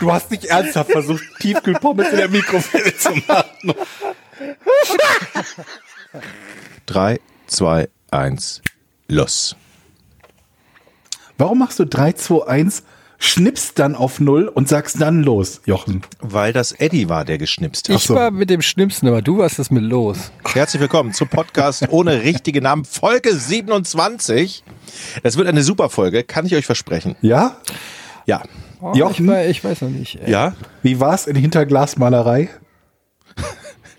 Du 0.00 0.10
hast 0.10 0.30
nicht 0.30 0.46
ernsthaft 0.46 0.90
versucht, 0.90 1.22
Tiefkühlpommes 1.40 2.08
in 2.08 2.16
der 2.16 2.28
Mikrowelle 2.28 2.96
zu 2.96 3.10
machen. 3.28 3.74
3, 6.86 7.20
2, 7.46 7.88
1. 8.10 8.62
Los. 9.08 9.56
Warum 11.36 11.58
machst 11.58 11.78
du 11.78 11.84
3, 11.84 12.12
2, 12.12 12.46
1, 12.46 12.82
schnippst 13.18 13.78
dann 13.78 13.94
auf 13.94 14.20
0 14.20 14.48
und 14.48 14.68
sagst 14.68 15.00
dann 15.00 15.22
los, 15.22 15.60
Jochen? 15.66 16.02
Weil 16.20 16.54
das 16.54 16.72
Eddie 16.72 17.10
war, 17.10 17.26
der 17.26 17.36
geschnipst 17.36 17.90
hat. 17.90 17.96
Ich 17.96 18.08
war 18.08 18.30
mit 18.30 18.48
dem 18.48 18.62
Schnippsen, 18.62 19.06
aber 19.06 19.20
du 19.20 19.36
warst 19.38 19.58
das 19.58 19.70
mit 19.70 19.82
los. 19.82 20.32
Herzlich 20.46 20.80
willkommen 20.80 21.12
zum 21.12 21.28
Podcast 21.28 21.86
ohne 21.90 22.22
richtige 22.22 22.62
Namen, 22.62 22.86
Folge 22.86 23.34
27. 23.34 24.64
Das 25.22 25.36
wird 25.36 25.46
eine 25.46 25.62
super 25.62 25.90
Folge, 25.90 26.24
kann 26.24 26.46
ich 26.46 26.54
euch 26.54 26.64
versprechen. 26.64 27.16
Ja? 27.20 27.58
Ja. 28.24 28.42
Oh, 28.80 28.92
Jochen? 28.94 29.26
Ich, 29.26 29.30
weiß, 29.30 29.50
ich 29.50 29.64
weiß 29.64 29.80
noch 29.82 29.90
nicht. 29.90 30.18
ey. 30.22 30.30
Ja? 30.30 30.54
Wie 30.82 31.00
war's 31.00 31.26
in 31.26 31.36
Hinterglasmalerei? 31.36 32.48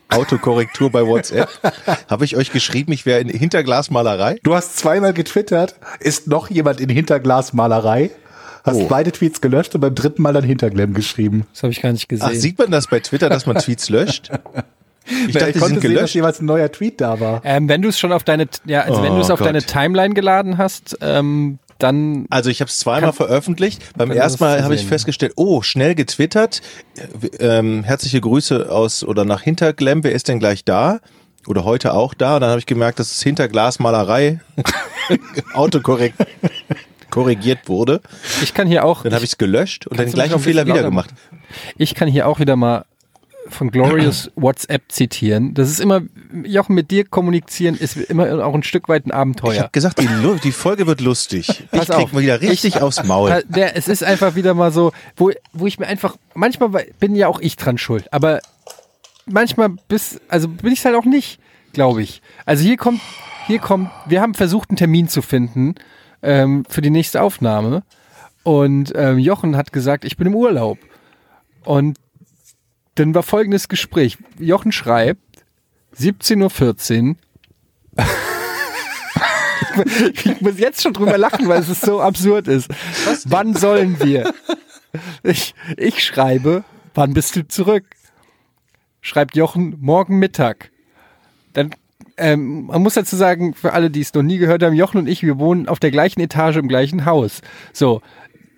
Autokorrektur 0.09 0.91
bei 0.91 1.05
WhatsApp. 1.07 1.47
Habe 2.09 2.25
ich 2.25 2.35
euch 2.35 2.51
geschrieben, 2.51 2.91
ich 2.91 3.05
wäre 3.05 3.21
in 3.21 3.29
Hinterglasmalerei? 3.29 4.39
Du 4.43 4.53
hast 4.53 4.77
zweimal 4.77 5.13
getwittert, 5.13 5.75
ist 6.01 6.27
noch 6.27 6.49
jemand 6.49 6.81
in 6.81 6.89
Hinterglasmalerei? 6.89 8.11
Hast 8.63 8.75
Oh. 8.77 8.87
beide 8.89 9.11
Tweets 9.11 9.39
gelöscht 9.41 9.73
und 9.73 9.81
beim 9.81 9.95
dritten 9.95 10.21
Mal 10.21 10.33
dann 10.33 10.43
Hinterglam 10.43 10.93
geschrieben. 10.93 11.47
Das 11.53 11.63
habe 11.63 11.71
ich 11.71 11.81
gar 11.81 11.93
nicht 11.93 12.09
gesehen. 12.09 12.27
Ach, 12.29 12.33
sieht 12.35 12.59
man 12.59 12.69
das 12.71 12.87
bei 12.87 12.99
Twitter, 12.99 13.29
dass 13.29 13.45
man 13.45 13.55
Tweets 13.57 13.89
löscht? 13.89 14.29
Ich 15.27 15.33
dachte, 15.33 15.53
die 15.53 15.59
konnte 15.59 15.75
sind 15.75 15.81
sehen, 15.81 15.81
dass 15.81 15.81
gelöscht. 15.81 16.15
jeweils 16.15 16.41
ein 16.41 16.45
neuer 16.45 16.71
Tweet 16.71 17.01
da 17.01 17.19
war. 17.19 17.41
ähm, 17.43 17.67
wenn 17.67 17.81
du 17.81 17.89
es 17.89 17.97
schon 17.97 18.11
auf 18.11 18.23
deine, 18.23 18.47
ja, 18.65 18.81
also 18.81 19.01
wenn 19.01 19.13
Oh 19.13 19.15
du 19.15 19.21
es 19.21 19.31
auf 19.31 19.39
Gott. 19.39 19.47
deine 19.47 19.63
Timeline 19.63 20.13
geladen 20.13 20.57
hast, 20.59 20.95
ähm, 21.01 21.57
dann 21.83 22.25
Also 22.29 22.49
ich 22.49 22.61
habe 22.61 22.69
es 22.69 22.79
zweimal 22.79 23.13
veröffentlicht. 23.13 23.81
Beim 23.97 24.11
ersten 24.11 24.43
Mal 24.43 24.63
habe 24.63 24.75
ich 24.75 24.85
festgestellt, 24.85 25.33
oh, 25.35 25.61
schnell 25.61 25.95
getwittert. 25.95 26.61
Ähm, 27.39 27.83
herzliche 27.83 28.21
Grüße 28.21 28.71
aus 28.71 29.03
oder 29.03 29.25
nach 29.25 29.41
Hinterglemm. 29.41 30.03
Wer 30.03 30.11
ist 30.11 30.27
denn 30.27 30.39
gleich 30.39 30.65
da? 30.65 30.99
Oder 31.47 31.63
heute 31.65 31.93
auch 31.93 32.13
da? 32.13 32.35
Und 32.35 32.41
dann 32.41 32.51
habe 32.51 32.59
ich 32.59 32.65
gemerkt, 32.65 32.99
dass 32.99 33.11
es 33.11 33.21
Hinterglasmalerei 33.23 34.39
autokorrekt 35.53 36.15
korrigiert 37.09 37.67
wurde. 37.67 38.01
ich 38.41 38.53
kann 38.53 38.67
hier 38.67 38.85
auch, 38.85 39.03
Dann 39.03 39.13
habe 39.13 39.25
ich 39.25 39.31
es 39.31 39.37
gelöscht 39.37 39.85
und 39.85 39.99
dann 39.99 40.09
gleich 40.11 40.31
noch 40.31 40.39
Fehler 40.39 40.65
wieder 40.65 40.81
gemacht. 40.81 41.09
ich 41.77 41.93
kann 41.93 42.07
hier 42.07 42.27
auch 42.27 42.39
wieder 42.39 42.55
mal 42.55 42.85
von 43.51 43.69
Glorious 43.71 44.31
WhatsApp 44.35 44.83
zitieren. 44.91 45.53
Das 45.53 45.69
ist 45.69 45.79
immer, 45.79 46.01
Jochen, 46.43 46.73
mit 46.75 46.89
dir 46.91 47.05
kommunizieren 47.05 47.75
ist 47.75 47.97
immer 47.97 48.43
auch 48.45 48.53
ein 48.53 48.63
Stück 48.63 48.89
weit 48.89 49.05
ein 49.05 49.09
Ich 49.09 49.15
Abenteuer. 49.15 49.59
habe 49.59 49.69
gesagt, 49.71 49.99
die, 49.99 50.07
die 50.43 50.51
Folge 50.51 50.87
wird 50.87 51.01
lustig. 51.01 51.49
Ich 51.49 51.69
Pass 51.71 51.87
krieg 51.87 51.95
auf. 52.05 52.13
mal 52.13 52.21
wieder 52.23 52.41
richtig 52.41 52.75
Ich- 52.75 52.81
aufs 52.81 53.03
Maul. 53.03 53.31
Äh, 53.31 53.43
Der, 53.47 53.75
es 53.77 53.87
ist 53.87 54.03
einfach 54.03 54.35
wieder 54.35 54.53
mal 54.53 54.71
so, 54.71 54.91
wo, 55.15 55.31
wo 55.53 55.67
ich 55.67 55.77
mir 55.79 55.87
einfach, 55.87 56.15
manchmal 56.33 56.69
bin 56.99 57.15
ja 57.15 57.27
auch 57.27 57.39
ich 57.39 57.55
dran 57.57 57.77
schuld, 57.77 58.11
aber 58.13 58.39
manchmal 59.25 59.69
bis, 59.87 60.19
also 60.29 60.47
bin 60.47 60.71
ich 60.73 60.83
halt 60.85 60.95
auch 60.95 61.05
nicht, 61.05 61.39
glaube 61.73 62.01
ich. 62.01 62.21
Also 62.45 62.63
hier 62.63 62.77
kommt, 62.77 63.01
hier 63.47 63.59
kommt, 63.59 63.89
wir 64.07 64.21
haben 64.21 64.33
versucht, 64.33 64.69
einen 64.69 64.77
Termin 64.77 65.07
zu 65.07 65.21
finden 65.21 65.75
ähm, 66.23 66.63
für 66.69 66.81
die 66.81 66.89
nächste 66.89 67.21
Aufnahme 67.21 67.83
und 68.43 68.91
ähm, 68.95 69.19
Jochen 69.19 69.55
hat 69.57 69.71
gesagt, 69.73 70.05
ich 70.05 70.17
bin 70.17 70.27
im 70.27 70.35
Urlaub 70.35 70.77
und 71.63 71.97
dann 72.95 73.15
war 73.15 73.23
folgendes 73.23 73.67
Gespräch. 73.67 74.17
Jochen 74.39 74.71
schreibt, 74.71 75.45
17.14 75.97 77.09
Uhr. 77.09 77.15
ich 80.25 80.41
muss 80.41 80.59
jetzt 80.59 80.81
schon 80.81 80.93
drüber 80.93 81.17
lachen, 81.17 81.47
weil 81.47 81.61
es 81.61 81.81
so 81.81 82.01
absurd 82.01 82.47
ist. 82.47 82.69
Wann 83.25 83.55
sollen 83.55 83.99
wir? 83.99 84.33
Ich, 85.23 85.55
ich 85.77 86.03
schreibe, 86.03 86.63
wann 86.93 87.13
bist 87.13 87.35
du 87.35 87.47
zurück? 87.47 87.85
Schreibt 89.01 89.35
Jochen, 89.35 89.77
morgen 89.79 90.19
Mittag. 90.19 90.71
Dann, 91.53 91.71
ähm, 92.17 92.65
man 92.65 92.81
muss 92.81 92.95
dazu 92.95 93.15
sagen, 93.15 93.53
für 93.53 93.73
alle, 93.73 93.89
die 93.89 94.01
es 94.01 94.13
noch 94.13 94.21
nie 94.21 94.37
gehört 94.37 94.63
haben, 94.63 94.75
Jochen 94.75 94.97
und 94.97 95.07
ich, 95.07 95.23
wir 95.23 95.39
wohnen 95.39 95.67
auf 95.67 95.79
der 95.79 95.91
gleichen 95.91 96.19
Etage 96.19 96.57
im 96.57 96.67
gleichen 96.67 97.05
Haus. 97.05 97.41
So, 97.73 98.01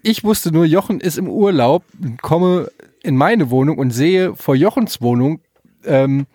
ich 0.02 0.24
wusste 0.24 0.52
nur, 0.52 0.66
Jochen 0.66 1.00
ist 1.00 1.18
im 1.18 1.30
Urlaub, 1.30 1.84
komme 2.22 2.70
in 3.04 3.16
meine 3.16 3.50
Wohnung 3.50 3.78
und 3.78 3.92
sehe 3.92 4.36
vor 4.36 4.56
Jochens 4.56 5.02
Wohnung, 5.02 5.42
ähm, 5.86 6.26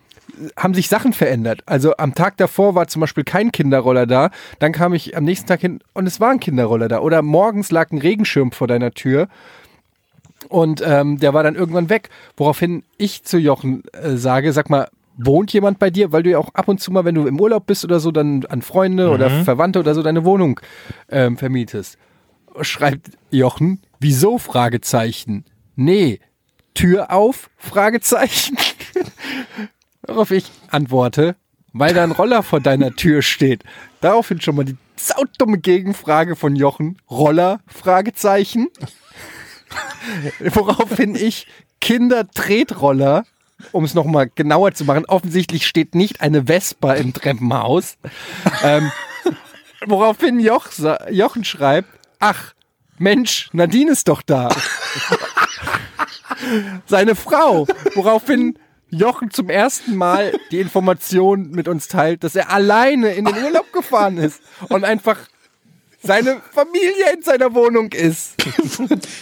haben 0.55 0.73
sich 0.73 0.87
Sachen 0.87 1.11
verändert. 1.13 1.61
Also 1.65 1.97
am 1.97 2.15
Tag 2.15 2.37
davor 2.37 2.75
war 2.75 2.87
zum 2.87 3.01
Beispiel 3.01 3.23
kein 3.23 3.51
Kinderroller 3.51 4.05
da, 4.05 4.29
dann 4.59 4.71
kam 4.71 4.93
ich 4.93 5.17
am 5.17 5.23
nächsten 5.23 5.47
Tag 5.47 5.61
hin 5.61 5.79
und 5.93 6.05
es 6.05 6.19
war 6.19 6.29
ein 6.29 6.39
Kinderroller 6.39 6.87
da. 6.87 6.99
Oder 6.99 7.21
morgens 7.21 7.71
lag 7.71 7.91
ein 7.91 7.97
Regenschirm 7.97 8.51
vor 8.51 8.67
deiner 8.67 8.91
Tür 8.91 9.27
und 10.47 10.81
ähm, 10.85 11.19
der 11.19 11.33
war 11.33 11.43
dann 11.43 11.55
irgendwann 11.55 11.89
weg. 11.89 12.09
Woraufhin 12.37 12.83
ich 12.97 13.23
zu 13.23 13.37
Jochen 13.37 13.83
äh, 13.91 14.15
sage, 14.15 14.53
sag 14.53 14.69
mal, 14.69 14.87
wohnt 15.17 15.51
jemand 15.51 15.79
bei 15.79 15.89
dir? 15.89 16.11
Weil 16.11 16.23
du 16.23 16.29
ja 16.29 16.37
auch 16.37 16.53
ab 16.53 16.67
und 16.67 16.79
zu 16.79 16.91
mal, 16.91 17.03
wenn 17.03 17.15
du 17.15 17.27
im 17.27 17.39
Urlaub 17.39 17.65
bist 17.65 17.83
oder 17.83 17.99
so, 17.99 18.11
dann 18.11 18.45
an 18.45 18.61
Freunde 18.61 19.09
oder 19.09 19.29
Verwandte 19.43 19.79
oder 19.79 19.93
so 19.93 20.01
deine 20.01 20.23
Wohnung 20.23 20.59
ähm, 21.09 21.37
vermietest. 21.37 21.97
Schreibt 22.61 23.11
Jochen, 23.29 23.81
wieso? 23.99 24.37
Fragezeichen. 24.37 25.43
Nee, 25.75 26.19
Tür 26.79 27.11
auf? 27.11 27.49
Fragezeichen. 27.57 28.57
Worauf 30.07 30.31
ich 30.31 30.49
antworte, 30.69 31.35
weil 31.73 31.93
da 31.93 32.05
ein 32.05 32.11
Roller 32.11 32.41
vor 32.41 32.61
deiner 32.61 32.95
Tür 32.95 33.21
steht. 33.21 33.65
Daraufhin 33.99 34.39
schon 34.39 34.55
mal 34.55 34.63
die 34.63 34.77
saudumme 34.95 35.57
Gegenfrage 35.57 36.37
von 36.37 36.55
Jochen. 36.55 36.97
Roller? 37.11 37.59
Fragezeichen. 37.67 38.69
Woraufhin 40.39 41.15
ich 41.15 41.47
Kindertretroller, 41.81 43.25
um 43.73 43.83
es 43.83 43.93
nochmal 43.93 44.31
genauer 44.33 44.73
zu 44.73 44.85
machen, 44.85 45.03
offensichtlich 45.05 45.67
steht 45.67 45.95
nicht 45.95 46.21
eine 46.21 46.45
Vespa 46.45 46.93
im 46.93 47.13
Treppenhaus. 47.13 47.97
ähm, 48.63 48.89
woraufhin 49.85 50.39
Joch, 50.39 50.67
Jochen 51.11 51.43
schreibt, 51.43 51.89
ach, 52.19 52.53
Mensch, 52.97 53.49
Nadine 53.51 53.91
ist 53.91 54.07
doch 54.07 54.21
da. 54.21 54.49
Seine 56.85 57.15
Frau. 57.15 57.67
Woraufhin 57.95 58.57
Jochen 58.89 59.31
zum 59.31 59.49
ersten 59.49 59.95
Mal 59.95 60.33
die 60.51 60.59
Information 60.59 61.51
mit 61.51 61.67
uns 61.67 61.87
teilt, 61.87 62.23
dass 62.23 62.35
er 62.35 62.51
alleine 62.51 63.13
in 63.13 63.25
den 63.25 63.43
Urlaub 63.43 63.71
gefahren 63.71 64.17
ist 64.17 64.41
und 64.69 64.83
einfach 64.83 65.17
seine 66.01 66.41
Familie 66.51 67.13
in 67.13 67.21
seiner 67.21 67.53
Wohnung 67.53 67.91
ist. 67.91 68.35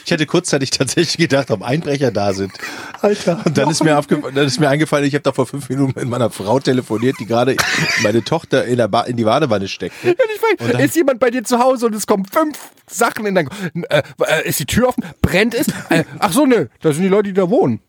Ich 0.06 0.12
hätte 0.12 0.26
kurzzeitig 0.26 0.70
tatsächlich 0.70 1.18
gedacht, 1.18 1.52
ob 1.52 1.62
Einbrecher 1.62 2.12
da 2.12 2.34
sind. 2.34 2.54
Alter. 3.02 3.42
Und 3.44 3.58
dann 3.58 3.70
ist 3.70 3.84
mir, 3.84 4.00
dann 4.08 4.46
ist 4.46 4.58
mir 4.60 4.70
eingefallen, 4.70 5.06
ich 5.06 5.14
habe 5.14 5.24
da 5.24 5.34
vor 5.34 5.46
fünf 5.46 5.68
Minuten 5.68 6.00
mit 6.00 6.08
meiner 6.08 6.30
Frau 6.30 6.60
telefoniert, 6.60 7.18
die 7.20 7.26
gerade 7.26 7.58
meine 8.04 8.24
Tochter 8.24 8.64
in, 8.66 8.78
der 8.78 8.88
ba 8.88 9.02
in 9.02 9.18
die 9.18 9.26
Badewanne 9.26 9.68
steckt. 9.68 9.96
Ich 10.04 10.80
ist 10.80 10.96
jemand 10.96 11.20
bei 11.20 11.30
dir 11.30 11.44
zu 11.44 11.60
Hause 11.60 11.88
und 11.88 11.96
es 11.96 12.08
kommen 12.08 12.26
fünf 12.26 12.58
Sachen 12.90 13.26
in 13.26 13.36
dein... 13.36 13.50
Äh, 13.90 14.04
äh, 14.20 14.48
ist 14.48 14.60
die 14.60 14.66
Tür 14.66 14.90
offen? 14.90 15.04
Brennt 15.22 15.54
es? 15.54 15.68
Äh, 15.90 16.06
ach 16.20 16.32
so, 16.32 16.46
nö, 16.46 16.68
das 16.82 16.96
sind 16.96 17.04
die 17.04 17.10
Leute, 17.10 17.30
die 17.30 17.34
da 17.34 17.50
wohnen. 17.50 17.82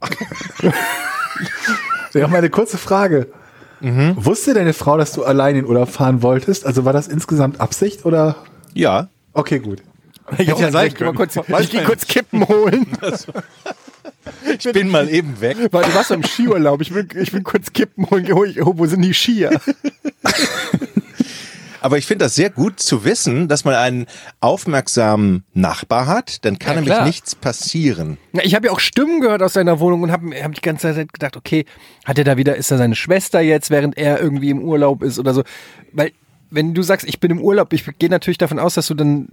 Wir 2.12 2.24
haben 2.24 2.34
eine 2.34 2.50
kurze 2.50 2.78
Frage. 2.78 3.28
Wusste 3.80 4.54
deine 4.54 4.72
Frau, 4.72 4.96
dass 4.96 5.12
du 5.12 5.24
allein 5.24 5.54
in 5.54 5.64
Urlaub 5.64 5.88
fahren 5.88 6.22
wolltest? 6.22 6.66
Also 6.66 6.84
war 6.84 6.92
das 6.92 7.06
insgesamt 7.06 7.60
Absicht 7.60 8.04
oder? 8.04 8.36
Ja. 8.74 9.08
Okay, 9.32 9.58
gut. 9.58 9.82
Hätte 10.30 10.60
ja 10.60 10.70
sein 10.70 10.92
können. 10.94 11.14
Kurz, 11.14 11.36
ich 11.60 11.70
gehe 11.70 11.84
kurz 11.84 12.06
Kippen 12.06 12.46
holen. 12.46 12.86
Ich 14.58 14.70
bin 14.72 14.88
mal 14.88 15.08
eben 15.08 15.40
weg. 15.40 15.56
Weil 15.70 15.84
du 15.84 15.94
warst 15.94 16.10
im 16.10 16.22
Skiurlaub. 16.22 16.82
Ich 16.82 16.92
will, 16.92 17.06
ich 17.18 17.32
will 17.32 17.42
kurz 17.42 17.72
Kippen 17.72 18.08
holen. 18.10 18.30
Oh, 18.32 18.44
ich- 18.44 18.58
wo 18.60 18.84
sind 18.84 19.00
die 19.02 19.14
Skier? 19.14 19.58
Aber 21.80 21.96
ich 21.96 22.06
finde 22.06 22.24
das 22.24 22.34
sehr 22.34 22.50
gut 22.50 22.80
zu 22.80 23.04
wissen, 23.04 23.46
dass 23.48 23.64
man 23.64 23.74
einen 23.74 24.06
aufmerksamen 24.40 25.44
Nachbar 25.54 26.06
hat, 26.08 26.44
dann 26.44 26.58
kann 26.58 26.70
Ja, 26.74 26.80
nämlich 26.80 26.94
klar. 26.94 27.06
nichts 27.06 27.34
passieren. 27.36 28.18
Na, 28.32 28.42
ich 28.44 28.54
habe 28.56 28.66
ja 28.66 28.72
auch 28.72 28.80
Stimmen 28.80 29.20
gehört 29.20 29.42
aus 29.42 29.52
seiner 29.52 29.78
Wohnung 29.78 30.02
und 30.02 30.10
habe 30.10 30.34
hab 30.42 30.52
die 30.54 30.60
ganze 30.60 30.92
Zeit 30.92 31.12
gedacht, 31.12 31.36
okay, 31.36 31.64
hat 32.04 32.18
er 32.18 32.24
da 32.24 32.36
wieder, 32.36 32.56
ist 32.56 32.70
da 32.72 32.76
seine 32.78 32.96
Schwester 32.96 33.40
jetzt, 33.40 33.70
während 33.70 33.96
er 33.96 34.20
irgendwie 34.20 34.50
im 34.50 34.60
Urlaub 34.62 35.02
ist 35.04 35.18
oder 35.20 35.32
so? 35.32 35.44
Weil, 35.92 36.10
wenn 36.50 36.74
du 36.74 36.82
sagst, 36.82 37.06
ich 37.08 37.20
bin 37.20 37.30
im 37.30 37.40
Urlaub, 37.40 37.72
ich 37.72 37.84
gehe 37.98 38.08
natürlich 38.10 38.38
davon 38.38 38.58
aus, 38.58 38.74
dass 38.74 38.86
du 38.88 38.94
dann 38.94 39.28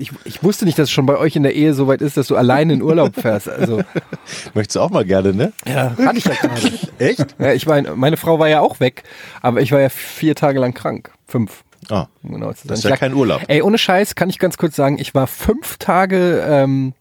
ich, 0.00 0.12
ich 0.24 0.44
wusste 0.44 0.64
nicht, 0.64 0.78
dass 0.78 0.84
es 0.84 0.90
schon 0.92 1.06
bei 1.06 1.16
euch 1.16 1.34
in 1.34 1.42
der 1.42 1.56
Ehe 1.56 1.74
so 1.74 1.88
weit 1.88 2.02
ist, 2.02 2.16
dass 2.16 2.28
du 2.28 2.36
alleine 2.36 2.72
in 2.74 2.82
Urlaub 2.82 3.16
fährst. 3.16 3.48
Also, 3.48 3.82
Möchtest 4.54 4.76
du 4.76 4.80
auch 4.80 4.90
mal 4.90 5.04
gerne, 5.04 5.34
ne? 5.34 5.52
ja, 5.66 5.96
hatte 5.98 6.18
ich 6.18 6.24
ja 6.24 6.34
gerade. 6.34 6.72
Echt? 7.00 7.34
Ja, 7.40 7.52
ich 7.52 7.66
war, 7.66 7.82
meine 7.96 8.16
Frau 8.16 8.38
war 8.38 8.48
ja 8.48 8.60
auch 8.60 8.78
weg, 8.78 9.02
aber 9.42 9.60
ich 9.60 9.72
war 9.72 9.80
ja 9.80 9.88
vier 9.88 10.36
Tage 10.36 10.60
lang 10.60 10.72
krank. 10.72 11.10
Fünf. 11.26 11.64
Ah, 11.88 12.06
Genau 12.22 12.48
das 12.50 12.64
ist 12.64 12.78
Ich 12.78 12.84
ja 12.84 12.90
lag- 12.90 13.00
kein 13.00 13.12
Urlaub. 13.12 13.42
Ey, 13.48 13.60
ohne 13.62 13.76
Scheiß 13.76 14.14
kann 14.14 14.30
ich 14.30 14.38
ganz 14.38 14.56
kurz 14.56 14.76
sagen, 14.76 14.98
ich 15.00 15.14
war 15.16 15.26
fünf 15.26 15.78
Tage 15.78 16.44
ähm, 16.46 16.92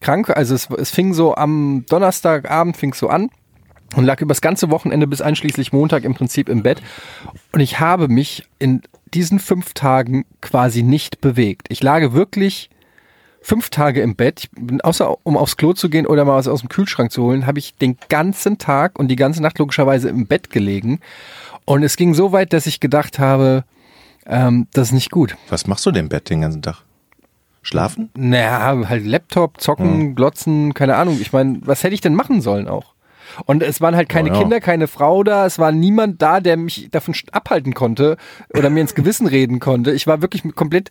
krank. 0.00 0.30
Also 0.30 0.54
es, 0.54 0.68
es 0.70 0.90
fing 0.90 1.12
so 1.12 1.34
am 1.34 1.84
Donnerstagabend 1.88 2.76
fing 2.76 2.94
so 2.94 3.08
an 3.08 3.30
und 3.96 4.04
lag 4.04 4.20
übers 4.20 4.40
ganze 4.40 4.70
Wochenende 4.70 5.06
bis 5.06 5.20
einschließlich 5.20 5.72
Montag 5.72 6.04
im 6.04 6.14
Prinzip 6.14 6.48
im 6.48 6.62
Bett. 6.62 6.82
Und 7.52 7.60
ich 7.60 7.80
habe 7.80 8.08
mich 8.08 8.46
in 8.58 8.82
diesen 9.12 9.38
fünf 9.38 9.74
Tagen 9.74 10.24
quasi 10.40 10.82
nicht 10.82 11.20
bewegt. 11.20 11.66
Ich 11.70 11.82
lag 11.82 12.12
wirklich 12.12 12.70
fünf 13.40 13.70
Tage 13.70 14.00
im 14.00 14.16
Bett. 14.16 14.48
Außer 14.82 15.14
um 15.22 15.36
aufs 15.36 15.56
Klo 15.56 15.74
zu 15.74 15.88
gehen 15.88 16.06
oder 16.06 16.24
mal 16.24 16.36
was 16.36 16.48
aus 16.48 16.60
dem 16.60 16.68
Kühlschrank 16.68 17.12
zu 17.12 17.22
holen, 17.22 17.46
habe 17.46 17.58
ich 17.58 17.76
den 17.76 17.96
ganzen 18.08 18.58
Tag 18.58 18.98
und 18.98 19.08
die 19.08 19.16
ganze 19.16 19.42
Nacht 19.42 19.58
logischerweise 19.58 20.08
im 20.08 20.26
Bett 20.26 20.50
gelegen. 20.50 21.00
Und 21.66 21.82
es 21.82 21.96
ging 21.96 22.14
so 22.14 22.32
weit, 22.32 22.52
dass 22.52 22.66
ich 22.66 22.80
gedacht 22.80 23.18
habe, 23.18 23.64
ähm, 24.26 24.66
das 24.72 24.88
ist 24.88 24.92
nicht 24.92 25.10
gut. 25.10 25.36
Was 25.48 25.66
machst 25.66 25.84
du 25.86 25.90
denn 25.90 26.04
im 26.04 26.08
Bett 26.08 26.28
den 26.30 26.40
ganzen 26.40 26.62
Tag? 26.62 26.82
Schlafen? 27.62 28.10
Naja, 28.14 28.88
halt 28.88 29.06
Laptop, 29.06 29.60
zocken, 29.60 30.14
glotzen, 30.14 30.74
keine 30.74 30.96
Ahnung. 30.96 31.18
Ich 31.20 31.32
meine, 31.32 31.60
was 31.62 31.82
hätte 31.82 31.94
ich 31.94 32.02
denn 32.02 32.14
machen 32.14 32.40
sollen 32.42 32.68
auch? 32.68 32.93
Und 33.46 33.62
es 33.62 33.80
waren 33.80 33.96
halt 33.96 34.08
keine 34.08 34.28
Ja, 34.28 34.34
ja. 34.34 34.40
Kinder, 34.40 34.60
keine 34.60 34.86
Frau 34.86 35.22
da, 35.22 35.46
es 35.46 35.58
war 35.58 35.72
niemand 35.72 36.20
da, 36.22 36.40
der 36.40 36.56
mich 36.56 36.88
davon 36.90 37.14
abhalten 37.32 37.74
konnte 37.74 38.16
oder 38.56 38.70
mir 38.70 38.80
ins 38.80 38.94
Gewissen 38.94 39.26
reden 39.26 39.60
konnte. 39.60 39.92
Ich 39.92 40.06
war 40.06 40.22
wirklich 40.22 40.42
komplett. 40.54 40.90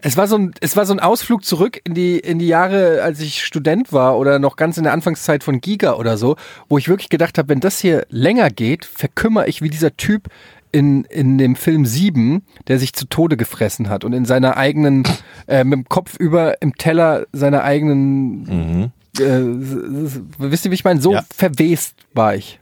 Es 0.00 0.16
war 0.16 0.28
so 0.28 0.36
ein, 0.36 0.52
es 0.60 0.76
war 0.76 0.86
so 0.86 0.92
ein 0.92 1.00
Ausflug 1.00 1.44
zurück 1.44 1.80
in 1.82 1.94
die, 1.94 2.20
in 2.20 2.38
die 2.38 2.46
Jahre, 2.46 3.02
als 3.02 3.18
ich 3.18 3.44
Student 3.44 3.92
war 3.92 4.16
oder 4.16 4.38
noch 4.38 4.54
ganz 4.54 4.76
in 4.76 4.84
der 4.84 4.92
Anfangszeit 4.92 5.42
von 5.42 5.60
Giga 5.60 5.94
oder 5.94 6.16
so, 6.16 6.36
wo 6.68 6.78
ich 6.78 6.88
wirklich 6.88 7.08
gedacht 7.08 7.36
habe, 7.36 7.48
wenn 7.48 7.58
das 7.58 7.80
hier 7.80 8.06
länger 8.08 8.50
geht, 8.50 8.84
verkümmere 8.84 9.48
ich 9.48 9.60
wie 9.60 9.70
dieser 9.70 9.96
Typ 9.96 10.28
in, 10.70 11.04
in 11.04 11.38
dem 11.38 11.56
Film 11.56 11.84
7, 11.84 12.42
der 12.68 12.78
sich 12.78 12.92
zu 12.92 13.06
Tode 13.06 13.36
gefressen 13.36 13.88
hat 13.88 14.04
und 14.04 14.12
in 14.12 14.24
seiner 14.24 14.56
eigenen, 14.56 15.02
äh, 15.48 15.64
mit 15.64 15.78
dem 15.78 15.88
Kopf 15.88 16.16
über 16.16 16.60
im 16.62 16.76
Teller 16.76 17.26
seiner 17.32 17.64
eigenen, 17.64 18.92
äh, 19.20 19.40
wisst 20.38 20.64
ihr, 20.64 20.70
wie 20.70 20.74
ich 20.76 20.84
meine? 20.84 21.00
So 21.00 21.12
Ja. 21.12 21.24
verwest 21.34 21.94
war 22.14 22.34
ich. 22.34 22.60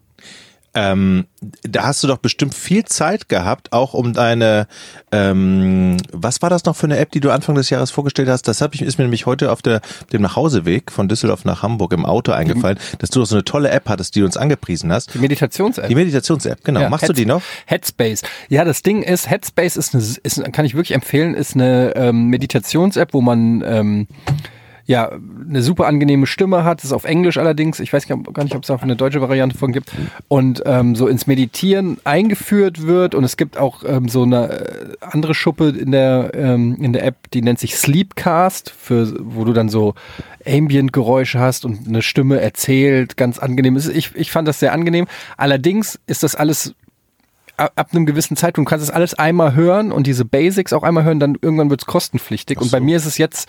Ähm, 0.78 1.24
da 1.62 1.84
hast 1.84 2.02
du 2.02 2.06
doch 2.06 2.18
bestimmt 2.18 2.54
viel 2.54 2.84
Zeit 2.84 3.30
gehabt, 3.30 3.72
auch 3.72 3.94
um 3.94 4.12
deine, 4.12 4.66
ähm, 5.10 5.96
was 6.12 6.42
war 6.42 6.50
das 6.50 6.66
noch 6.66 6.76
für 6.76 6.84
eine 6.84 6.98
App, 6.98 7.10
die 7.12 7.20
du 7.20 7.30
Anfang 7.30 7.54
des 7.54 7.70
Jahres 7.70 7.90
vorgestellt 7.90 8.28
hast? 8.28 8.46
Das 8.46 8.60
hab 8.60 8.74
ich, 8.74 8.82
ist 8.82 8.98
mir 8.98 9.04
nämlich 9.04 9.24
heute 9.24 9.52
auf 9.52 9.62
der, 9.62 9.80
dem 10.12 10.20
Nachhauseweg 10.20 10.92
von 10.92 11.08
Düsseldorf 11.08 11.46
nach 11.46 11.62
Hamburg 11.62 11.94
im 11.94 12.04
Auto 12.04 12.32
eingefallen, 12.32 12.78
dass 12.98 13.08
du 13.08 13.20
doch 13.20 13.26
so 13.26 13.36
eine 13.36 13.44
tolle 13.44 13.70
App 13.70 13.88
hattest, 13.88 14.16
die 14.16 14.20
du 14.20 14.26
uns 14.26 14.36
angepriesen 14.36 14.92
hast. 14.92 15.14
Die 15.14 15.18
Meditations-App. 15.18 15.88
Die 15.88 15.94
Meditations-App, 15.94 16.62
genau. 16.62 16.80
Ja, 16.80 16.90
Machst 16.90 17.04
du 17.04 17.12
Heads- 17.14 17.16
die 17.20 17.24
noch? 17.26 17.40
Headspace. 17.64 18.20
Ja, 18.50 18.64
das 18.66 18.82
Ding 18.82 19.02
ist, 19.02 19.30
Headspace 19.30 19.78
ist 19.78 19.94
eine, 19.94 20.04
ist, 20.04 20.52
kann 20.52 20.66
ich 20.66 20.74
wirklich 20.74 20.92
empfehlen, 20.94 21.32
ist 21.32 21.54
eine 21.54 21.96
ähm, 21.96 22.26
Meditations-App, 22.26 23.14
wo 23.14 23.22
man 23.22 23.62
ähm, 23.66 24.08
ja 24.86 25.10
eine 25.10 25.62
super 25.62 25.86
angenehme 25.86 26.26
Stimme 26.26 26.64
hat. 26.64 26.78
Das 26.78 26.86
ist 26.86 26.92
auf 26.92 27.04
Englisch 27.04 27.38
allerdings. 27.38 27.80
Ich 27.80 27.92
weiß 27.92 28.06
gar 28.06 28.16
nicht, 28.16 28.54
ob 28.54 28.62
es 28.62 28.70
auch 28.70 28.82
eine 28.82 28.96
deutsche 28.96 29.20
Variante 29.20 29.58
von 29.58 29.72
gibt. 29.72 29.92
Und 30.28 30.62
ähm, 30.64 30.94
so 30.94 31.08
ins 31.08 31.26
Meditieren 31.26 31.98
eingeführt 32.04 32.86
wird. 32.86 33.14
Und 33.14 33.24
es 33.24 33.36
gibt 33.36 33.58
auch 33.58 33.82
ähm, 33.84 34.08
so 34.08 34.22
eine 34.22 34.50
äh, 34.50 34.96
andere 35.00 35.34
Schuppe 35.34 35.70
in 35.70 35.90
der 35.90 36.30
ähm, 36.34 36.76
in 36.80 36.92
der 36.92 37.04
App, 37.04 37.30
die 37.32 37.42
nennt 37.42 37.58
sich 37.58 37.76
Sleepcast, 37.76 38.70
für 38.70 39.12
wo 39.20 39.44
du 39.44 39.52
dann 39.52 39.68
so 39.68 39.94
Ambient-Geräusche 40.46 41.40
hast 41.40 41.64
und 41.64 41.88
eine 41.88 42.02
Stimme 42.02 42.40
erzählt, 42.40 43.16
ganz 43.16 43.38
angenehm. 43.38 43.76
Ich, 43.76 44.14
ich 44.14 44.30
fand 44.30 44.46
das 44.46 44.60
sehr 44.60 44.72
angenehm. 44.72 45.06
Allerdings 45.36 45.98
ist 46.06 46.22
das 46.22 46.36
alles 46.36 46.74
ab 47.56 47.88
einem 47.92 48.04
gewissen 48.04 48.36
Zeitpunkt, 48.36 48.68
du 48.68 48.70
kannst 48.70 48.86
das 48.86 48.94
alles 48.94 49.14
einmal 49.14 49.54
hören 49.54 49.90
und 49.90 50.06
diese 50.06 50.24
Basics 50.24 50.72
auch 50.72 50.82
einmal 50.82 51.04
hören, 51.04 51.20
dann 51.20 51.38
irgendwann 51.40 51.70
wird 51.70 51.82
es 51.82 51.86
kostenpflichtig. 51.86 52.60
Und 52.60 52.70
bei 52.70 52.80
mir 52.80 52.96
ist 52.96 53.06
es 53.06 53.16
jetzt, 53.18 53.48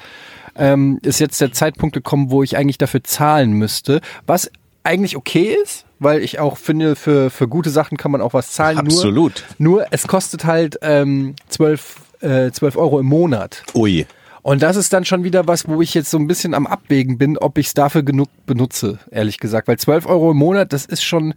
ähm, 0.58 1.00
ist 1.04 1.20
jetzt 1.20 1.40
der 1.42 1.52
Zeitpunkt 1.52 1.94
gekommen, 1.94 2.32
wo 2.32 2.44
ich 2.44 2.58
eigentlich 2.58 2.78
dafür 2.78 3.04
zahlen 3.04 3.52
müsste, 3.52 4.02
was 4.26 4.52
eigentlich 4.84 5.18
okay 5.18 5.56
ist, 5.64 5.86
weil 6.00 6.22
ich 6.22 6.40
auch 6.40 6.58
finde, 6.58 6.96
für, 6.96 7.30
für 7.30 7.48
gute 7.48 7.70
Sachen 7.70 7.98
kann 7.98 8.12
man 8.12 8.22
auch 8.22 8.34
was 8.34 8.52
zahlen. 8.52 8.78
Absolut. 8.78 9.44
Nur, 9.58 9.80
nur 9.80 9.88
es 9.92 10.08
kostet 10.08 10.46
halt 10.46 10.78
ähm, 10.82 11.36
12, 11.50 11.96
äh, 12.22 12.52
12 12.52 12.78
Euro 12.78 13.00
im 13.00 13.06
Monat. 13.08 13.64
Ui. 13.74 14.06
Und 14.44 14.62
das 14.62 14.78
ist 14.78 14.94
dann 14.94 15.04
schon 15.04 15.26
wieder 15.26 15.46
was, 15.46 15.68
wo 15.68 15.82
ich 15.82 15.94
jetzt 15.94 16.10
so 16.10 16.18
ein 16.18 16.26
bisschen 16.26 16.54
am 16.54 16.68
Abwägen 16.68 17.18
bin, 17.18 17.38
ob 17.38 17.58
ich 17.58 17.68
es 17.68 17.74
dafür 17.74 18.04
genug 18.04 18.30
benutze, 18.46 18.98
ehrlich 19.12 19.40
gesagt. 19.40 19.68
Weil 19.68 19.78
12 19.78 20.06
Euro 20.06 20.32
im 20.32 20.38
Monat, 20.38 20.72
das 20.72 20.86
ist 20.86 21.04
schon. 21.04 21.34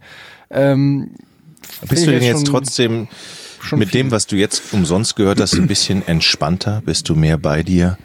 Ähm, 0.49 1.11
Bist 1.89 2.07
du 2.07 2.11
denn 2.11 2.23
jetzt 2.23 2.47
trotzdem 2.47 3.09
schon 3.59 3.79
mit 3.79 3.89
viel. 3.89 4.03
dem, 4.03 4.11
was 4.11 4.27
du 4.27 4.37
jetzt 4.37 4.73
umsonst 4.73 5.17
gehört 5.17 5.41
hast, 5.41 5.55
ein 5.55 5.67
bisschen 5.67 6.07
entspannter? 6.07 6.81
Bist 6.85 7.09
du 7.09 7.15
mehr 7.15 7.37
bei 7.37 7.63
dir? 7.63 7.97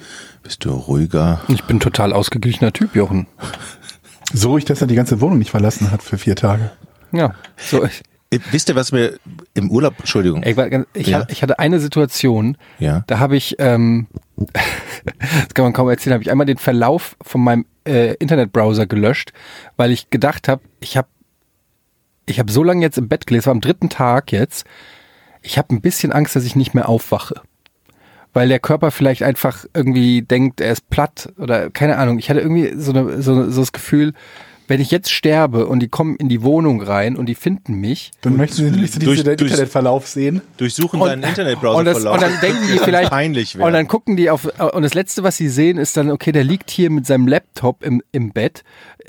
Bist 0.46 0.64
du 0.64 0.70
ruhiger? 0.70 1.40
Ich 1.48 1.64
bin 1.64 1.80
total 1.80 2.12
ausgeglichener 2.12 2.72
Typ, 2.72 2.94
Jochen. 2.94 3.26
So 4.32 4.50
ruhig, 4.50 4.64
dass 4.64 4.80
er 4.80 4.86
die 4.86 4.94
ganze 4.94 5.20
Wohnung 5.20 5.38
nicht 5.38 5.50
verlassen 5.50 5.90
hat 5.90 6.04
für 6.04 6.18
vier 6.18 6.36
Tage. 6.36 6.70
Ja. 7.10 7.34
So, 7.56 7.84
ich, 7.84 8.02
Äh, 8.30 8.38
Wisst 8.52 8.68
ihr, 8.68 8.76
was 8.76 8.92
mir 8.92 9.18
im 9.54 9.72
Urlaub, 9.72 9.94
Entschuldigung, 9.98 10.44
ich, 10.44 10.56
war 10.56 10.68
ich, 10.94 11.06
Ja. 11.08 11.18
hatte, 11.20 11.32
ich 11.32 11.42
hatte 11.42 11.58
eine 11.58 11.80
Situation, 11.80 12.56
Ja. 12.78 13.02
da 13.08 13.18
habe 13.18 13.36
ich, 13.36 13.56
ähm, 13.58 14.06
das 14.36 15.54
kann 15.54 15.64
man 15.64 15.72
kaum 15.72 15.88
erzählen, 15.88 16.14
habe 16.14 16.22
ich 16.22 16.30
einmal 16.30 16.46
den 16.46 16.58
Verlauf 16.58 17.16
von 17.22 17.40
meinem 17.40 17.66
äh, 17.84 18.14
Internetbrowser 18.14 18.86
gelöscht, 18.86 19.32
weil 19.76 19.90
ich 19.90 20.10
gedacht 20.10 20.46
habe, 20.46 20.62
ich 20.78 20.96
habe 20.96 21.08
ich 22.28 22.38
habe 22.38 22.50
so 22.52 22.62
lange 22.62 22.82
jetzt 22.82 22.98
im 22.98 23.08
Bett 23.08 23.26
gelesen, 23.26 23.40
es 23.42 23.46
war 23.46 23.52
am 23.54 23.60
dritten 23.60 23.88
Tag 23.88 24.30
jetzt, 24.30 24.64
ich 25.42 25.58
habe 25.58 25.72
ein 25.74 25.80
bisschen 25.80 26.10
Angst, 26.12 26.34
dass 26.36 26.44
ich 26.44 26.54
nicht 26.56 26.72
mehr 26.74 26.88
aufwache. 26.88 27.40
Weil 28.36 28.48
der 28.48 28.58
Körper 28.58 28.90
vielleicht 28.90 29.22
einfach 29.22 29.64
irgendwie 29.72 30.20
denkt, 30.20 30.60
er 30.60 30.72
ist 30.72 30.90
platt 30.90 31.32
oder 31.38 31.70
keine 31.70 31.96
Ahnung. 31.96 32.18
Ich 32.18 32.28
hatte 32.28 32.40
irgendwie 32.40 32.74
so, 32.76 32.92
eine, 32.92 33.22
so, 33.22 33.50
so 33.50 33.60
das 33.62 33.72
Gefühl, 33.72 34.12
wenn 34.68 34.78
ich 34.78 34.90
jetzt 34.90 35.10
sterbe 35.10 35.64
und 35.66 35.80
die 35.80 35.88
kommen 35.88 36.16
in 36.16 36.28
die 36.28 36.42
Wohnung 36.42 36.82
rein 36.82 37.16
und 37.16 37.26
die 37.30 37.34
finden 37.34 37.76
mich, 37.76 38.10
Dann 38.20 38.36
möchten 38.36 38.56
Sie 38.56 38.64
nicht 38.64 38.94
Durch- 39.02 39.20
diesen 39.20 39.36
durch- 39.38 39.50
Internetverlauf 39.52 40.06
sehen. 40.06 40.42
durchsuchen 40.58 41.00
deinen 41.00 41.22
Internetbrowser 41.22 41.78
und, 41.78 41.84
das, 41.86 42.04
und 42.04 42.20
dann 42.20 42.38
denken 42.42 42.66
die 42.70 42.78
vielleicht 42.84 43.08
peinlich 43.08 43.58
und 43.58 43.72
dann 43.72 43.88
gucken 43.88 44.16
die 44.18 44.28
auf 44.28 44.44
und 44.74 44.82
das 44.82 44.92
letzte 44.92 45.22
was 45.22 45.38
sie 45.38 45.48
sehen 45.48 45.78
ist 45.78 45.96
dann 45.96 46.10
okay 46.10 46.32
der 46.32 46.44
liegt 46.44 46.70
hier 46.70 46.90
mit 46.90 47.06
seinem 47.06 47.28
Laptop 47.28 47.82
im, 47.82 48.02
im 48.12 48.32
Bett 48.32 48.64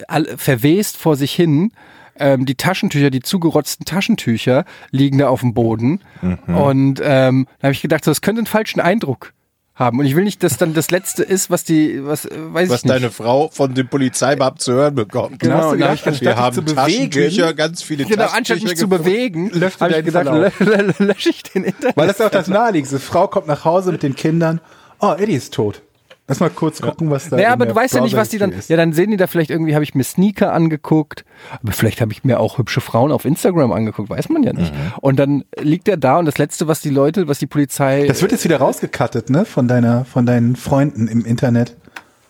all, 0.07 0.25
verwest 0.37 0.95
vor 0.95 1.17
sich 1.17 1.33
hin 1.33 1.71
ähm, 2.19 2.45
die 2.45 2.55
Taschentücher 2.55 3.09
die 3.09 3.21
zugerotzten 3.21 3.85
Taschentücher 3.85 4.65
liegen 4.91 5.17
da 5.17 5.29
auf 5.29 5.41
dem 5.41 5.53
Boden 5.53 6.01
Mhm. 6.21 6.55
und 6.55 7.01
ähm, 7.03 7.47
da 7.59 7.67
habe 7.67 7.73
ich 7.73 7.81
gedacht 7.81 8.03
so, 8.05 8.11
das 8.11 8.21
könnte 8.21 8.39
einen 8.39 8.47
falschen 8.47 8.79
Eindruck 8.79 9.33
haben 9.75 9.99
und 9.99 10.05
ich 10.07 10.15
will 10.15 10.23
nicht 10.23 10.41
dass 10.41 10.57
dann 10.57 10.73
das 10.73 10.89
letzte 10.89 11.21
ist 11.21 11.51
was 11.51 11.63
die 11.63 12.03
was 12.03 12.25
äh, 12.25 12.31
weiß 12.35 12.69
was 12.69 12.79
ich 12.79 12.83
nicht 12.85 12.95
deine 12.95 13.11
Frau 13.11 13.49
von 13.49 13.75
dem 13.75 13.87
Polizeibeamten 13.87 14.59
zu 14.59 14.73
hören 14.73 14.95
bekommt. 14.95 15.37
Genau, 15.39 15.55
hab 15.55 15.71
gedacht, 15.73 16.03
Wir 16.05 16.11
anstatt 16.13 16.35
haben 16.35 16.55
zu 16.55 16.61
bewegen, 16.63 17.11
Taschentücher, 17.11 17.53
ganz 17.53 17.83
viele 17.83 18.05
Genau, 18.05 18.23
anstatt 18.23 18.59
Taschentücher 18.59 18.69
mich 18.69 18.77
zu 18.79 18.87
bewegen, 18.89 19.51
habe 19.79 19.99
ich 19.99 20.05
lö- 20.07 21.03
lösche 21.03 21.29
ich 21.29 21.43
den 21.43 21.63
Internet. 21.65 21.95
Weil 21.95 22.07
das 22.07 22.15
ist 22.15 22.19
ja 22.21 22.25
auch 22.25 22.31
das 22.31 22.47
Naheliegendste. 22.47 22.99
Frau 22.99 23.27
kommt 23.27 23.45
nach 23.47 23.65
Hause 23.65 23.91
mit 23.91 24.01
den 24.01 24.15
Kindern. 24.15 24.61
Oh, 24.99 25.13
Eddie 25.15 25.33
ist 25.35 25.53
tot. 25.53 25.83
Lass 26.29 26.41
mal 26.41 26.49
kurz 26.49 26.81
gucken, 26.81 27.09
was 27.09 27.29
da 27.29 27.37
Naja, 27.37 27.53
aber 27.53 27.65
du 27.65 27.73
weißt 27.73 27.95
ja 27.95 28.01
nicht, 28.01 28.17
was 28.17 28.27
die 28.27 28.37
dann. 28.37 28.51
Ist. 28.51 28.69
Ja, 28.69 28.75
dann 28.75 28.91
sehen 28.91 29.11
die 29.11 29.17
da 29.17 29.27
vielleicht 29.27 29.49
irgendwie, 29.49 29.75
habe 29.75 29.83
ich 29.83 29.95
mir 29.95 30.03
Sneaker 30.03 30.51
angeguckt, 30.51 31.23
aber 31.61 31.71
vielleicht 31.71 32.01
habe 32.01 32.11
ich 32.11 32.25
mir 32.25 32.41
auch 32.41 32.57
hübsche 32.57 32.81
Frauen 32.81 33.13
auf 33.13 33.23
Instagram 33.23 33.71
angeguckt, 33.71 34.09
weiß 34.09 34.27
man 34.27 34.43
ja 34.43 34.51
nicht. 34.51 34.73
Mhm. 34.73 34.93
Und 34.99 35.19
dann 35.19 35.45
liegt 35.57 35.87
er 35.87 35.95
da 35.95 36.19
und 36.19 36.25
das 36.25 36.37
Letzte, 36.37 36.67
was 36.67 36.81
die 36.81 36.89
Leute, 36.89 37.29
was 37.29 37.39
die 37.39 37.47
Polizei. 37.47 38.05
Das 38.07 38.21
wird 38.21 38.33
jetzt 38.33 38.43
wieder 38.43 38.57
rausgekattet, 38.57 39.29
ne? 39.29 39.45
Von 39.45 39.69
deiner, 39.69 40.03
von 40.03 40.25
deinen 40.25 40.57
Freunden 40.57 41.07
im 41.07 41.23
Internet. 41.23 41.77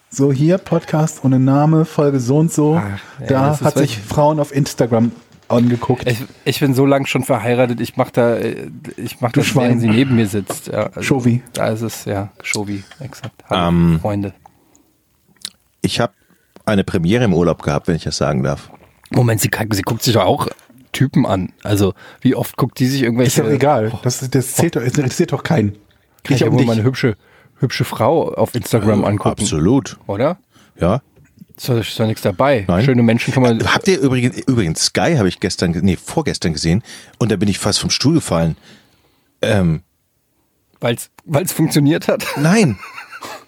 So 0.10 0.32
hier, 0.32 0.60
Podcast 0.60 1.26
ohne 1.26 1.40
Name, 1.40 1.84
Folge 1.84 2.20
so 2.20 2.38
und 2.38 2.52
so. 2.52 2.80
Ach, 2.82 3.00
ja, 3.20 3.28
da 3.28 3.60
hat 3.60 3.78
sich 3.78 3.98
Frauen 3.98 4.40
auf 4.40 4.56
Instagram 4.56 5.12
angeguckt. 5.50 6.10
ich, 6.10 6.24
ich 6.46 6.60
bin 6.60 6.74
so 6.74 6.86
lang 6.86 7.06
schon 7.06 7.24
verheiratet, 7.24 7.80
ich 7.80 7.98
mach 7.98 8.12
da, 8.12 8.36
äh, 8.36 8.70
ich 8.98 9.22
mach 9.22 9.32
Du 9.32 9.40
das, 9.42 9.48
Schwein. 9.48 9.66
während 9.66 9.82
sie 9.82 9.90
neben 9.90 10.16
mir 10.16 10.28
sitzt. 10.28 10.68
Ja, 10.68 10.88
also, 10.88 11.02
Shovi. 11.02 11.42
Da 11.54 11.68
ist 11.70 11.82
es, 11.82 12.06
ja, 12.06 12.30
Shovi, 12.44 12.84
exakt. 13.00 13.44
Hallo, 13.50 13.68
Ähm, 13.70 14.00
Freunde. 14.02 14.34
Ich 15.82 16.00
habe 16.00 16.14
eine 16.66 16.84
Premiere 16.84 17.24
im 17.26 17.34
Urlaub 17.34 17.62
gehabt, 17.64 17.88
wenn 17.88 17.96
ich 17.96 18.04
das 18.04 18.18
sagen 18.18 18.44
darf. 18.44 18.70
Moment, 19.10 19.40
sie, 19.42 19.50
sie 19.72 19.82
guckt 19.84 20.04
sich 20.04 20.14
doch 20.14 20.26
auch 20.26 20.48
Typen 20.92 21.26
an. 21.26 21.54
Also, 21.64 21.94
wie 22.22 22.36
oft 22.36 22.58
guckt 22.58 22.80
die 22.80 22.88
sich 22.88 23.04
irgendwelche. 23.04 23.42
ist 23.42 23.48
doch 23.48 23.54
egal. 23.54 23.92
Das, 24.04 24.28
das 24.30 24.54
zählt 24.56 24.76
doch, 24.76 24.82
es 24.82 24.98
interessiert 24.98 25.32
doch 25.32 25.44
keinen. 25.44 25.74
Kann 26.24 26.34
ich 26.36 26.40
ja 26.42 26.48
ja 26.48 26.48
um 26.48 26.54
wohl 26.54 26.60
dich. 26.60 26.68
mal 26.68 26.74
eine 26.74 26.84
hübsche, 26.84 27.16
hübsche 27.60 27.86
Frau 27.86 28.34
auf 28.34 28.54
Instagram 28.56 29.06
angucken. 29.06 29.42
Absolut. 29.42 29.98
Oder? 30.08 30.38
Ja. 30.80 31.02
Ist 31.58 31.70
doch, 31.70 31.78
ist 31.78 32.00
doch 32.00 32.06
nichts 32.06 32.22
dabei. 32.22 32.66
Nein. 32.68 32.86
Schöne 32.86 33.02
Menschen 33.04 33.34
kann 33.34 33.44
man. 33.44 33.74
Habt 33.74 33.88
ihr 33.88 34.00
übrigens, 34.00 34.38
übrigens 34.46 34.86
Sky 34.86 35.16
habe 35.18 35.28
ich 35.28 35.40
gestern, 35.40 35.74
ge- 35.74 35.82
nee, 35.82 35.98
vorgestern 35.98 36.54
gesehen 36.54 36.84
und 37.18 37.32
da 37.32 37.36
bin 37.36 37.50
ich 37.50 37.58
fast 37.60 37.80
vom 37.80 37.90
Stuhl 37.90 38.14
gefallen. 38.16 38.56
Ähm, 39.42 39.82
Weil 40.80 40.96
es 41.44 41.52
funktioniert 41.52 42.08
hat. 42.08 42.24
nein. 42.38 42.78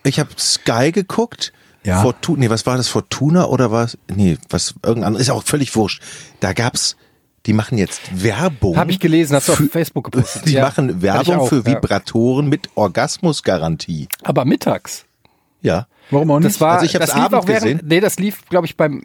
ich 0.04 0.20
habe 0.20 0.30
Sky 0.38 0.92
geguckt. 0.92 1.54
Ja. 1.84 2.02
Fortuna, 2.02 2.40
nee, 2.42 2.50
was 2.50 2.66
war 2.66 2.76
das? 2.78 2.90
Fortuna 2.90 3.46
oder 3.46 3.72
was? 3.72 3.98
Nee, 4.14 4.38
was 4.50 4.74
irgendein 4.84 5.06
anderes. 5.08 5.28
Ist 5.28 5.32
auch 5.34 5.44
völlig 5.44 5.74
wurscht. 5.78 6.02
Da 6.42 6.52
gab's, 6.54 6.98
die 7.46 7.54
machen 7.54 7.78
jetzt 7.78 8.02
Werbung. 8.22 8.76
Habe 8.76 8.92
ich 8.92 9.00
gelesen, 9.00 9.36
hast 9.36 9.48
du 9.48 9.54
auf 9.54 9.62
Facebook 9.72 10.12
gepostet. 10.12 10.46
Die 10.46 10.52
Ja, 10.54 10.64
machen 10.64 11.02
Werbung 11.02 11.36
auch, 11.38 11.48
für 11.48 11.58
ja. 11.60 11.66
Vibratoren 11.68 12.50
mit 12.50 12.70
Orgasmusgarantie. 12.76 14.10
Aber 14.24 14.44
mittags. 14.44 15.06
Ja. 15.62 15.88
Warum 16.12 16.32
auch 16.32 16.40
nicht? 16.40 16.48
Das 16.54 16.62
war, 16.62 16.74
Also 16.80 16.86
ich 16.86 16.94
lief 16.94 17.16
Abend 17.16 17.36
auch 17.36 17.48
während, 17.48 17.64
gesehen. 17.64 17.82
nee, 17.86 18.00
das 18.00 18.18
lief, 18.20 18.46
glaube 18.50 18.66
ich, 18.66 18.76
beim, 18.78 19.04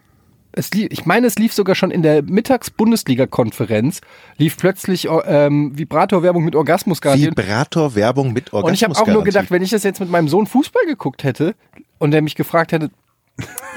es 0.53 0.71
lief, 0.71 0.87
ich 0.91 1.05
meine, 1.05 1.27
es 1.27 1.35
lief 1.37 1.53
sogar 1.53 1.75
schon 1.75 1.91
in 1.91 2.01
der 2.01 2.23
Mittags-Bundesliga-Konferenz, 2.23 4.01
lief 4.37 4.57
plötzlich 4.57 5.07
ähm, 5.25 5.77
Vibrator-Werbung 5.77 6.43
mit 6.45 6.55
Orgasmusgarantie. 6.55 7.27
Vibrator-Werbung 7.27 8.33
mit 8.33 8.53
Und 8.53 8.73
ich 8.73 8.83
habe 8.83 8.93
auch 8.93 9.05
nur 9.07 9.17
Orgasmusgarantie. 9.17 9.25
gedacht, 9.25 9.51
wenn 9.51 9.61
ich 9.61 9.69
das 9.71 9.83
jetzt 9.83 9.99
mit 9.99 10.09
meinem 10.09 10.27
Sohn 10.27 10.47
Fußball 10.47 10.85
geguckt 10.85 11.23
hätte 11.23 11.55
und 11.99 12.11
der 12.11 12.21
mich 12.21 12.35
gefragt 12.35 12.71
hätte, 12.71 12.89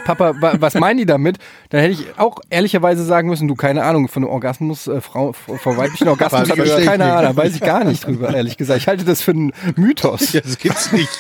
Papa, 0.05 0.35
wa- 0.41 0.55
was 0.59 0.75
meinen 0.75 0.99
die 0.99 1.07
damit? 1.07 1.37
Dann 1.71 1.81
hätte 1.81 1.93
ich 1.93 2.19
auch 2.19 2.39
ehrlicherweise 2.49 3.05
sagen 3.05 3.29
müssen, 3.29 3.47
du, 3.49 3.55
keine 3.57 3.85
Ahnung, 3.85 4.09
von 4.09 4.23
einem 4.23 4.33
Orgasmus, 4.33 4.87
äh, 4.87 5.01
Frau, 5.01 5.33
vor 5.33 5.77
weiblichen 5.77 6.09
Orgasmus 6.09 6.49
habe 6.49 6.65
ich 6.65 6.75
keine 6.87 7.05
nicht. 7.05 7.13
Ahnung, 7.15 7.37
weiß 7.37 7.55
ich 7.57 7.61
gar 7.61 7.85
nicht 7.85 8.07
drüber, 8.07 8.35
ehrlich 8.35 8.57
gesagt. 8.57 8.81
Ich 8.81 8.89
halte 8.89 9.05
das 9.05 9.21
für 9.21 9.33
einen 9.33 9.53
Mythos. 9.77 10.33
Ja, 10.33 10.41
das 10.41 10.59
gibt's 10.59 10.93
nicht. 10.93 11.11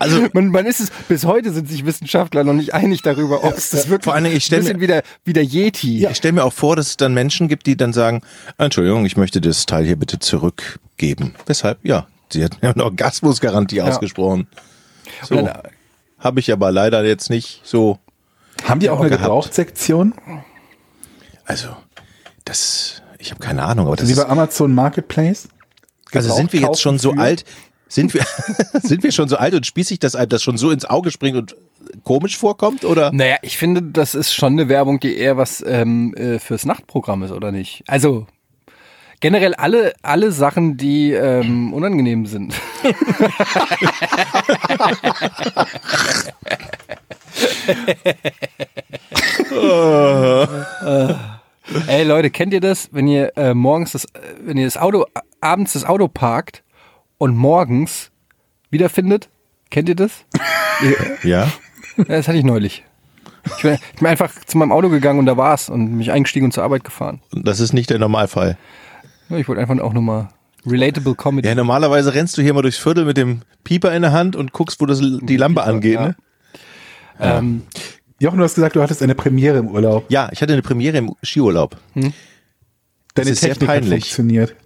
Also, 0.00 0.26
Man, 0.32 0.48
man 0.48 0.66
ist 0.66 0.80
es, 0.80 0.90
bis 1.08 1.24
heute 1.24 1.52
sind 1.52 1.68
sich 1.68 1.86
Wissenschaftler 1.86 2.42
noch 2.44 2.52
nicht 2.52 2.74
einig 2.74 3.02
darüber, 3.02 3.44
ob 3.44 3.56
es 3.56 3.70
das 3.70 3.88
wirklich 3.88 4.04
Vor 4.04 4.14
allen 4.14 4.24
Dingen, 4.24 4.36
ich 4.36 4.44
stell 4.44 4.58
ein 4.58 4.64
bisschen 4.64 4.76
mir- 4.78 4.82
wie 4.82 4.86
der, 4.88 5.02
wie 5.24 5.32
der 5.32 5.44
Yeti. 5.44 6.06
ich 6.06 6.16
stelle 6.16 6.32
mir 6.32 6.44
auch 6.44 6.52
vor, 6.52 6.74
dass 6.76 6.88
es 6.88 6.96
dann 6.96 7.14
Menschen 7.14 7.46
gibt, 7.48 7.66
die 7.66 7.76
dann 7.76 7.92
sagen, 7.92 8.22
Entschuldigung, 8.58 9.06
ich 9.06 9.16
möchte 9.16 9.40
das 9.40 9.64
Teil 9.64 9.84
hier 9.84 9.96
bitte 9.96 10.18
zurückgeben. 10.18 11.34
Weshalb? 11.46 11.78
Ja, 11.84 12.06
sie 12.30 12.42
hat 12.44 12.60
mir 12.60 12.70
eine 12.74 12.82
Orgasmusgarantie 12.84 13.80
ausgesprochen. 13.80 14.48
So. 15.22 15.36
Dann, 15.36 15.50
Habe 16.18 16.40
ich 16.40 16.52
aber 16.52 16.72
leider 16.72 17.04
jetzt 17.04 17.30
nicht 17.30 17.60
so. 17.64 17.98
Haben 18.64 18.80
die 18.80 18.90
auch 18.90 19.00
eine 19.00 19.10
gehabt. 19.10 19.24
Gebrauchtsektion? 19.24 20.14
Also, 21.44 21.68
das, 22.44 23.02
ich 23.18 23.30
habe 23.30 23.40
keine 23.40 23.62
Ahnung, 23.64 23.86
aber 23.86 23.96
das 23.96 24.08
Wie 24.08 24.12
ist, 24.12 24.18
bei 24.18 24.28
Amazon 24.28 24.74
Marketplace? 24.74 25.48
also 26.12 26.34
sind 26.34 26.52
wir 26.52 26.60
jetzt 26.60 26.80
schon 26.80 26.98
so 26.98 27.10
kaufen 27.10 27.20
alt, 27.20 27.44
sind 27.88 28.14
wir, 28.14 28.24
sind 28.82 29.02
wir 29.02 29.12
schon 29.12 29.28
so 29.28 29.36
alt 29.36 29.54
und 29.54 29.66
spießig, 29.66 29.98
dass 29.98 30.16
einem 30.16 30.30
das 30.30 30.42
schon 30.42 30.56
so 30.56 30.70
ins 30.70 30.84
Auge 30.84 31.10
springt 31.10 31.36
und 31.36 31.56
komisch 32.04 32.36
vorkommt, 32.36 32.84
oder? 32.84 33.12
Naja, 33.12 33.36
ich 33.42 33.58
finde, 33.58 33.82
das 33.82 34.14
ist 34.14 34.32
schon 34.32 34.54
eine 34.54 34.68
Werbung, 34.68 35.00
die 35.00 35.16
eher 35.16 35.36
was 35.36 35.62
ähm, 35.66 36.14
äh, 36.14 36.38
fürs 36.38 36.64
Nachtprogramm 36.64 37.22
ist, 37.22 37.30
oder 37.32 37.52
nicht? 37.52 37.84
Also 37.86 38.26
generell 39.26 39.54
alle, 39.56 39.92
alle 40.02 40.30
Sachen, 40.30 40.76
die 40.76 41.10
ähm, 41.10 41.72
unangenehm 41.72 42.26
sind. 42.26 42.54
Ey 51.88 52.04
Leute, 52.04 52.30
kennt 52.30 52.52
ihr 52.52 52.60
das, 52.60 52.88
wenn 52.92 53.08
ihr 53.08 53.36
äh, 53.36 53.52
morgens 53.52 53.90
das, 53.90 54.06
wenn 54.44 54.56
ihr 54.56 54.66
das 54.66 54.76
Auto, 54.76 55.06
abends 55.40 55.72
das 55.72 55.84
Auto 55.84 56.06
parkt 56.06 56.62
und 57.18 57.36
morgens 57.36 58.12
wiederfindet? 58.70 59.28
Kennt 59.70 59.88
ihr 59.88 59.96
das? 59.96 60.24
Ja. 61.24 61.50
Das 62.06 62.28
hatte 62.28 62.38
ich 62.38 62.44
neulich. 62.44 62.84
Ich 63.56 63.62
bin, 63.62 63.74
ich 63.74 63.98
bin 63.98 64.06
einfach 64.06 64.32
zu 64.44 64.56
meinem 64.56 64.70
Auto 64.70 64.88
gegangen 64.88 65.18
und 65.18 65.26
da 65.26 65.36
war's 65.36 65.68
und 65.68 65.96
mich 65.96 66.12
eingestiegen 66.12 66.44
und 66.44 66.52
zur 66.52 66.62
Arbeit 66.62 66.84
gefahren. 66.84 67.22
Das 67.32 67.58
ist 67.58 67.72
nicht 67.72 67.90
der 67.90 67.98
Normalfall. 67.98 68.56
Ja, 69.28 69.36
ich 69.38 69.48
wollte 69.48 69.60
einfach 69.60 69.78
auch 69.80 69.92
nochmal 69.92 70.28
relatable 70.66 71.14
Comedy. 71.14 71.48
Ja, 71.48 71.54
normalerweise 71.54 72.14
rennst 72.14 72.36
du 72.38 72.42
hier 72.42 72.54
mal 72.54 72.62
durchs 72.62 72.78
Viertel 72.78 73.04
mit 73.04 73.16
dem 73.16 73.42
Pieper 73.64 73.94
in 73.94 74.02
der 74.02 74.12
Hand 74.12 74.36
und 74.36 74.52
guckst, 74.52 74.80
wo 74.80 74.86
das, 74.86 75.00
die 75.00 75.36
Lampe 75.36 75.62
angeht, 75.62 75.94
ja. 75.94 76.08
ne? 76.08 76.16
ähm, 77.20 77.62
Jochen, 78.18 78.38
du 78.38 78.44
hast 78.44 78.54
gesagt, 78.54 78.76
du 78.76 78.82
hattest 78.82 79.02
eine 79.02 79.14
Premiere 79.14 79.58
im 79.58 79.68
Urlaub. 79.68 80.06
Ja, 80.08 80.28
ich 80.32 80.40
hatte 80.40 80.52
eine 80.52 80.62
Premiere 80.62 80.96
im 80.96 81.14
Skiurlaub. 81.22 81.76
Deine 81.94 83.30
ist 83.30 83.40
sehr 83.40 83.50
Technik 83.50 83.68
hat 83.68 83.80
peinlich. 83.80 84.04
funktioniert. 84.04 84.56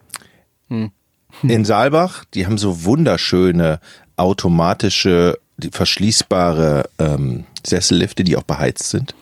In 1.43 1.65
Saalbach, 1.65 2.25
die 2.35 2.47
haben 2.47 2.59
so 2.59 2.85
wunderschöne 2.85 3.81
automatische, 4.17 5.39
die 5.57 5.71
verschließbare 5.71 6.89
ähm, 6.99 7.45
Sessellifte, 7.67 8.23
die 8.23 8.37
auch 8.37 8.43
beheizt 8.43 8.91
sind. 8.91 9.15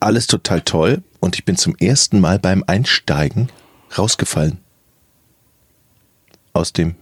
Alles 0.00 0.26
total 0.26 0.62
toll. 0.62 1.02
Und 1.20 1.36
ich 1.36 1.44
bin 1.44 1.56
zum 1.56 1.76
ersten 1.76 2.20
Mal 2.20 2.38
beim 2.38 2.64
Einsteigen 2.66 3.48
rausgefallen. 3.98 4.58
Aus 6.52 6.72
dem, 6.72 6.94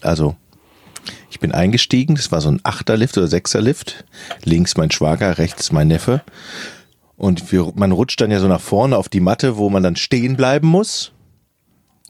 also 0.00 0.36
ich 1.30 1.40
bin 1.40 1.52
eingestiegen, 1.52 2.16
das 2.16 2.32
war 2.32 2.40
so 2.40 2.50
ein 2.50 2.60
Achterlift 2.64 3.16
oder 3.16 3.28
Sechserlift. 3.28 4.04
Links 4.44 4.76
mein 4.76 4.90
Schwager, 4.90 5.38
rechts 5.38 5.72
mein 5.72 5.88
Neffe. 5.88 6.22
Und 7.16 7.52
wir, 7.52 7.72
man 7.74 7.92
rutscht 7.92 8.20
dann 8.20 8.30
ja 8.30 8.40
so 8.40 8.48
nach 8.48 8.60
vorne 8.60 8.96
auf 8.96 9.08
die 9.08 9.20
Matte, 9.20 9.56
wo 9.56 9.70
man 9.70 9.82
dann 9.82 9.96
stehen 9.96 10.36
bleiben 10.36 10.68
muss. 10.68 11.12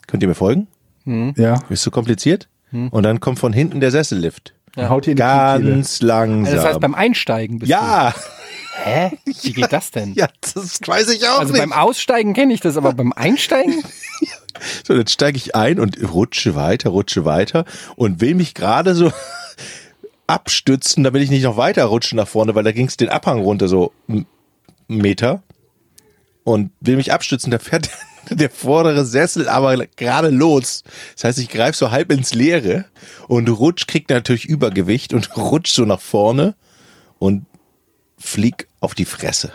Könnt 0.07 0.23
ihr 0.23 0.29
mir 0.29 0.35
folgen? 0.35 0.69
Ja. 1.37 1.63
Ist 1.71 1.83
so 1.83 1.91
kompliziert? 1.91 2.49
Und 2.71 3.03
dann 3.03 3.21
kommt 3.21 3.39
von 3.39 3.53
hinten 3.53 3.81
der 3.81 3.91
Sessellift. 3.91 4.55
Haut 4.77 5.07
dir 5.07 5.13
in 5.13 5.17
die. 5.17 5.23
Ganz 5.23 6.03
langsam. 6.03 6.45
also 6.45 6.57
das 6.57 6.65
heißt, 6.65 6.81
beim 6.81 6.95
Einsteigen 6.95 7.59
bist 7.59 7.71
ja, 7.71 8.11
du. 8.11 8.21
Hä? 8.85 9.19
Wie 9.25 9.53
geht 9.53 9.73
das 9.73 9.91
denn? 9.91 10.15
ja, 10.17 10.29
das 10.41 10.81
weiß 10.85 11.09
ich 11.11 11.27
auch 11.29 11.41
also 11.41 11.53
nicht. 11.53 11.61
beim 11.61 11.73
Aussteigen 11.73 12.35
kenne 12.35 12.55
ich 12.55 12.61
das, 12.61 12.77
aber 12.77 12.93
beim 12.93 13.13
Einsteigen? 13.13 13.83
So, 14.85 14.97
dann 14.97 15.07
steige 15.07 15.37
ich 15.37 15.55
ein 15.55 15.79
und 15.79 15.99
rutsche 16.13 16.57
weiter, 16.57 16.91
rutsche 16.91 17.25
weiter 17.25 17.65
und 17.95 18.21
will 18.21 18.35
mich 18.35 18.55
gerade 18.55 18.97
so 18.97 19.13
abstützen, 20.27 21.05
damit 21.05 21.23
ich 21.23 21.31
nicht 21.31 21.45
noch 21.45 21.57
weiter 21.57 21.85
rutsche 21.85 22.17
nach 22.17 22.27
vorne, 22.27 22.57
weil 22.57 22.65
da 22.65 22.73
ging 22.73 22.89
es 22.89 22.97
den 22.97 23.09
Abhang 23.09 23.39
runter, 23.39 23.69
so 23.69 23.93
einen 24.09 24.27
Meter. 24.89 25.45
Und 26.43 26.73
will 26.81 26.97
mich 26.97 27.13
abstützen, 27.13 27.53
da 27.53 27.61
fährt 27.61 27.89
der 28.31 28.51
vordere 28.51 29.05
Sessel 29.05 29.49
aber 29.49 29.87
gerade 29.87 30.31
los. 30.31 30.83
Das 31.15 31.25
heißt, 31.25 31.39
ich 31.39 31.49
greife 31.49 31.77
so 31.77 31.91
halb 31.93 32.11
ins 32.11 32.35
Leere 32.35 32.87
und 33.29 33.49
rutsch, 33.49 33.87
kriegt 33.87 34.11
natürlich 34.11 34.47
Übergewicht 34.47 35.15
und 35.15 35.37
rutsch 35.37 35.73
so 35.73 35.85
nach 35.85 36.01
vorne 36.01 36.55
und 37.19 37.47
flieg 38.19 38.69
auf 38.81 38.95
die 38.95 39.05
Fresse. 39.05 39.53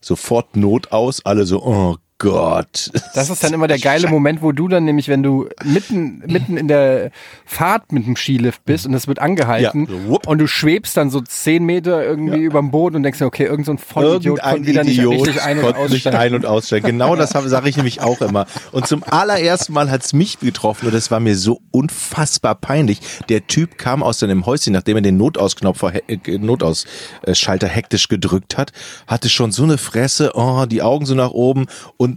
Sofort 0.00 0.56
Not 0.56 0.92
aus, 0.92 1.24
alle 1.24 1.46
so, 1.46 1.62
oh 1.64 1.96
Gott. 2.18 2.90
Das 3.14 3.28
ist 3.28 3.42
dann 3.42 3.52
immer 3.54 3.66
der 3.66 3.78
geile 3.78 4.08
Moment, 4.08 4.40
wo 4.40 4.52
du 4.52 4.68
dann 4.68 4.84
nämlich, 4.84 5.08
wenn 5.08 5.22
du 5.22 5.48
mitten, 5.64 6.22
mitten 6.26 6.56
in 6.56 6.68
der 6.68 7.10
Fahrt 7.44 7.92
mit 7.92 8.06
dem 8.06 8.16
Skilift 8.16 8.64
bist 8.64 8.86
und 8.86 8.94
es 8.94 9.08
wird 9.08 9.18
angehalten 9.18 9.88
Ja, 9.90 10.08
so 10.08 10.20
und 10.26 10.38
du 10.38 10.46
schwebst 10.46 10.96
dann 10.96 11.10
so 11.10 11.20
zehn 11.20 11.64
Meter 11.64 12.04
irgendwie 12.04 12.38
überm 12.38 12.70
Boden 12.70 12.96
und 12.96 13.02
denkst 13.02 13.18
dir, 13.18 13.26
okay, 13.26 13.44
irgend 13.44 13.66
so 13.66 13.72
ein 13.72 13.78
Vollidiot 13.78 14.38
Irgendein 14.38 14.52
konnte 14.52 14.68
wieder 14.68 14.82
Idiot 14.82 15.12
nicht 15.12 15.26
richtig 15.26 15.42
ein- 15.42 15.58
und 15.58 15.76
aussteigen. 15.76 16.16
ein- 16.16 16.34
und 16.34 16.46
aussteigen. 16.46 16.86
Genau 16.86 17.16
das 17.16 17.30
sage 17.30 17.68
ich 17.68 17.76
nämlich 17.76 18.00
auch 18.00 18.20
immer. 18.20 18.46
Und 18.72 18.86
zum 18.86 19.02
allerersten 19.02 19.72
Mal 19.72 19.90
hat's 19.90 20.12
mich 20.12 20.38
getroffen 20.38 20.86
und 20.86 20.94
das 20.94 21.10
war 21.10 21.20
mir 21.20 21.36
so 21.36 21.60
unfassbar 21.72 22.54
peinlich. 22.54 23.00
Der 23.28 23.46
Typ 23.46 23.76
kam 23.76 24.02
aus 24.02 24.20
seinem 24.20 24.46
Häuschen, 24.46 24.72
nachdem 24.72 24.96
er 24.96 25.02
den 25.02 25.16
Notausknopf, 25.16 25.82
äh, 25.82 26.38
Notausschalter 26.38 27.68
hektisch 27.68 28.08
gedrückt 28.08 28.56
hat, 28.56 28.72
hatte 29.06 29.28
schon 29.28 29.52
so 29.52 29.64
eine 29.64 29.78
Fresse, 29.78 30.32
oh, 30.34 30.64
die 30.66 30.82
Augen 30.82 31.06
so 31.06 31.14
nach 31.14 31.32
oben 31.32 31.66
und 31.96 32.13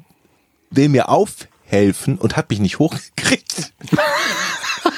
will 0.70 0.90
mir 0.90 1.10
aufhelfen 1.10 2.18
und 2.18 2.36
hat 2.38 2.50
mich 2.50 2.60
nicht 2.60 2.80
hochgekriegt. 2.80 3.72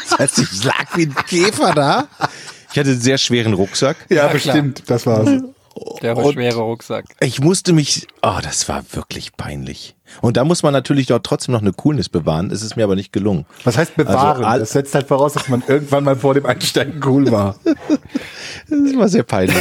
Das 0.10 0.20
heißt, 0.20 0.40
ich 0.40 0.64
lag 0.64 0.96
wie 0.96 1.06
ein 1.06 1.16
Käfer 1.28 1.74
da. 1.74 2.08
Ich 2.72 2.78
hatte 2.80 2.92
einen 2.92 3.02
sehr 3.02 3.18
schweren 3.18 3.54
Rucksack. 3.54 3.98
Ja, 4.10 4.22
klar. 4.28 4.34
bestimmt. 4.34 4.84
Das 4.88 5.06
war's. 5.06 5.30
Der 6.02 6.18
Und- 6.18 6.34
schwere 6.34 6.60
Rucksack. 6.60 7.06
Ich 7.22 7.40
musste 7.40 7.72
mich, 7.74 8.08
oh, 8.22 8.40
das 8.44 8.68
war 8.68 8.84
wirklich 8.92 9.38
peinlich. 9.38 9.96
Und 10.22 10.36
da 10.36 10.44
muss 10.44 10.62
man 10.62 10.74
natürlich 10.74 11.08
doch 11.08 11.20
trotzdem 11.20 11.54
noch 11.54 11.62
eine 11.62 11.72
Coolness 11.72 12.10
bewahren. 12.10 12.52
Es 12.52 12.64
ist 12.64 12.76
mir 12.76 12.84
aber 12.84 12.96
nicht 12.96 13.14
gelungen. 13.14 13.46
Was 13.64 13.78
heißt 13.78 13.96
bewahren? 13.96 14.44
Also 14.44 14.60
das 14.62 14.72
setzt 14.72 14.94
halt 14.96 15.08
voraus, 15.08 15.34
dass 15.34 15.48
man 15.48 15.64
irgendwann 15.68 16.04
mal 16.04 16.16
vor 16.18 16.34
dem 16.34 16.46
Einsteigen 16.46 17.02
cool 17.06 17.32
war. 17.32 17.56
Das 18.72 18.96
war 18.98 19.08
sehr 19.10 19.24
peinlich. 19.24 19.56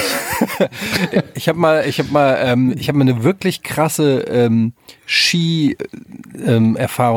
Ich 1.34 1.48
habe 1.48 1.58
mal, 1.58 1.86
ich 1.86 1.98
habe 1.98 2.10
mal, 2.10 2.38
ähm, 2.42 2.74
ich 2.76 2.88
habe 2.88 2.98
mal 2.98 3.08
eine 3.08 3.22
wirklich 3.24 3.62
krasse 3.62 4.20
ähm, 4.28 4.72
Ski-Erfahrung 5.06 5.76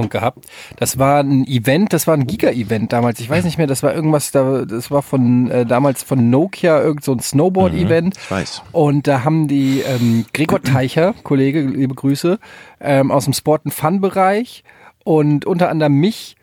gehabt. 0.10 0.46
Das 0.78 0.98
war 1.00 1.20
ein 1.22 1.46
Event, 1.48 1.94
das 1.94 2.08
war 2.08 2.16
ein 2.16 2.28
Giga-Event 2.28 2.94
damals. 2.94 3.20
Ich 3.20 3.30
weiß 3.30 3.44
nicht 3.44 3.58
mehr, 3.58 3.68
das 3.68 3.84
war 3.84 3.94
irgendwas, 3.94 4.32
da, 4.32 4.64
das 4.66 4.92
war 4.92 5.02
von 5.02 5.50
äh, 5.52 5.66
damals 5.66 6.04
von 6.04 6.30
Nokia 6.30 6.82
irgend 6.82 7.04
so 7.04 7.12
ein 7.14 7.20
Snowboard-Event. 7.20 8.16
ich 8.18 8.32
weiß. 8.32 8.62
Und 8.72 9.08
da 9.08 9.24
haben 9.24 9.48
die 9.48 9.82
ähm, 9.82 10.26
Gregor 10.34 10.62
Teicher, 10.62 11.14
Kollege, 11.24 11.62
liebe 11.62 11.96
Grüße, 11.96 12.40
ähm, 12.80 13.12
aus 13.12 13.26
dem 13.26 13.34
Sport 13.34 13.66
and 13.66 13.74
Fun-Bereich 13.74 14.64
und 15.04 15.46
unter 15.46 15.70
anderem 15.70 15.94
mich 15.94 16.36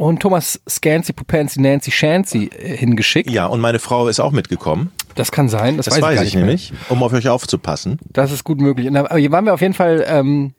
und 0.00 0.20
Thomas 0.20 0.60
Scancy, 0.68 1.12
Pupancy, 1.12 1.60
Nancy 1.60 1.90
Shancy 1.90 2.46
äh, 2.46 2.76
hingeschickt. 2.76 3.30
Ja, 3.30 3.46
und 3.46 3.60
meine 3.60 3.78
Frau 3.78 4.08
ist 4.08 4.18
auch 4.18 4.32
mitgekommen. 4.32 4.92
Das 5.14 5.32
kann 5.32 5.48
sein, 5.48 5.76
das, 5.76 5.86
Das, 5.86 5.96
weiß, 5.96 6.02
weiß, 6.02 6.20
ich 6.20 6.20
ich 6.20 6.24
nicht 6.26 6.34
mehr. 6.36 6.44
nämlich, 6.44 6.72
um 6.88 7.02
auf 7.02 7.12
euch 7.12 7.28
aufzupassen. 7.28 7.98
Das 8.12 8.32
ist 8.32 8.44
gut 8.44 8.60
möglich. 8.60 8.86
Und 8.88 8.94
da, 8.94 9.00
aber 9.06 9.18
hier 9.18 9.32
waren 9.32 9.44
wir 9.44 9.54
auf 9.54 9.60
jeden 9.60 9.74
Fall 9.74 10.04
ähm, 10.06 10.54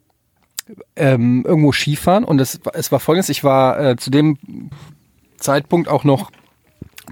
ähm, 0.96 1.44
irgendwo 1.48 1.72
Skifahren 1.72 2.24
und 2.24 2.40
es, 2.40 2.60
war- 2.66 2.74
es 2.76 2.92
war 2.92 3.00
folgendes, 3.00 3.30
ich 3.30 3.44
war 3.44 3.80
äh, 3.80 3.96
zu 3.98 4.10
dem 4.12 4.38
Zeitpunkt 5.38 5.88
auch 5.90 6.04
noch 6.04 6.32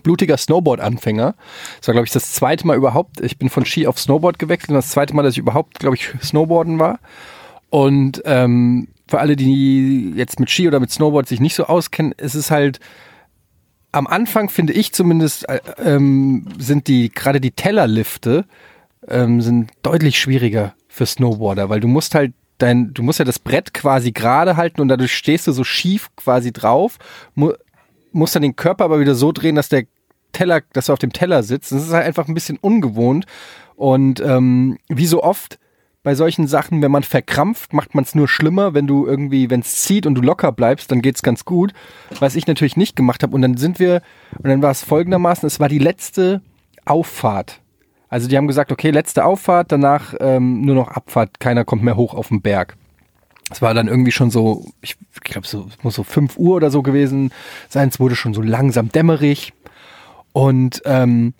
blutiger 0.04 0.38
Snowboard-Anfänger. 0.38 1.36
Das 1.80 1.88
war, 1.88 1.94
glaube 1.94 2.06
ich, 2.06 2.12
das 2.14 2.32
zweite 2.34 2.66
Mal 2.68 2.78
überhaupt. 2.78 3.20
Ich 3.22 3.38
bin 3.38 3.50
von 3.50 3.66
Ski 3.66 3.88
auf 3.88 4.00
Snowboard 4.00 4.40
gewechselt 4.40 4.70
und 4.70 4.76
das 4.76 4.90
zweite 4.90 5.14
Mal, 5.16 5.24
dass 5.24 5.34
ich 5.34 5.40
überhaupt, 5.40 5.80
glaube 5.80 5.96
ich, 5.96 6.10
Snowboarden 6.22 6.80
war. 6.80 7.00
Und 7.70 8.22
ähm, 8.26 8.88
für 9.08 9.20
alle, 9.20 9.36
die 9.36 10.12
jetzt 10.16 10.40
mit 10.40 10.50
Ski 10.50 10.68
oder 10.68 10.80
mit 10.80 10.92
Snowboard 10.92 11.28
sich 11.28 11.40
nicht 11.40 11.56
so 11.56 11.66
auskennen, 11.66 12.14
es 12.18 12.36
ist 12.36 12.52
halt 12.52 12.80
am 13.92 14.08
Anfang 14.08 14.50
finde 14.50 14.74
ich 14.74 14.94
zumindest 14.94 15.48
äh, 15.50 15.60
ähm, 15.78 16.48
sind 16.58 16.88
die 16.88 17.10
gerade 17.10 17.42
die 17.42 17.52
Tellerlifte 17.52 18.46
ähm, 19.08 19.42
sind 19.42 19.72
deutlich 19.82 20.20
schwieriger 20.20 20.76
für 20.88 21.06
Snowboarder, 21.06 21.70
weil 21.70 21.80
du 21.80 21.88
musst 21.88 22.16
halt 22.16 22.34
dein 22.58 22.94
du 22.94 23.04
musst 23.04 23.20
ja 23.20 23.26
das 23.26 23.40
Brett 23.40 23.74
quasi 23.74 24.12
gerade 24.12 24.58
halten 24.58 24.82
und 24.82 24.90
dadurch 24.90 25.16
stehst 25.16 25.48
du 25.48 25.52
so 25.52 25.64
schief 25.64 26.10
quasi 26.16 26.52
drauf, 26.52 26.98
mu 27.36 27.54
musst 28.12 28.36
dann 28.36 28.42
den 28.42 28.56
Körper 28.56 28.86
aber 28.86 29.00
wieder 29.00 29.14
so 29.14 29.32
drehen, 29.32 29.56
dass 29.56 29.70
der 29.70 29.84
Teller, 30.32 30.62
dass 30.74 30.88
du 30.88 30.94
auf 30.94 31.00
dem 31.00 31.14
Teller 31.14 31.44
sitzt. 31.44 31.72
Das 31.72 31.84
ist 31.84 31.94
halt 31.94 32.06
einfach 32.06 32.28
ein 32.28 32.34
bisschen 32.34 32.58
ungewohnt 32.58 33.26
und 33.76 34.20
ähm, 34.20 34.78
wie 34.88 35.06
so 35.06 35.24
oft 35.24 35.60
bei 36.04 36.16
solchen 36.16 36.48
Sachen, 36.48 36.82
wenn 36.82 36.92
man 36.92 37.04
verkrampft, 37.04 37.74
macht 37.74 37.94
man 37.94 38.04
es 38.04 38.16
nur 38.16 38.28
schlimmer. 38.28 38.74
Wenn 38.74 38.88
du 38.88 39.06
irgendwie, 39.06 39.50
wenn 39.50 39.60
es 39.60 39.84
zieht 39.84 40.06
und 40.06 40.16
du 40.16 40.22
locker 40.22 40.52
bleibst, 40.52 40.92
dann 40.92 41.02
geht's 41.02 41.24
ganz 41.24 41.44
gut. 41.44 41.74
Was 42.20 42.36
ich 42.36 42.48
natürlich 42.48 42.78
nicht 42.78 42.96
gemacht 42.96 43.22
habe. 43.22 43.36
Und 43.36 43.42
dann 43.42 43.58
sind 43.58 43.80
wir, 43.80 44.02
und 44.38 44.48
dann 44.48 44.62
war 44.62 44.72
es 44.72 44.84
folgendermaßen, 44.84 45.46
es 45.46 45.60
war 45.60 45.68
die 45.68 45.80
letzte 45.80 46.42
Auffahrt. 46.86 47.60
Also 48.08 48.28
die 48.28 48.38
haben 48.38 48.48
gesagt, 48.48 48.72
okay, 48.72 48.92
letzte 48.92 49.26
Auffahrt, 49.26 49.72
danach 49.72 50.16
ähm, 50.20 50.62
nur 50.62 50.76
noch 50.76 50.88
Abfahrt, 50.88 51.40
keiner 51.40 51.66
kommt 51.66 51.84
mehr 51.84 51.96
hoch 51.96 52.14
auf 52.14 52.30
den 52.30 52.42
Berg. 52.42 52.76
Es 53.52 53.62
war 53.62 53.74
dann 53.74 53.88
irgendwie 53.88 54.12
schon 54.12 54.32
so, 54.32 54.66
ich 54.82 54.96
glaube, 55.22 55.48
so, 55.48 55.68
es 55.70 55.84
muss 55.84 55.96
so 55.96 56.04
5 56.04 56.38
Uhr 56.38 56.56
oder 56.56 56.72
so 56.72 56.82
gewesen 56.82 57.32
sein. 57.68 57.90
Es 57.90 58.00
wurde 58.00 58.16
schon 58.16 58.34
so 58.34 58.42
langsam 58.42 58.90
dämmerig. 58.90 59.54
Und 60.34 60.82
ähm, 60.86 61.34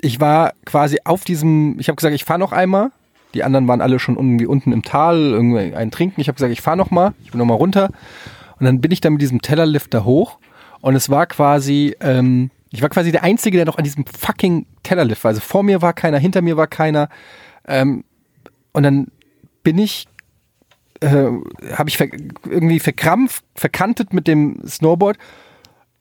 ich 0.00 0.20
war 0.20 0.52
quasi 0.64 0.98
auf 1.04 1.24
diesem, 1.24 1.78
ich 1.78 1.88
habe 1.88 1.96
gesagt, 1.96 2.14
ich 2.14 2.24
fahre 2.24 2.38
noch 2.38 2.52
einmal. 2.52 2.92
Die 3.36 3.44
anderen 3.44 3.68
waren 3.68 3.82
alle 3.82 3.98
schon 3.98 4.16
irgendwie 4.16 4.46
unten 4.46 4.72
im 4.72 4.82
Tal, 4.82 5.18
irgendwie 5.18 5.74
ein 5.74 5.90
Trinken. 5.90 6.20
Ich 6.20 6.28
habe 6.28 6.36
gesagt, 6.36 6.52
ich 6.52 6.62
fahre 6.62 6.76
noch 6.76 6.90
mal, 6.90 7.12
ich 7.22 7.30
bin 7.30 7.38
noch 7.38 7.44
mal 7.44 7.54
runter. 7.54 7.90
Und 8.58 8.64
dann 8.64 8.80
bin 8.80 8.90
ich 8.90 9.02
dann 9.02 9.12
mit 9.12 9.22
diesem 9.22 9.42
Tellerlift 9.42 9.92
da 9.92 10.04
hoch. 10.04 10.38
Und 10.80 10.96
es 10.96 11.10
war 11.10 11.26
quasi, 11.26 11.94
ähm, 12.00 12.50
ich 12.70 12.80
war 12.80 12.88
quasi 12.88 13.12
der 13.12 13.22
Einzige, 13.22 13.58
der 13.58 13.66
noch 13.66 13.76
an 13.76 13.84
diesem 13.84 14.06
fucking 14.06 14.64
Tellerlift 14.82 15.22
war. 15.22 15.28
Also 15.30 15.42
vor 15.42 15.62
mir 15.62 15.82
war 15.82 15.92
keiner, 15.92 16.18
hinter 16.18 16.40
mir 16.40 16.56
war 16.56 16.66
keiner. 16.66 17.10
Ähm, 17.68 18.04
und 18.72 18.82
dann 18.82 19.08
bin 19.62 19.76
ich, 19.76 20.06
äh, 21.00 21.28
habe 21.74 21.88
ich 21.88 21.98
ver 21.98 22.08
irgendwie 22.44 22.80
verkrampft, 22.80 23.44
verkantet 23.54 24.14
mit 24.14 24.26
dem 24.26 24.66
Snowboard 24.66 25.18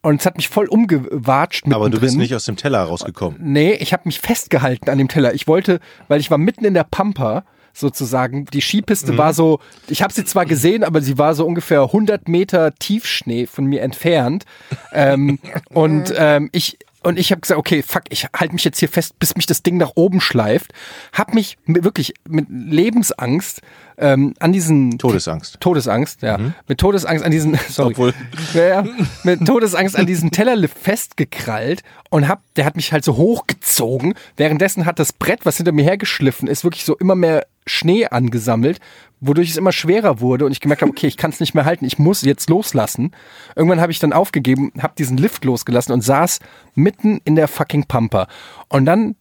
und 0.05 0.21
es 0.21 0.25
hat 0.25 0.37
mich 0.37 0.49
voll 0.49 0.67
umgewatscht. 0.67 1.65
Aber 1.65 1.85
du 1.85 1.91
bist 1.91 2.01
mittendrin. 2.01 2.19
nicht 2.19 2.35
aus 2.35 2.45
dem 2.45 2.57
Teller 2.57 2.83
rausgekommen. 2.83 3.39
Nee, 3.41 3.73
ich 3.73 3.91
habe 3.91 4.03
mich 4.05 4.19
festgehalten 4.19 4.89
an 4.89 4.97
dem 4.97 5.07
Teller. 5.07 5.33
Ich 5.33 5.47
wollte, 5.47 5.79
weil 6.07 6.19
ich 6.19 6.29
war 6.29 6.37
mitten 6.37 6.63
in 6.63 6.73
der 6.75 6.83
Pampa 6.83 7.43
sozusagen. 7.73 8.45
Die 8.45 8.61
Skipiste 8.61 9.17
war 9.17 9.33
so, 9.33 9.59
ich 9.87 10.01
habe 10.01 10.13
sie 10.13 10.23
zwar 10.23 10.45
gesehen, 10.45 10.83
aber 10.83 11.01
sie 11.01 11.17
war 11.17 11.33
so 11.35 11.45
ungefähr 11.45 11.81
100 11.81 12.29
Meter 12.29 12.73
Tiefschnee 12.75 13.47
von 13.47 13.65
mir 13.65 13.81
entfernt. 13.81 14.45
Ähm, 14.93 15.39
und 15.73 16.13
ähm, 16.15 16.49
ich 16.53 16.77
und 17.05 17.17
ich 17.19 17.31
habe 17.31 17.39
gesagt, 17.41 17.57
okay, 17.59 17.83
fuck, 17.83 18.03
ich 18.09 18.27
halte 18.35 18.53
mich 18.53 18.63
jetzt 18.65 18.79
hier 18.79 18.89
fest, 18.89 19.17
bis 19.19 19.35
mich 19.35 19.45
das 19.45 19.63
Ding 19.63 19.77
nach 19.77 19.91
oben 19.95 20.19
schleift. 20.21 20.73
Hab 21.13 21.33
mich 21.33 21.57
wirklich 21.65 22.13
mit 22.27 22.47
Lebensangst 22.49 23.61
ähm, 23.97 24.33
an 24.39 24.51
diesen 24.51 24.97
Todesangst. 24.97 25.57
Todesangst, 25.61 26.21
ja. 26.21 26.37
Mit 26.67 26.79
Todesangst 26.79 27.23
an 27.23 27.31
diesen, 27.31 27.57
sorry. 27.69 27.91
Obwohl- 27.93 28.13
Ja, 28.53 28.67
ja, 28.67 28.83
mit 29.23 29.45
Todesangst 29.45 29.95
an 29.97 30.05
diesen 30.05 30.31
Tellerlift 30.31 30.77
festgekrallt 30.77 31.83
und 32.09 32.27
hab, 32.27 32.41
der 32.55 32.65
hat 32.65 32.75
mich 32.75 32.91
halt 32.91 33.05
so 33.05 33.15
hochgezogen. 33.15 34.15
Währenddessen 34.35 34.85
hat 34.85 34.99
das 34.99 35.13
Brett, 35.13 35.45
was 35.45 35.57
hinter 35.57 35.71
mir 35.71 35.83
hergeschliffen 35.83 36.47
ist, 36.47 36.63
wirklich 36.63 36.85
so 36.85 36.97
immer 36.97 37.15
mehr 37.15 37.45
Schnee 37.67 38.05
angesammelt, 38.07 38.79
wodurch 39.21 39.49
es 39.49 39.57
immer 39.57 39.71
schwerer 39.71 40.19
wurde 40.19 40.45
und 40.45 40.51
ich 40.51 40.59
gemerkt 40.59 40.81
habe, 40.81 40.91
okay, 40.91 41.07
ich 41.07 41.17
kann 41.17 41.31
es 41.31 41.39
nicht 41.39 41.55
mehr 41.55 41.65
halten, 41.65 41.85
ich 41.85 41.97
muss 41.97 42.21
jetzt 42.21 42.49
loslassen. 42.49 43.11
Irgendwann 43.55 43.81
habe 43.81 43.91
ich 43.91 43.99
dann 43.99 44.13
aufgegeben, 44.13 44.71
habe 44.79 44.93
diesen 44.97 45.17
Lift 45.17 45.45
losgelassen 45.45 45.93
und 45.93 46.01
saß 46.01 46.39
mitten 46.75 47.19
in 47.25 47.35
der 47.35 47.47
fucking 47.47 47.85
Pampa. 47.85 48.27
Und 48.69 48.85
dann 48.85 49.15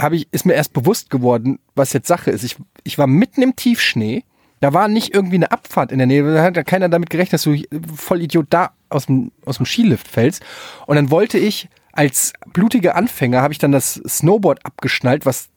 habe 0.00 0.16
ich, 0.16 0.28
ist 0.32 0.46
mir 0.46 0.54
erst 0.54 0.72
bewusst 0.72 1.10
geworden, 1.10 1.58
was 1.74 1.92
jetzt 1.92 2.08
Sache 2.08 2.30
ist. 2.30 2.42
Ich, 2.42 2.56
ich 2.84 2.98
war 2.98 3.06
mitten 3.06 3.42
im 3.42 3.56
Tiefschnee. 3.56 4.24
Da 4.60 4.72
war 4.72 4.88
nicht 4.88 5.14
irgendwie 5.14 5.36
eine 5.36 5.50
Abfahrt 5.50 5.92
in 5.92 5.98
der 5.98 6.06
Nähe. 6.06 6.22
Da 6.34 6.42
hat 6.42 6.56
ja 6.56 6.62
keiner 6.62 6.88
damit 6.88 7.10
gerechnet, 7.10 7.34
dass 7.34 7.42
du 7.42 7.56
voll 7.94 8.22
Idiot 8.22 8.46
da 8.50 8.72
aus 8.88 9.06
dem, 9.06 9.32
aus 9.44 9.56
dem 9.56 9.66
Skilift 9.66 10.08
fällst. 10.08 10.42
Und 10.86 10.96
dann 10.96 11.10
wollte 11.10 11.38
ich, 11.38 11.68
als 11.92 12.32
blutiger 12.52 12.94
Anfänger, 12.94 13.42
habe 13.42 13.52
ich 13.52 13.58
dann 13.58 13.72
das 13.72 13.94
Snowboard 14.06 14.64
abgeschnallt, 14.64 15.26
was 15.26 15.48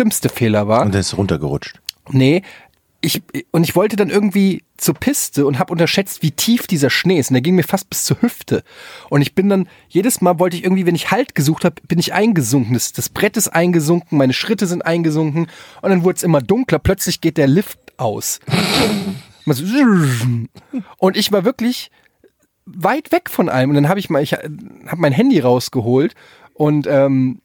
dümmste 0.00 0.28
Fehler 0.28 0.66
war. 0.66 0.82
Und 0.82 0.94
dann 0.94 1.00
ist 1.00 1.16
runtergerutscht. 1.16 1.80
Nee, 2.10 2.42
ich, 3.02 3.22
und 3.50 3.64
ich 3.64 3.76
wollte 3.76 3.96
dann 3.96 4.10
irgendwie 4.10 4.62
zur 4.76 4.94
Piste 4.94 5.46
und 5.46 5.58
habe 5.58 5.72
unterschätzt, 5.72 6.22
wie 6.22 6.32
tief 6.32 6.66
dieser 6.66 6.90
Schnee 6.90 7.18
ist. 7.18 7.30
Und 7.30 7.34
der 7.34 7.40
ging 7.40 7.54
mir 7.54 7.62
fast 7.62 7.88
bis 7.88 8.04
zur 8.04 8.20
Hüfte. 8.20 8.62
Und 9.08 9.22
ich 9.22 9.34
bin 9.34 9.48
dann, 9.48 9.68
jedes 9.88 10.20
Mal 10.20 10.38
wollte 10.38 10.56
ich 10.56 10.64
irgendwie, 10.64 10.86
wenn 10.86 10.94
ich 10.94 11.10
Halt 11.10 11.34
gesucht 11.34 11.64
habe, 11.64 11.76
bin 11.88 11.98
ich 11.98 12.12
eingesunken. 12.12 12.74
Das, 12.74 12.92
das 12.92 13.08
Brett 13.08 13.36
ist 13.36 13.48
eingesunken, 13.48 14.18
meine 14.18 14.32
Schritte 14.34 14.66
sind 14.66 14.84
eingesunken. 14.84 15.46
Und 15.80 15.90
dann 15.90 16.04
wurde 16.04 16.16
es 16.16 16.22
immer 16.22 16.42
dunkler. 16.42 16.78
Plötzlich 16.78 17.20
geht 17.20 17.38
der 17.38 17.46
Lift 17.46 17.78
aus. 17.96 18.40
Und 20.98 21.16
ich 21.16 21.32
war 21.32 21.44
wirklich 21.44 21.90
weit 22.66 23.12
weg 23.12 23.30
von 23.30 23.48
allem. 23.48 23.70
Und 23.70 23.76
dann 23.76 23.88
habe 23.88 23.98
ich 23.98 24.10
mal, 24.10 24.22
ich 24.22 24.34
habe 24.34 24.50
mein 24.96 25.12
Handy 25.12 25.40
rausgeholt 25.40 26.14
und 26.54 26.86
ähm, 26.86 27.40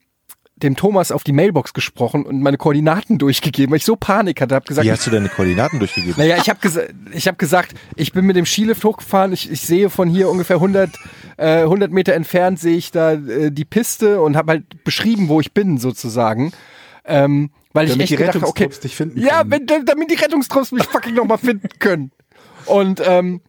dem 0.56 0.74
Thomas 0.74 1.12
auf 1.12 1.22
die 1.22 1.32
Mailbox 1.32 1.74
gesprochen 1.74 2.24
und 2.24 2.40
meine 2.40 2.56
Koordinaten 2.56 3.18
durchgegeben, 3.18 3.70
weil 3.70 3.78
ich 3.78 3.84
so 3.84 3.96
Panik 3.96 4.40
hatte, 4.40 4.54
habe 4.54 4.66
gesagt, 4.66 4.86
Wie 4.86 4.90
hast 4.90 5.06
du 5.06 5.10
deine 5.10 5.28
Koordinaten 5.28 5.78
durchgegeben? 5.78 6.14
naja, 6.16 6.38
ich 6.40 6.48
habe 6.48 6.58
gesa 6.60 6.82
ich 7.12 7.28
hab 7.28 7.38
gesagt, 7.38 7.74
ich 7.94 8.12
bin 8.12 8.24
mit 8.24 8.36
dem 8.36 8.46
Skilift 8.46 8.82
hochgefahren, 8.84 9.32
ich, 9.32 9.50
ich 9.50 9.60
sehe 9.60 9.90
von 9.90 10.08
hier 10.08 10.28
ungefähr 10.28 10.56
100, 10.56 10.90
äh, 11.36 11.62
100 11.62 11.90
Meter 11.90 12.14
entfernt, 12.14 12.58
sehe 12.58 12.76
ich 12.76 12.90
da 12.90 13.12
äh, 13.12 13.50
die 13.50 13.64
Piste 13.64 14.20
und 14.20 14.36
habe 14.36 14.52
halt 14.52 14.84
beschrieben, 14.84 15.28
wo 15.28 15.40
ich 15.40 15.52
bin 15.52 15.78
sozusagen. 15.78 16.52
Ähm, 17.04 17.50
weil 17.72 17.86
Damit 17.86 18.04
ich 18.04 18.08
die 18.08 18.14
echt 18.14 18.20
gedacht 18.20 18.34
habe, 18.36 18.46
okay, 18.46 18.64
Rettungstrupps 18.64 18.80
dich 18.80 18.96
finden 18.96 19.20
ja, 19.20 19.42
können. 19.42 19.68
wenn, 19.68 19.84
damit 19.84 20.10
die 20.10 20.14
Rettungstrupps 20.14 20.72
mich 20.72 20.84
fucking 20.84 21.14
nochmal 21.14 21.38
finden 21.38 21.68
können. 21.78 22.10
Und 22.64 23.02
ähm, 23.04 23.42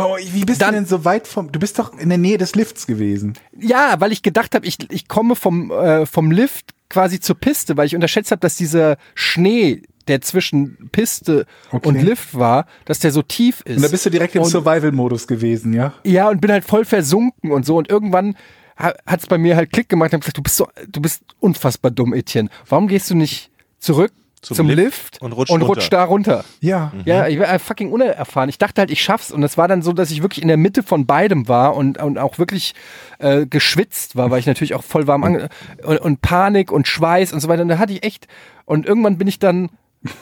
Aber 0.00 0.16
wie 0.18 0.44
bist 0.44 0.60
Dann- 0.62 0.70
du 0.74 0.80
denn 0.80 0.86
so 0.86 1.04
weit 1.04 1.26
vom, 1.26 1.50
du 1.52 1.58
bist 1.58 1.78
doch 1.78 1.96
in 1.98 2.08
der 2.08 2.18
Nähe 2.18 2.38
des 2.38 2.54
Lifts 2.54 2.86
gewesen. 2.86 3.34
Ja, 3.58 3.96
weil 3.98 4.12
ich 4.12 4.22
gedacht 4.22 4.54
habe, 4.54 4.66
ich, 4.66 4.78
ich 4.90 5.08
komme 5.08 5.36
vom, 5.36 5.70
äh, 5.70 6.06
vom 6.06 6.30
Lift 6.30 6.70
quasi 6.90 7.20
zur 7.20 7.36
Piste, 7.36 7.76
weil 7.76 7.86
ich 7.86 7.94
unterschätzt 7.94 8.30
habe, 8.30 8.40
dass 8.40 8.56
dieser 8.56 8.96
Schnee, 9.14 9.82
der 10.06 10.20
zwischen 10.20 10.90
Piste 10.92 11.46
Okay. 11.72 11.88
und 11.88 12.02
Lift 12.02 12.34
war, 12.38 12.66
dass 12.84 12.98
der 12.98 13.10
so 13.10 13.22
tief 13.22 13.62
ist. 13.64 13.76
Und 13.78 13.82
da 13.82 13.88
bist 13.88 14.04
du 14.06 14.10
direkt 14.10 14.34
im 14.36 14.44
Survival-Modus 14.44 15.26
gewesen, 15.26 15.72
ja? 15.72 15.94
Ja, 16.04 16.28
und 16.28 16.40
bin 16.40 16.52
halt 16.52 16.64
voll 16.64 16.84
versunken 16.84 17.50
und 17.52 17.64
so. 17.64 17.76
Und 17.78 17.88
irgendwann 17.88 18.36
ha- 18.78 18.94
hat's 19.06 19.26
bei 19.26 19.38
mir 19.38 19.56
halt 19.56 19.72
Klick 19.72 19.88
gemacht 19.88 20.12
und 20.12 20.16
hab 20.16 20.20
gesagt, 20.20 20.36
du 20.38 20.42
bist 20.42 20.56
so, 20.56 20.68
du 20.88 21.00
bist 21.00 21.22
unfassbar 21.40 21.90
dumm, 21.90 22.12
Etienne. 22.12 22.50
Warum 22.68 22.86
gehst 22.86 23.10
du 23.10 23.14
nicht 23.14 23.50
zurück 23.78 24.12
Zum 24.44 24.56
zum, 24.56 24.68
Lift 24.68 24.78
Lift, 24.78 25.22
und 25.22 25.32
rutscht 25.32 25.50
und 25.50 25.62
runter? 25.62 25.74
rutscht 25.74 25.92
da 25.92 26.04
runter? 26.04 26.44
Ja. 26.60 26.92
Ja, 27.04 27.26
ich 27.26 27.38
war 27.38 27.58
fucking 27.58 27.90
unerfahren. 27.90 28.48
Ich 28.48 28.58
dachte 28.58 28.82
halt, 28.82 28.90
ich 28.90 29.02
schaff's. 29.02 29.30
Und 29.30 29.42
es 29.42 29.56
war 29.56 29.68
dann 29.68 29.82
so, 29.82 29.92
dass 29.92 30.10
ich 30.10 30.22
wirklich 30.22 30.42
in 30.42 30.48
der 30.48 30.56
Mitte 30.56 30.82
von 30.82 31.06
beidem 31.06 31.48
war 31.48 31.74
und, 31.76 31.98
und 31.98 32.18
auch 32.18 32.38
wirklich 32.38 32.74
äh, 33.18 33.46
geschwitzt 33.46 34.16
war, 34.16 34.30
weil 34.30 34.40
ich 34.40 34.46
natürlich 34.46 34.74
auch 34.74 34.84
voll 34.84 35.06
warm 35.06 35.24
ange 35.24 35.48
und, 35.82 35.98
und 35.98 36.20
Panik 36.20 36.70
und 36.70 36.86
Schweiß 36.86 37.32
und 37.32 37.40
so 37.40 37.48
weiter. 37.48 37.62
Und 37.62 37.68
da 37.68 37.78
hatte 37.78 37.92
ich 37.92 38.02
echt. 38.02 38.28
Und 38.66 38.86
irgendwann 38.86 39.18
bin 39.18 39.28
ich 39.28 39.38
dann, 39.38 39.70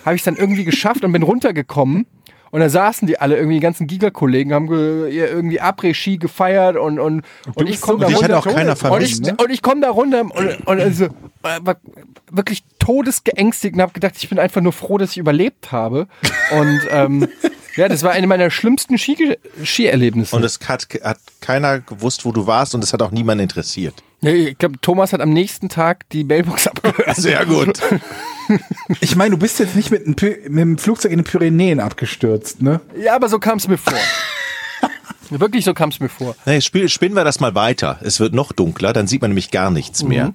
habe 0.04 0.16
ich 0.16 0.22
dann 0.22 0.36
irgendwie 0.36 0.64
geschafft 0.64 1.04
und 1.04 1.12
bin 1.12 1.22
runtergekommen. 1.22 2.06
Und 2.52 2.60
da 2.60 2.68
saßen 2.68 3.08
die 3.08 3.18
alle, 3.18 3.36
irgendwie 3.36 3.54
die 3.54 3.60
ganzen 3.60 3.86
Giga-Kollegen, 3.86 4.52
haben 4.52 4.66
ge 4.68 5.10
ihr 5.10 5.28
irgendwie 5.30 5.60
Après-Ski 5.60 6.18
gefeiert 6.18 6.76
und, 6.76 6.98
und, 7.00 7.22
und, 7.54 7.64
ich 7.64 7.76
bist 7.76 7.82
komme 7.82 8.00
da 8.00 8.08
Dich 8.08 8.16
hat 8.16 8.24
runter. 8.24 8.38
auch 8.38 8.44
keiner 8.44 8.70
und 8.72 9.02
ich, 9.02 9.16
vermisst. 9.16 9.22
ne? 9.24 9.36
und 9.42 9.50
ich 9.50 9.62
komme 9.62 9.80
da 9.80 9.90
runter 9.90 10.20
und, 10.20 10.66
und 10.66 10.80
also, 10.80 11.06
äh, 11.06 11.08
war 11.62 11.76
wirklich 12.30 12.62
todesgeängstigt 12.78 13.74
und 13.74 13.80
habe 13.80 13.92
gedacht, 13.94 14.14
ich 14.18 14.28
bin 14.28 14.38
einfach 14.38 14.60
nur 14.60 14.74
froh, 14.74 14.98
dass 14.98 15.12
ich 15.12 15.18
überlebt 15.18 15.72
habe. 15.72 16.08
Und 16.50 16.80
ähm, 16.90 17.26
ja, 17.76 17.88
das 17.88 18.02
war 18.02 18.12
eine 18.12 18.26
meiner 18.26 18.50
schlimmsten 18.50 18.98
Ski 18.98 19.38
Skierlebnisse. 19.64 20.36
Und 20.36 20.44
es 20.44 20.60
hat, 20.68 20.86
hat 21.02 21.18
keiner 21.40 21.80
gewusst, 21.80 22.26
wo 22.26 22.32
du 22.32 22.46
warst 22.46 22.74
und 22.74 22.84
es 22.84 22.92
hat 22.92 23.00
auch 23.00 23.12
niemand 23.12 23.40
interessiert. 23.40 23.94
Nee, 24.20 24.48
ich 24.48 24.58
glaube, 24.58 24.80
Thomas 24.80 25.12
hat 25.12 25.20
am 25.20 25.30
nächsten 25.30 25.68
Tag 25.68 26.08
die 26.10 26.22
Mailbox 26.24 26.66
abgehört. 26.68 27.16
Sehr 27.16 27.44
gut. 27.46 27.80
Ich 29.00 29.16
meine, 29.16 29.30
du 29.32 29.38
bist 29.38 29.58
jetzt 29.58 29.74
nicht 29.76 29.90
mit, 29.90 30.06
einem 30.06 30.14
mit 30.48 30.60
dem 30.60 30.78
Flugzeug 30.78 31.12
in 31.12 31.18
den 31.18 31.24
Pyrenäen 31.24 31.80
abgestürzt, 31.80 32.62
ne? 32.62 32.80
Ja, 33.00 33.14
aber 33.16 33.28
so 33.28 33.38
kam 33.38 33.58
es 33.58 33.68
mir 33.68 33.78
vor. 33.78 33.94
Wirklich, 35.30 35.64
so 35.64 35.72
kam 35.74 35.88
es 35.90 35.98
mir 36.00 36.08
vor. 36.08 36.36
Nee, 36.44 36.60
spiel, 36.60 36.88
spinnen 36.88 37.16
wir 37.16 37.24
das 37.24 37.40
mal 37.40 37.54
weiter. 37.54 37.98
Es 38.02 38.20
wird 38.20 38.34
noch 38.34 38.52
dunkler, 38.52 38.92
dann 38.92 39.06
sieht 39.06 39.22
man 39.22 39.30
nämlich 39.30 39.50
gar 39.50 39.70
nichts 39.70 40.02
mehr. 40.02 40.26
Mhm. 40.26 40.34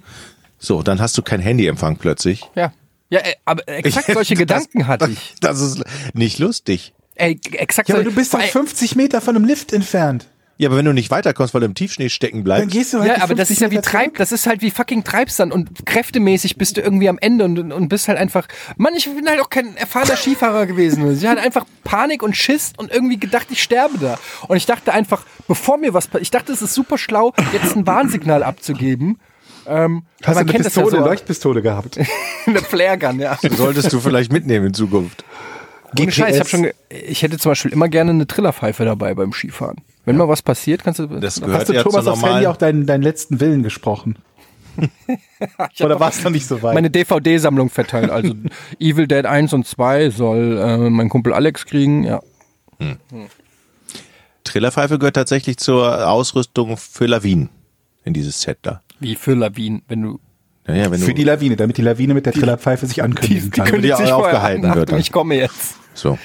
So, 0.59 0.81
dann 0.81 0.99
hast 0.99 1.15
du 1.17 1.21
kein 1.21 1.39
Handyempfang 1.39 1.97
plötzlich. 1.97 2.43
Ja. 2.55 2.73
Ja, 3.09 3.19
äh, 3.19 3.35
aber 3.45 3.67
exakt 3.67 4.11
solche 4.11 4.33
Das- 4.45 4.63
Gedanken 4.69 4.87
hatte 4.87 5.09
ich. 5.11 5.35
Das 5.39 5.61
ist 5.61 5.83
nicht 6.13 6.39
lustig. 6.39 6.93
Ey, 7.15 7.39
exakt 7.53 7.89
Ja, 7.89 7.95
aber 7.95 8.03
du 8.03 8.11
bist 8.11 8.33
doch 8.33 8.39
Ey, 8.39 8.47
50 8.49 8.95
Meter 8.95 9.21
von 9.21 9.35
einem 9.35 9.45
Lift 9.45 9.71
entfernt. 9.73 10.25
Ja, 10.59 10.69
aber 10.69 10.77
wenn 10.77 10.85
du 10.85 10.93
nicht 10.93 11.11
weiterkommst, 11.11 11.53
weil 11.53 11.61
du 11.61 11.65
im 11.65 11.75
Tiefschnee 11.75 12.09
stecken 12.09 12.37
Dann 12.37 12.43
bleibst. 12.43 12.71
gehst 12.71 12.93
du 12.93 12.99
halt 12.99 13.09
Ja, 13.09 13.23
aber 13.23 13.35
das 13.35 13.49
50 13.49 13.51
ist 13.51 13.61
ja 13.61 13.71
wie 13.71 13.81
Treib, 13.81 14.17
das 14.17 14.31
ist 14.31 14.47
halt 14.47 14.61
wie 14.61 14.71
fucking 14.71 15.03
Treibsand 15.03 15.53
und 15.53 15.85
kräftemäßig 15.85 16.57
bist 16.57 16.77
du 16.77 16.81
irgendwie 16.81 17.09
am 17.09 17.19
Ende 17.19 17.45
und, 17.45 17.71
und 17.71 17.89
bist 17.89 18.07
halt 18.07 18.17
einfach, 18.17 18.47
Mann, 18.75 18.93
ich 18.95 19.05
bin 19.05 19.27
halt 19.27 19.39
auch 19.39 19.49
kein 19.49 19.77
erfahrener 19.77 20.17
Skifahrer 20.17 20.65
gewesen. 20.65 21.11
Ich 21.15 21.25
hatte 21.27 21.41
einfach 21.41 21.65
Panik 21.83 22.23
und 22.23 22.35
Schiss 22.35 22.73
und 22.77 22.91
irgendwie 22.91 23.19
gedacht, 23.19 23.47
ich 23.51 23.61
sterbe 23.61 23.99
da. 23.99 24.17
Und 24.47 24.57
ich 24.57 24.65
dachte 24.65 24.93
einfach, 24.93 25.23
bevor 25.47 25.77
mir 25.77 25.93
was 25.93 26.07
passiert, 26.07 26.23
ich 26.23 26.31
dachte, 26.31 26.51
es 26.51 26.63
ist 26.63 26.73
super 26.73 26.97
schlau, 26.97 27.33
jetzt 27.53 27.75
ein 27.75 27.85
Warnsignal 27.85 28.41
abzugeben. 28.41 29.19
Ähm, 29.67 30.03
Hast 30.23 30.35
du 30.35 30.39
eine 30.39 30.51
kennt 30.51 30.63
Pistole, 30.63 30.85
das 30.85 30.93
ja 30.93 30.99
so, 30.99 31.05
Leuchtpistole 31.05 31.61
gehabt? 31.61 31.99
eine 32.47 32.59
Flaregun, 32.59 33.19
ja. 33.19 33.37
Solltest 33.51 33.93
du 33.93 33.99
vielleicht 33.99 34.31
mitnehmen 34.31 34.67
in 34.67 34.73
Zukunft. 34.73 35.23
Ohne 35.99 36.11
Scheiß, 36.11 36.35
ich, 36.35 36.39
hab 36.39 36.47
schon, 36.47 36.67
ich 36.89 37.21
hätte 37.21 37.37
zum 37.37 37.51
Beispiel 37.51 37.71
immer 37.71 37.89
gerne 37.89 38.11
eine 38.11 38.25
Trillerpfeife 38.27 38.85
dabei 38.85 39.13
beim 39.13 39.33
Skifahren. 39.33 39.77
Wenn 40.07 40.15
mal 40.15 40.29
was 40.29 40.41
passiert, 40.41 40.85
kannst 40.85 40.99
du. 41.01 41.07
Das 41.07 41.35
Hast 41.35 41.45
gehört 41.45 41.67
du 41.67 41.73
ja 41.73 41.83
Thomas 41.83 42.07
aufs 42.07 42.23
Handy 42.23 42.47
auch 42.47 42.55
deinen, 42.55 42.85
deinen 42.85 43.03
letzten 43.03 43.41
Willen 43.41 43.61
gesprochen? 43.61 44.17
Oder 45.81 45.99
war 45.99 46.09
es 46.09 46.23
noch 46.23 46.31
nicht 46.31 46.47
so 46.47 46.61
weit? 46.61 46.75
meine 46.75 46.89
DVD-Sammlung 46.89 47.69
verteilt. 47.69 48.09
Also 48.09 48.33
Evil 48.79 49.05
Dead 49.07 49.25
1 49.25 49.51
und 49.51 49.67
2 49.67 50.11
soll 50.11 50.57
äh, 50.57 50.89
mein 50.89 51.09
Kumpel 51.09 51.33
Alex 51.33 51.65
kriegen, 51.65 52.05
ja. 52.05 52.21
Trillerpfeife 54.45 54.97
gehört 54.97 55.15
tatsächlich 55.15 55.57
zur 55.57 56.09
Ausrüstung 56.09 56.77
für 56.77 57.05
Lawinen 57.05 57.49
in 58.05 58.13
dieses 58.13 58.41
Set 58.41 58.59
da. 58.61 58.81
Wie 59.01 59.15
für 59.15 59.33
Lawinen, 59.33 59.81
wenn 59.89 60.01
du. 60.03 60.19
Naja, 60.67 60.89
wenn 60.89 60.99
Für 61.01 61.07
du, 61.07 61.15
die 61.15 61.23
Lawine, 61.25 61.57
damit 61.57 61.77
die 61.77 61.81
Lawine 61.81 62.13
mit 62.13 62.25
der 62.25 62.31
Trillerpfeife 62.33 62.85
sich 62.85 63.03
ankündigen 63.03 63.51
kann. 63.51 63.65
können- 63.67 63.81
die 63.83 63.93
auch 63.93 63.99
aufgehalten 64.23 64.73
wird 64.73 64.89
dann. 64.91 64.99
Ich 64.99 65.11
komme 65.11 65.35
jetzt. 65.35 65.75
so. 65.93 66.17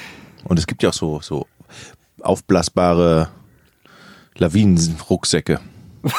Und 0.44 0.58
es 0.58 0.66
gibt 0.68 0.82
ja 0.84 0.90
auch 0.90 0.94
so, 0.94 1.20
so 1.20 1.46
aufblasbare 2.20 3.28
Lawinenrucksäcke. 4.38 5.60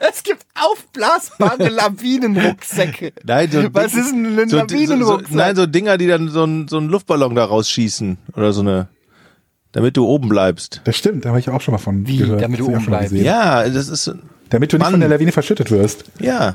Es 0.00 0.22
gibt 0.22 0.44
aufblasbare 0.54 1.68
Lawinenrucksäcke. 1.68 3.12
Nein, 3.24 3.50
so 3.50 3.64
Was 3.74 3.94
ist 3.94 4.12
denn 4.12 4.38
ein 4.38 4.48
so, 4.48 4.58
Lawinenrucksack? 4.58 5.28
So, 5.30 5.36
nein, 5.36 5.56
so 5.56 5.66
Dinger, 5.66 5.98
die 5.98 6.06
dann 6.06 6.28
so, 6.28 6.44
ein, 6.44 6.68
so 6.68 6.76
einen 6.78 6.88
Luftballon 6.88 7.34
da 7.34 7.44
rausschießen. 7.44 8.18
Oder 8.34 8.52
so 8.52 8.60
eine, 8.60 8.86
damit 9.72 9.96
du 9.96 10.06
oben 10.06 10.28
bleibst. 10.28 10.82
Das 10.84 10.96
stimmt, 10.96 11.24
da 11.24 11.30
habe 11.30 11.40
ich 11.40 11.48
auch 11.50 11.60
schon 11.60 11.72
mal 11.72 11.78
von 11.78 12.06
Wie, 12.06 12.18
gehört. 12.18 12.42
damit 12.42 12.60
du 12.60 12.68
oben 12.68 12.86
bleibst? 12.86 13.12
Ja, 13.12 13.68
das 13.68 13.88
ist, 13.88 14.12
Damit 14.50 14.72
du 14.72 14.76
nicht 14.76 14.84
Mann. 14.84 14.92
von 14.92 15.00
der 15.00 15.08
Lawine 15.08 15.32
verschüttet 15.32 15.70
wirst. 15.70 16.04
ja. 16.20 16.54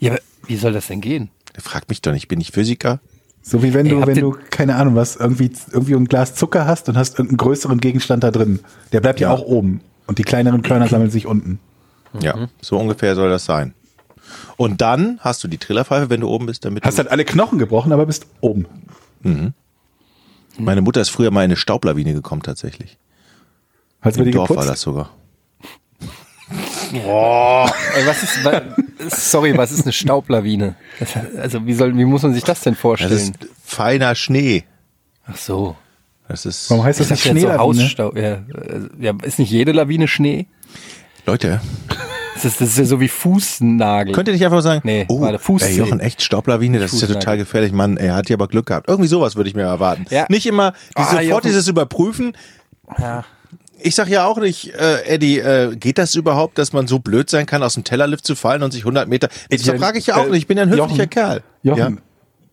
Ja, 0.00 0.12
aber 0.12 0.20
wie 0.46 0.56
soll 0.56 0.72
das 0.72 0.86
denn 0.88 1.00
gehen? 1.00 1.30
Frag 1.58 1.88
mich 1.88 2.00
doch 2.02 2.12
nicht, 2.12 2.28
bin 2.28 2.40
ich 2.40 2.50
Physiker? 2.52 3.00
So 3.46 3.62
wie 3.62 3.74
wenn 3.74 3.86
du, 3.86 4.06
wenn 4.06 4.18
du, 4.18 4.36
keine 4.50 4.76
Ahnung, 4.76 4.94
was, 4.96 5.16
irgendwie, 5.16 5.52
irgendwie 5.70 5.94
ein 5.94 6.06
Glas 6.06 6.34
Zucker 6.34 6.66
hast 6.66 6.88
und 6.88 6.96
hast 6.96 7.18
irgendeinen 7.18 7.36
größeren 7.36 7.78
Gegenstand 7.78 8.24
da 8.24 8.30
drin. 8.30 8.60
Der 8.92 9.00
bleibt 9.02 9.20
ja, 9.20 9.28
Ja. 9.28 9.34
auch 9.34 9.42
oben. 9.42 9.82
Und 10.06 10.16
die 10.18 10.22
kleineren 10.22 10.62
Körner 10.62 10.88
sammeln 10.88 11.10
sich 11.10 11.26
unten. 11.26 11.58
Ja, 12.20 12.48
so 12.62 12.78
ungefähr 12.78 13.14
soll 13.14 13.28
das 13.28 13.44
sein. 13.44 13.74
Und 14.56 14.80
dann 14.80 15.18
hast 15.20 15.44
du 15.44 15.48
die 15.48 15.58
Trillerpfeife, 15.58 16.08
wenn 16.10 16.20
du 16.22 16.28
oben 16.28 16.46
bist, 16.46 16.64
damit 16.64 16.84
Hast 16.86 16.96
du, 16.96 17.02
halt 17.02 17.10
alle 17.12 17.24
Knochen 17.26 17.58
gebrochen, 17.58 17.92
aber 17.92 18.06
bist 18.06 18.26
oben. 18.40 18.66
Meine 20.58 20.80
Mutter 20.82 21.00
ist 21.00 21.10
früher 21.10 21.30
mal 21.30 21.40
in 21.42 21.46
eine 21.46 21.56
Staublawine 21.56 22.14
gekommen, 22.14 22.42
tatsächlich. 22.42 22.96
Hast 24.00 24.16
du 24.18 24.22
Im 24.22 24.32
Dorf 24.32 24.48
war 24.50 24.56
geputzt? 24.56 24.70
das 24.72 24.80
sogar. 24.80 25.10
Ey, 27.00 28.06
was 28.06 28.22
ist, 28.22 29.30
sorry, 29.30 29.56
was 29.56 29.72
ist 29.72 29.82
eine 29.82 29.92
Staublawine? 29.92 30.74
Das, 30.98 31.10
also 31.38 31.66
wie 31.66 31.74
soll, 31.74 31.96
wie 31.96 32.04
muss 32.04 32.22
man 32.22 32.34
sich 32.34 32.44
das 32.44 32.60
denn 32.60 32.74
Das 32.74 32.80
vorstellen? 32.80 33.12
ist 33.12 33.34
feiner 33.64 34.14
Schnee. 34.14 34.64
Ach 35.26 35.36
so. 35.36 35.76
Das 36.28 36.46
ist, 36.46 36.70
Warum 36.70 36.84
heißt 36.84 37.00
Ich 37.00 37.08
das 37.08 37.18
nicht 37.18 37.24
so 37.24 37.30
Schneelawine? 37.30 37.58
Hausstau. 37.82 38.12
Ja, 38.14 38.22
äh, 38.22 38.40
ja, 38.98 39.12
ist 39.22 39.38
nicht 39.38 39.50
jede 39.50 39.72
Lawine 39.72 40.08
Schnee? 40.08 40.46
Leute, 41.26 41.60
Das 42.34 42.44
ist, 42.44 42.60
das 42.60 42.68
ist 42.70 42.78
ja 42.78 42.84
so 42.84 43.00
wie 43.00 43.08
Fußnagel. 43.08 44.14
könnt 44.14 44.28
ihr 44.28 44.34
nicht 44.34 44.44
einfach 44.44 44.60
sagen, 44.62 44.80
Nee, 44.84 45.04
oh, 45.08 45.20
warte, 45.20 45.38
ey, 45.64 45.76
Jochen, 45.76 46.00
echt 46.00 46.22
Staublawine, 46.22 46.78
das 46.78 46.92
ist 46.92 47.00
ja 47.02 47.06
Fußnagel. 47.06 47.20
total 47.22 47.36
gefährlich. 47.38 47.72
Mann, 47.72 47.96
er 47.96 48.14
hat 48.14 48.28
ja 48.28 48.36
aber 48.36 48.48
Glück 48.48 48.66
gehabt. 48.66 48.88
Irgendwie 48.88 49.08
sowas 49.08 49.36
würde 49.36 49.48
ich 49.48 49.54
mir 49.54 49.62
erwarten. 49.62 50.06
Ja. 50.10 50.26
Nicht 50.28 50.46
immer 50.46 50.72
die 50.72 50.76
Ah, 50.96 51.04
sofort 51.04 51.22
Jochen. 51.24 51.46
dieses 51.46 51.68
Überprüfen. 51.68 52.36
Ja. 52.98 53.24
Ich 53.86 53.94
sag 53.96 54.08
ja 54.08 54.24
auch 54.24 54.38
nicht, 54.38 54.72
äh, 54.72 55.02
Eddie, 55.02 55.40
äh, 55.40 55.76
geht 55.76 55.98
das 55.98 56.14
überhaupt, 56.14 56.56
dass 56.56 56.72
man 56.72 56.86
so 56.86 57.00
blöd 57.00 57.28
sein 57.28 57.44
kann, 57.44 57.62
aus 57.62 57.74
dem 57.74 57.84
Tellerlift 57.84 58.26
zu 58.26 58.34
fallen 58.34 58.62
und 58.62 58.72
sich 58.72 58.80
100 58.80 59.06
Meter... 59.10 59.28
Das 59.50 59.60
frage 59.62 59.98
ich 59.98 60.06
ja 60.06 60.16
auch 60.16 60.24
äh, 60.24 60.30
nicht, 60.30 60.38
ich 60.38 60.46
bin 60.46 60.56
ja 60.56 60.62
ein 60.62 60.70
höflicher 60.70 60.88
Jochen, 60.88 61.10
Kerl. 61.10 61.42
Jochen, 61.62 62.00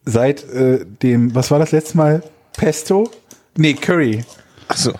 seit 0.03 0.43
äh, 0.49 0.85
dem, 1.01 1.33
was 1.33 1.49
war 1.49 1.57
das 1.57 1.71
letzte 1.71 1.95
Mal? 1.95 2.21
Pesto? 2.57 3.09
Nee, 3.55 3.75
Curry. 3.75 4.25
Achso, 4.67 4.91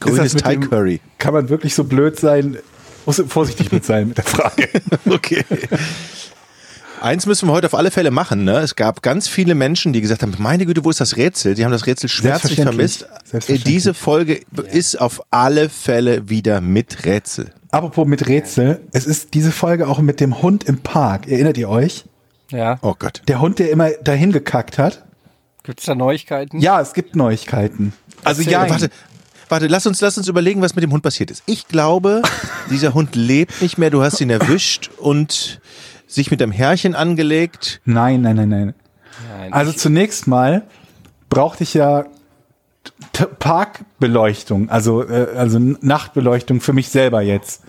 grünes 0.00 0.32
Thai 0.32 0.56
dem- 0.56 0.70
Curry. 0.70 1.00
Kann 1.18 1.34
man 1.34 1.50
wirklich 1.50 1.74
so 1.74 1.84
blöd 1.84 2.18
sein? 2.18 2.56
Muss 3.04 3.22
vorsichtig 3.28 3.70
mit 3.70 3.84
sein 3.84 4.08
mit 4.08 4.16
der 4.16 4.24
Frage. 4.24 4.66
Okay. 5.10 5.44
Eins 7.00 7.24
müssen 7.24 7.48
wir 7.48 7.52
heute 7.52 7.66
auf 7.66 7.74
alle 7.74 7.90
Fälle 7.90 8.10
machen. 8.10 8.44
Ne? 8.44 8.58
Es 8.58 8.76
gab 8.76 9.00
ganz 9.00 9.26
viele 9.26 9.54
Menschen, 9.54 9.94
die 9.94 10.02
gesagt 10.02 10.22
haben, 10.22 10.34
meine 10.38 10.66
Güte, 10.66 10.84
wo 10.84 10.90
ist 10.90 11.00
das 11.00 11.16
Rätsel? 11.16 11.54
Die 11.54 11.64
haben 11.64 11.72
das 11.72 11.86
Rätsel 11.86 12.10
schmerzlich 12.10 12.60
vermisst. 12.60 13.00
Selbstverständlich. 13.24 13.64
Diese 13.64 13.94
Folge 13.94 14.42
ist 14.70 15.00
auf 15.00 15.22
alle 15.30 15.70
Fälle 15.70 16.28
wieder 16.28 16.60
mit 16.60 17.06
Rätsel. 17.06 17.52
Apropos 17.70 18.06
mit 18.06 18.28
Rätsel, 18.28 18.82
es 18.92 19.06
ist 19.06 19.32
diese 19.32 19.50
Folge 19.50 19.88
auch 19.88 20.00
mit 20.00 20.20
dem 20.20 20.42
Hund 20.42 20.64
im 20.64 20.78
Park. 20.78 21.26
Erinnert 21.26 21.56
ihr 21.56 21.70
euch? 21.70 22.04
Ja. 22.50 22.78
Oh 22.82 22.94
Gott. 22.98 23.22
Der 23.28 23.40
Hund, 23.40 23.60
der 23.60 23.70
immer 23.70 23.90
dahin 23.90 24.32
gekackt 24.32 24.76
hat. 24.76 25.02
Gibt 25.62 25.80
es 25.80 25.86
da 25.86 25.94
Neuigkeiten? 25.94 26.58
Ja, 26.60 26.82
es 26.82 26.92
gibt 26.92 27.16
Neuigkeiten. 27.16 27.94
Also 28.24 28.42
Erzähl, 28.42 28.52
ja, 28.52 28.68
warte, 28.68 28.90
warte, 29.48 29.66
lass 29.68 29.86
uns, 29.86 30.02
lass 30.02 30.18
uns 30.18 30.28
überlegen, 30.28 30.60
was 30.60 30.74
mit 30.74 30.82
dem 30.82 30.92
Hund 30.92 31.02
passiert 31.02 31.30
ist. 31.30 31.44
Ich 31.46 31.66
glaube, 31.66 32.20
dieser 32.70 32.92
Hund 32.92 33.16
lebt 33.16 33.62
nicht 33.62 33.78
mehr. 33.78 33.88
Du 33.88 34.02
hast 34.02 34.20
ihn 34.20 34.30
erwischt 34.30 34.90
und 34.98 35.60
sich 36.12 36.30
mit 36.30 36.42
einem 36.42 36.52
Härchen 36.52 36.94
angelegt. 36.94 37.80
Nein, 37.84 38.22
nein, 38.22 38.36
nein, 38.36 38.48
nein. 38.48 38.74
Nein. 39.38 39.52
Also 39.52 39.72
zunächst 39.72 40.26
mal 40.26 40.62
brauchte 41.28 41.62
ich 41.62 41.74
ja 41.74 42.06
T- 43.12 43.26
Parkbeleuchtung, 43.26 44.70
also 44.70 45.06
äh, 45.06 45.28
also 45.36 45.58
Nachtbeleuchtung 45.58 46.60
für 46.60 46.72
mich 46.72 46.88
selber 46.88 47.20
jetzt, 47.22 47.62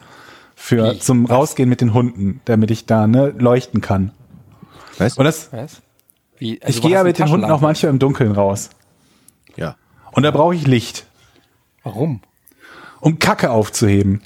für 0.55 0.93
Wie? 0.93 0.99
zum 0.99 1.25
Rausgehen 1.25 1.67
mit 1.69 1.81
den 1.81 1.93
Hunden, 1.93 2.41
damit 2.45 2.71
ich 2.71 2.85
da 2.85 3.07
ne 3.07 3.33
leuchten 3.37 3.81
kann. 3.81 4.11
Weißt 4.97 5.17
Und 5.17 5.25
das, 5.25 5.51
Was? 5.51 5.81
Wie? 6.37 6.55
ich 6.55 6.65
Also, 6.65 6.81
gehe 6.81 6.89
du 6.91 6.95
ja 6.95 7.03
mit 7.03 7.19
den 7.19 7.29
Hunden 7.29 7.51
auch 7.51 7.61
manchmal 7.61 7.89
im 7.91 7.99
Dunkeln 7.99 8.31
raus. 8.31 8.69
Ja. 9.57 9.75
Und 10.11 10.23
da 10.23 10.31
brauche 10.31 10.55
ich 10.55 10.65
Licht, 10.65 11.05
Warum? 11.83 12.21
um 12.99 13.19
Kacke 13.19 13.51
aufzuheben. 13.51 14.21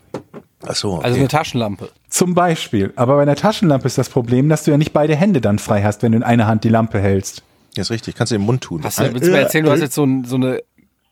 Ach 0.67 0.75
so, 0.75 0.93
okay. 0.95 1.06
Also 1.06 1.19
eine 1.19 1.28
Taschenlampe. 1.28 1.89
Zum 2.10 2.34
Beispiel. 2.34 2.93
Aber 2.95 3.15
bei 3.17 3.21
einer 3.21 3.36
Taschenlampe 3.36 3.88
ist 3.88 3.97
das 3.97 4.10
Problem, 4.10 4.49
dass 4.49 4.63
du 4.63 4.71
ja 4.71 4.78
nicht 4.78 4.93
beide 4.93 5.15
Hände 5.15 5.41
dann 5.41 5.60
frei 5.60 5.84
hast, 5.84 6.01
wenn 6.04 6.12
du 6.13 6.17
in 6.17 6.23
einer 6.23 6.47
Hand 6.47 6.63
die 6.63 6.69
Lampe 6.69 6.99
hältst. 6.99 7.43
ja, 7.75 7.82
ist 7.82 7.91
richtig. 7.91 8.15
Kannst 8.15 8.32
du 8.32 8.36
im 8.36 8.41
Mund 8.43 8.62
tun. 8.62 8.82
Hast 8.84 8.99
du, 8.99 9.13
willst 9.13 9.28
du 9.28 9.32
mir 9.32 9.39
erzählen, 9.39 9.65
du 9.65 9.71
hast 9.71 9.82
jetzt 9.82 9.95
so, 9.95 10.04
ein, 10.04 10.23
so 10.25 10.36
eine 10.36 10.62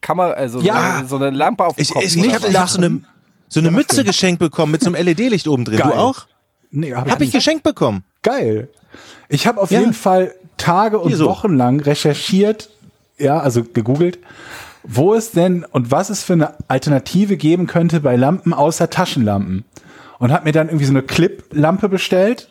Kamera, 0.02 0.32
also 0.32 0.60
Ja. 0.62 1.02
so, 1.04 1.18
so 1.18 1.24
eine 1.24 1.30
Lampe 1.36 1.66
auf 1.66 1.76
dem 1.76 1.82
Ich, 1.82 1.90
Kopf. 1.92 2.04
ich, 2.04 2.16
ich 2.18 2.34
habe 2.34 2.68
so 2.68 2.78
eine, 2.78 3.02
so 3.50 3.60
eine 3.60 3.72
Mütze 3.72 4.04
geschenkt 4.04 4.40
bekommen 4.40 4.72
mit 4.72 4.82
so 4.82 4.92
einem 4.92 5.06
LED-Licht 5.06 5.48
oben 5.48 5.66
drin. 5.66 5.78
Geil. 5.80 5.92
Du 5.92 5.98
auch? 5.98 6.26
Nee, 6.72 6.94
hab 6.94 7.02
Hab 7.10 7.16
ich 7.22 7.28
nicht. 7.28 7.34
geschenkt 7.34 7.64
bekommen. 7.64 8.04
Geil. 8.24 8.70
Ich 9.30 9.46
habe 9.48 9.62
auf 9.62 9.72
Ja. 9.72 9.80
jeden 9.80 9.94
Fall 9.94 10.34
Tage 10.58 11.00
und 11.00 11.14
so. 11.16 11.26
Wochen 11.28 11.56
lang 11.58 11.80
recherchiert, 11.80 12.70
ja, 13.18 13.40
also 13.40 13.64
gegoogelt, 13.64 14.20
wo 14.84 15.14
es 15.14 15.32
denn 15.32 15.66
und 15.66 15.92
was 15.92 16.10
es 16.10 16.24
für 16.24 16.34
eine 16.34 16.54
Alternative 16.68 17.38
geben 17.38 17.68
könnte 17.68 18.02
bei 18.02 18.16
Lampen 18.16 18.54
außer 18.54 18.90
Taschenlampen. 18.90 19.66
Und 20.20 20.32
habe 20.32 20.46
mir 20.46 20.52
dann 20.52 20.68
irgendwie 20.68 20.86
so 20.86 20.92
eine 20.92 21.02
Clip-Lampe 21.02 21.90
bestellt, 21.90 22.50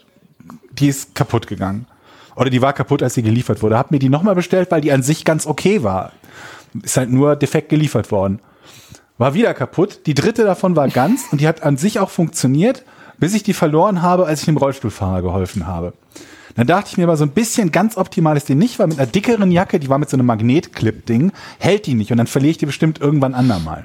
die 0.73 0.89
ist 0.89 1.15
kaputt 1.15 1.47
gegangen. 1.47 1.87
Oder 2.35 2.51
die 2.51 2.63
war 2.63 2.73
kaputt, 2.73 3.03
als 3.03 3.15
sie 3.15 3.23
geliefert 3.23 3.63
wurde. 3.63 3.79
Hab 3.79 3.91
mir 3.91 3.99
die 3.99 4.09
nochmal 4.09 4.35
bestellt, 4.35 4.71
weil 4.71 4.81
die 4.81 4.93
an 4.93 5.03
sich 5.03 5.25
ganz 5.25 5.47
okay 5.47 5.83
war. 5.83 6.13
Ist 6.83 6.97
halt 6.97 7.11
nur 7.11 7.37
defekt 7.37 7.69
geliefert 7.69 8.11
worden. 8.11 8.41
War 9.19 9.35
wieder 9.35 9.55
kaputt. 9.55 10.01
Die 10.07 10.15
dritte 10.15 10.45
davon 10.45 10.75
war 10.77 10.89
ganz 10.89 11.25
und 11.31 11.41
die 11.41 11.49
hat 11.49 11.63
an 11.63 11.77
sich 11.77 11.99
auch 11.99 12.11
funktioniert, 12.11 12.85
bis 13.19 13.35
ich 13.35 13.43
die 13.43 13.53
verloren 13.53 14.03
habe, 14.03 14.27
als 14.27 14.41
ich 14.41 14.47
dem 14.47 14.57
Rollstuhlfahrer 14.57 15.23
geholfen 15.23 15.67
habe. 15.67 15.93
Dann 16.55 16.67
dachte 16.67 16.89
ich 16.91 16.99
mir 16.99 17.05
aber 17.05 17.17
so 17.17 17.25
ein 17.25 17.31
bisschen 17.31 17.73
ganz 17.73 17.97
optimal 17.97 18.37
ist 18.37 18.49
die 18.49 18.55
nicht, 18.55 18.79
weil 18.79 18.89
mit 18.89 18.99
einer 18.99 19.11
dickeren 19.11 19.51
Jacke, 19.51 19.81
die 19.81 19.89
war 19.89 19.99
mit 19.99 20.11
so 20.11 20.17
einem 20.17 20.27
Magnetclip-Ding, 20.27 21.33
hält 21.59 21.87
die 21.87 21.95
nicht 21.95 22.11
und 22.11 22.19
dann 22.19 22.27
verliere 22.27 22.53
ich 22.53 22.59
die 22.59 22.67
bestimmt 22.67 23.01
irgendwann 23.01 23.35
andermal. 23.35 23.85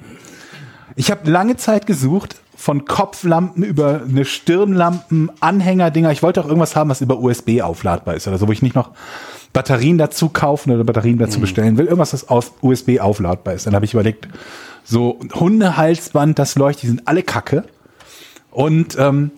Ich 0.95 1.11
habe 1.11 1.29
lange 1.29 1.57
Zeit 1.57 1.85
gesucht, 1.85 2.37
von 2.57 2.85
Kopflampen 2.85 3.63
über 3.63 4.01
eine 4.09 4.25
Stirnlampen, 4.25 5.31
Anhängerdinger. 5.39 6.11
Ich 6.11 6.23
wollte 6.23 6.41
auch 6.41 6.47
irgendwas 6.47 6.75
haben, 6.75 6.89
was 6.89 7.01
über 7.01 7.19
USB 7.19 7.61
aufladbar 7.61 8.15
ist 8.15 8.27
oder 8.27 8.39
so, 8.39 8.47
wo 8.47 8.51
ich 8.51 8.63
nicht 8.63 8.75
noch 8.75 8.89
Batterien 9.53 9.99
dazu 9.99 10.29
kaufen 10.29 10.71
oder 10.71 10.83
Batterien 10.83 11.19
dazu 11.19 11.39
bestellen 11.39 11.77
will. 11.77 11.85
Irgendwas, 11.85 12.13
was 12.13 12.29
aus 12.29 12.51
USB 12.61 12.99
aufladbar 12.99 13.53
ist. 13.53 13.67
Dann 13.67 13.75
habe 13.75 13.85
ich 13.85 13.93
überlegt, 13.93 14.27
so 14.83 15.19
Hundehalsband, 15.35 16.39
das 16.39 16.55
leuchtet, 16.55 16.83
die 16.83 16.87
sind 16.87 17.07
alle 17.07 17.21
Kacke. 17.21 17.63
Und 18.49 18.97
ähm, 18.97 19.29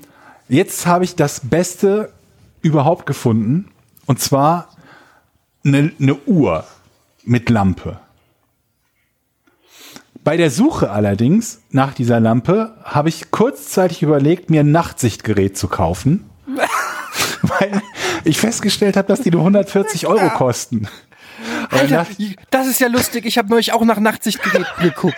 jetzt 0.47 0.87
habe 0.87 1.03
ich 1.03 1.15
das 1.15 1.41
Beste 1.41 2.13
überhaupt 2.61 3.05
gefunden. 3.05 3.71
Und 4.05 4.19
zwar 4.19 4.69
eine, 5.65 5.91
eine 5.99 6.15
Uhr 6.25 6.63
mit 7.23 7.49
Lampe. 7.49 7.99
Bei 10.23 10.37
der 10.37 10.51
Suche 10.51 10.91
allerdings 10.91 11.61
nach 11.71 11.93
dieser 11.93 12.19
Lampe 12.19 12.75
habe 12.83 13.09
ich 13.09 13.31
kurzzeitig 13.31 14.03
überlegt, 14.03 14.49
mir 14.49 14.61
ein 14.61 14.71
Nachtsichtgerät 14.71 15.57
zu 15.57 15.67
kaufen. 15.67 16.29
weil 17.41 17.81
ich 18.23 18.39
festgestellt 18.39 18.97
habe, 18.97 19.07
dass 19.07 19.21
die 19.21 19.31
nur 19.31 19.41
140 19.41 20.07
Euro 20.07 20.29
kosten. 20.29 20.87
Alter, 21.69 22.05
das 22.49 22.67
ist 22.67 22.79
ja 22.79 22.87
lustig. 22.87 23.25
Ich 23.25 23.37
habe 23.37 23.49
neulich 23.49 23.73
auch 23.73 23.83
nach 23.83 23.99
Nachtsichtgeräten 23.99 24.65
geguckt. 24.81 25.17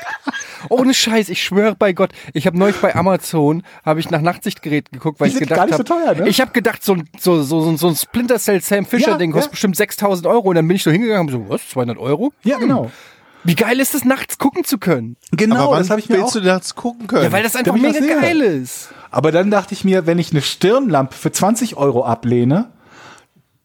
Ohne 0.70 0.94
Scheiß, 0.94 1.30
ich 1.30 1.44
schwöre 1.44 1.76
bei 1.76 1.92
Gott. 1.94 2.12
Ich 2.34 2.46
habe 2.48 2.58
neulich 2.58 2.78
bei 2.78 2.96
Amazon 2.96 3.64
habe 3.84 4.00
ich 4.00 4.10
nach 4.12 4.22
Nachtsichtgeräten 4.22 4.92
geguckt, 5.00 5.20
weil 5.20 5.28
Die 5.30 5.34
ich 5.34 5.40
sind 5.40 5.48
gedacht 5.50 5.70
gar 5.70 5.78
habe, 5.78 5.84
nicht 5.84 5.88
so 5.88 5.96
teuer, 5.96 6.14
ne? 6.24 6.30
ich 6.30 6.40
habe 6.42 6.52
gedacht, 6.52 6.84
so 6.84 6.94
ein 6.94 7.10
so 7.20 7.42
so 7.42 7.62
so, 7.62 7.78
so 7.78 7.88
ein 7.88 7.96
Splinter 7.96 8.38
Cell 8.40 8.62
Sam 8.62 8.86
Fisher 8.86 9.12
Ja, 9.12 9.18
Ding 9.18 9.32
kostet 9.32 9.50
ja. 9.50 9.52
bestimmt 9.52 9.76
6000 9.76 10.28
Euro 10.28 10.50
und 10.50 10.56
dann 10.56 10.68
bin 10.68 10.76
ich 10.76 10.84
so 10.84 10.92
hingegangen, 10.92 11.34
und 11.34 11.46
so 11.48 11.50
was 11.50 11.68
200 11.70 11.98
Euro? 11.98 12.32
ja, 12.44 12.58
genau. 12.58 12.92
Wie 13.44 13.56
geil 13.56 13.80
ist 13.80 13.96
es 13.96 14.06
nachts 14.06 14.38
gucken 14.38 14.64
zu 14.66 14.78
können? 14.78 15.18
Genau, 15.32 15.56
Aber 15.56 15.72
wann 15.72 15.80
das 15.80 15.90
habe 15.90 16.00
ich 16.00 16.10
mir 16.10 16.18
willst 16.18 16.28
auch 16.30 16.34
du 16.34 16.42
das 16.42 16.76
gucken 16.76 17.08
können? 17.08 17.24
Ja, 17.24 17.32
weil 17.32 17.42
das 17.42 17.56
einfach 17.56 17.74
mega 17.74 17.98
das 18.00 18.08
geil 18.08 18.40
ist. 18.42 18.90
Aber 19.10 19.32
dann 19.32 19.50
dachte 19.50 19.74
ich 19.74 19.84
mir, 19.84 20.06
wenn 20.06 20.20
ich 20.20 20.30
eine 20.30 20.44
Stirnlampe 20.44 21.16
für 21.16 21.32
20 21.32 21.76
Euro 21.76 22.06
ablehne, 22.06 22.70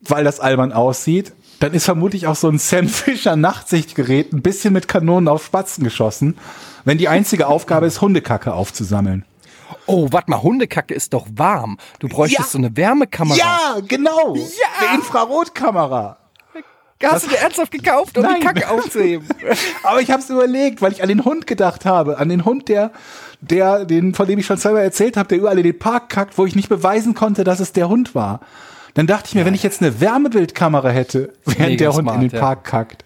weil 0.01 0.25
das 0.25 0.41
albern 0.41 0.73
aussieht, 0.73 1.35
dann 1.61 1.73
ist 1.75 1.85
vermutlich 1.85 2.27
auch 2.27 2.37
so 2.37 2.49
ein 2.49 2.59
Sam 2.59 2.89
Fisher 2.89 3.37
Nachtsichtgerät 3.37 4.33
ein 4.33 4.43
bisschen 4.43 4.73
mit 4.73 4.89
Kanonen 4.89 5.29
auf 5.29 5.45
Spatzen 5.47 5.85
geschossen, 5.85 6.37
wenn 6.85 6.99
die 6.99 7.09
einzige 7.09 7.47
Aufgabe 7.47 7.87
ist, 7.87 8.01
Hundekacke 8.01 8.53
aufzusammeln. 8.55 9.25
Oh, 9.87 10.09
warte 10.11 10.31
mal, 10.31 10.43
Hundekacke 10.43 10.95
ist 10.95 11.13
doch 11.13 11.27
warm. 11.35 11.79
Du 11.99 12.09
bräuchtest 12.09 12.41
Ja. 12.41 12.53
so 12.53 12.59
eine 12.59 12.77
Wärmekamera. 12.77 13.37
Ja, 13.37 13.77
genau. 13.87 14.35
Ja. 14.37 14.43
Eine 14.89 14.99
Infrarotkamera. 14.99 16.19
Hast 17.03 17.27
du 17.27 17.31
dir 17.31 17.39
ernsthaft 17.39 17.73
gekauft, 17.73 18.17
um 18.17 18.25
Nein. 18.25 18.37
die 18.41 18.47
Kacke 18.47 18.71
aufzuheben? 18.71 19.29
Aber 19.83 20.01
ich 20.01 20.11
habe 20.11 20.23
es 20.23 20.31
überlegt, 20.31 20.81
weil 20.81 20.93
ich 20.93 21.03
an 21.03 21.09
den 21.09 21.25
Hund 21.25 21.47
gedacht 21.47 21.85
habe, 21.85 22.19
an 22.19 22.29
den 22.31 22.45
Hund, 22.45 22.69
der, 22.69 22.91
der, 23.41 23.85
den, 23.85 24.15
von 24.15 24.27
dem 24.27 24.39
ich 24.39 24.47
schon 24.47 24.57
selber 24.57 24.81
erzählt 24.81 25.17
habe, 25.19 25.29
der 25.29 25.39
überall 25.39 25.59
in 25.59 25.65
den 25.65 25.79
Park 25.79 26.09
kackt, 26.09 26.39
wo 26.39 26.47
ich 26.47 26.57
nicht 26.57 26.69
beweisen 26.71 27.15
konnte, 27.15 27.45
dass 27.45 27.61
es 27.61 27.73
der 27.73 27.89
Hund 27.89 28.15
war. 28.15 28.41
Dann 28.97 29.07
dachte 29.07 29.29
ich 29.29 29.35
mir, 29.35 29.45
wenn 29.45 29.55
ich 29.55 29.63
jetzt 29.63 29.81
eine 29.81 30.01
Wärmebildkamera 30.01 30.89
hätte, 30.91 31.33
während 31.45 31.59
Mega 31.61 31.77
der 31.77 31.93
Hund 31.93 32.03
smart, 32.03 32.17
in 32.17 32.29
den 32.29 32.31
ja. 32.31 32.41
Park 32.41 32.65
kackt, 32.65 33.05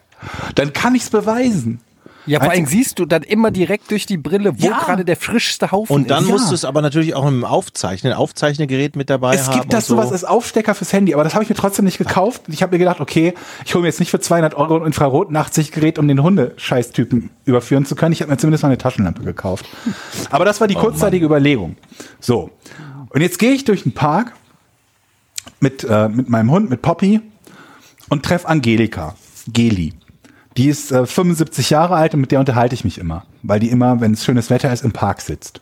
dann 0.54 0.72
kann 0.72 0.94
ich's 0.94 1.10
beweisen. 1.10 1.80
Ja, 2.26 2.38
vor 2.38 2.50
allem 2.50 2.66
siehst 2.66 2.98
du 2.98 3.06
dann 3.06 3.22
immer 3.22 3.50
direkt 3.50 3.90
durch 3.90 4.04
die 4.06 4.18
Brille, 4.18 4.52
wo 4.60 4.66
Ja. 4.66 4.78
gerade 4.78 5.04
der 5.06 5.16
frischste 5.16 5.72
Haufen 5.72 5.92
und 5.96 6.10
dann 6.10 6.24
ist. 6.24 6.30
musst 6.30 6.50
du 6.50 6.54
es 6.54 6.64
aber 6.66 6.82
natürlich 6.82 7.14
auch 7.14 7.26
im 7.26 7.44
Aufzeichnen, 7.44 8.12
Aufzeichnergerät 8.12 8.94
mit 8.94 9.08
dabei 9.10 9.34
Es 9.34 9.48
haben. 9.48 9.60
gibt 9.60 9.72
das 9.72 9.90
und 9.90 9.96
so. 9.96 10.02
sowas 10.02 10.12
als 10.12 10.24
Aufstecker 10.24 10.74
fürs 10.74 10.92
Handy, 10.92 11.14
aber 11.14 11.24
das 11.24 11.32
habe 11.34 11.42
ich 11.42 11.50
mir 11.50 11.56
trotzdem 11.56 11.86
nicht 11.86 11.98
gekauft. 11.98 12.42
Ich 12.48 12.62
habe 12.62 12.72
mir 12.72 12.78
gedacht, 12.78 13.00
okay, 13.00 13.34
ich 13.64 13.74
hole 13.74 13.82
mir 13.82 13.88
jetzt 13.88 13.98
nicht 14.00 14.10
für 14.10 14.20
200 14.20 14.54
Euro 14.54 14.76
ein 14.76 14.86
Infrarot-Nachtsichtgerät, 14.86 15.98
um 15.98 16.06
den 16.06 16.22
Hundescheißtypen 16.22 17.30
überführen 17.46 17.86
zu 17.86 17.96
können. 17.96 18.12
Ich 18.12 18.20
habe 18.20 18.30
mir 18.30 18.36
zumindest 18.36 18.62
mal 18.62 18.68
eine 18.68 18.78
Taschenlampe 18.78 19.22
gekauft. 19.22 19.66
Aber 20.30 20.44
das 20.44 20.60
war 20.60 20.68
die 20.68 20.74
kurzzeitige 20.74 21.24
Überlegung. 21.24 21.76
So. 22.20 22.50
Und 23.08 23.22
jetzt 23.22 23.38
gehe 23.38 23.52
ich 23.52 23.64
durch 23.64 23.82
den 23.84 23.92
Park 23.92 24.34
mit, 25.60 25.84
äh, 25.84 26.08
mit 26.08 26.28
meinem 26.28 26.50
Hund, 26.50 26.70
mit 26.70 26.82
Poppy 26.82 27.20
und 28.08 28.24
treffe 28.24 28.48
Angelika, 28.48 29.14
Geli. 29.52 29.94
Die 30.56 30.68
ist 30.68 30.90
äh, 30.90 31.06
75 31.06 31.70
Jahre 31.70 31.94
alt 31.94 32.14
und 32.14 32.20
mit 32.20 32.32
der 32.32 32.40
unterhalte 32.40 32.74
ich 32.74 32.84
mich 32.84 32.98
immer, 32.98 33.24
weil 33.42 33.60
die 33.60 33.70
immer, 33.70 34.00
wenn 34.00 34.12
es 34.12 34.24
schönes 34.24 34.50
Wetter 34.50 34.72
ist, 34.72 34.84
im 34.84 34.92
Park 34.92 35.20
sitzt. 35.20 35.60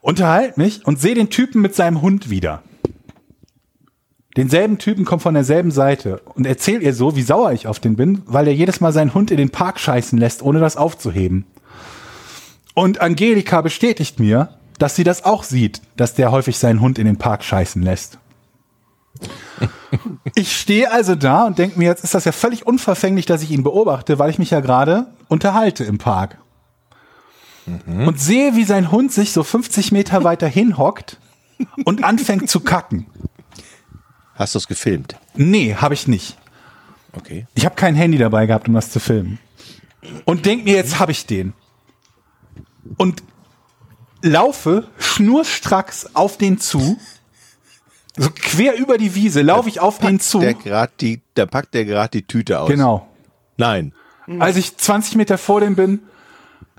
Unterhalte 0.00 0.58
mich 0.58 0.86
und 0.86 1.00
sehe 1.00 1.14
den 1.14 1.30
Typen 1.30 1.60
mit 1.60 1.74
seinem 1.74 2.00
Hund 2.00 2.30
wieder. 2.30 2.62
Denselben 4.36 4.78
Typen 4.78 5.04
kommt 5.04 5.22
von 5.22 5.34
derselben 5.34 5.70
Seite 5.70 6.18
und 6.34 6.46
erzählt 6.46 6.82
ihr 6.82 6.92
so, 6.92 7.16
wie 7.16 7.22
sauer 7.22 7.52
ich 7.52 7.66
auf 7.66 7.80
den 7.80 7.96
bin, 7.96 8.22
weil 8.26 8.46
er 8.46 8.54
jedes 8.54 8.80
Mal 8.80 8.92
seinen 8.92 9.14
Hund 9.14 9.30
in 9.30 9.38
den 9.38 9.50
Park 9.50 9.80
scheißen 9.80 10.18
lässt, 10.18 10.42
ohne 10.42 10.60
das 10.60 10.76
aufzuheben. 10.76 11.46
Und 12.74 13.00
Angelika 13.00 13.62
bestätigt 13.62 14.20
mir, 14.20 14.50
dass 14.78 14.94
sie 14.94 15.04
das 15.04 15.24
auch 15.24 15.42
sieht, 15.42 15.80
dass 15.96 16.14
der 16.14 16.30
häufig 16.32 16.58
seinen 16.58 16.82
Hund 16.82 16.98
in 16.98 17.06
den 17.06 17.16
Park 17.16 17.42
scheißen 17.42 17.82
lässt. 17.82 18.18
Ich 20.34 20.56
stehe 20.56 20.90
also 20.90 21.14
da 21.14 21.46
und 21.46 21.58
denke 21.58 21.78
mir, 21.78 21.86
jetzt 21.86 22.04
ist 22.04 22.14
das 22.14 22.24
ja 22.24 22.32
völlig 22.32 22.66
unverfänglich, 22.66 23.26
dass 23.26 23.42
ich 23.42 23.50
ihn 23.50 23.62
beobachte, 23.62 24.18
weil 24.18 24.30
ich 24.30 24.38
mich 24.38 24.50
ja 24.50 24.60
gerade 24.60 25.06
unterhalte 25.28 25.84
im 25.84 25.98
Park. 25.98 26.38
Und 27.86 28.20
sehe, 28.20 28.54
wie 28.54 28.64
sein 28.64 28.92
Hund 28.92 29.12
sich 29.12 29.32
so 29.32 29.42
50 29.42 29.90
Meter 29.90 30.22
weiter 30.22 30.46
hinhockt 30.46 31.18
und 31.84 32.04
anfängt 32.04 32.48
zu 32.48 32.60
kacken. 32.60 33.06
Hast 34.34 34.54
du 34.54 34.58
es 34.58 34.68
gefilmt? 34.68 35.16
Nee, 35.34 35.74
habe 35.74 35.94
ich 35.94 36.06
nicht. 36.06 36.36
Okay. 37.12 37.46
Ich 37.54 37.64
habe 37.64 37.74
kein 37.74 37.94
Handy 37.94 38.18
dabei 38.18 38.46
gehabt, 38.46 38.68
um 38.68 38.74
das 38.74 38.90
zu 38.90 39.00
filmen. 39.00 39.38
Und 40.24 40.46
denk 40.46 40.64
mir, 40.64 40.74
jetzt 40.74 41.00
habe 41.00 41.10
ich 41.10 41.26
den. 41.26 41.54
Und 42.98 43.22
laufe 44.22 44.88
schnurstracks 44.98 46.14
auf 46.14 46.36
den 46.36 46.58
zu. 46.58 46.98
So 48.16 48.30
quer 48.34 48.76
über 48.76 48.96
die 48.98 49.14
Wiese 49.14 49.42
laufe 49.42 49.68
ich 49.68 49.80
auf 49.80 49.98
den 49.98 50.20
zu. 50.20 50.40
Der 50.40 50.54
grad 50.54 50.90
die, 51.00 51.20
da 51.34 51.46
packt 51.46 51.74
der 51.74 51.84
gerade 51.84 52.10
die 52.10 52.26
Tüte 52.26 52.60
aus. 52.60 52.68
Genau. 52.68 53.06
Nein. 53.56 53.92
Als 54.38 54.56
ich 54.56 54.76
20 54.76 55.16
Meter 55.16 55.38
vor 55.38 55.60
dem 55.60 55.76
bin, 55.76 56.00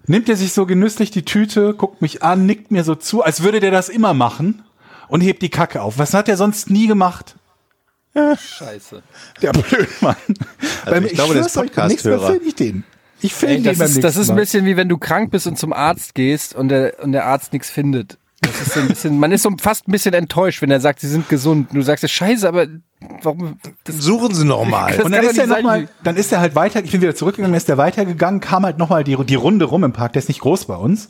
nimmt 0.06 0.28
er 0.30 0.36
sich 0.36 0.54
so 0.54 0.66
genüsslich 0.66 1.12
die 1.12 1.24
Tüte, 1.26 1.74
guckt 1.74 2.02
mich 2.02 2.24
an, 2.24 2.46
nickt 2.46 2.72
mir 2.72 2.84
so 2.84 2.96
zu, 2.96 3.24
als 3.24 3.44
würde 3.44 3.60
der 3.60 3.72
das 3.72 3.88
immer 3.90 4.14
machen 4.14 4.64
und 5.08 5.22
hebt 5.22 5.42
die 5.42 5.50
Kacke 5.50 5.82
auf. 5.82 5.98
Was 5.98 6.14
hat 6.14 6.28
er 6.28 6.38
sonst 6.38 6.70
nie 6.70 6.88
gemacht? 6.88 7.36
Scheiße. 8.16 9.04
Der 9.42 9.52
Blödmann. 9.54 10.16
Beim- 10.86 11.06
ich 11.06 11.14
glaube, 11.14 11.34
beim 11.36 11.42
nächsten 11.44 11.60
Mal 11.60 11.66
Podcast-Hörer. 11.68 12.36
ich 12.46 12.56
den. 12.56 12.84
Ich 13.22 13.34
film 13.34 13.52
Ey, 13.52 13.62
den 13.62 13.78
das, 13.78 13.92
ist, 13.92 14.04
das 14.04 14.16
ist 14.18 14.30
ein 14.30 14.36
bisschen 14.36 14.66
wie 14.66 14.76
wenn 14.78 14.90
du 14.90 14.98
krank 14.98 15.32
bist 15.32 15.48
und 15.48 15.58
zum 15.58 15.74
Arzt 15.74 16.16
gehst 16.16 16.54
und 16.56 16.70
der, 16.70 17.00
und 17.04 17.12
der 17.14 17.26
Arzt 17.26 17.54
nichts 17.54 17.70
findet. 17.70 18.18
Das 18.42 18.62
ist 18.62 18.74
so 18.74 18.80
ein 18.80 18.88
bisschen, 18.88 19.20
man 19.20 19.32
ist 19.32 19.42
so 19.42 19.52
fast 19.60 19.88
ein 19.88 19.92
bisschen 19.92 20.14
enttäuscht, 20.14 20.62
wenn 20.62 20.70
er 20.70 20.80
sagt, 20.80 21.00
sie 21.00 21.08
sind 21.08 21.28
gesund. 21.28 21.70
Und 21.70 21.78
du 21.78 21.82
sagst, 21.82 22.04
ja, 22.04 22.08
scheiße, 22.08 22.48
aber 22.48 22.68
warum? 23.24 23.58
Das, 23.84 23.98
Suchen 23.98 24.34
Sie 24.36 24.46
noch 24.46 24.64
mal. 24.66 24.96
Das 24.96 25.06
Und 25.06 25.12
dann 25.12 25.24
ist 25.24 25.38
er 25.38 25.48
noch 25.48 25.62
mal, 25.62 25.90
dann 26.04 26.16
ist 26.18 26.32
er 26.32 26.40
halt 26.40 26.54
weiter, 26.54 26.84
ich 26.84 26.92
bin 26.92 27.02
wieder 27.02 27.16
zurückgegangen, 27.16 27.56
ist 27.56 27.68
er 27.68 27.78
weitergegangen, 27.78 28.40
kam 28.40 28.64
halt 28.64 28.78
nochmal 28.78 29.04
die, 29.04 29.16
die 29.26 29.36
Runde 29.36 29.66
rum 29.66 29.84
im 29.84 29.94
Park, 29.94 30.14
der 30.14 30.22
ist 30.22 30.28
nicht 30.28 30.42
groß 30.42 30.66
bei 30.66 30.76
uns. 30.76 31.10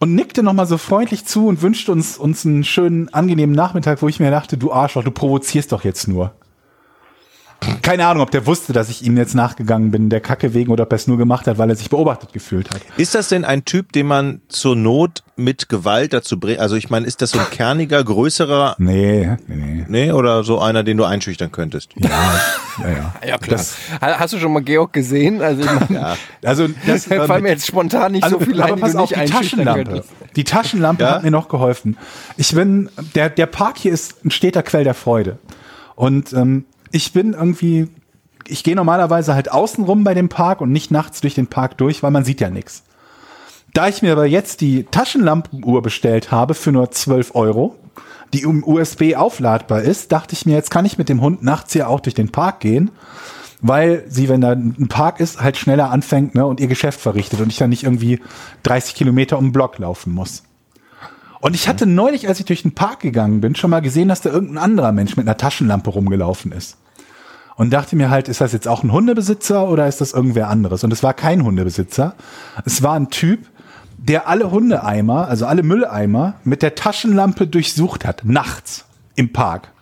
Und 0.00 0.14
nickte 0.14 0.42
nochmal 0.42 0.66
so 0.66 0.78
freundlich 0.78 1.24
zu 1.24 1.48
und 1.48 1.62
wünschte 1.62 1.90
uns, 1.90 2.18
uns 2.18 2.46
einen 2.46 2.62
schönen, 2.62 3.12
angenehmen 3.12 3.54
Nachmittag, 3.54 4.00
wo 4.02 4.08
ich 4.08 4.20
mir 4.20 4.30
dachte, 4.30 4.56
du 4.56 4.72
Arschloch, 4.72 5.02
du 5.04 5.10
provozierst 5.10 5.72
doch 5.72 5.84
jetzt 5.84 6.06
nur. 6.06 6.34
Keine 7.82 8.06
Ahnung, 8.06 8.22
ob 8.22 8.30
der 8.30 8.46
wusste, 8.46 8.72
dass 8.72 8.88
ich 8.88 9.04
ihm 9.04 9.16
jetzt 9.16 9.34
nachgegangen 9.34 9.90
bin, 9.90 10.10
der 10.10 10.20
Kacke 10.20 10.54
wegen, 10.54 10.70
oder 10.70 10.84
ob 10.84 10.92
er 10.92 10.96
es 10.96 11.08
nur 11.08 11.18
gemacht 11.18 11.46
hat, 11.48 11.58
weil 11.58 11.68
er 11.68 11.74
sich 11.76 11.90
beobachtet 11.90 12.32
gefühlt 12.32 12.70
hat. 12.70 12.80
Ist 12.96 13.14
das 13.16 13.28
denn 13.28 13.44
ein 13.44 13.64
Typ, 13.64 13.90
den 13.92 14.06
man 14.06 14.40
zur 14.48 14.76
Not 14.76 15.24
mit 15.36 15.68
Gewalt 15.68 16.12
dazu 16.12 16.38
bringt? 16.38 16.60
Also 16.60 16.76
ich 16.76 16.88
meine, 16.88 17.04
ist 17.06 17.20
das 17.20 17.32
so 17.32 17.40
ein 17.40 17.50
kerniger, 17.50 18.02
größerer, 18.04 18.76
Nee, 18.78 19.36
nee, 19.48 19.56
nee. 19.56 19.84
nee, 19.88 20.12
oder 20.12 20.44
so 20.44 20.60
einer, 20.60 20.84
den 20.84 20.96
du 20.98 21.04
einschüchtern 21.04 21.50
könntest? 21.50 21.90
Ja, 21.96 22.08
ja. 22.80 23.14
ja, 23.26 23.38
klar. 23.38 23.56
Das, 23.58 23.76
Ha- 24.00 24.18
Hast 24.20 24.34
du 24.34 24.38
schon 24.38 24.52
mal 24.52 24.62
Georg 24.62 24.92
gesehen? 24.92 25.42
Also, 25.42 25.62
ich 25.62 25.88
meine, 25.90 26.16
also, 26.44 26.68
das 26.86 27.04
fallen 27.08 27.42
mir 27.42 27.50
jetzt 27.50 27.66
spontan 27.66 28.12
nicht 28.12 28.28
so 28.28 28.38
viele 28.38 28.62
aber 28.62 28.74
ein, 28.74 28.76
die 28.76 28.82
pass 28.82 28.92
du 28.92 28.98
auf, 28.98 29.10
nicht 29.10 29.16
die 29.16 29.20
einschüchtern 29.20 29.64
Taschenlampe. 29.64 29.84
könntest. 29.84 30.10
Die 30.36 30.44
Taschenlampe 30.44 31.02
Ja? 31.02 31.10
hat 31.16 31.22
mir 31.24 31.30
noch 31.32 31.48
geholfen. 31.48 31.96
Ich 32.36 32.54
bin, 32.54 32.88
der, 33.16 33.30
der 33.30 33.46
Park 33.46 33.78
hier 33.78 33.92
ist 33.92 34.24
ein 34.24 34.30
steter 34.30 34.62
Quell 34.62 34.84
der 34.84 34.94
Freude. 34.94 35.38
Und 35.96 36.32
ähm, 36.32 36.64
ich 36.90 37.12
bin 37.12 37.32
irgendwie, 37.32 37.88
ich 38.46 38.64
gehe 38.64 38.76
normalerweise 38.76 39.34
halt 39.34 39.50
außen 39.50 39.84
rum 39.84 40.04
bei 40.04 40.14
dem 40.14 40.28
Park 40.28 40.60
und 40.60 40.72
nicht 40.72 40.90
nachts 40.90 41.20
durch 41.20 41.34
den 41.34 41.46
Park 41.46 41.78
durch, 41.78 42.02
weil 42.02 42.10
man 42.10 42.24
sieht 42.24 42.40
ja 42.40 42.50
nichts. 42.50 42.84
Da 43.74 43.88
ich 43.88 44.02
mir 44.02 44.12
aber 44.12 44.26
jetzt 44.26 44.60
die 44.60 44.84
Taschenlampenuhr 44.84 45.82
bestellt 45.82 46.30
habe 46.30 46.54
für 46.54 46.72
nur 46.72 46.90
12 46.90 47.34
Euro, 47.34 47.76
die 48.32 48.46
um 48.46 48.64
USB 48.64 49.14
aufladbar 49.16 49.82
ist, 49.82 50.12
dachte 50.12 50.34
ich 50.34 50.46
mir, 50.46 50.54
jetzt 50.54 50.70
kann 50.70 50.84
ich 50.84 50.98
mit 50.98 51.08
dem 51.08 51.20
Hund 51.20 51.42
nachts 51.42 51.72
hier 51.72 51.88
auch 51.88 52.00
durch 52.00 52.14
den 52.14 52.30
Park 52.30 52.60
gehen, 52.60 52.90
weil 53.60 54.04
sie, 54.08 54.28
wenn 54.28 54.40
da 54.40 54.52
ein 54.52 54.88
Park 54.88 55.20
ist, 55.20 55.40
halt 55.40 55.56
schneller 55.56 55.90
anfängt 55.90 56.34
ne, 56.34 56.46
und 56.46 56.60
ihr 56.60 56.68
Geschäft 56.68 57.00
verrichtet 57.00 57.40
und 57.40 57.48
ich 57.48 57.58
dann 57.58 57.70
nicht 57.70 57.84
irgendwie 57.84 58.20
30 58.62 58.94
Kilometer 58.94 59.38
um 59.38 59.46
den 59.46 59.52
Block 59.52 59.78
laufen 59.78 60.12
muss. 60.12 60.44
Und 61.40 61.54
ich 61.54 61.68
hatte 61.68 61.86
neulich, 61.86 62.28
als 62.28 62.40
ich 62.40 62.46
durch 62.46 62.62
den 62.62 62.74
Park 62.74 63.00
gegangen 63.00 63.40
bin, 63.40 63.54
schon 63.54 63.70
mal 63.70 63.80
gesehen, 63.80 64.08
dass 64.08 64.20
da 64.20 64.30
irgendein 64.30 64.58
anderer 64.58 64.92
Mensch 64.92 65.16
mit 65.16 65.26
einer 65.26 65.36
Taschenlampe 65.36 65.90
rumgelaufen 65.90 66.52
ist. 66.52 66.76
Und 67.56 67.70
dachte 67.70 67.96
mir 67.96 68.10
halt, 68.10 68.28
ist 68.28 68.40
das 68.40 68.52
jetzt 68.52 68.68
auch 68.68 68.84
ein 68.84 68.92
Hundebesitzer 68.92 69.68
oder 69.68 69.88
ist 69.88 70.00
das 70.00 70.12
irgendwer 70.12 70.48
anderes? 70.48 70.84
Und 70.84 70.92
es 70.92 71.02
war 71.02 71.14
kein 71.14 71.42
Hundebesitzer. 71.42 72.14
Es 72.64 72.82
war 72.82 72.94
ein 72.94 73.10
Typ, 73.10 73.46
der 73.98 74.28
alle 74.28 74.50
Hundeeimer, 74.50 75.26
also 75.28 75.46
alle 75.46 75.64
Mülleimer, 75.64 76.34
mit 76.44 76.62
der 76.62 76.76
Taschenlampe 76.76 77.46
durchsucht 77.46 78.04
hat, 78.04 78.24
nachts 78.24 78.84
im 79.16 79.32
Park. 79.32 79.72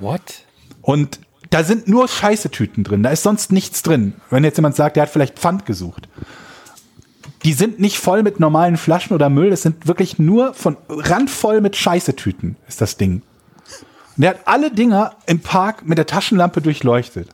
What? 0.00 0.44
Und 0.82 1.20
da 1.50 1.62
sind 1.62 1.88
nur 1.88 2.08
Scheißetüten 2.08 2.84
drin, 2.84 3.02
da 3.02 3.10
ist 3.10 3.22
sonst 3.22 3.52
nichts 3.52 3.82
drin. 3.82 4.14
Wenn 4.30 4.44
jetzt 4.44 4.56
jemand 4.56 4.76
sagt, 4.76 4.96
der 4.96 5.04
hat 5.04 5.10
vielleicht 5.10 5.38
Pfand 5.38 5.66
gesucht. 5.66 6.08
Die 7.44 7.52
sind 7.54 7.80
nicht 7.80 7.98
voll 7.98 8.22
mit 8.22 8.38
normalen 8.38 8.76
Flaschen 8.76 9.14
oder 9.14 9.30
Müll, 9.30 9.50
das 9.50 9.62
sind 9.62 9.86
wirklich 9.86 10.18
nur 10.18 10.52
von 10.54 10.76
randvoll 10.88 11.60
mit 11.60 11.76
Scheißetüten, 11.76 12.56
ist 12.68 12.80
das 12.80 12.96
Ding. 12.96 13.22
Und 14.16 14.22
der 14.22 14.30
hat 14.30 14.40
alle 14.44 14.70
Dinger 14.70 15.12
im 15.26 15.40
Park 15.40 15.86
mit 15.86 15.96
der 15.96 16.06
Taschenlampe 16.06 16.60
durchleuchtet. 16.60 17.30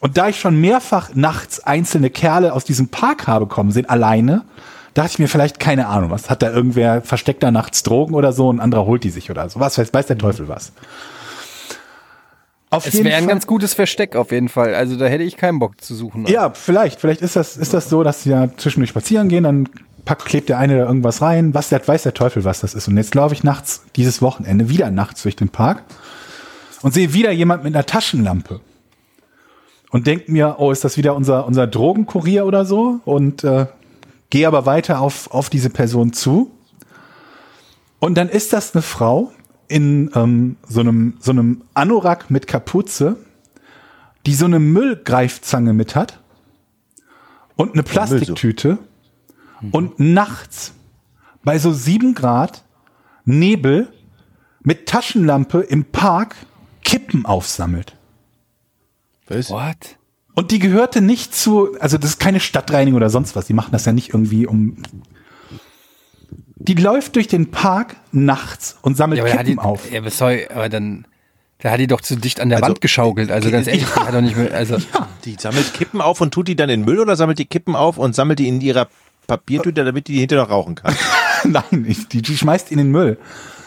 Und 0.00 0.16
da 0.16 0.28
ich 0.28 0.40
schon 0.40 0.60
mehrfach 0.60 1.14
nachts 1.14 1.60
einzelne 1.60 2.10
Kerle 2.10 2.54
aus 2.54 2.64
diesem 2.64 2.88
Park 2.88 3.26
habe 3.26 3.46
kommen 3.46 3.70
sehen, 3.70 3.88
alleine, 3.88 4.42
dachte 4.94 5.10
ich 5.12 5.18
mir 5.18 5.28
vielleicht, 5.28 5.60
keine 5.60 5.86
Ahnung, 5.86 6.10
was 6.10 6.30
hat 6.30 6.42
da 6.42 6.50
irgendwer 6.50 7.02
versteckt 7.02 7.42
da 7.42 7.50
nachts 7.50 7.82
Drogen 7.82 8.14
oder 8.14 8.32
so, 8.32 8.50
ein 8.50 8.60
anderer 8.60 8.86
holt 8.86 9.04
die 9.04 9.10
sich 9.10 9.30
oder 9.30 9.48
so. 9.48 9.60
Was 9.60 9.78
weiß, 9.78 9.92
weiß 9.92 10.06
der 10.06 10.18
Teufel 10.18 10.48
was. 10.48 10.72
Auf 12.72 12.86
Es 12.86 12.94
jeden 12.94 13.06
wäre 13.06 13.16
ein 13.16 13.24
Fall- 13.24 13.32
ganz 13.32 13.46
gutes 13.46 13.74
Versteck 13.74 14.14
auf 14.14 14.30
jeden 14.30 14.48
Fall. 14.48 14.74
Also 14.74 14.96
da 14.96 15.06
hätte 15.06 15.24
ich 15.24 15.36
keinen 15.36 15.58
Bock 15.58 15.80
zu 15.80 15.94
suchen. 15.94 16.26
Ja, 16.26 16.50
vielleicht. 16.50 17.00
Vielleicht 17.00 17.20
ist 17.20 17.34
das, 17.36 17.56
ist 17.56 17.74
das 17.74 17.88
so, 17.88 18.02
dass 18.04 18.22
sie 18.22 18.30
ja 18.30 18.48
zwischendurch 18.56 18.90
spazieren 18.90 19.28
gehen, 19.28 19.42
dann 19.44 19.68
packt, 20.04 20.24
klebt 20.24 20.48
der 20.48 20.58
eine 20.58 20.78
da 20.78 20.86
irgendwas 20.86 21.20
rein. 21.20 21.52
Was 21.52 21.68
der, 21.68 21.86
weiß 21.86 22.04
der 22.04 22.14
Teufel, 22.14 22.44
was 22.44 22.60
das 22.60 22.74
ist. 22.74 22.86
Und 22.86 22.96
jetzt 22.96 23.14
laufe 23.14 23.34
ich 23.34 23.42
nachts, 23.42 23.82
dieses 23.96 24.22
Wochenende, 24.22 24.68
wieder 24.68 24.90
nachts 24.92 25.22
durch 25.22 25.34
den 25.36 25.48
Park 25.48 25.82
und 26.82 26.94
sehe 26.94 27.12
wieder 27.12 27.32
jemand 27.32 27.64
mit 27.64 27.74
einer 27.74 27.84
Taschenlampe. 27.86 28.60
Und 29.90 30.06
denke 30.06 30.30
mir, 30.30 30.54
oh, 30.58 30.70
ist 30.70 30.84
das 30.84 30.96
wieder 30.96 31.16
unser, 31.16 31.46
unser 31.46 31.66
Drogenkurier 31.66 32.46
oder 32.46 32.64
so? 32.64 33.00
Und 33.04 33.42
äh, 33.42 33.66
gehe 34.30 34.46
aber 34.46 34.64
weiter 34.64 35.00
auf, 35.00 35.28
auf 35.32 35.50
diese 35.50 35.70
Person 35.70 36.12
zu. 36.12 36.52
Und 37.98 38.14
dann 38.16 38.28
ist 38.28 38.52
das 38.52 38.72
eine 38.74 38.82
Frau 38.82 39.32
in 39.70 40.10
ähm, 40.14 40.56
so 40.68 40.80
einem, 40.80 41.14
so 41.20 41.30
einem 41.30 41.62
Anorak 41.74 42.30
mit 42.30 42.46
Kapuze, 42.46 43.16
die 44.26 44.34
so 44.34 44.44
eine 44.44 44.58
Müllgreifzange 44.58 45.72
mit 45.72 45.94
hat 45.94 46.20
und 47.56 47.72
eine 47.74 47.84
Plastiktüte 47.84 48.78
und 49.70 50.00
nachts 50.00 50.72
bei 51.44 51.58
so 51.58 51.72
sieben 51.72 52.14
Grad 52.14 52.64
Nebel 53.24 53.88
mit 54.62 54.86
Taschenlampe 54.86 55.60
im 55.60 55.84
Park 55.84 56.34
Kippen 56.82 57.24
aufsammelt. 57.24 57.96
Was? 59.28 59.50
What? 59.50 59.96
Und 60.34 60.50
die 60.50 60.58
gehörte 60.58 61.00
nicht 61.00 61.34
zu, 61.34 61.78
also 61.80 61.96
das 61.96 62.10
ist 62.10 62.18
keine 62.18 62.40
Stadtreinigung 62.40 62.96
oder 62.96 63.10
sonst 63.10 63.36
was. 63.36 63.46
Die 63.46 63.54
machen 63.54 63.72
das 63.72 63.84
ja 63.84 63.92
nicht 63.92 64.08
irgendwie 64.08 64.46
um. 64.46 64.82
Die 66.62 66.74
läuft 66.74 67.16
durch 67.16 67.26
den 67.26 67.50
Park 67.50 67.96
nachts 68.12 68.76
und 68.82 68.96
sammelt 68.96 69.18
Ja, 69.18 69.24
aber, 69.24 69.32
hat 69.32 69.46
die, 69.46 69.52
Kippen 69.52 69.64
auf. 69.64 69.90
ja, 69.90 70.00
aber, 70.00 70.10
sorry, 70.10 70.46
aber 70.54 70.68
dann, 70.68 71.06
da 71.60 71.70
hat 71.70 71.80
die 71.80 71.86
doch 71.86 72.02
zu 72.02 72.16
dicht 72.16 72.38
an 72.40 72.50
der 72.50 72.58
Also, 72.58 72.68
Wand 72.68 72.80
geschaukelt. 72.82 73.30
Also 73.30 73.50
ganz 73.50 73.66
ehrlich, 73.66 73.84
die 73.84 74.00
hat 74.00 74.14
doch 74.14 74.20
nicht 74.20 74.36
mehr, 74.36 74.52
also, 74.54 74.76
Die 75.24 75.36
sammelt 75.38 75.72
Kippen 75.74 76.00
auf 76.00 76.20
und 76.20 76.32
tut 76.34 76.48
die 76.48 76.56
dann 76.56 76.68
in 76.68 76.84
Müll 76.84 77.00
oder 77.00 77.16
sammelt 77.16 77.38
die 77.38 77.46
Kippen 77.46 77.74
auf 77.74 77.96
und 77.98 78.14
sammelt 78.14 78.38
die 78.38 78.48
in 78.48 78.60
ihrer 78.60 78.88
Papiertüte, 79.26 79.84
damit 79.84 80.08
die 80.08 80.12
die 80.14 80.20
hinterher 80.20 80.44
noch 80.44 80.50
rauchen 80.50 80.74
kann? 80.74 80.94
Nein, 81.44 81.86
ich, 81.88 82.08
die, 82.08 82.20
die 82.20 82.36
schmeißt 82.36 82.70
ihn 82.70 82.78
in 82.78 82.86
den 82.86 82.92
Müll. 82.92 83.18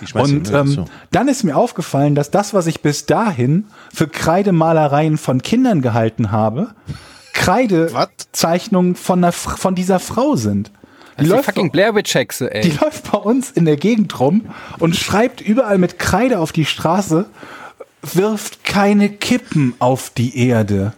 Die 0.02 0.08
schmeißt 0.08 0.30
in 0.30 0.38
und 0.38 0.48
den 0.48 0.54
Müll, 0.54 0.62
ähm, 0.62 0.68
so. 0.68 0.86
dann 1.12 1.28
ist 1.28 1.44
mir 1.44 1.56
aufgefallen, 1.58 2.14
dass 2.14 2.30
das, 2.30 2.54
was 2.54 2.68
ich 2.68 2.82
bis 2.82 3.08
dahin 3.08 3.66
für 3.92 4.08
Kreidemalereien 4.08 5.18
von 5.18 5.42
Kindern 5.42 5.82
gehalten 5.82 6.32
habe, 6.32 6.76
Kreidezeichnungen 7.34 8.96
von, 8.96 9.24
einer, 9.24 9.32
von 9.32 9.74
dieser 9.76 10.00
Frau 10.00 10.36
sind. 10.36 10.72
Die 11.20 11.24
die 11.24 11.30
läuft, 11.30 11.46
fucking 11.46 11.72
Blair 11.72 11.94
Witch 11.96 12.14
Hexe, 12.16 12.54
ey. 12.54 12.62
die 12.62 12.72
läuft 12.78 13.12
bei 13.12 13.18
uns 13.18 13.52
in 13.52 13.66
der 13.66 13.78
Gegend 13.78 14.20
rum 14.20 14.48
und 14.80 14.96
schreibt 14.96 15.42
überall 15.42 15.78
mit 15.78 16.00
Kreide 16.00 16.40
auf 16.40 16.52
die 16.52 16.66
Straße, 16.66 17.26
wirft 18.02 18.64
keine 18.64 19.10
Kippen 19.10 19.76
auf 19.80 20.10
die 20.10 20.38
Erde. 20.48 20.94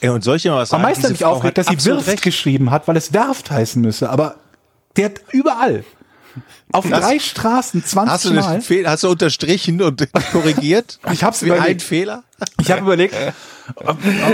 Ey, 0.00 0.08
und 0.10 0.24
mal 0.52 0.58
was 0.60 0.72
Am 0.72 0.82
meisten 0.82 1.10
mich 1.10 1.24
aufgeregt, 1.24 1.58
hat 1.58 1.66
dass 1.74 1.84
sie 1.84 1.90
wirft 1.90 2.08
recht. 2.08 2.22
geschrieben 2.22 2.70
hat, 2.70 2.88
weil 2.88 2.96
es 2.96 3.12
werft 3.12 3.50
heißen 3.50 3.80
müsse. 3.80 4.10
Aber 4.10 4.36
der 4.96 5.06
hat 5.06 5.20
überall. 5.30 5.84
Auf 6.72 6.88
Das- 6.88 7.00
drei 7.00 7.18
Straßen 7.18 7.84
20 7.84 8.12
Hast 8.12 8.24
du, 8.24 8.32
Mal. 8.32 8.60
Fehl, 8.62 8.88
hast 8.88 9.02
du 9.04 9.10
unterstrichen 9.10 9.80
und 9.82 10.08
korrigiert? 10.32 10.98
Ich 11.12 11.22
hab's 11.22 11.42
Wie 11.44 11.52
ein 11.52 11.58
überlegt. 11.58 11.82
Fehler? 11.82 12.24
Ich 12.60 12.70
habe 12.70 12.80
überlegt, 12.80 13.14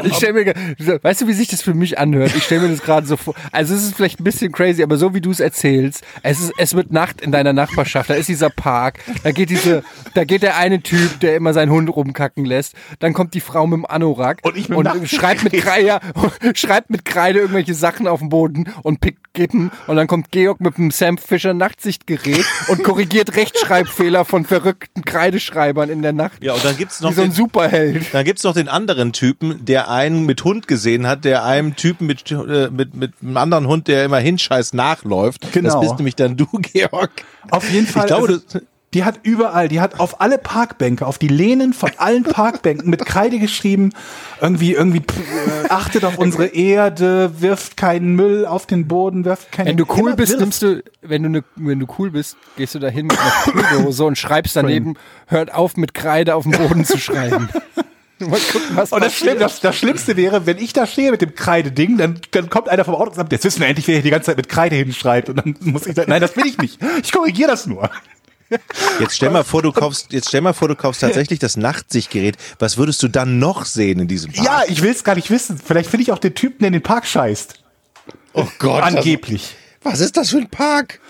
Ich 0.04 0.14
stell 0.16 0.32
mir, 0.32 0.54
weißt 1.02 1.22
du, 1.22 1.26
wie 1.28 1.32
sich 1.32 1.48
das 1.48 1.62
für 1.62 1.74
mich 1.74 1.98
anhört? 1.98 2.32
Ich 2.36 2.44
stelle 2.44 2.62
mir 2.62 2.68
das 2.68 2.82
gerade 2.82 3.06
so 3.06 3.16
vor. 3.16 3.34
Also 3.52 3.74
es 3.74 3.82
ist 3.84 3.94
vielleicht 3.96 4.20
ein 4.20 4.24
bisschen 4.24 4.52
crazy, 4.52 4.82
aber 4.82 4.96
so 4.96 5.14
wie 5.14 5.20
du 5.20 5.30
es 5.30 5.40
erzählst, 5.40 6.02
es 6.22 6.40
ist, 6.40 6.52
es 6.58 6.74
wird 6.74 6.92
Nacht 6.92 7.20
in 7.20 7.32
deiner 7.32 7.52
Nachbarschaft. 7.52 8.10
Da 8.10 8.14
ist 8.14 8.28
dieser 8.28 8.50
Park, 8.50 8.98
da 9.22 9.32
geht 9.32 9.50
diese, 9.50 9.82
da 10.14 10.24
geht 10.24 10.42
der 10.42 10.56
eine 10.56 10.82
Typ, 10.82 11.20
der 11.20 11.36
immer 11.36 11.52
seinen 11.52 11.70
Hund 11.70 11.88
rumkacken 11.94 12.44
lässt. 12.44 12.74
Dann 12.98 13.12
kommt 13.12 13.34
die 13.34 13.40
Frau 13.40 13.66
mit 13.66 13.78
dem 13.78 13.86
Anorak 13.86 14.40
Und 14.42 14.56
ich 14.56 14.68
mit 14.68 14.78
und 14.78 15.08
schreibt 15.08 15.44
mit 15.44 15.52
Kreide, 15.54 16.00
schreibt 16.54 16.90
mit 16.90 17.04
Kreide 17.04 17.40
irgendwelche 17.40 17.74
Sachen 17.74 18.06
auf 18.06 18.20
den 18.20 18.28
Boden 18.28 18.68
und 18.82 19.00
pickt 19.00 19.34
Kippen. 19.34 19.70
Und 19.86 19.96
dann 19.96 20.06
kommt 20.06 20.30
Georg 20.30 20.60
mit 20.60 20.78
dem 20.78 20.90
Sam 20.90 21.18
Fischer 21.18 21.54
Nachtsichtgerät 21.54 22.44
und 22.68 22.82
korrigiert 22.82 23.36
Rechtschreibfehler 23.36 24.24
von 24.24 24.44
verrückten 24.44 25.04
Kreideschreibern 25.04 25.90
in 25.90 26.02
der 26.02 26.12
Nacht. 26.12 26.42
Ja, 26.42 26.54
und 26.54 26.64
dann 26.64 26.76
gibt's 26.76 27.00
noch 27.00 27.10
Wie 27.10 27.14
so 27.14 27.22
ein 27.22 27.28
den- 27.28 27.34
Superheld. 27.34 28.06
Dann 28.12 28.24
gibt's 28.24 28.42
noch 28.44 28.54
den 28.54 28.68
anderen 28.68 29.12
Typen, 29.28 29.64
der 29.66 29.90
einen 29.90 30.24
mit 30.24 30.42
Hund 30.42 30.66
gesehen 30.68 31.06
hat, 31.06 31.24
der 31.26 31.44
einem 31.44 31.76
Typen 31.76 32.06
mit, 32.06 32.30
äh, 32.30 32.70
mit, 32.70 32.94
mit 32.94 33.12
einem 33.20 33.36
anderen 33.36 33.66
Hund, 33.66 33.86
der 33.86 34.06
immer 34.06 34.18
hinscheißt, 34.18 34.72
nachläuft. 34.72 35.52
Genau. 35.52 35.68
Das 35.68 35.80
bist 35.80 35.96
nämlich 35.98 36.16
dann 36.16 36.36
du, 36.36 36.46
Georg. 36.52 37.10
auf 37.50 37.70
jeden 37.70 37.86
Fall. 37.86 38.04
Ich 38.04 38.06
glaube, 38.06 38.28
also, 38.28 38.60
die 38.94 39.04
hat 39.04 39.20
überall, 39.22 39.68
die 39.68 39.82
hat 39.82 40.00
auf 40.00 40.22
alle 40.22 40.38
Parkbänke, 40.38 41.06
auf 41.06 41.18
die 41.18 41.28
Lehnen 41.28 41.74
von 41.74 41.90
allen 41.98 42.22
Parkbänken 42.22 42.88
mit 42.88 43.04
Kreide 43.04 43.38
geschrieben, 43.38 43.90
irgendwie, 44.40 44.72
irgendwie, 44.72 45.00
pff, 45.00 45.18
äh, 45.18 45.68
achtet 45.68 46.06
auf 46.06 46.16
unsere 46.16 46.46
Erde, 46.46 47.42
wirft 47.42 47.76
keinen 47.76 48.14
Müll 48.16 48.46
auf 48.46 48.64
den 48.64 48.88
Boden, 48.88 49.26
wirft 49.26 49.52
keine 49.52 49.68
Wenn 49.68 49.76
du 49.76 49.84
cool 49.90 49.98
immer 49.98 50.16
bist, 50.16 50.32
wirft. 50.32 50.40
nimmst 50.40 50.62
du, 50.62 50.82
wenn 51.02 51.22
du 51.22 51.28
ne, 51.28 51.44
wenn 51.56 51.80
du 51.80 51.86
cool 51.98 52.10
bist, 52.12 52.38
gehst 52.56 52.74
du 52.74 52.78
da 52.78 52.88
hin 52.88 53.08
mit 53.08 53.18
einer 53.18 53.62
Kühlhose 53.62 54.04
und 54.06 54.16
schreibst 54.16 54.56
daneben, 54.56 54.94
hört 55.26 55.52
auf 55.52 55.76
mit 55.76 55.92
Kreide 55.92 56.34
auf 56.34 56.44
dem 56.44 56.52
Boden 56.52 56.86
zu 56.86 56.96
schreiben. 56.96 57.50
Mal 58.26 58.40
gucken, 58.40 58.76
was 58.76 58.92
Und 58.92 59.02
das. 59.02 59.14
Schlimm, 59.14 59.38
das, 59.38 59.60
das 59.60 59.76
Schlimmste 59.76 60.16
wäre, 60.16 60.44
wenn 60.44 60.58
ich 60.58 60.72
da 60.72 60.86
stehe 60.86 61.12
mit 61.12 61.22
dem 61.22 61.34
Kreideding, 61.34 61.98
dann, 61.98 62.20
dann 62.32 62.50
kommt 62.50 62.68
einer 62.68 62.84
vom 62.84 62.94
Auto 62.94 63.10
und 63.10 63.14
sagt, 63.14 63.30
jetzt 63.30 63.44
wissen 63.44 63.60
wir 63.60 63.68
endlich, 63.68 63.86
wer 63.86 63.94
hier 63.94 64.02
die 64.02 64.10
ganze 64.10 64.26
Zeit 64.26 64.36
mit 64.36 64.48
Kreide 64.48 64.76
hinschreibt. 64.76 65.28
Und 65.28 65.36
dann 65.36 65.56
muss 65.60 65.86
ich 65.86 65.94
sagen, 65.94 66.10
nein, 66.10 66.20
das 66.20 66.32
bin 66.32 66.46
ich 66.46 66.58
nicht. 66.58 66.80
Ich 67.02 67.12
korrigiere 67.12 67.50
das 67.50 67.66
nur. 67.66 67.90
jetzt 68.98 69.14
stell 69.14 69.30
mal 69.30 69.44
vor, 69.44 69.62
du 69.62 69.72
kaufst, 69.72 70.12
jetzt 70.12 70.28
stell 70.28 70.40
mal 70.40 70.52
vor, 70.52 70.68
du 70.68 70.74
kaufst 70.74 71.00
tatsächlich 71.00 71.38
das 71.38 71.56
Nachtsichtgerät. 71.56 72.36
Was 72.58 72.76
würdest 72.76 73.02
du 73.02 73.08
dann 73.08 73.38
noch 73.38 73.64
sehen 73.64 74.00
in 74.00 74.08
diesem 74.08 74.32
Park? 74.32 74.44
Ja, 74.44 74.62
ich 74.66 74.82
will 74.82 74.90
es 74.90 75.04
gar 75.04 75.14
nicht 75.14 75.30
wissen. 75.30 75.60
Vielleicht 75.64 75.88
finde 75.88 76.02
ich 76.02 76.12
auch 76.12 76.18
den 76.18 76.34
Typen, 76.34 76.58
der 76.60 76.68
in 76.68 76.72
den 76.72 76.82
Park 76.82 77.06
scheißt. 77.06 77.62
oh 78.32 78.46
Gott. 78.58 78.82
Angeblich. 78.82 79.54
Was 79.82 80.00
ist 80.00 80.16
das 80.16 80.30
für 80.30 80.38
ein 80.38 80.48
Park? 80.48 81.00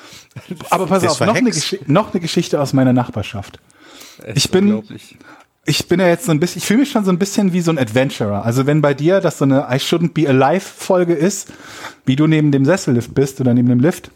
Aber 0.71 0.87
pass 0.87 1.05
auf, 1.05 1.21
noch 1.21 1.35
eine, 1.35 1.51
noch 1.87 2.13
eine 2.13 2.21
Geschichte 2.21 2.61
aus 2.61 2.73
meiner 2.73 2.93
Nachbarschaft. 2.93 3.59
Ich 4.35 4.51
bin. 4.51 4.83
Ich 5.69 5.87
bin 5.87 6.01
ja 6.01 6.09
jetzt 6.09 6.25
so 6.25 6.33
ein 6.33 6.41
bisschen, 6.41 6.61
ich 6.61 6.67
fühle 6.67 6.81
mich 6.81 6.91
schon 6.91 7.05
so 7.05 7.11
ein 7.11 7.19
bisschen 7.19 7.53
wie 7.53 7.61
so 7.61 7.71
ein 7.71 7.79
Adventurer. 7.79 8.45
Also 8.45 8.67
wenn 8.67 8.81
bei 8.81 8.95
dir 8.95 9.21
das 9.21 9.39
so 9.39 9.45
eine 9.45 9.67
I 9.71 9.77
shouldn't 9.77 10.13
be 10.15 10.27
alive 10.27 10.61
Folge 10.61 11.13
ist, 11.13 11.53
wie 12.07 12.17
du 12.17 12.27
neben 12.27 12.51
dem 12.53 12.65
Sessellift 12.65 13.15
bist 13.15 13.41
oder 13.41 13.53
neben 13.53 13.69
dem 13.69 13.79
Lift. 13.79 14.11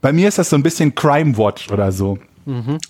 Bei 0.00 0.12
mir 0.12 0.28
ist 0.28 0.38
das 0.38 0.50
so 0.50 0.56
ein 0.56 0.62
bisschen 0.62 0.94
Crime 0.94 1.36
Watch 1.36 1.70
oder 1.70 1.90
so. 1.90 2.18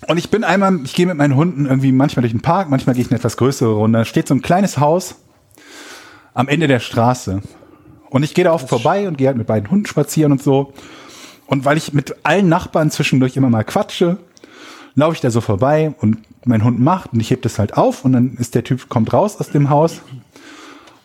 Und 0.07 0.17
ich 0.17 0.29
bin 0.29 0.43
einmal, 0.43 0.79
ich 0.83 0.93
gehe 0.93 1.07
mit 1.07 1.17
meinen 1.17 1.35
Hunden 1.35 1.65
irgendwie 1.65 1.91
manchmal 1.91 2.21
durch 2.21 2.33
den 2.33 2.41
Park, 2.41 2.69
manchmal 2.69 2.95
gehe 2.95 3.03
ich 3.03 3.09
eine 3.11 3.17
etwas 3.17 3.37
größere 3.37 3.73
Runde. 3.73 3.99
Da 3.99 4.05
steht 4.05 4.27
so 4.27 4.35
ein 4.35 4.41
kleines 4.41 4.77
Haus 4.77 5.15
am 6.35 6.47
Ende 6.47 6.67
der 6.67 6.79
Straße. 6.79 7.41
Und 8.09 8.23
ich 8.23 8.35
gehe 8.35 8.45
da 8.45 8.53
oft 8.53 8.69
vorbei 8.69 9.07
und 9.07 9.17
gehe 9.17 9.27
halt 9.27 9.37
mit 9.37 9.47
beiden 9.47 9.71
Hunden 9.71 9.87
spazieren 9.87 10.31
und 10.31 10.41
so. 10.41 10.73
Und 11.47 11.65
weil 11.65 11.77
ich 11.77 11.93
mit 11.93 12.15
allen 12.23 12.47
Nachbarn 12.47 12.91
zwischendurch 12.91 13.35
immer 13.37 13.49
mal 13.49 13.63
quatsche, 13.63 14.17
laufe 14.95 15.15
ich 15.15 15.21
da 15.21 15.31
so 15.31 15.41
vorbei 15.41 15.93
und 15.99 16.17
mein 16.45 16.63
Hund 16.63 16.79
macht 16.79 17.13
und 17.13 17.19
ich 17.19 17.31
heb 17.31 17.41
das 17.41 17.59
halt 17.59 17.77
auf 17.77 18.05
und 18.05 18.13
dann 18.13 18.35
ist 18.37 18.55
der 18.55 18.63
Typ, 18.63 18.89
kommt 18.89 19.13
raus 19.13 19.37
aus 19.37 19.49
dem 19.49 19.69
Haus. 19.69 20.01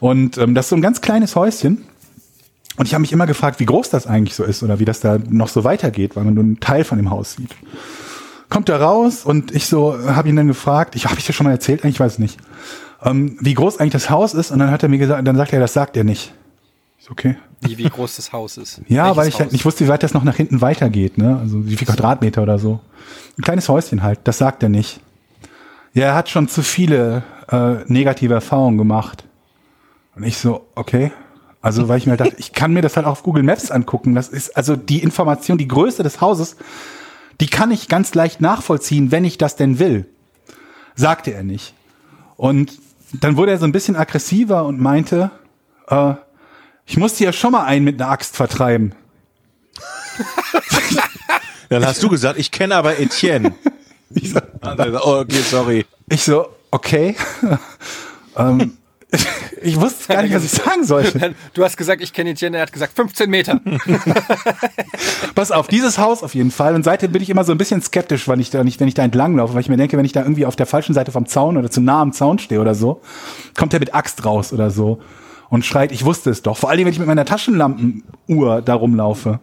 Und 0.00 0.38
ähm, 0.38 0.54
das 0.54 0.66
ist 0.66 0.70
so 0.70 0.76
ein 0.76 0.82
ganz 0.82 1.00
kleines 1.00 1.36
Häuschen. 1.36 1.84
Und 2.76 2.86
ich 2.86 2.94
habe 2.94 3.00
mich 3.00 3.12
immer 3.12 3.26
gefragt, 3.26 3.58
wie 3.58 3.66
groß 3.66 3.90
das 3.90 4.06
eigentlich 4.06 4.36
so 4.36 4.44
ist 4.44 4.62
oder 4.62 4.78
wie 4.78 4.84
das 4.84 5.00
da 5.00 5.18
noch 5.28 5.48
so 5.48 5.64
weitergeht, 5.64 6.14
weil 6.14 6.24
man 6.24 6.34
nur 6.34 6.44
einen 6.44 6.60
Teil 6.60 6.84
von 6.84 6.96
dem 6.96 7.10
Haus 7.10 7.34
sieht. 7.34 7.50
Kommt 8.48 8.68
er 8.68 8.80
raus 8.80 9.24
und 9.24 9.50
ich 9.50 9.66
so 9.66 9.98
habe 10.06 10.28
ihn 10.28 10.36
dann 10.36 10.46
gefragt, 10.46 10.94
ich 10.94 11.06
habe 11.06 11.18
ich 11.18 11.26
dir 11.26 11.32
schon 11.32 11.44
mal 11.44 11.50
erzählt, 11.50 11.84
ich 11.84 11.98
weiß 11.98 12.12
es 12.12 12.18
nicht, 12.18 12.38
ähm, 13.02 13.36
wie 13.40 13.54
groß 13.54 13.78
eigentlich 13.78 13.92
das 13.92 14.10
Haus 14.10 14.32
ist 14.32 14.52
und 14.52 14.60
dann 14.60 14.70
hat 14.70 14.82
er 14.82 14.88
mir 14.88 14.98
gesagt, 14.98 15.26
dann 15.26 15.36
sagt 15.36 15.52
er, 15.52 15.60
das 15.60 15.72
sagt 15.72 15.96
er 15.96 16.04
nicht. 16.04 16.32
Ich 16.98 17.06
so, 17.06 17.10
okay. 17.10 17.36
Wie, 17.60 17.76
wie 17.78 17.88
groß 17.88 18.16
das 18.16 18.32
Haus 18.32 18.56
ist. 18.56 18.80
Ja, 18.88 19.04
Welches 19.04 19.16
weil 19.16 19.28
ich 19.28 19.40
halt 19.40 19.52
nicht 19.52 19.64
wusste, 19.64 19.84
wie 19.84 19.88
weit 19.88 20.04
das 20.04 20.14
noch 20.14 20.24
nach 20.24 20.36
hinten 20.36 20.60
weitergeht, 20.60 21.18
ne? 21.18 21.38
Also 21.40 21.66
wie 21.66 21.76
viel 21.76 21.86
Quadratmeter 21.86 22.42
oder 22.42 22.58
so. 22.58 22.80
Ein 23.36 23.42
kleines 23.42 23.68
Häuschen 23.68 24.02
halt, 24.02 24.20
das 24.24 24.38
sagt 24.38 24.62
er 24.62 24.68
nicht. 24.68 25.00
Ja, 25.98 26.06
er 26.06 26.14
hat 26.14 26.28
schon 26.28 26.46
zu 26.46 26.62
viele 26.62 27.24
äh, 27.50 27.78
negative 27.86 28.32
Erfahrungen 28.32 28.78
gemacht. 28.78 29.24
Und 30.14 30.22
ich 30.22 30.38
so, 30.38 30.64
okay. 30.76 31.10
Also, 31.60 31.88
weil 31.88 31.98
ich 31.98 32.06
mir 32.06 32.16
dachte, 32.16 32.36
ich 32.38 32.52
kann 32.52 32.72
mir 32.72 32.82
das 32.82 32.94
halt 32.94 33.04
auch 33.04 33.10
auf 33.10 33.24
Google 33.24 33.42
Maps 33.42 33.72
angucken. 33.72 34.14
Das 34.14 34.28
ist 34.28 34.56
also 34.56 34.76
die 34.76 35.02
Information, 35.02 35.58
die 35.58 35.66
Größe 35.66 36.04
des 36.04 36.20
Hauses, 36.20 36.54
die 37.40 37.48
kann 37.48 37.72
ich 37.72 37.88
ganz 37.88 38.14
leicht 38.14 38.40
nachvollziehen, 38.40 39.10
wenn 39.10 39.24
ich 39.24 39.38
das 39.38 39.56
denn 39.56 39.80
will. 39.80 40.06
Sagte 40.94 41.32
er 41.32 41.42
nicht. 41.42 41.74
Und 42.36 42.78
dann 43.12 43.36
wurde 43.36 43.50
er 43.50 43.58
so 43.58 43.64
ein 43.64 43.72
bisschen 43.72 43.96
aggressiver 43.96 44.66
und 44.66 44.80
meinte, 44.80 45.32
äh, 45.88 46.14
ich 46.86 46.96
musste 46.96 47.24
ja 47.24 47.32
schon 47.32 47.50
mal 47.50 47.64
einen 47.64 47.84
mit 47.84 48.00
einer 48.00 48.12
Axt 48.12 48.36
vertreiben. 48.36 48.94
Dann 51.70 51.84
hast 51.84 52.00
du 52.04 52.08
gesagt, 52.08 52.38
ich 52.38 52.52
kenne 52.52 52.76
aber 52.76 53.00
Etienne. 53.00 53.52
Ich 54.10 54.32
so, 54.32 54.40
Und 54.40 54.78
dann, 54.78 54.96
oh, 54.96 55.20
okay, 55.20 55.42
sorry. 55.42 55.86
ich 56.10 56.22
so 56.22 56.48
okay. 56.70 57.14
ähm, 58.36 58.78
Ich 59.62 59.80
wusste 59.80 60.12
gar 60.12 60.22
nicht, 60.22 60.34
was 60.34 60.44
ich 60.44 60.50
sagen 60.50 60.84
sollte. 60.84 61.34
Du 61.54 61.64
hast 61.64 61.76
gesagt, 61.76 62.02
ich 62.02 62.12
kenne 62.12 62.30
Etienne, 62.30 62.58
er 62.58 62.62
hat 62.62 62.72
gesagt 62.72 62.94
15 62.94 63.28
Meter. 63.30 63.60
Pass 65.34 65.50
auf, 65.50 65.66
dieses 65.66 65.98
Haus 65.98 66.22
auf 66.22 66.34
jeden 66.34 66.50
Fall. 66.50 66.74
Und 66.74 66.84
seitdem 66.84 67.12
bin 67.12 67.22
ich 67.22 67.30
immer 67.30 67.44
so 67.44 67.52
ein 67.52 67.58
bisschen 67.58 67.80
skeptisch, 67.82 68.28
wenn 68.28 68.38
ich 68.38 68.50
da, 68.50 68.62
nicht, 68.62 68.80
wenn 68.80 68.88
ich 68.88 68.94
da 68.94 69.02
entlanglaufe, 69.02 69.54
weil 69.54 69.62
ich 69.62 69.68
mir 69.68 69.76
denke, 69.76 69.96
wenn 69.96 70.04
ich 70.04 70.12
da 70.12 70.22
irgendwie 70.22 70.46
auf 70.46 70.56
der 70.56 70.66
falschen 70.66 70.94
Seite 70.94 71.10
vom 71.10 71.26
Zaun 71.26 71.56
oder 71.56 71.70
zu 71.70 71.80
nah 71.80 72.00
am 72.00 72.12
Zaun 72.12 72.38
stehe 72.38 72.60
oder 72.60 72.74
so, 72.74 73.00
kommt 73.56 73.72
er 73.72 73.80
mit 73.80 73.94
Axt 73.94 74.24
raus 74.24 74.52
oder 74.52 74.70
so 74.70 75.00
und 75.48 75.64
schreit, 75.64 75.92
ich 75.92 76.04
wusste 76.04 76.30
es 76.30 76.42
doch. 76.42 76.56
Vor 76.56 76.70
allem, 76.70 76.84
wenn 76.84 76.92
ich 76.92 76.98
mit 76.98 77.08
meiner 77.08 77.24
Taschenlampenuhr 77.24 78.62
da 78.62 78.74
rumlaufe. 78.74 79.40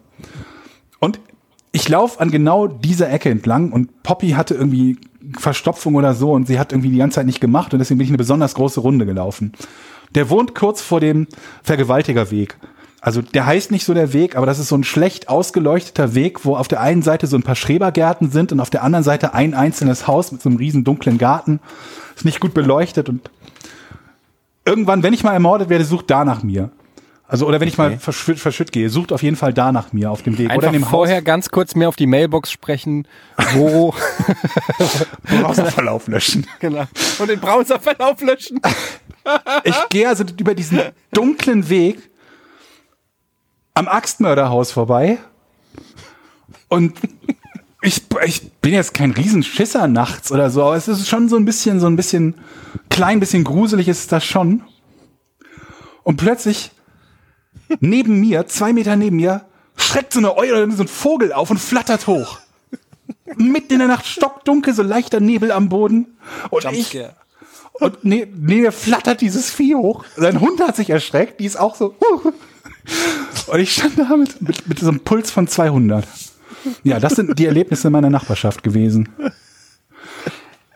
Ich 1.76 1.90
laufe 1.90 2.20
an 2.20 2.30
genau 2.30 2.68
dieser 2.68 3.10
Ecke 3.10 3.28
entlang 3.28 3.70
und 3.70 4.02
Poppy 4.02 4.30
hatte 4.30 4.54
irgendwie 4.54 4.96
Verstopfung 5.38 5.94
oder 5.94 6.14
so 6.14 6.32
und 6.32 6.46
sie 6.46 6.58
hat 6.58 6.72
irgendwie 6.72 6.88
die 6.88 6.96
ganze 6.96 7.16
Zeit 7.16 7.26
nicht 7.26 7.42
gemacht 7.42 7.74
und 7.74 7.80
deswegen 7.80 7.98
bin 7.98 8.06
ich 8.06 8.10
eine 8.10 8.16
besonders 8.16 8.54
große 8.54 8.80
Runde 8.80 9.04
gelaufen. 9.04 9.52
Der 10.14 10.30
wohnt 10.30 10.54
kurz 10.54 10.80
vor 10.80 11.00
dem 11.00 11.26
Vergewaltigerweg. 11.62 12.56
Also 13.02 13.20
der 13.20 13.44
heißt 13.44 13.72
nicht 13.72 13.84
so 13.84 13.92
der 13.92 14.14
Weg, 14.14 14.36
aber 14.36 14.46
das 14.46 14.58
ist 14.58 14.68
so 14.68 14.74
ein 14.74 14.84
schlecht 14.84 15.28
ausgeleuchteter 15.28 16.14
Weg, 16.14 16.46
wo 16.46 16.56
auf 16.56 16.66
der 16.66 16.80
einen 16.80 17.02
Seite 17.02 17.26
so 17.26 17.36
ein 17.36 17.42
paar 17.42 17.56
Schrebergärten 17.56 18.30
sind 18.30 18.52
und 18.52 18.60
auf 18.60 18.70
der 18.70 18.82
anderen 18.82 19.04
Seite 19.04 19.34
ein 19.34 19.52
einzelnes 19.52 20.06
Haus 20.06 20.32
mit 20.32 20.40
so 20.40 20.48
einem 20.48 20.56
riesen 20.56 20.82
dunklen 20.82 21.18
Garten. 21.18 21.60
Ist 22.16 22.24
nicht 22.24 22.40
gut 22.40 22.54
beleuchtet 22.54 23.10
und 23.10 23.30
irgendwann, 24.64 25.02
wenn 25.02 25.12
ich 25.12 25.24
mal 25.24 25.34
ermordet 25.34 25.68
werde, 25.68 25.84
sucht 25.84 26.10
da 26.10 26.24
nach 26.24 26.42
mir. 26.42 26.70
Also 27.28 27.46
oder 27.46 27.58
wenn 27.60 27.66
ich 27.66 27.76
mal 27.76 27.88
Okay. 27.92 27.98
verschütt, 27.98 28.38
verschütt 28.38 28.70
gehe, 28.70 28.88
sucht 28.88 29.12
auf 29.12 29.22
jeden 29.22 29.36
Fall 29.36 29.52
da 29.52 29.72
nach 29.72 29.92
mir 29.92 30.10
auf 30.10 30.22
dem 30.22 30.38
Weg 30.38 30.46
oder 30.46 30.54
Einfach 30.54 30.68
in 30.68 30.80
dem 30.80 30.84
vorher 30.84 31.22
ganz 31.22 31.50
kurz 31.50 31.74
mehr 31.74 31.88
auf 31.88 31.96
die 31.96 32.06
Mailbox 32.06 32.52
sprechen, 32.52 33.08
wo 33.54 33.92
Haus 34.78 35.06
Browserverlauf 35.24 36.06
löschen. 36.06 36.46
genau. 36.60 36.84
und 37.18 37.28
den 37.28 37.40
Browserverlauf 37.40 38.20
löschen. 38.20 38.60
Ich 39.64 39.74
gehe 39.90 40.08
also 40.08 40.24
über 40.38 40.54
diesen 40.54 40.80
dunklen 41.12 41.68
Weg 41.68 41.98
am 43.74 43.88
Axtmörderhaus 43.88 44.70
vorbei 44.70 45.18
und 46.68 46.96
ich, 47.82 48.02
ich 48.24 48.52
bin 48.60 48.72
jetzt 48.72 48.94
kein 48.94 49.10
Riesenschisser 49.10 49.88
nachts 49.88 50.30
oder 50.30 50.50
so, 50.50 50.62
aber 50.62 50.76
es 50.76 50.86
ist 50.88 51.08
schon 51.08 51.28
so 51.28 51.36
ein 51.36 51.44
bisschen, 51.44 51.80
so 51.80 51.86
ein 51.88 51.96
bisschen 51.96 52.34
klein, 52.88 53.20
bisschen 53.20 53.44
gruselig 53.44 53.88
ist 53.88 54.10
das 54.12 54.24
schon. 54.24 54.62
Und 56.02 56.16
plötzlich 56.16 56.70
neben 57.80 58.20
mir, 58.20 58.46
zwei 58.46 58.72
Meter 58.72 58.96
neben 58.96 59.16
mir, 59.16 59.44
schreckt 59.76 60.12
so 60.12 60.20
eine 60.20 60.36
Eule, 60.36 60.70
so 60.72 60.82
ein 60.82 60.88
Vogel 60.88 61.32
auf 61.32 61.50
und 61.50 61.58
flattert 61.58 62.06
hoch. 62.06 62.38
Mitten 63.36 63.74
in 63.74 63.78
der 63.80 63.88
Nacht 63.88 64.06
stockdunkel, 64.06 64.74
so 64.74 64.82
leichter 64.82 65.20
Nebel 65.20 65.52
am 65.52 65.68
Boden. 65.68 66.16
Und 66.50 66.64
ich, 66.64 66.92
Jumpscare. 66.92 67.14
und 67.74 68.04
ne, 68.04 68.26
neben 68.26 68.62
mir 68.62 68.72
flattert 68.72 69.20
dieses 69.20 69.50
Vieh 69.50 69.74
hoch. 69.74 70.04
Sein 70.16 70.40
Hund 70.40 70.60
hat 70.60 70.76
sich 70.76 70.90
erschreckt, 70.90 71.40
die 71.40 71.44
ist 71.44 71.56
auch 71.56 71.74
so. 71.74 71.94
Und 73.48 73.60
ich 73.60 73.74
stand 73.74 73.98
da 73.98 74.16
mit, 74.16 74.40
mit, 74.40 74.68
mit 74.68 74.78
so 74.78 74.88
einem 74.88 75.00
Puls 75.00 75.30
von 75.30 75.48
200. 75.48 76.06
Ja, 76.82 76.98
das 76.98 77.14
sind 77.14 77.38
die 77.38 77.46
Erlebnisse 77.46 77.90
meiner 77.90 78.10
Nachbarschaft 78.10 78.62
gewesen. 78.62 79.08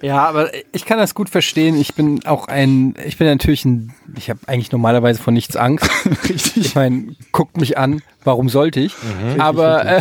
Ja, 0.03 0.27
aber 0.27 0.51
ich 0.73 0.87
kann 0.87 0.99
das 0.99 1.15
gut 1.15 1.29
verstehen. 1.29 1.79
Ich 1.79 1.95
bin 1.95 2.25
auch 2.25 2.49
ein, 2.49 2.95
ich 3.05 3.19
bin 3.19 3.27
natürlich 3.27 3.67
ein, 3.67 3.93
ich 4.17 4.31
habe 4.31 4.41
eigentlich 4.47 4.73
normalerweise 4.73 5.21
von 5.21 5.35
nichts 5.35 5.57
Angst. 5.57 5.91
Richtig. 6.29 6.57
Ich 6.57 6.75
meine, 6.75 7.15
guckt 7.33 7.59
mich 7.59 7.77
an, 7.77 8.01
warum 8.25 8.49
sollte 8.49 8.81
ich? 8.81 8.95
aber, 9.39 9.85
äh, 9.85 10.01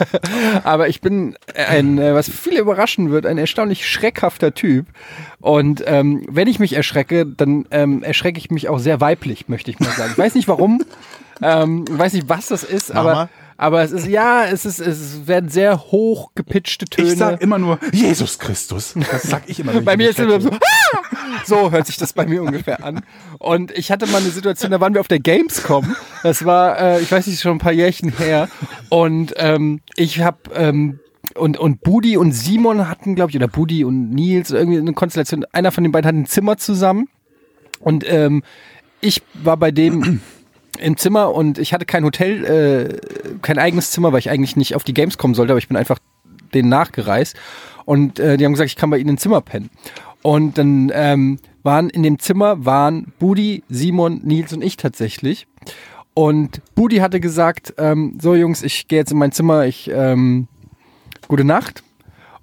aber 0.64 0.88
ich 0.88 1.00
bin 1.00 1.36
ein, 1.54 1.98
äh, 1.98 2.14
was 2.14 2.28
viele 2.28 2.60
überraschen 2.60 3.10
wird, 3.10 3.26
ein 3.26 3.38
erstaunlich 3.38 3.88
schreckhafter 3.88 4.54
Typ. 4.54 4.86
Und 5.40 5.84
ähm, 5.86 6.26
wenn 6.28 6.48
ich 6.48 6.58
mich 6.58 6.72
erschrecke, 6.72 7.24
dann 7.24 7.66
ähm, 7.70 8.02
erschrecke 8.02 8.38
ich 8.38 8.50
mich 8.50 8.68
auch 8.68 8.80
sehr 8.80 9.00
weiblich, 9.00 9.48
möchte 9.48 9.70
ich 9.70 9.78
mal 9.78 9.90
sagen. 9.90 10.10
Ich 10.12 10.18
weiß 10.18 10.34
nicht 10.34 10.48
warum, 10.48 10.82
ähm, 11.42 11.84
ich 11.88 11.98
weiß 11.98 12.12
nicht, 12.12 12.28
was 12.28 12.48
das 12.48 12.64
ist, 12.64 12.88
Mach 12.88 13.00
aber, 13.00 13.14
mal. 13.14 13.28
Aber 13.60 13.82
es 13.82 13.90
ist, 13.90 14.06
ja, 14.06 14.44
es 14.44 14.64
ist, 14.64 14.78
es 14.78 15.26
werden 15.26 15.50
sehr 15.50 15.90
hoch 15.90 16.30
gepitchte 16.36 16.84
Töne. 16.86 17.08
Ich 17.08 17.18
sag 17.18 17.42
immer 17.42 17.58
nur 17.58 17.80
Jesus 17.92 18.38
Christus. 18.38 18.94
Das 19.10 19.24
sag 19.24 19.42
ich 19.48 19.58
immer. 19.58 19.80
Bei 19.80 19.96
mir 19.96 20.10
ist 20.10 20.20
es 20.20 20.24
immer 20.24 20.40
so. 20.40 20.50
"Ah!" 20.50 20.98
so 21.44 21.72
hört 21.72 21.86
sich 21.88 21.96
das 21.96 22.12
bei 22.12 22.24
mir 22.24 22.40
ungefähr 22.42 22.84
an. 22.84 23.02
Und 23.38 23.72
ich 23.72 23.90
hatte 23.90 24.06
mal 24.06 24.18
eine 24.18 24.30
Situation, 24.30 24.70
da 24.70 24.80
waren 24.80 24.94
wir 24.94 25.00
auf 25.00 25.08
der 25.08 25.18
Gamescom. 25.18 25.96
Das 26.22 26.44
war, 26.44 26.78
äh, 26.78 27.00
ich 27.00 27.10
weiß 27.10 27.26
nicht, 27.26 27.40
schon 27.40 27.52
ein 27.52 27.58
paar 27.58 27.72
Jährchen 27.72 28.16
her. 28.16 28.48
Und 28.90 29.34
ähm, 29.36 29.80
ich 29.96 30.20
habe 30.20 30.38
ähm, 30.54 31.00
und 31.34 31.58
und 31.58 31.82
Budi 31.82 32.16
und 32.16 32.30
Simon 32.30 32.88
hatten, 32.88 33.16
glaube 33.16 33.30
ich, 33.30 33.36
oder 33.36 33.48
Budi 33.48 33.84
und 33.84 34.10
Nils 34.10 34.52
irgendwie 34.52 34.78
eine 34.78 34.92
Konstellation. 34.92 35.44
Einer 35.52 35.72
von 35.72 35.82
den 35.82 35.92
beiden 35.92 36.06
hat 36.06 36.14
ein 36.14 36.26
Zimmer 36.26 36.58
zusammen. 36.58 37.08
Und 37.80 38.04
ähm, 38.08 38.44
ich 39.00 39.22
war 39.34 39.56
bei 39.56 39.72
dem 39.72 40.20
im 40.80 40.96
Zimmer 40.96 41.34
und 41.34 41.58
ich 41.58 41.72
hatte 41.72 41.84
kein 41.84 42.04
Hotel, 42.04 42.44
äh, 42.44 43.36
kein 43.42 43.58
eigenes 43.58 43.90
Zimmer, 43.90 44.12
weil 44.12 44.20
ich 44.20 44.30
eigentlich 44.30 44.56
nicht 44.56 44.74
auf 44.74 44.84
die 44.84 44.94
Games 44.94 45.18
kommen 45.18 45.34
sollte, 45.34 45.52
aber 45.52 45.58
ich 45.58 45.68
bin 45.68 45.76
einfach 45.76 45.98
denen 46.54 46.68
nachgereist. 46.68 47.36
Und 47.84 48.18
äh, 48.18 48.36
die 48.36 48.44
haben 48.44 48.52
gesagt, 48.52 48.70
ich 48.70 48.76
kann 48.76 48.90
bei 48.90 48.98
ihnen 48.98 49.10
im 49.10 49.18
Zimmer 49.18 49.40
pennen. 49.40 49.70
Und 50.22 50.58
dann 50.58 50.90
ähm, 50.94 51.38
waren 51.62 51.90
in 51.90 52.02
dem 52.02 52.18
Zimmer 52.18 52.64
waren 52.64 53.12
Budi, 53.18 53.62
Simon, 53.68 54.20
Nils 54.24 54.52
und 54.52 54.62
ich 54.62 54.76
tatsächlich. 54.76 55.46
Und 56.14 56.60
Budi 56.74 56.96
hatte 56.96 57.20
gesagt, 57.20 57.74
ähm, 57.78 58.18
so 58.20 58.34
Jungs, 58.34 58.62
ich 58.62 58.88
gehe 58.88 58.98
jetzt 58.98 59.12
in 59.12 59.18
mein 59.18 59.32
Zimmer, 59.32 59.66
ich 59.66 59.90
ähm, 59.92 60.48
gute 61.28 61.44
Nacht. 61.44 61.82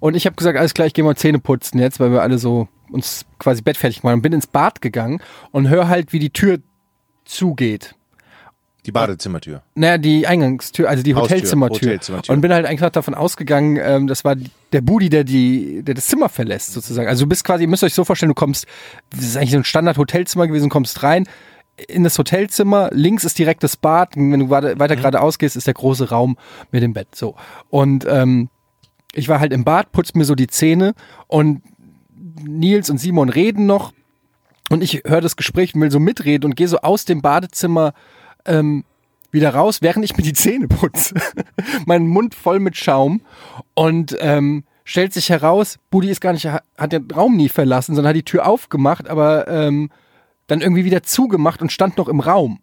Und 0.00 0.14
ich 0.14 0.26
habe 0.26 0.36
gesagt, 0.36 0.58
alles 0.58 0.74
klar, 0.74 0.86
ich 0.86 0.94
gehe 0.94 1.04
mal 1.04 1.16
Zähne 1.16 1.38
putzen 1.38 1.78
jetzt, 1.78 2.00
weil 2.00 2.10
wir 2.10 2.22
alle 2.22 2.38
so 2.38 2.68
uns 2.90 3.26
quasi 3.38 3.62
bettfertig 3.62 4.02
machen. 4.02 4.14
Und 4.14 4.22
bin 4.22 4.32
ins 4.32 4.46
Bad 4.46 4.80
gegangen 4.80 5.20
und 5.50 5.68
höre 5.68 5.88
halt, 5.88 6.12
wie 6.12 6.18
die 6.18 6.30
Tür 6.30 6.58
zugeht. 7.24 7.94
Die 8.86 8.92
Badezimmertür. 8.92 9.62
Naja, 9.74 9.98
die 9.98 10.26
Eingangstür, 10.26 10.88
also 10.88 11.02
die 11.02 11.14
Hotelzimmertür. 11.14 11.88
Hotelzimmertür. 11.88 12.34
Und 12.34 12.40
bin 12.40 12.52
halt 12.52 12.66
einfach 12.66 12.90
davon 12.90 13.14
ausgegangen, 13.14 13.78
ähm, 13.82 14.06
das 14.06 14.24
war 14.24 14.36
der 14.72 14.80
Budi, 14.80 15.08
der 15.08 15.24
die, 15.24 15.82
der 15.82 15.94
das 15.94 16.06
Zimmer 16.06 16.28
verlässt, 16.28 16.72
sozusagen. 16.72 17.08
Also 17.08 17.24
du 17.24 17.28
bist 17.28 17.44
quasi, 17.44 17.64
ihr 17.64 17.68
müsst 17.68 17.82
euch 17.82 17.94
so 17.94 18.04
vorstellen, 18.04 18.30
du 18.30 18.34
kommst, 18.34 18.66
das 19.10 19.20
ist 19.20 19.36
eigentlich 19.36 19.50
so 19.50 19.58
ein 19.58 19.64
Standard-Hotelzimmer 19.64 20.46
gewesen, 20.46 20.70
kommst 20.70 21.02
rein 21.02 21.26
in 21.88 22.04
das 22.04 22.18
Hotelzimmer, 22.18 22.90
links 22.92 23.24
ist 23.24 23.38
direkt 23.38 23.62
das 23.62 23.76
Bad, 23.76 24.16
wenn 24.16 24.40
du 24.40 24.50
weiter, 24.50 24.78
weiter 24.78 24.96
geradeaus 24.96 25.38
gehst, 25.38 25.56
ist 25.56 25.66
der 25.66 25.74
große 25.74 26.08
Raum 26.08 26.38
mit 26.70 26.82
dem 26.82 26.94
Bett. 26.94 27.14
So. 27.14 27.34
Und 27.68 28.06
ähm, 28.08 28.48
ich 29.12 29.28
war 29.28 29.40
halt 29.40 29.52
im 29.52 29.64
Bad, 29.64 29.92
putz 29.92 30.14
mir 30.14 30.24
so 30.24 30.34
die 30.34 30.46
Zähne 30.46 30.94
und 31.26 31.62
Nils 32.42 32.88
und 32.88 32.98
Simon 32.98 33.28
reden 33.28 33.66
noch 33.66 33.92
und 34.70 34.82
ich 34.82 35.02
höre 35.06 35.20
das 35.20 35.36
Gespräch 35.36 35.74
und 35.74 35.80
will 35.80 35.90
so 35.90 36.00
mitreden 36.00 36.50
und 36.50 36.56
gehe 36.56 36.68
so 36.68 36.78
aus 36.78 37.04
dem 37.04 37.22
Badezimmer 37.22 37.92
ähm, 38.46 38.84
wieder 39.30 39.54
raus, 39.54 39.82
während 39.82 40.04
ich 40.04 40.16
mir 40.16 40.22
die 40.22 40.32
Zähne 40.32 40.68
putze. 40.68 41.14
mein 41.86 42.06
Mund 42.06 42.34
voll 42.34 42.60
mit 42.60 42.76
Schaum 42.76 43.20
und 43.74 44.16
ähm, 44.20 44.64
stellt 44.84 45.12
sich 45.12 45.30
heraus, 45.30 45.78
Budi 45.90 46.10
ist 46.10 46.20
gar 46.20 46.32
nicht, 46.32 46.46
hat 46.46 46.92
den 46.92 47.10
Raum 47.10 47.36
nie 47.36 47.48
verlassen, 47.48 47.94
sondern 47.94 48.10
hat 48.10 48.16
die 48.16 48.22
Tür 48.22 48.46
aufgemacht, 48.46 49.08
aber 49.08 49.48
ähm, 49.48 49.90
dann 50.46 50.60
irgendwie 50.60 50.84
wieder 50.84 51.02
zugemacht 51.02 51.60
und 51.60 51.72
stand 51.72 51.98
noch 51.98 52.08
im 52.08 52.20
Raum. 52.20 52.60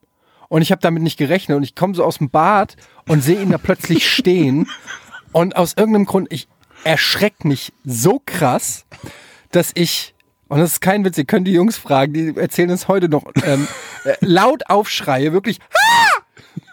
Und 0.50 0.62
ich 0.62 0.72
habe 0.72 0.82
damit 0.82 1.04
nicht 1.04 1.18
gerechnet 1.18 1.58
und 1.58 1.64
ich 1.64 1.76
komme 1.76 1.96
so 1.96 2.04
aus 2.04 2.20
dem 2.20 2.30
Bad 2.30 2.76
und 3.08 3.22
sehe 3.22 3.42
ihn 3.42 3.52
da 3.52 3.58
plötzlich 3.58 4.10
stehen 4.14 4.68
und 5.32 5.58
aus 5.58 5.74
irgendeinem 5.76 6.06
Grund, 6.06 6.32
ich 6.32 6.48
erschreck 6.84 7.44
mich 7.44 7.74
so 7.84 8.22
krass, 8.26 8.86
dass 9.52 9.72
ich, 9.74 10.13
und 10.54 10.60
das 10.60 10.74
ist 10.74 10.82
kein 10.82 11.04
Witz, 11.04 11.18
ihr 11.18 11.26
könnt 11.26 11.48
die 11.48 11.54
Jungs 11.54 11.78
fragen, 11.78 12.14
die 12.14 12.38
erzählen 12.38 12.70
es 12.70 12.88
heute 12.88 13.10
noch, 13.10 13.24
ähm, 13.44 13.68
äh, 14.04 14.14
laut 14.20 14.70
aufschreie, 14.70 15.34
wirklich, 15.34 15.60
"Ah!" 15.74 16.22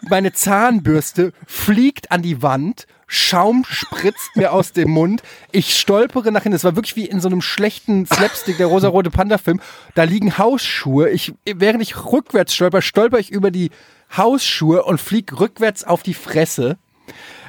meine 0.07 0.33
Zahnbürste 0.33 1.33
fliegt 1.47 2.11
an 2.11 2.21
die 2.21 2.43
Wand, 2.43 2.85
Schaum 3.07 3.65
spritzt 3.67 4.35
mir 4.35 4.53
aus 4.53 4.71
dem 4.71 4.91
Mund, 4.91 5.23
ich 5.51 5.75
stolpere 5.79 6.31
nach 6.31 6.43
hinten, 6.43 6.57
es 6.57 6.63
war 6.63 6.75
wirklich 6.75 6.95
wie 6.95 7.07
in 7.07 7.21
so 7.21 7.27
einem 7.27 7.41
schlechten 7.41 8.05
Slapstick, 8.05 8.57
der 8.57 8.67
rosarote 8.67 9.09
Panda-Film, 9.09 9.59
da 9.95 10.03
liegen 10.03 10.37
Hausschuhe, 10.37 11.09
ich, 11.09 11.33
während 11.43 11.81
ich 11.81 12.05
rückwärts 12.05 12.53
stolper, 12.53 12.83
stolper 12.83 13.17
ich 13.17 13.31
über 13.31 13.49
die 13.49 13.71
Hausschuhe 14.15 14.83
und 14.83 15.01
flieg 15.01 15.39
rückwärts 15.39 15.83
auf 15.83 16.03
die 16.03 16.13
Fresse. 16.13 16.77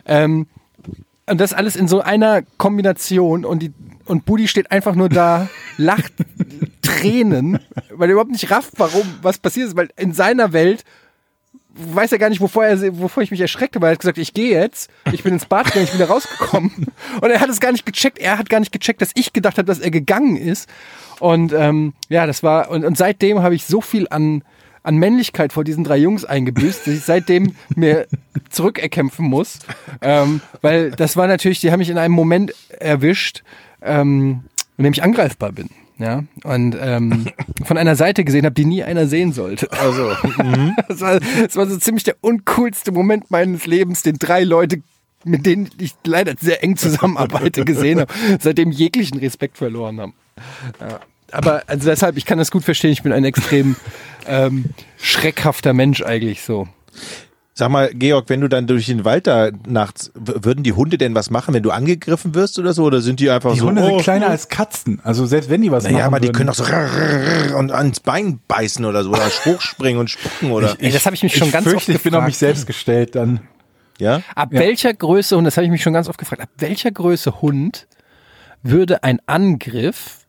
Ähm, 0.07 0.47
und 1.27 1.41
das 1.43 1.53
alles 1.53 1.77
in 1.77 1.89
so 1.89 2.01
einer 2.01 2.41
Kombination 2.57 3.45
und 3.45 3.59
die 3.61 3.73
und 4.07 4.25
Budi 4.25 4.49
steht 4.49 4.71
einfach 4.71 4.95
nur 4.95 5.09
da, 5.09 5.49
lacht 5.77 6.13
Tränen, 6.83 7.59
weil 7.91 8.09
er 8.09 8.13
überhaupt 8.13 8.33
nicht 8.33 8.51
rafft, 8.51 8.73
warum, 8.77 9.03
was 9.23 9.39
passiert 9.39 9.69
ist, 9.69 9.77
weil 9.77 9.91
in 9.97 10.13
seiner 10.13 10.53
Welt 10.53 10.85
weiß 11.75 12.13
er 12.13 12.19
gar 12.19 12.29
nicht, 12.29 12.41
wovor, 12.41 12.65
er, 12.65 12.99
wovor 12.99 13.23
ich 13.23 13.31
mich 13.31 13.41
erschrecke, 13.41 13.81
weil 13.81 13.91
er 13.91 13.93
hat 13.93 14.01
gesagt, 14.01 14.19
ich 14.19 14.35
gehe 14.35 14.51
jetzt, 14.51 14.91
ich 15.11 15.23
bin 15.23 15.33
ins 15.33 15.47
Bad 15.47 15.67
gegangen, 15.67 15.85
ich 15.85 15.91
bin 15.91 16.01
wieder 16.01 16.11
rausgekommen. 16.11 16.71
Und 17.21 17.31
er 17.31 17.41
hat 17.41 17.49
es 17.49 17.61
gar 17.61 17.73
nicht 17.73 17.87
gecheckt, 17.87 18.19
er 18.19 18.39
hat 18.39 18.51
gar 18.51 18.61
nicht 18.61 18.73
gecheckt, 18.73 19.01
dass 19.01 19.13
ich 19.15 19.33
gedacht 19.33 19.59
habe, 19.59 19.67
dass 19.67 19.79
er 19.79 19.91
gegangen 19.91 20.37
ist. 20.37 20.69
Und 21.19 21.53
ähm, 21.53 21.95
ja, 22.09 22.27
das 22.27 22.43
war, 22.43 22.71
und, 22.71 22.85
und 22.85 22.99
seitdem 22.99 23.43
habe 23.43 23.55
ich 23.55 23.65
so 23.65 23.81
viel 23.81 24.07
an, 24.11 24.43
an 24.83 24.97
Männlichkeit 24.97 25.53
vor 25.53 25.65
diesen 25.65 25.85
drei 25.85 25.97
Jungs 25.97 26.25
eingebüßt, 26.25 26.87
dass 26.87 26.95
ich 26.95 27.05
seitdem 27.05 27.55
mir 27.75 28.07
zurückerkämpfen 28.51 29.25
muss. 29.25 29.61
Ähm, 30.01 30.41
weil 30.61 30.91
das 30.91 31.17
war 31.17 31.29
natürlich, 31.29 31.61
die 31.61 31.71
haben 31.71 31.79
mich 31.79 31.91
in 31.91 31.99
einem 31.99 32.15
Moment 32.15 32.53
erwischt, 32.81 33.45
ähm, 33.85 34.45
in 34.77 34.85
dem 34.85 34.93
ich 34.93 35.03
angreifbar 35.03 35.53
bin. 35.53 35.69
Ja, 35.99 36.25
und 36.45 36.77
ähm, 36.81 37.27
von 37.65 37.79
einer 37.79 37.95
Seite 37.95 38.25
gesehen 38.25 38.45
habe, 38.45 38.55
die 38.55 38.65
nie 38.65 38.83
einer 38.83 39.07
sehen 39.07 39.33
sollte. 39.33 39.71
Also, 39.73 40.11
Das 40.89 41.01
war, 41.01 41.21
das 41.21 41.57
war 41.57 41.67
so 41.67 41.77
ziemlich 41.79 42.05
der 42.05 42.17
uncoolste 42.21 42.93
Moment 42.93 43.31
meines 43.31 43.67
Lebens, 43.67 44.03
den 44.03 44.17
drei 44.19 44.43
Leute, 44.43 44.83
mit 45.25 45.47
denen 45.47 45.71
ich 45.79 45.95
leider 46.05 46.35
sehr 46.41 46.65
eng 46.65 46.77
zusammenarbeite, 46.77 47.65
gesehen 47.65 48.01
habe, 48.01 48.13
seitdem 48.41 48.73
jeglichen 48.73 49.19
Respekt 49.19 49.59
verloren 49.59 50.01
haben. 50.01 50.15
Ja. 50.81 51.01
Aber 51.31 51.63
also 51.67 51.89
deshalb, 51.89 52.17
ich 52.17 52.27
kann 52.27 52.39
das 52.39 52.51
gut 52.51 52.65
verstehen, 52.65 52.91
ich 52.91 53.03
bin 53.03 53.13
ein 53.13 53.25
extrem 53.25 53.77
ähm, 54.27 54.67
schreckhafter 54.99 55.73
Mensch 55.73 56.03
eigentlich 56.03 56.43
so. 56.43 56.69
Sag 57.55 57.71
mal, 57.71 57.91
Georg, 57.93 58.31
wenn 58.31 58.41
du 58.41 58.49
dann 58.49 58.67
durch 58.67 58.87
den 58.87 59.05
Wald 59.05 59.27
da 59.27 59.51
nachts, 59.67 60.11
würden 60.15 60.65
die 60.65 60.73
Hunde 60.73 60.97
denn 60.97 61.15
was 61.15 61.29
machen, 61.29 61.53
wenn 61.53 61.63
du 61.63 61.71
angegriffen 61.71 62.35
wirst 62.35 62.59
oder 62.59 62.73
so? 62.73 62.85
Oder 62.85 63.03
sind 63.03 63.21
die 63.21 63.29
einfach 63.29 63.53
Die 63.53 63.59
so? 63.59 63.67
Hunde 63.67 63.83
oh, 63.83 63.87
sind 63.89 64.01
kleiner 64.01 64.29
als 64.29 64.49
Katzen. 64.49 65.01
Also 65.05 65.27
selbst 65.27 65.51
wenn 65.51 65.61
die 65.61 65.71
was 65.71 65.85
machen 65.85 65.93
Naja, 65.95 66.07
aber 66.07 66.19
die 66.19 66.29
würden. 66.29 66.37
können 66.37 66.47
doch 66.47 66.55
so 66.55 67.57
und 67.57 67.71
ans 67.71 68.01
Bein 68.01 68.41
beißen 68.49 68.85
oder 68.87 69.05
so 69.05 69.11
oder 69.11 69.27
hochspringen 69.45 70.01
und 70.01 70.09
spucken 70.09 70.51
oder 70.51 70.77
Ey, 70.81 70.91
das 70.93 71.05
habe 71.05 71.15
ich 71.15 71.23
mich 71.23 71.37
schon 71.37 71.49
ich 71.49 71.53
ganz 71.53 71.65
fürchte, 71.65 71.93
oft 71.93 71.99
ich 71.99 72.03
bin 72.03 72.15
auf 72.15 72.21
gefragt. 72.21 72.27
mich 72.27 72.39
selbst 72.39 72.67
gestellt 72.67 73.15
dann. 73.17 73.41
ja. 73.99 74.23
Ab 74.35 74.49
welcher 74.53 74.95
Größe, 74.95 75.37
und 75.37 75.45
das 75.45 75.57
habe 75.59 75.67
ich 75.67 75.71
mich 75.71 75.83
schon 75.83 75.93
ganz 75.93 76.09
oft 76.09 76.19
gefragt, 76.19 76.41
ab 76.41 76.49
welcher 76.57 76.91
Größe 76.91 77.43
Hund 77.43 77.87
würde 78.63 79.03
ein 79.05 79.21
Angriff 79.27 80.22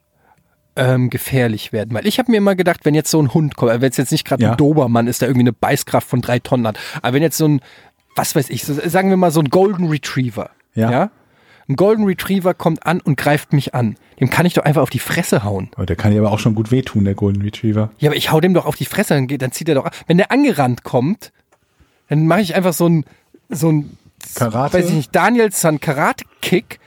ähm, 0.76 1.10
gefährlich 1.10 1.72
werden? 1.74 1.94
Weil 1.94 2.08
ich 2.08 2.20
habe 2.20 2.32
mir 2.32 2.38
immer 2.38 2.56
gedacht, 2.56 2.82
wenn 2.84 2.96
jetzt 2.96 3.12
so 3.12 3.22
ein 3.22 3.34
Hund 3.34 3.56
kommt, 3.56 3.72
wenn 3.82 3.90
es 3.90 3.98
jetzt 3.98 4.12
nicht 4.12 4.26
gerade 4.26 4.44
Ja. 4.44 4.52
ein 4.52 4.58
Dobermann 4.58 5.08
ist, 5.08 5.22
der 5.22 5.30
irgendwie 5.30 5.44
eine 5.44 5.54
Beißkraft 5.54 6.08
von 6.08 6.22
drei 6.22 6.40
Tonnen 6.40 6.68
hat, 6.68 6.80
aber 7.02 7.14
wenn 7.14 7.24
jetzt 7.24 7.38
so 7.38 7.48
ein, 7.48 7.62
was 8.16 8.36
weiß 8.36 8.50
ich, 8.50 8.64
so, 8.64 8.74
sagen 8.74 9.10
wir 9.10 9.18
mal 9.18 9.32
so 9.32 9.40
ein 9.40 9.50
Golden 9.50 9.88
Retriever, 9.88 10.50
Ja. 10.76 10.92
ja? 10.92 11.12
Ein 11.70 11.78
Golden 11.78 12.04
Retriever 12.04 12.54
kommt 12.54 12.86
an 12.86 13.00
und 13.00 13.16
greift 13.18 13.54
mich 13.54 13.74
an. 13.74 13.96
Dem 14.20 14.30
kann 14.30 14.46
ich 14.46 14.54
doch 14.54 14.66
einfach 14.66 14.82
auf 14.82 14.90
die 14.90 15.00
Fresse 15.00 15.46
hauen. 15.46 15.70
Oh, 15.78 15.84
der 15.84 15.96
kann 15.96 16.12
dir 16.12 16.20
aber 16.20 16.32
auch 16.34 16.40
schon 16.40 16.56
gut 16.56 16.72
wehtun, 16.72 17.06
der 17.06 17.16
Golden 17.16 17.42
Retriever. 17.42 17.90
Ja, 18.00 18.10
aber 18.10 18.18
ich 18.18 18.34
hau 18.34 18.42
dem 18.42 18.54
doch 18.54 18.66
auf 18.66 18.76
die 18.76 18.84
Fresse, 18.86 19.14
dann, 19.14 19.28
geht, 19.28 19.42
dann 19.42 19.54
zieht 19.54 19.70
er 19.70 19.76
doch 19.76 19.86
ab. 19.86 19.96
Wenn 20.08 20.18
der 20.18 20.30
angerannt 20.30 20.84
kommt, 20.84 21.32
dann 22.10 22.28
mache 22.28 22.42
ich 22.42 22.54
einfach 22.56 22.74
so 22.74 22.88
ein, 22.90 23.06
so 23.48 23.72
ein, 23.72 23.98
Karate? 24.36 24.78
weiß 24.78 24.90
ich 24.90 24.94
nicht, 24.96 25.16
Danielson 25.16 25.80
Karate-Kick 25.80 26.80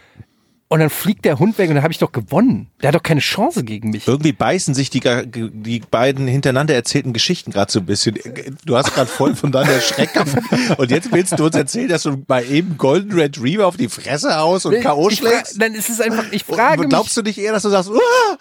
und 0.68 0.80
dann 0.80 0.90
fliegt 0.90 1.24
der 1.24 1.38
Hund 1.38 1.58
weg 1.58 1.68
und 1.68 1.76
dann 1.76 1.84
habe 1.84 1.92
ich 1.92 1.98
doch 1.98 2.10
gewonnen. 2.10 2.68
Der 2.82 2.88
hat 2.88 2.94
doch 2.96 3.02
keine 3.02 3.20
Chance 3.20 3.62
gegen 3.62 3.90
mich. 3.90 4.08
Irgendwie 4.08 4.32
beißen 4.32 4.74
sich 4.74 4.90
die, 4.90 5.00
die 5.00 5.80
beiden 5.90 6.26
hintereinander 6.26 6.74
erzählten 6.74 7.12
Geschichten 7.12 7.52
gerade 7.52 7.70
so 7.70 7.78
ein 7.78 7.86
bisschen. 7.86 8.18
Du 8.64 8.76
hast 8.76 8.92
gerade 8.92 9.08
voll 9.08 9.36
von 9.36 9.52
deiner 9.52 9.80
Schreckhaften 9.80 10.42
und 10.76 10.90
jetzt 10.90 11.12
willst 11.12 11.38
du 11.38 11.44
uns 11.44 11.54
erzählen, 11.54 11.88
dass 11.88 12.02
du 12.02 12.16
bei 12.16 12.44
eben 12.44 12.76
Golden 12.78 13.12
Retriever 13.12 13.66
auf 13.66 13.76
die 13.76 13.88
Fresse 13.88 14.36
haust 14.36 14.66
und 14.66 14.80
K.O. 14.80 15.08
Schlägst? 15.10 15.62
Dann 15.62 15.74
ist 15.74 15.88
es 15.88 16.00
einfach, 16.00 16.24
ich 16.32 16.42
frage 16.44 16.82
Und 16.82 16.88
Glaubst 16.88 17.16
mich. 17.16 17.24
du 17.24 17.28
nicht 17.30 17.38
eher, 17.38 17.52
dass 17.52 17.62
du 17.62 17.68
sagst, 17.70 17.90
"Uah!" 17.90 18.38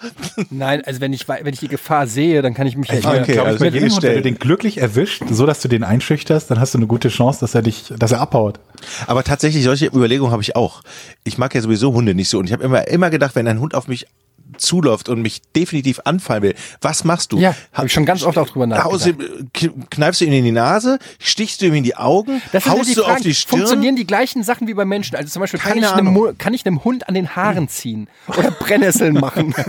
Nein, 0.49 0.81
also 0.83 1.01
wenn 1.01 1.13
ich, 1.13 1.27
wenn 1.27 1.53
ich 1.53 1.59
die 1.59 1.67
Gefahr 1.67 2.07
sehe, 2.07 2.41
dann 2.41 2.55
kann 2.55 2.65
ich 2.65 2.75
mich 2.75 2.89
ja 2.89 2.97
Okay, 2.97 3.33
glaube, 3.33 3.49
also 3.49 3.65
jedem 3.65 3.91
Hund, 3.91 4.01
wenn 4.03 4.15
du 4.15 4.21
den 4.23 4.39
glücklich 4.39 4.79
erwischt, 4.79 5.21
so 5.29 5.45
dass 5.45 5.61
du 5.61 5.67
den 5.67 5.83
einschüchterst, 5.83 6.49
dann 6.49 6.59
hast 6.59 6.73
du 6.73 6.79
eine 6.79 6.87
gute 6.87 7.09
Chance, 7.09 7.39
dass 7.41 7.53
er 7.53 7.61
dich, 7.61 7.93
dass 7.97 8.11
er 8.11 8.19
abhaut. 8.19 8.59
Aber 9.05 9.23
tatsächlich, 9.23 9.63
solche 9.63 9.87
Überlegungen 9.87 10.31
habe 10.31 10.41
ich 10.41 10.55
auch. 10.55 10.81
Ich 11.23 11.37
mag 11.37 11.53
ja 11.53 11.61
sowieso 11.61 11.93
Hunde 11.93 12.14
nicht 12.15 12.29
so. 12.29 12.39
Und 12.39 12.45
ich 12.45 12.53
habe 12.53 12.63
immer, 12.63 12.87
immer 12.87 13.09
gedacht, 13.09 13.35
wenn 13.35 13.47
ein 13.47 13.59
Hund 13.59 13.75
auf 13.75 13.87
mich 13.87 14.07
zuläuft 14.57 15.09
und 15.09 15.21
mich 15.21 15.41
definitiv 15.55 15.99
anfallen 16.05 16.43
will, 16.43 16.55
was 16.81 17.03
machst 17.03 17.31
du? 17.33 17.39
Ja, 17.39 17.55
hab 17.73 17.85
ich 17.85 17.91
schon 17.93 18.05
ganz 18.05 18.23
oft 18.23 18.37
auch 18.37 18.47
drüber 18.49 18.67
nachgedacht. 18.67 19.19
kn- 19.55 19.73
Kneifst 19.89 20.21
du 20.21 20.25
ihm 20.25 20.33
in 20.33 20.43
die 20.45 20.51
Nase? 20.51 20.97
Stichst 21.19 21.61
du 21.61 21.65
ihm 21.65 21.73
in 21.73 21.83
die 21.83 21.95
Augen? 21.95 22.41
Das 22.51 22.63
sind 22.63 22.73
ja 22.73 22.79
haust 22.79 22.89
die 22.89 22.95
du 22.95 23.01
Fragen. 23.01 23.15
auf 23.17 23.21
die 23.21 23.35
Stirn? 23.35 23.59
Funktionieren 23.59 23.95
die 23.95 24.07
gleichen 24.07 24.43
Sachen 24.43 24.67
wie 24.67 24.73
bei 24.73 24.85
Menschen? 24.85 25.15
Also 25.15 25.29
zum 25.29 25.41
Beispiel, 25.41 25.59
kann 25.59 25.77
ich, 25.77 25.87
einem, 25.89 26.37
kann 26.37 26.53
ich 26.53 26.65
einem 26.65 26.83
Hund 26.83 27.07
an 27.07 27.13
den 27.15 27.35
Haaren 27.35 27.67
ziehen? 27.67 28.07
Oder 28.27 28.51
Brennnesseln 28.51 29.13
machen? 29.15 29.53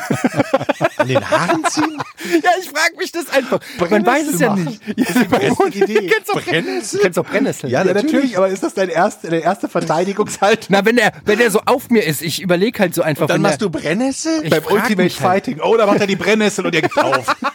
An 0.99 1.09
den 1.09 1.31
Haaren 1.31 1.65
ziehen? 1.71 1.99
ja, 2.43 2.51
ich 2.61 2.69
frage 2.71 2.97
mich 2.99 3.13
das 3.13 3.29
einfach. 3.31 3.61
Man 3.91 4.05
weiß 4.07 4.29
es 4.29 4.41
ja 4.41 4.51
machen. 4.51 4.65
nicht. 4.65 4.81
Ja, 4.97 5.39
beste 5.39 5.69
Idee. 5.79 6.11
Du 6.33 6.41
kennst? 6.41 6.95
Du 6.95 6.99
kennst 6.99 7.19
doch 7.19 7.27
Brennnesseln. 7.27 7.71
Ja, 7.73 7.85
natürlich. 7.85 8.37
aber 8.37 8.49
ist 8.49 8.63
das 8.63 8.75
dein 8.75 8.89
erste, 8.89 9.29
der 9.29 9.43
erste 9.43 9.69
Verteidigungshalt? 9.69 10.67
Na, 10.69 10.85
wenn 10.85 10.97
der, 10.97 11.13
wenn 11.25 11.39
der 11.39 11.51
so 11.51 11.61
auf 11.67 11.91
mir 11.91 12.05
ist, 12.05 12.23
ich 12.23 12.41
überlege 12.43 12.79
halt 12.79 12.95
so 12.95 13.03
einfach. 13.03 13.27
Dann 13.27 13.37
wenn 13.37 13.43
machst 13.43 13.61
der, 13.61 13.69
du 13.69 13.79
Brennnessel? 13.79 14.41
Ich 14.45 14.51
Frag 14.67 14.83
Ultimate 14.83 15.03
halt. 15.03 15.13
Fighting. 15.13 15.61
Oh, 15.61 15.77
da 15.77 15.87
macht 15.87 16.01
er 16.01 16.07
die 16.07 16.17
Brennnessel 16.17 16.67
und 16.67 16.75
er 16.75 16.83
gibt 16.83 16.99
auf. 16.99 17.37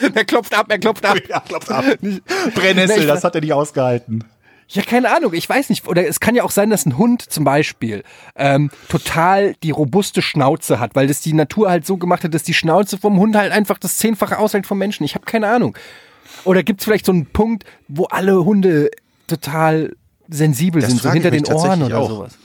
Er 0.00 0.24
klopft 0.24 0.54
ab, 0.54 0.66
er 0.68 0.78
klopft 0.78 1.04
ab. 1.04 1.16
ja, 1.28 1.40
klopft 1.40 1.70
ab. 1.70 1.84
Brennnessel, 2.54 3.06
das 3.06 3.22
hat 3.24 3.34
er 3.34 3.40
nicht 3.40 3.52
ausgehalten. 3.52 4.24
Ja, 4.68 4.82
keine 4.82 5.14
Ahnung, 5.14 5.32
ich 5.34 5.48
weiß 5.48 5.68
nicht. 5.68 5.86
Oder 5.86 6.08
es 6.08 6.18
kann 6.18 6.34
ja 6.34 6.42
auch 6.42 6.50
sein, 6.50 6.70
dass 6.70 6.86
ein 6.86 6.98
Hund 6.98 7.22
zum 7.22 7.44
Beispiel 7.44 8.02
ähm, 8.34 8.70
total 8.88 9.54
die 9.62 9.70
robuste 9.70 10.22
Schnauze 10.22 10.80
hat, 10.80 10.94
weil 10.96 11.06
das 11.06 11.20
die 11.20 11.34
Natur 11.34 11.70
halt 11.70 11.86
so 11.86 11.98
gemacht 11.98 12.24
hat, 12.24 12.34
dass 12.34 12.42
die 12.42 12.54
Schnauze 12.54 12.98
vom 12.98 13.18
Hund 13.18 13.36
halt 13.36 13.52
einfach 13.52 13.78
das 13.78 13.96
Zehnfache 13.98 14.38
aushält 14.38 14.66
vom 14.66 14.78
Menschen. 14.78 15.04
Ich 15.04 15.14
habe 15.14 15.24
keine 15.24 15.48
Ahnung. 15.48 15.76
Oder 16.44 16.62
gibt 16.62 16.80
es 16.80 16.84
vielleicht 16.84 17.06
so 17.06 17.12
einen 17.12 17.26
Punkt, 17.26 17.64
wo 17.86 18.04
alle 18.06 18.44
Hunde 18.44 18.90
total 19.28 19.94
sensibel 20.28 20.80
Das 20.80 20.90
sind, 20.90 21.02
so 21.02 21.10
hinter 21.10 21.30
den 21.30 21.46
Ohren 21.46 21.82
oder 21.82 21.98
auch. 21.98 22.08
sowas? 22.08 22.38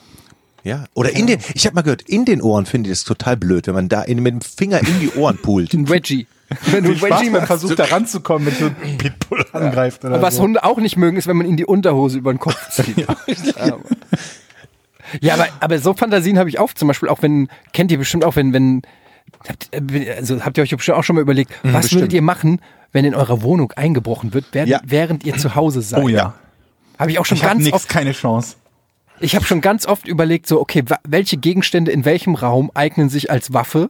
Ja. 0.63 0.85
Oder 0.93 1.15
in 1.15 1.27
den, 1.27 1.39
ich 1.53 1.65
habe 1.65 1.75
mal 1.75 1.81
gehört, 1.81 2.03
in 2.03 2.25
den 2.25 2.41
Ohren 2.41 2.65
finde 2.65 2.89
ich 2.89 2.97
das 2.97 3.03
total 3.03 3.37
blöd, 3.37 3.67
wenn 3.67 3.73
man 3.75 3.89
da 3.89 4.01
in, 4.03 4.21
mit 4.21 4.33
dem 4.33 4.41
Finger 4.41 4.79
in 4.79 4.99
die 4.99 5.11
Ohren 5.15 5.37
pult. 5.37 5.73
Ein 5.73 5.89
Wedgie. 5.89 6.27
Wenn 6.65 6.83
du 6.83 6.95
Spaß 6.95 7.09
Wedgie 7.09 7.23
beim 7.25 7.31
machst. 7.33 7.47
Versuch, 7.47 7.75
da 7.75 7.85
ranzukommen, 7.85 8.47
wenn 8.47 8.55
so 8.55 8.65
ein 8.65 8.97
Pitbull 8.97 9.45
angreift. 9.53 10.03
Oder 10.03 10.15
Und 10.15 10.21
was 10.21 10.35
so. 10.35 10.43
Hunde 10.43 10.63
auch 10.63 10.77
nicht 10.77 10.97
mögen, 10.97 11.17
ist, 11.17 11.27
wenn 11.27 11.37
man 11.37 11.47
ihnen 11.47 11.57
die 11.57 11.65
Unterhose 11.65 12.17
über 12.17 12.33
den 12.33 12.39
Kopf 12.39 12.69
zieht. 12.71 12.97
ja, 13.57 13.77
ja 15.21 15.33
aber, 15.33 15.47
aber 15.61 15.79
so 15.79 15.93
Fantasien 15.93 16.37
habe 16.37 16.49
ich 16.49 16.59
auch. 16.59 16.73
Zum 16.73 16.87
Beispiel 16.89 17.09
auch 17.09 17.21
wenn, 17.21 17.47
kennt 17.73 17.91
ihr 17.91 17.97
bestimmt 17.97 18.25
auch, 18.25 18.35
wenn, 18.35 18.51
wenn, 18.53 18.81
habt, 19.47 19.69
äh, 19.71 20.11
also 20.17 20.43
habt 20.43 20.57
ihr 20.57 20.63
euch 20.63 20.75
bestimmt 20.75 20.97
auch 20.97 21.03
schon 21.03 21.15
mal 21.15 21.21
überlegt, 21.21 21.51
was 21.63 21.83
bestimmt. 21.83 22.01
würdet 22.01 22.13
ihr 22.13 22.21
machen, 22.21 22.59
wenn 22.91 23.05
in 23.05 23.15
eurer 23.15 23.41
Wohnung 23.41 23.71
eingebrochen 23.71 24.33
wird, 24.33 24.45
während, 24.51 24.69
Ja. 24.69 24.81
während 24.83 25.23
ihr 25.25 25.37
zu 25.37 25.55
Hause 25.55 25.81
seid? 25.81 26.03
Oh 26.03 26.09
ja. 26.09 26.33
Habe 26.99 27.11
ich 27.11 27.19
auch 27.19 27.25
schon 27.25 27.37
Ich 27.37 27.43
habe 27.43 27.53
ganz 27.55 27.63
nix, 27.65 27.75
oft, 27.75 27.89
keine 27.89 28.11
Chance. 28.11 28.57
Ich 29.21 29.35
habe 29.35 29.45
schon 29.45 29.61
ganz 29.61 29.85
oft 29.85 30.07
überlegt, 30.07 30.47
so, 30.47 30.59
okay, 30.59 30.83
welche 31.07 31.37
Gegenstände 31.37 31.91
in 31.91 32.05
welchem 32.05 32.35
Raum 32.35 32.71
eignen 32.73 33.09
sich 33.09 33.31
als 33.31 33.53
Waffe? 33.53 33.89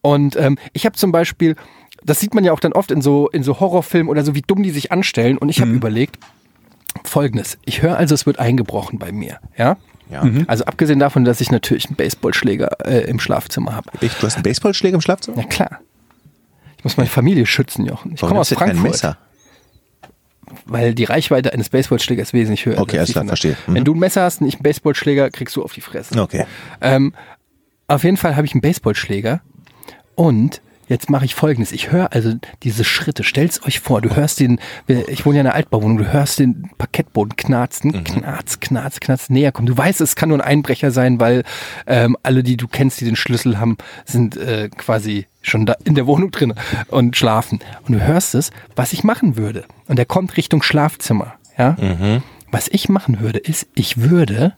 Und 0.00 0.36
ähm, 0.36 0.58
ich 0.72 0.84
habe 0.86 0.96
zum 0.96 1.12
Beispiel, 1.12 1.56
das 2.04 2.20
sieht 2.20 2.34
man 2.34 2.44
ja 2.44 2.52
auch 2.52 2.60
dann 2.60 2.72
oft 2.72 2.90
in 2.90 3.02
so, 3.02 3.28
in 3.28 3.42
so 3.42 3.60
Horrorfilmen 3.60 4.08
oder 4.08 4.24
so, 4.24 4.34
wie 4.34 4.42
dumm 4.42 4.62
die 4.62 4.70
sich 4.70 4.90
anstellen. 4.92 5.38
Und 5.38 5.48
ich 5.48 5.60
habe 5.60 5.70
überlegt, 5.70 6.18
folgendes. 7.04 7.58
Ich 7.64 7.82
höre 7.82 7.96
also, 7.96 8.14
es 8.14 8.26
wird 8.26 8.38
eingebrochen 8.38 8.98
bei 8.98 9.12
mir. 9.12 9.38
Ja? 9.56 9.76
Ja. 10.10 10.24
Also 10.46 10.64
abgesehen 10.64 10.98
davon, 10.98 11.24
dass 11.24 11.40
ich 11.40 11.50
natürlich 11.50 11.86
einen 11.86 11.96
Baseballschläger 11.96 12.86
äh, 12.86 13.08
im 13.08 13.18
Schlafzimmer 13.18 13.74
habe. 13.74 13.90
Du 13.98 14.08
hast 14.26 14.34
einen 14.34 14.42
Baseballschläger 14.42 14.94
im 14.96 15.00
Schlafzimmer? 15.00 15.38
Ja 15.38 15.44
klar. 15.44 15.80
Ich 16.76 16.84
muss 16.84 16.96
meine 16.96 17.08
Familie 17.08 17.46
schützen, 17.46 17.86
Jochen. 17.86 18.12
Ich 18.14 18.20
komme 18.20 18.40
aus 18.40 18.50
du 18.50 18.56
kein 18.56 18.76
Frankfurt. 18.76 18.90
Messer? 18.90 19.18
Weil 20.66 20.94
die 20.94 21.04
Reichweite 21.04 21.52
eines 21.52 21.68
Baseballschlägers 21.68 22.28
ist 22.28 22.32
wesentlich 22.34 22.66
höher. 22.66 22.78
Okay, 22.78 22.98
alles 22.98 23.12
klar, 23.12 23.24
verstehe. 23.24 23.56
Mhm. 23.66 23.74
Wenn 23.74 23.84
du 23.84 23.94
ein 23.94 23.98
Messer 23.98 24.22
hast 24.22 24.40
und 24.40 24.48
ich 24.48 24.54
einen 24.54 24.62
Baseballschläger, 24.62 25.30
kriegst 25.30 25.56
du 25.56 25.62
auf 25.62 25.72
die 25.72 25.80
Fresse. 25.80 26.20
Okay. 26.20 26.46
Ähm, 26.80 27.14
auf 27.88 28.04
jeden 28.04 28.16
Fall 28.16 28.36
habe 28.36 28.46
ich 28.46 28.52
einen 28.52 28.60
Baseballschläger 28.60 29.42
und 30.14 30.62
jetzt 30.88 31.10
mache 31.10 31.24
ich 31.24 31.34
folgendes. 31.34 31.72
Ich 31.72 31.90
höre 31.90 32.12
also 32.12 32.34
diese 32.62 32.84
Schritte. 32.84 33.24
Stell's 33.24 33.62
euch 33.64 33.80
vor, 33.80 34.00
du 34.00 34.14
hörst 34.14 34.40
den, 34.40 34.60
ich 34.86 35.24
wohne 35.24 35.36
ja 35.36 35.40
in 35.40 35.46
einer 35.46 35.56
Altbauwohnung, 35.56 35.98
du 35.98 36.12
hörst 36.12 36.38
den 36.38 36.70
Parkettboden 36.78 37.36
knarzen, 37.36 38.04
knarz, 38.04 38.60
knarz, 38.60 39.00
knarz, 39.00 39.30
näher 39.30 39.52
kommen. 39.52 39.66
Du 39.66 39.76
weißt, 39.76 40.00
es 40.00 40.16
kann 40.16 40.28
nur 40.28 40.38
ein 40.38 40.46
Einbrecher 40.46 40.90
sein, 40.90 41.18
weil 41.18 41.44
ähm, 41.86 42.16
alle, 42.22 42.42
die 42.42 42.56
du 42.56 42.68
kennst, 42.68 43.00
die 43.00 43.04
den 43.04 43.16
Schlüssel 43.16 43.58
haben, 43.58 43.76
sind 44.04 44.36
äh, 44.36 44.68
quasi 44.68 45.26
schon 45.42 45.66
da 45.66 45.74
in 45.84 45.94
der 45.94 46.06
Wohnung 46.06 46.30
drin 46.30 46.54
und 46.88 47.16
schlafen. 47.16 47.60
Und 47.86 47.92
du 47.94 48.00
hörst 48.00 48.34
es, 48.34 48.50
was 48.76 48.92
ich 48.92 49.04
machen 49.04 49.36
würde. 49.36 49.64
Und 49.88 49.98
er 49.98 50.06
kommt 50.06 50.36
Richtung 50.36 50.62
Schlafzimmer. 50.62 51.34
Ja? 51.58 51.76
Was 52.50 52.68
ich 52.68 52.88
machen 52.88 53.20
würde, 53.20 53.38
ist, 53.38 53.66
ich 53.74 53.98
würde 54.00 54.54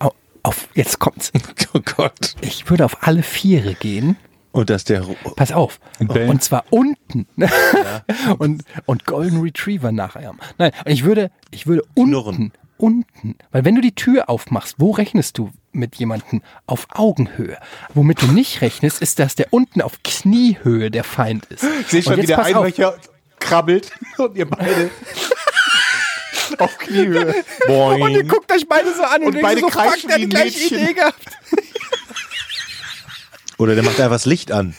au- 0.00 0.12
auf, 0.42 0.68
jetzt 0.74 0.98
kommt's. 0.98 1.30
Oh 1.76 1.80
Gott. 1.96 2.34
Ich 2.40 2.70
würde 2.70 2.84
auf 2.84 2.98
alle 3.06 3.22
Viere 3.24 3.74
gehen. 3.74 4.16
Und 4.52 4.70
dass 4.70 4.84
der, 4.84 5.04
Pass 5.34 5.50
auf. 5.50 5.80
bellen. 5.98 6.30
Und 6.30 6.42
zwar 6.44 6.64
unten. 6.70 7.26
und, 8.38 8.62
und 8.86 9.04
Golden 9.06 9.40
Retriever 9.40 9.90
nachher. 9.90 10.32
Nein, 10.58 10.70
ich 10.86 11.02
würde, 11.04 11.32
ich 11.50 11.66
würde 11.66 11.82
unten, 11.94 12.10
Knurren. 12.12 12.52
Unten. 12.76 13.36
Weil 13.50 13.64
wenn 13.64 13.74
du 13.74 13.80
die 13.80 13.94
Tür 13.94 14.28
aufmachst, 14.28 14.76
wo 14.78 14.90
rechnest 14.90 15.38
du 15.38 15.50
mit 15.72 15.96
jemandem 15.96 16.42
auf 16.66 16.86
Augenhöhe? 16.90 17.58
Womit 17.94 18.22
du 18.22 18.26
nicht 18.26 18.60
rechnest, 18.60 19.00
ist, 19.02 19.18
dass 19.18 19.34
der 19.34 19.52
unten 19.52 19.80
auf 19.82 20.02
Kniehöhe 20.02 20.90
der 20.90 21.04
Feind 21.04 21.46
ist. 21.46 21.64
Ich 21.80 21.88
sehe 21.88 22.02
schon, 22.02 22.16
wie 22.16 22.26
der. 22.26 22.44
Einbrecher 22.44 22.96
krabbelt 23.40 23.90
und 24.18 24.36
ihr 24.36 24.48
beide 24.48 24.90
auf 26.58 26.78
Kniehöhe. 26.78 27.34
Boing. 27.66 28.02
Und 28.02 28.10
ihr 28.12 28.24
guckt 28.24 28.50
euch 28.52 28.68
beide 28.68 28.92
so 28.94 29.02
an 29.02 29.22
und, 29.22 29.34
Und 29.34 29.42
beide 29.42 29.60
so, 29.60 29.68
fuck, 29.68 29.82
kreischen 29.82 30.08
der 30.08 30.14
hat 30.16 30.22
die 30.22 30.28
gleiche 30.28 30.58
Mädchen. 30.58 30.78
Idee 30.78 30.92
gehabt. 30.94 31.18
Oder 33.58 33.74
der 33.76 33.84
macht 33.84 34.00
einfach 34.00 34.16
das 34.16 34.26
Licht 34.26 34.50
an. 34.50 34.74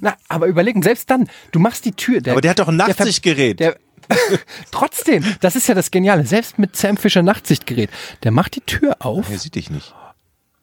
Na, 0.00 0.14
aber 0.28 0.46
überlegen, 0.46 0.82
selbst 0.82 1.08
dann, 1.10 1.28
du 1.52 1.58
machst 1.58 1.86
die 1.86 1.92
Tür. 1.92 2.20
Der, 2.20 2.34
Aber 2.34 2.42
der 2.42 2.50
hat 2.50 2.58
doch 2.58 2.68
ein 2.68 2.76
Nachtsichtgerät. 2.76 3.58
Der, 3.60 3.78
trotzdem, 4.70 5.24
das 5.40 5.56
ist 5.56 5.68
ja 5.68 5.74
das 5.74 5.90
Geniale. 5.90 6.26
Selbst 6.26 6.58
mit 6.58 6.76
Sam 6.76 6.96
Fischer 6.96 7.22
Nachtsichtgerät, 7.22 7.90
der 8.22 8.30
macht 8.30 8.56
die 8.56 8.60
Tür 8.60 8.96
auf 9.00 9.30
Er 9.30 9.38
sieht 9.38 9.54
dich 9.54 9.70
nicht. 9.70 9.94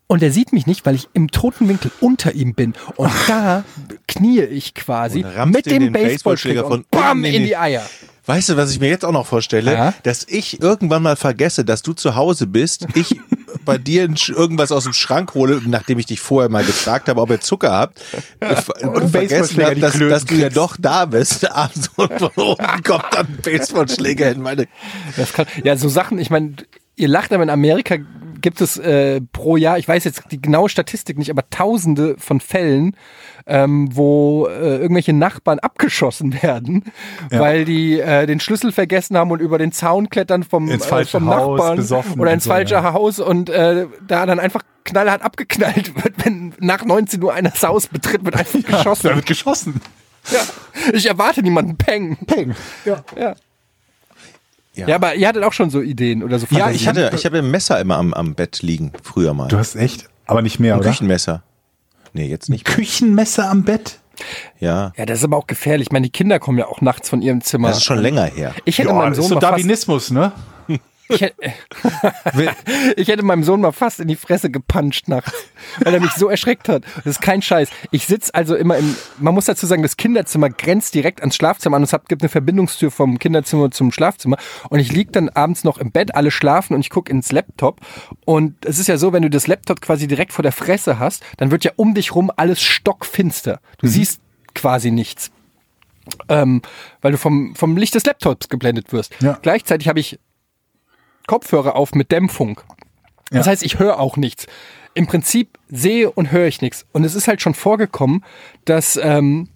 Und 0.10 0.24
er 0.24 0.32
sieht 0.32 0.54
mich 0.54 0.66
nicht, 0.68 0.86
weil 0.86 0.95
ich 0.95 1.10
im 1.14 1.32
toten 1.32 1.68
Winkel 1.68 1.91
unter 2.00 2.34
ihm 2.34 2.54
bin. 2.54 2.74
Und 2.95 3.12
da 3.28 3.66
knie 4.08 4.39
ich 4.39 4.74
quasi 4.74 5.26
mit 5.45 5.66
dem 5.66 5.91
Baseballschläger 5.91 6.66
von 6.66 6.86
bam 6.89 7.26
in 7.26 7.43
die 7.43 7.58
Eier. 7.58 7.86
Weißt 8.26 8.50
du, 8.50 8.58
was 8.58 8.72
ich 8.72 8.80
mir 8.80 8.89
jetzt 8.89 9.06
auch 9.06 9.12
noch 9.12 9.26
vorstelle? 9.26 9.74
Ja. 9.74 9.93
Dass 10.04 10.26
ich 10.28 10.62
irgendwann 10.62 11.04
mal 11.04 11.16
vergesse, 11.16 11.66
dass 11.66 11.82
du 11.82 11.93
zu 11.93 12.16
Hause 12.16 12.48
bist, 12.48 12.88
ich 12.93 13.20
bei 13.68 13.78
dir 13.78 14.09
irgendwas 14.30 14.72
aus 14.72 14.86
dem 14.86 14.93
Schrank 14.93 15.36
hole, 15.36 15.61
nachdem 15.65 15.99
ich 15.99 16.07
dich 16.07 16.20
vorher 16.20 16.49
mal 16.49 16.63
gefragt 16.63 17.09
habe, 17.09 17.22
ob 17.22 17.30
ihr 17.30 17.39
Zucker 17.39 17.72
habt, 17.72 18.01
und 18.82 19.09
vergessen 19.09 19.63
habe, 19.63 19.76
dass, 19.76 19.99
dass 19.99 20.26
du 20.26 20.36
ja 20.36 20.49
doch 20.49 20.78
da 20.80 21.05
bist. 21.05 21.51
Abends 21.51 21.91
und 21.95 22.11
von 22.13 22.32
oben 22.36 22.84
kommt 22.84 23.05
dann 23.11 23.28
Baseballschläger 23.43 24.32
in 24.32 24.41
meine... 24.41 24.68
Kann, 25.34 25.45
ja, 25.63 25.78
so 25.78 25.89
Sachen, 25.89 26.18
ich 26.18 26.32
meine, 26.32 26.53
ihr 26.95 27.07
lacht, 27.07 27.32
aber 27.32 27.43
in 27.43 27.49
Amerika 27.49 27.97
gibt 28.41 28.61
es 28.61 28.77
äh, 28.77 29.21
pro 29.31 29.57
Jahr, 29.57 29.77
ich 29.77 29.88
weiß 29.88 30.03
jetzt 30.03 30.23
die 30.31 30.41
genaue 30.41 30.69
Statistik 30.69 31.17
nicht, 31.17 31.29
aber 31.29 31.49
tausende 31.49 32.15
von 32.17 32.39
Fällen, 32.39 32.95
ähm, 33.45 33.89
wo 33.95 34.47
äh, 34.47 34.77
irgendwelche 34.77 35.13
Nachbarn 35.13 35.59
abgeschossen 35.59 36.41
werden, 36.41 36.83
Ja. 37.31 37.39
weil 37.39 37.65
die 37.65 37.99
äh, 37.99 38.25
den 38.25 38.39
Schlüssel 38.39 38.71
vergessen 38.71 39.17
haben 39.17 39.31
und 39.31 39.39
über 39.41 39.57
den 39.57 39.71
Zaun 39.71 40.09
klettern 40.09 40.43
vom, 40.43 40.69
Ins 40.69 40.85
äh, 40.91 41.05
vom 41.05 41.27
Haus, 41.29 41.57
Nachbarn 41.59 42.19
oder 42.19 42.31
ins 42.33 42.43
so, 42.43 42.49
falsche 42.49 42.75
ja. 42.75 42.93
Haus 42.93 43.19
und 43.19 43.49
äh, 43.49 43.88
da 44.07 44.25
dann 44.25 44.39
einfach 44.39 44.61
knallhart 44.83 45.21
abgeknallt 45.21 45.95
wird, 46.03 46.25
wenn 46.25 46.53
nach 46.59 46.85
19 46.85 47.21
Uhr 47.23 47.33
einer 47.33 47.49
das 47.49 47.63
Haus 47.63 47.88
betritt, 47.88 48.23
wird 48.25 48.35
einfach 48.38 48.63
geschossen. 48.63 49.07
Da 49.07 49.15
wird 49.15 49.25
geschossen. 49.25 49.81
Ja. 50.31 50.41
Ich 50.93 51.05
erwarte 51.05 51.41
niemanden 51.41 51.77
Peng. 51.77 52.17
Peng. 52.25 52.55
Ja. 52.85 53.03
Ja. 53.17 53.35
Ja. 54.78 54.95
aber 54.95 55.15
ihr 55.15 55.28
hattet 55.28 55.43
auch 55.43 55.53
schon 55.53 55.69
so 55.69 55.82
Ideen 55.82 56.23
oder 56.23 56.38
so 56.39 56.45
Ja, 56.49 56.65
Fantasien. 56.65 56.75
ich 56.75 56.88
hatte, 56.88 57.11
ich 57.15 57.25
habe 57.25 57.39
ein 57.39 57.49
Messer 57.51 57.80
immer 57.80 57.97
am, 57.97 58.13
am 58.13 58.36
Bett 58.36 58.61
liegen, 58.61 58.91
früher 59.03 59.34
mal. 59.34 59.47
Du 59.47 59.57
hast 59.57 59.75
echt, 59.75 60.09
aber 60.25 60.41
nicht 60.41 60.59
mehr, 60.59 60.75
ein 60.75 60.80
oder? 60.82 60.89
Küchenmesser. 60.89 61.43
Nee, 62.13 62.28
jetzt 62.28 62.49
nicht 62.49 62.67
mehr. 62.67 62.75
Küchenmesser 62.75 63.49
am 63.49 63.63
Bett? 63.63 63.99
Ja, 64.59 64.93
Ja, 64.97 65.05
das 65.05 65.19
ist 65.19 65.25
aber 65.25 65.38
auch 65.38 65.45
gefährlich. 65.47 65.88
Ich 65.88 65.91
meine, 65.91 66.05
die 66.05 66.11
Kinder 66.11 66.39
kommen 66.39 66.57
ja 66.57 66.67
auch 66.67 66.82
nachts 66.82 67.09
von 67.09 67.21
ihrem 67.21 67.41
Zimmer. 67.41 67.67
das 67.69 67.78
ist 67.78 67.84
schon 67.84 67.99
länger 67.99 68.25
her. 68.25 68.53
ich 68.65 68.78
hätte 68.80 68.89
Ja, 68.89 68.93
meinem 68.95 69.09
das 69.11 69.19
ist 69.19 69.23
Sohn 69.25 69.30
so 69.30 69.36
mal 69.36 69.41
fast, 69.41 69.51
Darwinismus, 69.53 70.11
ne? 70.11 70.32
ich 71.10 71.22
hätte, 71.22 71.36
ich 72.95 73.08
hätte 73.08 73.24
meinem 73.24 73.43
Sohn 73.43 73.62
mal 73.62 73.72
fast 73.72 73.99
in 73.99 74.08
die 74.08 74.16
Fresse 74.16 74.49
gepuncht 74.49 75.08
nachts, 75.08 75.34
weil 75.84 75.93
er 75.93 75.99
mich 75.99 76.12
so 76.12 76.28
erschreckt 76.28 76.70
hat. 76.70 76.84
Das 76.97 77.05
ist 77.05 77.22
kein 77.22 77.41
Scheiß. 77.41 77.70
Ich 77.91 78.05
sitz 78.05 78.30
also 78.34 78.55
immer 78.55 78.78
im, 78.78 78.95
man 79.20 79.34
muss 79.34 79.45
dazu 79.45 79.66
sagen, 79.66 79.84
das 79.84 79.97
Kinderzimmer 79.97 80.49
grenzt 80.49 80.95
direkt 80.95 81.22
ans 81.22 81.36
Schlafzimmer 81.36 81.78
an. 81.78 81.84
Es 81.84 81.93
hat, 81.93 82.10
gibt 82.10 82.22
eine 82.22 82.30
Verbindungstür 82.30 82.91
vom 82.91 83.20
Kinderzimmer 83.20 83.72
zum 83.72 83.91
Schlafzimmer. 83.91 84.38
Und 84.70 84.80
ich 84.80 84.91
lieg 84.91 85.12
dann 85.14 85.30
abends 85.30 85.64
noch 85.64 85.78
im 85.78 85.91
Bett, 85.91 86.16
alle 86.16 86.32
schlafen 86.32 86.74
und 86.74 86.82
ich 86.82 86.89
guck 86.89 87.10
ins 87.10 87.32
Laptop. 87.32 87.82
Und 88.26 88.66
es 88.66 88.80
ist 88.80 88.88
ja 88.88 88.97
so, 88.97 89.14
wenn 89.14 89.24
du 89.24 89.30
das 89.30 89.47
Laptop 89.47 89.82
quasi 89.82 90.08
direkt 90.08 90.34
vor 90.34 90.43
der 90.43 90.51
Fresse 90.51 90.99
hast, 90.99 91.24
dann 91.38 91.51
wird 91.51 91.64
ja 91.64 91.72
um 91.76 91.93
dich 91.93 92.16
rum 92.16 92.32
alles 92.36 92.62
stockfinster. 92.62 93.60
Du 93.80 93.88
siehst 93.88 94.22
quasi 94.53 94.91
nichts. 94.91 95.32
Ähm, 96.30 96.62
weil 97.01 97.12
du 97.12 97.18
vom, 97.18 97.53
vom 97.55 97.76
Licht 97.76 97.95
des 97.95 98.05
Laptops 98.05 98.47
geblendet 98.49 98.93
wirst. 98.93 99.14
Ja. 99.22 99.38
Gleichzeitig 99.41 99.88
habe 99.88 99.99
ich 99.99 100.20
Kopfhörer 101.28 101.75
auf 101.75 101.93
mit 101.93 102.11
Dämpfung. 102.11 102.59
Das 103.30 103.45
Ja. 103.45 103.51
heißt, 103.51 103.63
ich 103.63 103.78
höre 103.80 103.99
auch 103.99 104.17
nichts. 104.17 104.47
Im 104.93 105.05
Prinzip 105.05 105.59
sehe 105.69 106.09
und 106.09 106.32
höre 106.32 106.47
ich 106.47 106.61
nichts. 106.61 106.86
Und 106.91 107.03
es 107.03 107.13
ist 107.13 107.28
halt 107.28 107.41
schon 107.41 107.53
vorgekommen, 107.53 108.23
dass 108.65 108.97
ähm, 109.01 109.49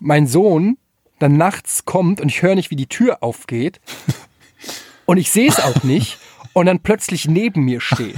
mein 0.00 0.26
Sohn 0.26 0.78
dann 1.20 1.36
nachts 1.36 1.84
kommt 1.84 2.20
und 2.20 2.28
ich 2.28 2.42
höre 2.42 2.56
nicht, 2.56 2.70
wie 2.70 2.76
die 2.76 2.88
Tür 2.88 3.22
aufgeht. 3.22 3.80
Und 5.06 5.18
ich 5.18 5.30
sehe 5.30 5.48
es 5.48 5.60
auch 5.60 5.82
nicht. 5.82 6.18
Und 6.54 6.64
dann 6.66 6.80
plötzlich 6.80 7.28
neben 7.28 7.62
mir 7.64 7.80
steht. 7.82 8.16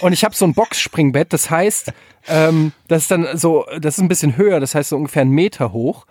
Und 0.00 0.12
ich 0.12 0.24
habe 0.24 0.34
so 0.36 0.44
ein 0.44 0.54
Boxspringbett, 0.54 1.32
das 1.32 1.50
heißt, 1.50 1.92
ähm, 2.28 2.72
das 2.86 3.02
ist 3.02 3.10
dann 3.10 3.36
so, 3.36 3.66
das 3.80 3.96
ist 3.98 4.02
ein 4.02 4.08
bisschen 4.08 4.36
höher, 4.36 4.60
das 4.60 4.74
heißt 4.76 4.90
so 4.90 4.96
ungefähr 4.96 5.22
einen 5.22 5.32
Meter 5.32 5.72
hoch. 5.72 6.06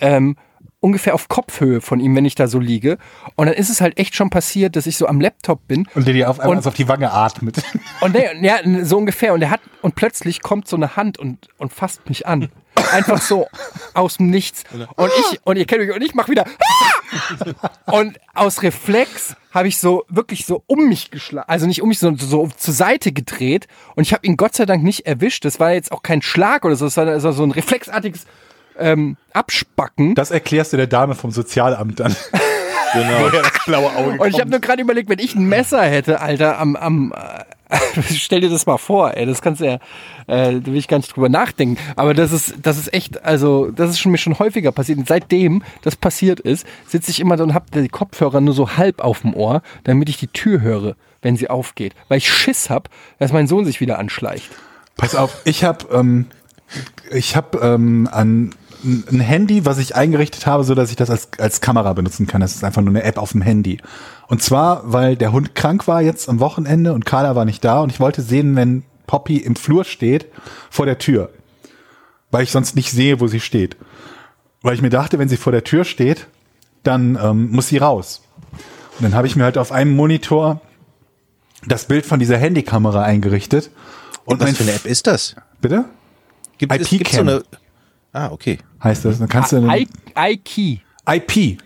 Ähm, 0.00 0.36
ungefähr 0.84 1.14
auf 1.14 1.28
Kopfhöhe 1.28 1.80
von 1.80 1.98
ihm, 1.98 2.14
wenn 2.14 2.26
ich 2.26 2.34
da 2.34 2.46
so 2.46 2.58
liege. 2.60 2.98
Und 3.36 3.46
dann 3.46 3.54
ist 3.54 3.70
es 3.70 3.80
halt 3.80 3.98
echt 3.98 4.14
schon 4.14 4.28
passiert, 4.28 4.76
dass 4.76 4.86
ich 4.86 4.98
so 4.98 5.06
am 5.06 5.18
Laptop 5.20 5.66
bin 5.66 5.88
Und 5.94 6.06
der 6.06 6.12
dir 6.12 6.28
auf 6.28 6.38
einmal 6.40 6.58
Und- 6.58 6.66
auf 6.66 6.74
die 6.74 6.86
Wange 6.88 7.10
atmet. 7.10 7.62
und 8.02 8.14
der, 8.14 8.36
ja, 8.42 8.58
so 8.84 8.98
ungefähr. 8.98 9.32
Und 9.32 9.40
er 9.42 9.50
hat, 9.50 9.60
und 9.80 9.94
plötzlich 9.94 10.42
kommt 10.42 10.68
so 10.68 10.76
eine 10.76 10.94
Hand 10.96 11.18
und, 11.18 11.48
und 11.56 11.72
fasst 11.72 12.06
mich 12.08 12.26
an. 12.26 12.50
Einfach 12.92 13.20
so 13.22 13.48
aus 13.94 14.18
dem 14.18 14.28
Nichts. 14.28 14.64
Und 14.96 15.10
ich, 15.20 15.40
und 15.44 15.56
ihr 15.56 15.64
kennt 15.64 15.86
mich, 15.86 15.94
und 15.94 16.02
ich 16.02 16.14
mach 16.14 16.28
wieder. 16.28 16.44
Und 17.86 18.18
aus 18.34 18.62
Reflex 18.62 19.36
habe 19.52 19.68
ich 19.68 19.78
so 19.78 20.04
wirklich 20.08 20.46
so 20.46 20.64
um 20.66 20.88
mich 20.88 21.10
geschlagen. 21.12 21.48
Also 21.48 21.66
nicht 21.66 21.80
um 21.82 21.88
mich, 21.88 22.00
sondern 22.00 22.26
so 22.26 22.48
zur 22.56 22.74
Seite 22.74 23.12
gedreht. 23.12 23.68
Und 23.94 24.02
ich 24.02 24.12
habe 24.12 24.26
ihn 24.26 24.36
Gott 24.36 24.54
sei 24.56 24.66
Dank 24.66 24.82
nicht 24.82 25.06
erwischt. 25.06 25.44
Das 25.44 25.60
war 25.60 25.72
jetzt 25.72 25.92
auch 25.92 26.02
kein 26.02 26.22
Schlag 26.22 26.64
oder 26.64 26.74
so. 26.74 26.86
Das 26.86 26.96
war 26.96 27.32
so 27.32 27.44
ein 27.44 27.52
reflexartiges 27.52 28.26
ähm, 28.78 29.16
Abspacken. 29.32 30.14
Das 30.14 30.30
erklärst 30.30 30.72
du 30.72 30.76
der 30.76 30.86
Dame 30.86 31.14
vom 31.14 31.30
Sozialamt 31.30 32.00
dann. 32.00 32.16
Genau. 32.94 33.24
Woher 33.24 33.42
das 33.42 33.64
blaue 33.66 33.96
Auge 33.96 34.10
Und 34.20 34.28
ich 34.28 34.34
habe 34.34 34.42
kommt. 34.42 34.50
nur 34.50 34.60
gerade 34.60 34.82
überlegt, 34.82 35.08
wenn 35.08 35.18
ich 35.18 35.34
ein 35.34 35.48
Messer 35.48 35.82
hätte, 35.82 36.20
Alter, 36.20 36.60
am, 36.60 36.76
am 36.76 37.12
äh, 37.12 37.44
stell 38.14 38.40
dir 38.40 38.50
das 38.50 38.66
mal 38.66 38.78
vor, 38.78 39.16
ey, 39.16 39.26
das 39.26 39.42
kannst 39.42 39.60
du 39.60 39.66
ja, 39.66 39.74
äh, 40.26 40.60
da 40.60 40.66
will 40.66 40.76
ich 40.76 40.88
gar 40.88 40.98
nicht 40.98 41.14
drüber 41.14 41.28
nachdenken. 41.28 41.76
Aber 41.96 42.14
das 42.14 42.32
ist, 42.32 42.54
das 42.62 42.78
ist 42.78 42.92
echt, 42.94 43.24
also 43.24 43.70
das 43.70 43.90
ist 43.90 43.98
schon 43.98 44.12
mir 44.12 44.18
schon 44.18 44.38
häufiger 44.38 44.70
passiert. 44.70 44.98
Und 44.98 45.08
seitdem 45.08 45.62
das 45.82 45.96
passiert 45.96 46.40
ist, 46.40 46.66
sitze 46.86 47.10
ich 47.10 47.20
immer 47.20 47.36
da 47.36 47.44
und 47.44 47.54
habe 47.54 47.66
die 47.74 47.88
Kopfhörer 47.88 48.40
nur 48.40 48.54
so 48.54 48.76
halb 48.76 49.02
auf 49.02 49.22
dem 49.22 49.34
Ohr, 49.34 49.62
damit 49.82 50.08
ich 50.08 50.18
die 50.18 50.28
Tür 50.28 50.60
höre, 50.60 50.94
wenn 51.22 51.36
sie 51.36 51.50
aufgeht, 51.50 51.94
weil 52.08 52.18
ich 52.18 52.32
Schiss 52.32 52.70
hab, 52.70 52.88
dass 53.18 53.32
mein 53.32 53.48
Sohn 53.48 53.64
sich 53.64 53.80
wieder 53.80 53.98
anschleicht. 53.98 54.50
Pass 54.96 55.16
auf, 55.16 55.38
ich 55.44 55.64
habe 55.64 55.86
ähm, 55.92 56.26
ich 57.10 57.36
habe 57.36 57.58
ähm, 57.58 58.08
an 58.10 58.54
ein 58.84 59.20
Handy, 59.20 59.64
was 59.64 59.78
ich 59.78 59.96
eingerichtet 59.96 60.46
habe, 60.46 60.64
so 60.64 60.74
dass 60.74 60.90
ich 60.90 60.96
das 60.96 61.10
als, 61.10 61.28
als 61.38 61.60
Kamera 61.60 61.92
benutzen 61.92 62.26
kann. 62.26 62.40
Das 62.40 62.54
ist 62.54 62.64
einfach 62.64 62.82
nur 62.82 62.90
eine 62.90 63.02
App 63.02 63.18
auf 63.18 63.32
dem 63.32 63.42
Handy. 63.42 63.78
Und 64.28 64.42
zwar, 64.42 64.82
weil 64.84 65.16
der 65.16 65.32
Hund 65.32 65.54
krank 65.54 65.88
war 65.88 66.02
jetzt 66.02 66.28
am 66.28 66.40
Wochenende 66.40 66.92
und 66.92 67.06
Carla 67.06 67.34
war 67.34 67.44
nicht 67.44 67.64
da 67.64 67.80
und 67.80 67.90
ich 67.90 68.00
wollte 68.00 68.22
sehen, 68.22 68.56
wenn 68.56 68.84
Poppy 69.06 69.38
im 69.38 69.56
Flur 69.56 69.84
steht, 69.84 70.26
vor 70.70 70.86
der 70.86 70.98
Tür. 70.98 71.30
Weil 72.30 72.44
ich 72.44 72.50
sonst 72.50 72.76
nicht 72.76 72.90
sehe, 72.90 73.20
wo 73.20 73.26
sie 73.26 73.40
steht. 73.40 73.76
Weil 74.62 74.74
ich 74.74 74.82
mir 74.82 74.90
dachte, 74.90 75.18
wenn 75.18 75.28
sie 75.28 75.36
vor 75.36 75.52
der 75.52 75.64
Tür 75.64 75.84
steht, 75.84 76.26
dann 76.82 77.18
ähm, 77.22 77.50
muss 77.50 77.68
sie 77.68 77.78
raus. 77.78 78.22
Und 78.98 79.02
dann 79.02 79.14
habe 79.14 79.26
ich 79.26 79.36
mir 79.36 79.44
halt 79.44 79.58
auf 79.58 79.72
einem 79.72 79.94
Monitor 79.96 80.60
das 81.66 81.86
Bild 81.86 82.06
von 82.06 82.18
dieser 82.18 82.38
Handykamera 82.38 83.02
eingerichtet. 83.02 83.70
Und 84.24 84.40
Was 84.40 84.46
mein 84.46 84.54
für 84.54 84.64
eine 84.64 84.72
App 84.72 84.86
ist 84.86 85.06
das? 85.06 85.36
Bitte? 85.60 85.86
Gibt 86.58 86.72
es 86.72 86.92
IP 86.92 87.08
so 87.08 87.20
eine. 87.20 87.42
Ah, 88.14 88.30
okay. 88.30 88.58
heißt 88.82 89.04
das. 89.04 89.18
Dann 89.18 89.28
kannst 89.28 89.52
du 89.52 89.58
I- 89.68 89.86
I-Key. 90.16 90.78
IP. 91.06 91.58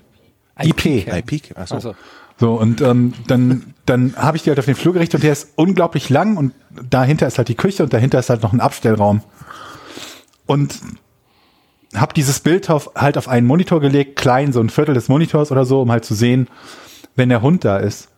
IP. 0.60 1.04
Cam. 1.06 1.18
IP. 1.18 1.56
Achso. 1.56 1.74
Also, 1.76 1.94
So, 2.40 2.54
und 2.54 2.80
ähm, 2.80 3.12
dann, 3.28 3.74
dann 3.86 4.16
habe 4.16 4.36
ich 4.36 4.42
die 4.42 4.50
halt 4.50 4.58
auf 4.58 4.64
den 4.64 4.74
Flur 4.74 4.94
gerichtet 4.94 5.16
und 5.20 5.24
der 5.24 5.32
ist 5.32 5.50
unglaublich 5.56 6.08
lang 6.10 6.36
und 6.36 6.52
dahinter 6.88 7.26
ist 7.26 7.38
halt 7.38 7.48
die 7.48 7.54
Küche 7.54 7.82
und 7.84 7.92
dahinter 7.92 8.18
ist 8.18 8.30
halt 8.30 8.42
noch 8.42 8.52
ein 8.52 8.60
Abstellraum. 8.60 9.22
Und 10.46 10.80
habe 11.94 12.14
dieses 12.14 12.40
Bild 12.40 12.70
auf, 12.70 12.90
halt 12.94 13.18
auf 13.18 13.28
einen 13.28 13.46
Monitor 13.46 13.80
gelegt, 13.80 14.16
klein, 14.16 14.52
so 14.52 14.60
ein 14.60 14.70
Viertel 14.70 14.94
des 14.94 15.08
Monitors 15.08 15.52
oder 15.52 15.64
so, 15.64 15.82
um 15.82 15.90
halt 15.92 16.04
zu 16.04 16.14
sehen, 16.14 16.48
wenn 17.16 17.28
der 17.28 17.42
Hund 17.42 17.64
da 17.64 17.76
ist. 17.78 18.08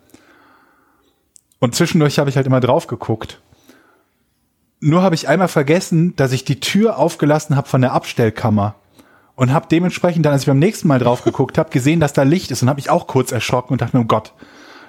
Und 1.58 1.74
zwischendurch 1.74 2.18
habe 2.18 2.30
ich 2.30 2.36
halt 2.36 2.46
immer 2.46 2.60
drauf 2.60 2.86
geguckt. 2.86 3.40
Nur 4.80 5.02
habe 5.02 5.14
ich 5.14 5.28
einmal 5.28 5.48
vergessen, 5.48 6.14
dass 6.16 6.32
ich 6.32 6.44
die 6.44 6.60
Tür 6.60 6.98
aufgelassen 6.98 7.54
habe 7.56 7.68
von 7.68 7.82
der 7.82 7.92
Abstellkammer 7.92 8.74
und 9.36 9.52
habe 9.52 9.66
dementsprechend 9.70 10.24
dann, 10.24 10.32
als 10.32 10.42
ich 10.42 10.48
beim 10.48 10.58
nächsten 10.58 10.88
Mal 10.88 10.98
drauf 10.98 11.22
geguckt 11.22 11.58
habe, 11.58 11.70
gesehen, 11.70 12.00
dass 12.00 12.14
da 12.14 12.22
Licht 12.22 12.50
ist 12.50 12.62
und 12.62 12.68
habe 12.68 12.78
mich 12.78 12.90
auch 12.90 13.06
kurz 13.06 13.30
erschrocken 13.30 13.74
und 13.74 13.82
dachte 13.82 13.96
mir, 13.96 14.02
oh 14.02 14.06
Gott, 14.06 14.32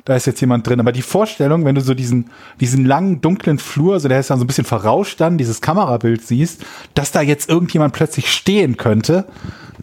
da 0.05 0.15
ist 0.15 0.25
jetzt 0.25 0.41
jemand 0.41 0.67
drin. 0.67 0.79
Aber 0.79 0.91
die 0.91 1.01
Vorstellung, 1.01 1.65
wenn 1.65 1.75
du 1.75 1.81
so 1.81 1.93
diesen, 1.93 2.29
diesen 2.59 2.85
langen, 2.85 3.21
dunklen 3.21 3.59
Flur, 3.59 3.99
so 3.99 4.07
der 4.07 4.19
ist 4.19 4.29
dann 4.29 4.39
so 4.39 4.45
ein 4.45 4.47
bisschen 4.47 4.65
verrauscht 4.65 5.19
dann, 5.19 5.37
dieses 5.37 5.61
Kamerabild 5.61 6.25
siehst, 6.25 6.65
dass 6.93 7.11
da 7.11 7.21
jetzt 7.21 7.49
irgendjemand 7.49 7.93
plötzlich 7.93 8.31
stehen 8.31 8.77
könnte, 8.77 9.25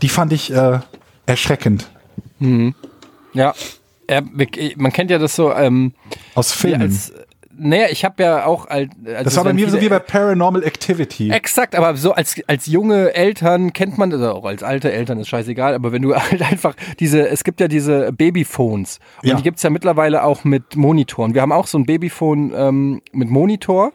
die 0.02 0.08
fand 0.08 0.32
ich 0.32 0.52
äh, 0.52 0.80
erschreckend. 1.26 1.90
ja. 3.32 3.54
ja. 4.08 4.22
Man 4.76 4.92
kennt 4.92 5.10
ja 5.10 5.18
das 5.18 5.36
so, 5.36 5.52
ähm, 5.52 5.92
Aus 6.34 6.52
Filmen. 6.52 6.82
als, 6.82 7.12
naja, 7.58 7.86
ich 7.90 8.04
habe 8.04 8.22
ja 8.22 8.46
auch, 8.46 8.66
als, 8.66 8.90
also 9.04 9.24
das 9.24 9.36
war 9.36 9.44
bei 9.44 9.52
mir 9.52 9.68
so 9.68 9.80
wie 9.80 9.88
bei 9.88 9.98
Paranormal 9.98 10.62
Activity. 10.62 11.30
Exakt, 11.30 11.74
aber 11.74 11.96
so 11.96 12.12
als, 12.12 12.40
als 12.46 12.66
junge 12.66 13.14
Eltern 13.14 13.72
kennt 13.72 13.98
man, 13.98 14.12
oder 14.14 14.34
auch 14.34 14.44
als 14.44 14.62
alte 14.62 14.92
Eltern 14.92 15.18
ist 15.18 15.28
scheißegal, 15.28 15.74
aber 15.74 15.92
wenn 15.92 16.02
du 16.02 16.14
halt 16.16 16.40
einfach 16.42 16.74
diese, 17.00 17.28
es 17.28 17.44
gibt 17.44 17.60
ja 17.60 17.68
diese 17.68 18.12
Babyphones 18.12 19.00
und 19.22 19.28
Ja. 19.28 19.34
die 19.36 19.42
gibt's 19.42 19.62
ja 19.62 19.70
mittlerweile 19.70 20.22
auch 20.24 20.44
mit 20.44 20.76
Monitoren. 20.76 21.34
Wir 21.34 21.42
haben 21.42 21.52
auch 21.52 21.66
so 21.66 21.78
ein 21.78 21.84
Babyphone 21.86 22.52
ähm, 22.54 23.02
mit 23.12 23.28
Monitor 23.30 23.92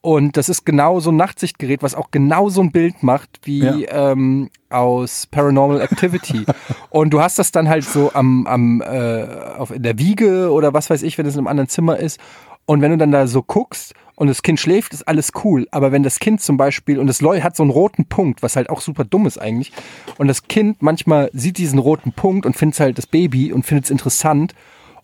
und 0.00 0.36
das 0.36 0.48
ist 0.48 0.64
genau 0.66 0.98
so 0.98 1.10
ein 1.12 1.16
Nachtsichtgerät, 1.16 1.82
was 1.82 1.94
auch 1.94 2.10
genau 2.10 2.48
so 2.48 2.60
ein 2.60 2.72
Bild 2.72 3.02
macht 3.04 3.40
wie 3.44 3.60
Ja. 3.84 4.12
ähm, 4.12 4.50
aus 4.68 5.28
Paranormal 5.30 5.80
Activity. 5.80 6.44
und 6.90 7.10
du 7.10 7.20
hast 7.20 7.38
das 7.38 7.52
dann 7.52 7.68
halt 7.68 7.84
so 7.84 8.10
am, 8.14 8.46
am 8.48 8.80
äh, 8.80 9.24
auf, 9.58 9.70
in 9.70 9.82
der 9.84 9.98
Wiege 9.98 10.50
oder 10.50 10.72
was 10.74 10.90
weiß 10.90 11.02
ich, 11.02 11.18
wenn 11.18 11.26
es 11.26 11.34
in 11.34 11.38
einem 11.40 11.46
anderen 11.46 11.68
Zimmer 11.68 11.98
ist. 11.98 12.18
Und 12.66 12.80
wenn 12.80 12.92
du 12.92 12.98
dann 12.98 13.12
da 13.12 13.26
so 13.26 13.42
guckst 13.42 13.94
und 14.14 14.28
das 14.28 14.42
Kind 14.42 14.60
schläft, 14.60 14.92
ist 14.92 15.08
alles 15.08 15.32
cool. 15.44 15.66
Aber 15.70 15.92
wenn 15.92 16.02
das 16.02 16.20
Kind 16.20 16.40
zum 16.40 16.56
Beispiel, 16.56 16.98
und 16.98 17.06
das 17.06 17.20
Leu 17.20 17.40
hat 17.40 17.56
so 17.56 17.62
einen 17.62 17.70
roten 17.70 18.06
Punkt, 18.06 18.42
was 18.42 18.56
halt 18.56 18.70
auch 18.70 18.80
super 18.80 19.04
dumm 19.04 19.26
ist 19.26 19.38
eigentlich, 19.38 19.72
und 20.18 20.28
das 20.28 20.48
Kind 20.48 20.82
manchmal 20.82 21.30
sieht 21.32 21.58
diesen 21.58 21.78
roten 21.78 22.12
Punkt 22.12 22.46
und 22.46 22.56
findet 22.56 22.80
halt 22.80 22.98
das 22.98 23.06
Baby 23.06 23.52
und 23.52 23.64
findet 23.64 23.86
es 23.86 23.90
interessant. 23.90 24.54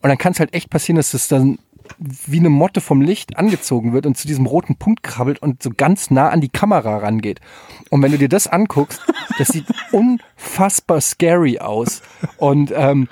Und 0.01 0.09
dann 0.09 0.19
kann 0.19 0.33
es 0.33 0.41
halt 0.41 0.55
echt 0.55 0.71
passieren, 0.71 0.97
dass 0.97 1.15
es 1.15 1.29
dann 1.29 1.59
wie 1.99 2.39
eine 2.39 2.51
Motte 2.51 2.81
vom 2.81 3.01
Licht 3.01 3.37
angezogen 3.37 3.93
wird 3.93 4.07
und 4.07 4.17
zu 4.17 4.27
diesem 4.27 4.47
roten 4.47 4.77
Punkt 4.77 5.03
krabbelt 5.03 5.41
und 5.41 5.63
so 5.63 5.71
ganz 5.77 6.11
nah 6.11 6.29
an 6.29 6.41
die 6.41 6.49
Kamera 6.49 6.99
rangeht. 6.99 7.41
Und 7.91 8.03
wenn 8.03 8.13
du 8.13 8.19
dir 8.19 8.29
das 8.29 8.47
anguckst, 8.47 9.01
das 9.39 9.49
sieht 9.49 9.67
unfassbar 9.93 11.01
scary 11.01 11.59
aus. 11.59 12.03
Und 12.37 12.73
ähm, 12.75 13.09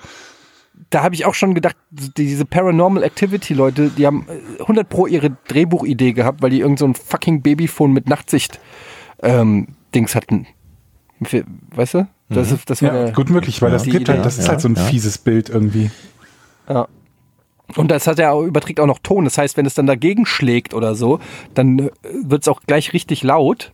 da 0.90 1.02
habe 1.02 1.14
ich 1.14 1.24
auch 1.24 1.34
schon 1.34 1.54
gedacht, 1.54 1.76
diese 1.90 2.44
Paranormal 2.44 3.02
Activity 3.02 3.54
Leute, 3.54 3.90
die 3.90 4.06
haben 4.06 4.26
äh, 4.28 4.60
100 4.62 4.88
pro 4.88 5.06
ihre 5.06 5.30
Drehbuchidee 5.48 6.12
gehabt, 6.12 6.42
weil 6.42 6.50
die 6.50 6.60
irgend 6.60 6.78
so 6.78 6.86
ein 6.86 6.94
fucking 6.94 7.42
Babyphone 7.42 7.92
mit 7.92 8.08
Nachtsicht 8.08 8.60
ähm, 9.22 9.68
Dings 9.94 10.14
hatten. 10.14 10.46
Weißt 11.74 11.94
du? 11.94 12.06
Das, 12.28 12.52
ist- 12.52 12.68
das 12.70 12.82
war 12.82 12.94
Ja, 13.06 13.10
gut 13.10 13.30
möglich, 13.30 13.62
weil 13.62 13.70
das 13.70 13.84
gibt 13.84 13.96
Idee. 14.02 14.12
halt, 14.12 14.24
das 14.26 14.38
ist 14.38 14.48
halt 14.48 14.60
so 14.60 14.68
ein 14.68 14.74
ja. 14.74 14.82
fieses 14.82 15.18
Bild 15.18 15.48
irgendwie. 15.48 15.90
Ja. 16.68 16.88
Und 17.74 17.90
das 17.90 18.06
hat 18.06 18.18
ja 18.18 18.30
auch, 18.30 18.42
überträgt 18.42 18.78
auch 18.80 18.86
noch 18.86 18.98
Ton. 19.00 19.24
Das 19.24 19.38
heißt, 19.38 19.56
wenn 19.56 19.66
es 19.66 19.74
dann 19.74 19.86
dagegen 19.86 20.24
schlägt 20.26 20.72
oder 20.74 20.94
so, 20.94 21.18
dann 21.54 21.90
wird 22.12 22.42
es 22.42 22.48
auch 22.48 22.60
gleich 22.62 22.92
richtig 22.92 23.22
laut. 23.24 23.72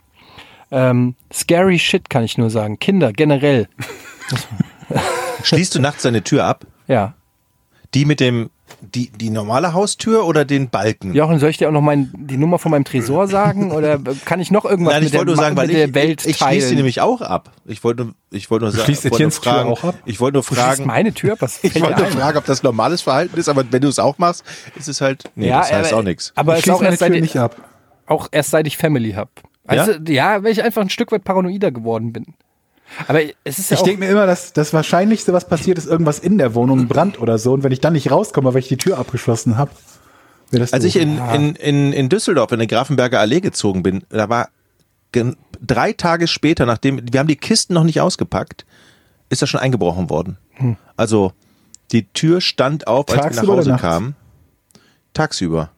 Ähm, 0.70 1.14
scary 1.32 1.78
shit 1.78 2.08
kann 2.08 2.24
ich 2.24 2.38
nur 2.38 2.48
sagen. 2.48 2.78
Kinder 2.78 3.12
generell. 3.12 3.68
Schließt 5.42 5.74
du 5.74 5.80
nachts 5.80 6.02
deine 6.02 6.22
Tür 6.22 6.44
ab? 6.44 6.66
Ja. 6.92 7.14
Die 7.94 8.04
mit 8.06 8.20
dem, 8.20 8.48
die, 8.80 9.10
die 9.10 9.28
normale 9.28 9.74
Haustür 9.74 10.24
oder 10.24 10.46
den 10.46 10.70
Balken? 10.70 11.12
Jochen, 11.14 11.38
soll 11.38 11.50
ich 11.50 11.58
dir 11.58 11.68
auch 11.68 11.72
noch 11.72 11.82
mein, 11.82 12.10
die 12.14 12.38
Nummer 12.38 12.58
von 12.58 12.70
meinem 12.70 12.84
Tresor 12.84 13.28
sagen? 13.28 13.70
Oder 13.70 13.98
kann 14.24 14.40
ich 14.40 14.50
noch 14.50 14.64
irgendwas 14.64 14.94
Nein, 14.94 15.02
ich 15.02 15.10
mit, 15.12 15.18
wollte 15.18 15.26
der, 15.26 15.34
nur 15.36 15.42
sagen, 15.44 15.54
mit 15.56 15.62
weil 15.62 15.68
der 15.68 15.88
ich, 15.88 15.94
Welt 15.94 16.26
ich 16.26 16.38
teilen? 16.38 16.52
schließe 16.52 16.68
die 16.70 16.76
nämlich 16.76 17.00
auch 17.02 17.20
ab. 17.20 17.50
Ich 17.66 17.84
wollte, 17.84 18.04
nur- 18.06 18.14
ich 18.30 18.50
wollte 18.50 18.64
nur 18.64 18.72
sagen, 18.72 18.84
schließt 18.84 19.04
wollte 19.04 19.08
nur 19.10 19.16
Etiennes 19.16 19.40
Tür 19.42 19.52
fragen, 19.52 19.70
auch 19.70 19.84
ab? 19.84 19.94
ich 20.06 20.20
wollte 20.20 20.36
nur 20.36 20.42
fragen, 20.42 20.86
meine 20.86 21.12
Tür? 21.12 21.36
Was 21.40 21.62
ich 21.62 21.80
wollte 21.82 22.00
nur 22.00 22.10
fragen, 22.10 22.38
ob 22.38 22.46
das 22.46 22.62
normales 22.62 23.02
Verhalten 23.02 23.38
ist, 23.38 23.48
aber 23.50 23.64
wenn 23.70 23.82
du 23.82 23.88
es 23.88 23.98
auch 23.98 24.16
machst, 24.18 24.42
ist 24.74 24.88
es 24.88 25.02
halt, 25.02 25.24
nee, 25.34 25.50
das 25.50 25.70
heißt 25.70 25.92
aber, 25.92 26.00
auch 26.00 26.04
nichts. 26.04 26.32
Aber 26.34 26.56
Ich 26.58 26.64
es 26.66 26.70
auch 26.70 26.78
meine 26.80 26.90
erst, 26.92 27.00
seit 27.00 27.08
Tür 27.08 27.16
ich, 27.16 27.22
nicht 27.22 27.36
ab. 27.36 27.56
auch 28.06 28.28
erst 28.32 28.50
seit 28.50 28.66
ich 28.66 28.78
Family 28.78 29.12
habe. 29.12 29.30
Also, 29.66 29.92
ja? 30.08 30.42
weil 30.42 30.52
ich 30.52 30.62
einfach 30.62 30.80
ein 30.82 30.90
Stück 30.90 31.12
weit 31.12 31.24
paranoider 31.24 31.70
geworden 31.70 32.12
bin. 32.12 32.34
Aber 33.08 33.20
es 33.44 33.58
ist 33.58 33.70
ja 33.70 33.76
Ich 33.76 33.82
denke 33.82 34.00
mir 34.00 34.10
immer, 34.10 34.26
dass 34.26 34.52
das 34.52 34.72
Wahrscheinlichste, 34.72 35.32
was 35.32 35.46
passiert, 35.46 35.78
ist 35.78 35.86
irgendwas 35.86 36.18
in 36.18 36.38
der 36.38 36.54
Wohnung, 36.54 36.80
ein 36.80 36.88
Brand 36.88 37.20
oder 37.20 37.38
so. 37.38 37.52
Und 37.52 37.62
wenn 37.62 37.72
ich 37.72 37.80
dann 37.80 37.92
nicht 37.92 38.10
rauskomme, 38.10 38.52
weil 38.54 38.60
ich 38.60 38.68
die 38.68 38.76
Tür 38.76 38.98
abgeschlossen 38.98 39.56
habe, 39.56 39.70
wäre 40.50 40.60
das 40.60 40.72
Als 40.72 40.84
ich 40.84 40.96
in, 40.96 41.18
in, 41.34 41.56
in, 41.56 41.92
in 41.92 42.08
Düsseldorf 42.08 42.52
in 42.52 42.58
der 42.58 42.68
Grafenberger 42.68 43.20
Allee 43.20 43.40
gezogen 43.40 43.82
bin, 43.82 44.04
da 44.10 44.28
war 44.28 44.48
drei 45.60 45.92
Tage 45.92 46.26
später, 46.26 46.66
nachdem, 46.66 47.00
wir 47.12 47.20
haben 47.20 47.26
die 47.26 47.36
Kisten 47.36 47.74
noch 47.74 47.84
nicht 47.84 48.00
ausgepackt, 48.00 48.64
ist 49.28 49.42
da 49.42 49.46
schon 49.46 49.60
eingebrochen 49.60 50.10
worden. 50.10 50.38
Also 50.96 51.32
die 51.92 52.06
Tür 52.12 52.40
stand 52.40 52.86
auf, 52.86 53.08
als 53.08 53.16
wir 53.16 53.22
Tagsüber 53.22 53.56
nach 53.56 53.62
oder 53.62 53.72
Hause 53.72 53.80
kamen. 53.80 54.16
Tagsüber. 55.14 55.70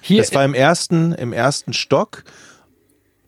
hier, 0.00 0.22
Das 0.22 0.34
war 0.34 0.44
im 0.44 0.54
ersten, 0.54 1.12
im 1.12 1.32
ersten 1.32 1.72
Stock 1.72 2.24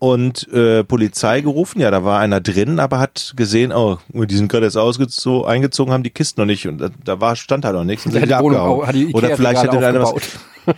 und 0.01 0.51
äh, 0.53 0.83
Polizei 0.83 1.43
gerufen. 1.43 1.79
Ja, 1.81 1.91
da 1.91 2.03
war 2.03 2.19
einer 2.21 2.41
drin, 2.41 2.81
aber 2.81 2.99
hat 2.99 3.35
gesehen, 3.37 3.71
oh, 3.71 3.99
die 4.09 4.35
sind 4.35 4.51
gerade 4.51 4.65
erst 4.65 4.79
ausgezogen, 4.79 5.49
eingezogen, 5.49 5.93
haben 5.93 6.03
die 6.03 6.11
Kisten 6.11 6.41
noch 6.41 6.47
nicht 6.47 6.67
und 6.67 6.79
da, 6.79 6.89
da 7.05 7.21
war 7.21 7.37
stand 7.37 7.65
halt 7.65 7.77
noch 7.77 7.85
nichts. 7.85 8.07
Und 8.07 8.15
hat 8.15 8.29
die 8.29 8.45
Wohnung, 8.45 8.87
hat 8.87 8.95
die 8.95 9.13
Oder 9.13 9.37
vielleicht 9.37 9.63
hätte 9.63 9.77
Ikea-Regale 9.77 10.01
einer 10.01 10.15
was. 10.15 10.75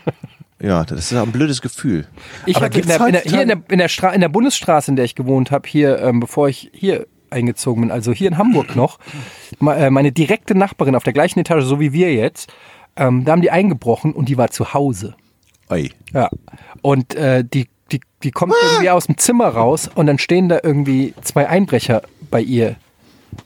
Ja, 0.60 0.84
das 0.84 1.10
ist 1.10 1.18
ein 1.18 1.32
blödes 1.32 1.60
Gefühl. 1.60 2.06
Ich 2.46 2.60
hatte 2.60 2.78
in 2.78 2.86
der, 2.86 3.04
in 3.04 3.12
der, 3.12 3.22
hier 3.22 3.42
in 3.42 3.48
der, 3.48 3.62
in, 3.68 3.78
der 3.78 3.88
Stra 3.88 4.10
in 4.10 4.20
der 4.20 4.28
Bundesstraße, 4.28 4.92
in 4.92 4.96
der 4.96 5.04
ich 5.04 5.16
gewohnt 5.16 5.50
habe, 5.50 5.68
hier, 5.68 5.98
ähm, 5.98 6.20
bevor 6.20 6.48
ich 6.48 6.70
hier 6.72 7.08
eingezogen 7.30 7.82
bin, 7.82 7.90
also 7.90 8.12
hier 8.12 8.28
in 8.28 8.38
Hamburg 8.38 8.76
noch, 8.76 9.00
äh, 9.60 9.90
meine 9.90 10.12
direkte 10.12 10.54
Nachbarin 10.54 10.94
auf 10.94 11.02
der 11.02 11.14
gleichen 11.14 11.40
Etage, 11.40 11.64
so 11.64 11.80
wie 11.80 11.92
wir 11.92 12.14
jetzt, 12.14 12.52
ähm, 12.94 13.24
da 13.24 13.32
haben 13.32 13.42
die 13.42 13.50
eingebrochen 13.50 14.12
und 14.12 14.28
die 14.28 14.38
war 14.38 14.52
zu 14.52 14.72
Hause. 14.72 15.16
Oi. 15.68 15.90
Ja. 16.12 16.30
Und 16.80 17.16
äh, 17.16 17.44
die, 17.44 17.66
die, 17.92 18.00
die 18.22 18.30
kommt 18.30 18.54
irgendwie 18.62 18.90
aus 18.90 19.06
dem 19.06 19.18
Zimmer 19.18 19.48
raus 19.48 19.90
und 19.94 20.06
dann 20.06 20.18
stehen 20.18 20.48
da 20.48 20.60
irgendwie 20.62 21.14
zwei 21.22 21.48
Einbrecher 21.48 22.02
bei 22.30 22.40
ihr 22.40 22.76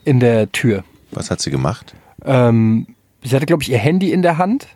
in 0.04 0.20
der 0.20 0.50
Tür. 0.52 0.84
Was 1.10 1.30
hat 1.30 1.40
sie 1.40 1.50
gemacht? 1.50 1.94
Ähm, 2.24 2.86
sie 3.22 3.34
hatte, 3.34 3.46
glaube 3.46 3.62
ich, 3.62 3.70
ihr 3.70 3.78
Handy 3.78 4.12
in 4.12 4.22
der 4.22 4.38
Hand 4.38 4.68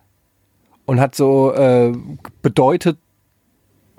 und 0.87 1.01
hat 1.01 1.15
so 1.15 1.53
äh, 1.53 1.93
bedeutet, 2.43 2.99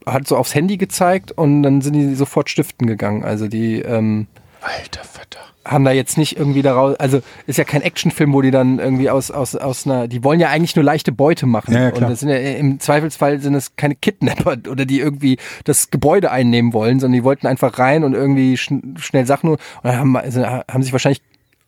hat 0.05 0.27
so 0.27 0.37
aufs 0.37 0.55
Handy 0.55 0.77
gezeigt 0.77 1.31
und 1.31 1.63
dann 1.63 1.81
sind 1.81 1.93
die 1.93 2.15
sofort 2.15 2.49
stiften 2.49 2.87
gegangen. 2.87 3.23
Also 3.23 3.47
die 3.47 3.81
ähm, 3.81 4.27
Alter 4.61 5.03
Vater. 5.03 5.39
haben 5.65 5.83
da 5.83 5.91
jetzt 5.91 6.17
nicht 6.17 6.37
irgendwie 6.37 6.61
daraus, 6.61 6.95
also 6.97 7.21
ist 7.47 7.57
ja 7.57 7.63
kein 7.63 7.81
Actionfilm, 7.81 8.31
wo 8.31 8.41
die 8.41 8.51
dann 8.51 8.77
irgendwie 8.77 9.09
aus, 9.09 9.31
aus, 9.31 9.55
aus 9.55 9.87
einer, 9.87 10.07
die 10.07 10.23
wollen 10.23 10.39
ja 10.39 10.49
eigentlich 10.49 10.75
nur 10.75 10.85
leichte 10.85 11.11
Beute 11.11 11.47
machen. 11.47 11.73
Ja, 11.73 11.81
ja, 11.81 11.87
und 11.87 11.95
klar. 11.95 12.09
das 12.09 12.19
sind 12.19 12.29
ja, 12.29 12.37
im 12.37 12.79
Zweifelsfall 12.79 13.39
sind 13.39 13.55
es 13.55 13.75
keine 13.75 13.95
Kidnapper 13.95 14.57
oder 14.69 14.85
die 14.85 14.99
irgendwie 14.99 15.37
das 15.63 15.89
Gebäude 15.89 16.31
einnehmen 16.31 16.73
wollen, 16.73 16.99
sondern 16.99 17.19
die 17.19 17.23
wollten 17.23 17.47
einfach 17.47 17.79
rein 17.79 18.03
und 18.03 18.13
irgendwie 18.13 18.55
schn 18.57 18.95
schnell 18.99 19.25
Sachen 19.25 19.49
und 19.49 19.59
dann 19.83 19.97
haben, 19.97 20.15
also, 20.15 20.45
haben 20.45 20.83
sich 20.83 20.91
wahrscheinlich, 20.91 21.21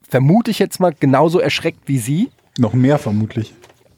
vermute 0.07 0.51
ich 0.51 0.59
jetzt 0.59 0.79
mal, 0.79 0.93
genauso 0.97 1.39
erschreckt 1.39 1.81
wie 1.87 1.97
sie. 1.97 2.29
Noch 2.59 2.73
mehr 2.73 2.99
vermutlich. 2.99 3.53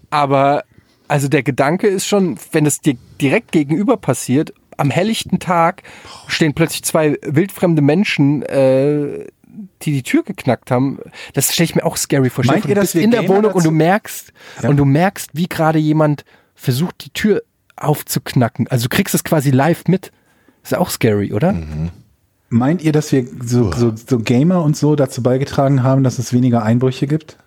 Aber 0.09 0.63
also 1.07 1.27
der 1.27 1.43
Gedanke 1.43 1.87
ist 1.87 2.07
schon, 2.07 2.37
wenn 2.51 2.65
es 2.65 2.81
dir 2.81 2.95
direkt 3.21 3.51
gegenüber 3.51 3.97
passiert, 3.97 4.53
am 4.77 4.89
helllichten 4.89 5.39
Tag 5.39 5.83
stehen 6.27 6.53
plötzlich 6.53 6.83
zwei 6.83 7.17
wildfremde 7.21 7.81
Menschen, 7.81 8.43
äh, 8.43 9.25
die 9.83 9.91
die 9.93 10.03
Tür 10.03 10.23
geknackt 10.23 10.71
haben. 10.71 10.99
Das 11.33 11.53
stelle 11.53 11.65
ich 11.65 11.75
mir 11.75 11.85
auch 11.85 11.97
scary 11.97 12.29
vor. 12.29 12.45
Meint 12.45 12.61
vor, 12.63 12.69
ihr, 12.69 12.75
du 12.75 12.81
dass 12.81 12.91
bist 12.91 12.95
wir 12.95 13.03
in 13.03 13.11
der 13.11 13.27
Wohnung 13.27 13.53
und 13.53 13.63
du 13.63 13.69
dazu- 13.69 13.71
merkst 13.71 14.33
Ja. 14.61 14.69
und 14.69 14.77
du 14.77 14.85
merkst, 14.85 15.29
wie 15.33 15.47
gerade 15.47 15.79
jemand 15.79 16.25
versucht, 16.55 17.05
die 17.05 17.09
Tür 17.11 17.41
aufzuknacken. 17.77 18.67
Also 18.67 18.83
du 18.87 18.89
kriegst 18.95 19.13
es 19.15 19.23
quasi 19.23 19.51
live 19.51 19.83
mit. 19.87 20.11
Ist 20.63 20.71
ja 20.71 20.79
auch 20.79 20.89
scary, 20.89 21.31
oder? 21.33 21.53
Mhm. 21.53 21.91
Meint 22.49 22.81
ihr, 22.81 22.91
dass 22.91 23.11
wir 23.11 23.25
so, 23.43 23.71
so, 23.71 23.93
so 23.95 24.19
Gamer 24.19 24.63
und 24.63 24.77
so 24.77 24.95
dazu 24.95 25.21
beigetragen 25.23 25.83
haben, 25.83 26.03
dass 26.03 26.19
es 26.19 26.31
weniger 26.31 26.63
Einbrüche 26.63 27.07
gibt? 27.07 27.37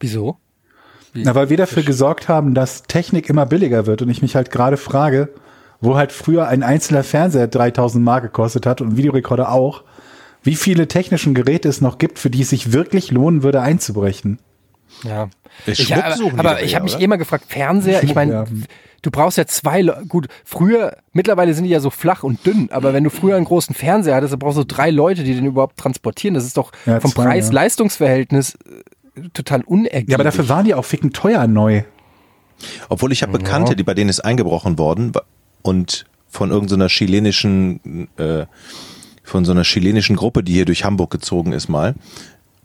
Wieso? 0.00 0.36
Na, 1.14 1.34
weil 1.34 1.48
wir 1.48 1.56
dafür 1.56 1.82
gesorgt 1.82 2.28
haben, 2.28 2.52
dass 2.54 2.82
Technik 2.82 3.30
immer 3.30 3.46
billiger 3.46 3.86
wird 3.86 4.02
und 4.02 4.10
ich 4.10 4.20
mich 4.20 4.36
halt 4.36 4.50
gerade 4.50 4.76
frage, 4.76 5.30
wo 5.80 5.96
halt 5.96 6.12
früher 6.12 6.48
ein 6.48 6.62
einzelner 6.62 7.04
Fernseher 7.04 7.48
3000 7.48 8.04
Mark 8.04 8.22
gekostet 8.22 8.66
hat 8.66 8.80
und 8.80 8.88
ein 8.88 8.96
Videorekorder 8.96 9.52
auch, 9.52 9.82
wie 10.42 10.54
viele 10.54 10.88
technischen 10.88 11.34
Geräte 11.34 11.68
es 11.68 11.80
noch 11.80 11.98
gibt, 11.98 12.18
für 12.18 12.30
die 12.30 12.42
es 12.42 12.50
sich 12.50 12.72
wirklich 12.72 13.10
lohnen 13.10 13.42
würde 13.42 13.60
einzubrechen. 13.60 14.38
Ja. 15.02 15.28
Ich, 15.66 15.94
aber 15.94 16.14
aber 16.36 16.62
ich 16.62 16.74
habe 16.74 16.84
mich 16.84 17.00
immer 17.00 17.18
gefragt, 17.18 17.46
Fernseher, 17.48 18.02
ich 18.02 18.14
meine, 18.14 18.32
ja. 18.32 18.44
du 19.02 19.10
brauchst 19.10 19.38
ja 19.38 19.46
zwei, 19.46 19.82
Le 19.82 20.04
gut, 20.08 20.28
früher, 20.44 20.98
mittlerweile 21.12 21.54
sind 21.54 21.64
die 21.64 21.70
ja 21.70 21.80
so 21.80 21.90
flach 21.90 22.22
und 22.22 22.44
dünn, 22.46 22.68
aber 22.70 22.92
wenn 22.92 23.04
du 23.04 23.10
früher 23.10 23.36
einen 23.36 23.44
großen 23.44 23.74
Fernseher 23.74 24.14
hattest, 24.14 24.32
dann 24.32 24.38
brauchst 24.38 24.58
du 24.58 24.64
drei 24.64 24.90
Leute, 24.90 25.24
die 25.24 25.34
den 25.34 25.46
überhaupt 25.46 25.76
transportieren. 25.78 26.34
Das 26.34 26.44
ist 26.44 26.56
doch 26.56 26.72
Ja, 26.84 27.00
vom 27.00 27.12
Preis-Leistungs-Verhältnis 27.12 28.54
äh, 29.16 29.28
total 29.32 29.62
unergiebig. 29.62 30.10
Ja, 30.10 30.16
aber 30.16 30.24
dafür 30.24 30.48
waren 30.48 30.64
die 30.64 30.74
auch 30.74 30.84
ficken 30.84 31.12
teuer 31.12 31.46
neu. 31.46 31.82
Obwohl 32.88 33.12
ich 33.12 33.22
habe 33.22 33.36
Bekannte, 33.36 33.76
die 33.76 33.82
bei 33.82 33.94
denen 33.94 34.08
ist 34.08 34.20
eingebrochen 34.20 34.78
worden 34.78 35.12
und 35.66 36.06
von 36.30 36.50
irgendeiner 36.50 36.88
chilenischen, 36.88 38.08
äh, 38.18 38.46
von 39.22 39.44
so 39.44 39.52
einer 39.52 39.62
chilenischen 39.62 40.16
Gruppe, 40.16 40.42
die 40.42 40.52
hier 40.52 40.64
durch 40.64 40.84
Hamburg 40.84 41.10
gezogen 41.10 41.52
ist 41.52 41.68
mal. 41.68 41.94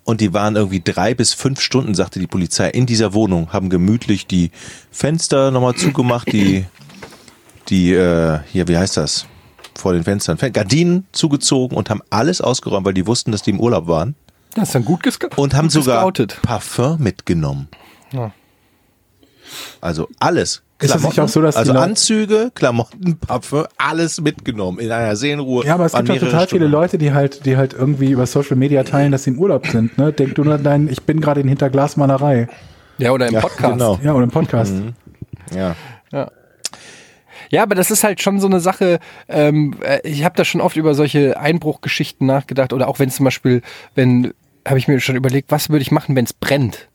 Und 0.03 0.19
die 0.19 0.33
waren 0.33 0.55
irgendwie 0.55 0.81
drei 0.83 1.13
bis 1.13 1.33
fünf 1.33 1.61
Stunden, 1.61 1.93
sagte 1.95 2.19
die 2.19 2.27
Polizei, 2.27 2.69
in 2.69 2.85
dieser 2.85 3.13
Wohnung, 3.13 3.53
haben 3.53 3.69
gemütlich 3.69 4.25
die 4.27 4.51
Fenster 4.91 5.51
nochmal 5.51 5.75
zugemacht, 5.75 6.31
die, 6.31 6.65
die, 7.69 7.93
äh, 7.93 8.39
hier, 8.51 8.67
wie 8.67 8.77
heißt 8.77 8.97
das? 8.97 9.25
Vor 9.75 9.93
den 9.93 10.03
Fenstern, 10.03 10.37
Fen- 10.37 10.51
Gardinen 10.53 11.05
zugezogen 11.11 11.77
und 11.77 11.89
haben 11.89 12.01
alles 12.09 12.41
ausgeräumt, 12.41 12.85
weil 12.85 12.93
die 12.93 13.07
wussten, 13.07 13.31
dass 13.31 13.41
die 13.43 13.51
im 13.51 13.59
Urlaub 13.59 13.87
waren. 13.87 14.15
das 14.55 14.69
ist 14.69 14.75
dann 14.75 14.83
gut 14.85 15.01
gesca 15.03 15.27
Und 15.37 15.53
haben 15.53 15.69
sogar 15.69 15.97
gescoutet. 15.97 16.39
Parfum 16.41 17.01
mitgenommen. 17.01 17.67
Ja. 18.11 18.33
Also 19.79 20.09
alles. 20.19 20.61
Ist 20.81 20.93
das 20.95 21.03
nicht 21.03 21.19
auch 21.19 21.27
so, 21.27 21.41
dass 21.41 21.55
die 21.55 21.59
also 21.59 21.73
Leute- 21.73 21.83
Anzüge, 21.85 22.51
Klamotten, 22.55 23.17
Parfum, 23.19 23.65
alles 23.77 24.19
mitgenommen 24.21 24.79
in 24.79 24.91
einer 24.91 25.15
Seelenruhe. 25.15 25.65
Ja, 25.65 25.75
aber 25.75 25.85
es 25.85 25.93
gibt 25.93 26.03
auch 26.09 26.13
mehrere 26.13 26.25
total 26.31 26.47
viele 26.47 26.59
Stunden. 26.61 26.71
Leute, 26.71 26.97
die 26.97 27.13
halt, 27.13 27.45
die 27.45 27.57
halt 27.57 27.73
irgendwie 27.73 28.11
über 28.11 28.25
Social 28.25 28.55
Media 28.57 28.83
teilen, 28.83 29.11
dass 29.11 29.23
sie 29.25 29.31
im 29.31 29.39
Urlaub 29.39 29.67
sind. 29.67 29.97
Ne? 29.97 30.11
Denk 30.11 30.35
du 30.35 30.43
nur 30.43 30.55
an 30.55 30.63
deinen, 30.63 30.89
ich 30.89 31.03
bin 31.03 31.21
gerade 31.21 31.41
in 31.41 31.47
Hinterglasmalerei. 31.47 32.47
Ja, 32.97 33.11
oder 33.11 33.27
im 33.27 33.33
Ja, 33.33 33.41
Podcast. 33.41 33.73
genau. 33.73 33.99
Ja, 34.03 34.13
oder 34.13 34.23
im 34.23 34.31
Podcast. 34.31 34.73
Ja. 35.55 35.75
Ja, 37.49 37.63
aber 37.63 37.75
das 37.75 37.91
ist 37.91 38.05
halt 38.05 38.21
schon 38.21 38.39
so 38.39 38.47
eine 38.47 38.61
Sache, 38.61 38.99
ähm, 39.27 39.75
äh, 39.83 39.99
ich 40.07 40.23
habe 40.23 40.35
da 40.37 40.45
schon 40.45 40.61
oft 40.61 40.77
über 40.77 40.95
solche 40.95 41.37
Einbruchgeschichten 41.37 42.25
nachgedacht 42.25 42.71
oder 42.71 42.87
auch 42.87 42.99
wenn 42.99 43.09
zum 43.09 43.25
Beispiel, 43.25 43.61
wenn, 43.93 44.33
habe 44.65 44.79
ich 44.79 44.87
mir 44.87 45.01
schon 45.01 45.17
überlegt, 45.17 45.51
was 45.51 45.69
würde 45.69 45.81
ich 45.81 45.91
machen, 45.91 46.15
wenn 46.15 46.23
es 46.23 46.31
brennt? 46.31 46.87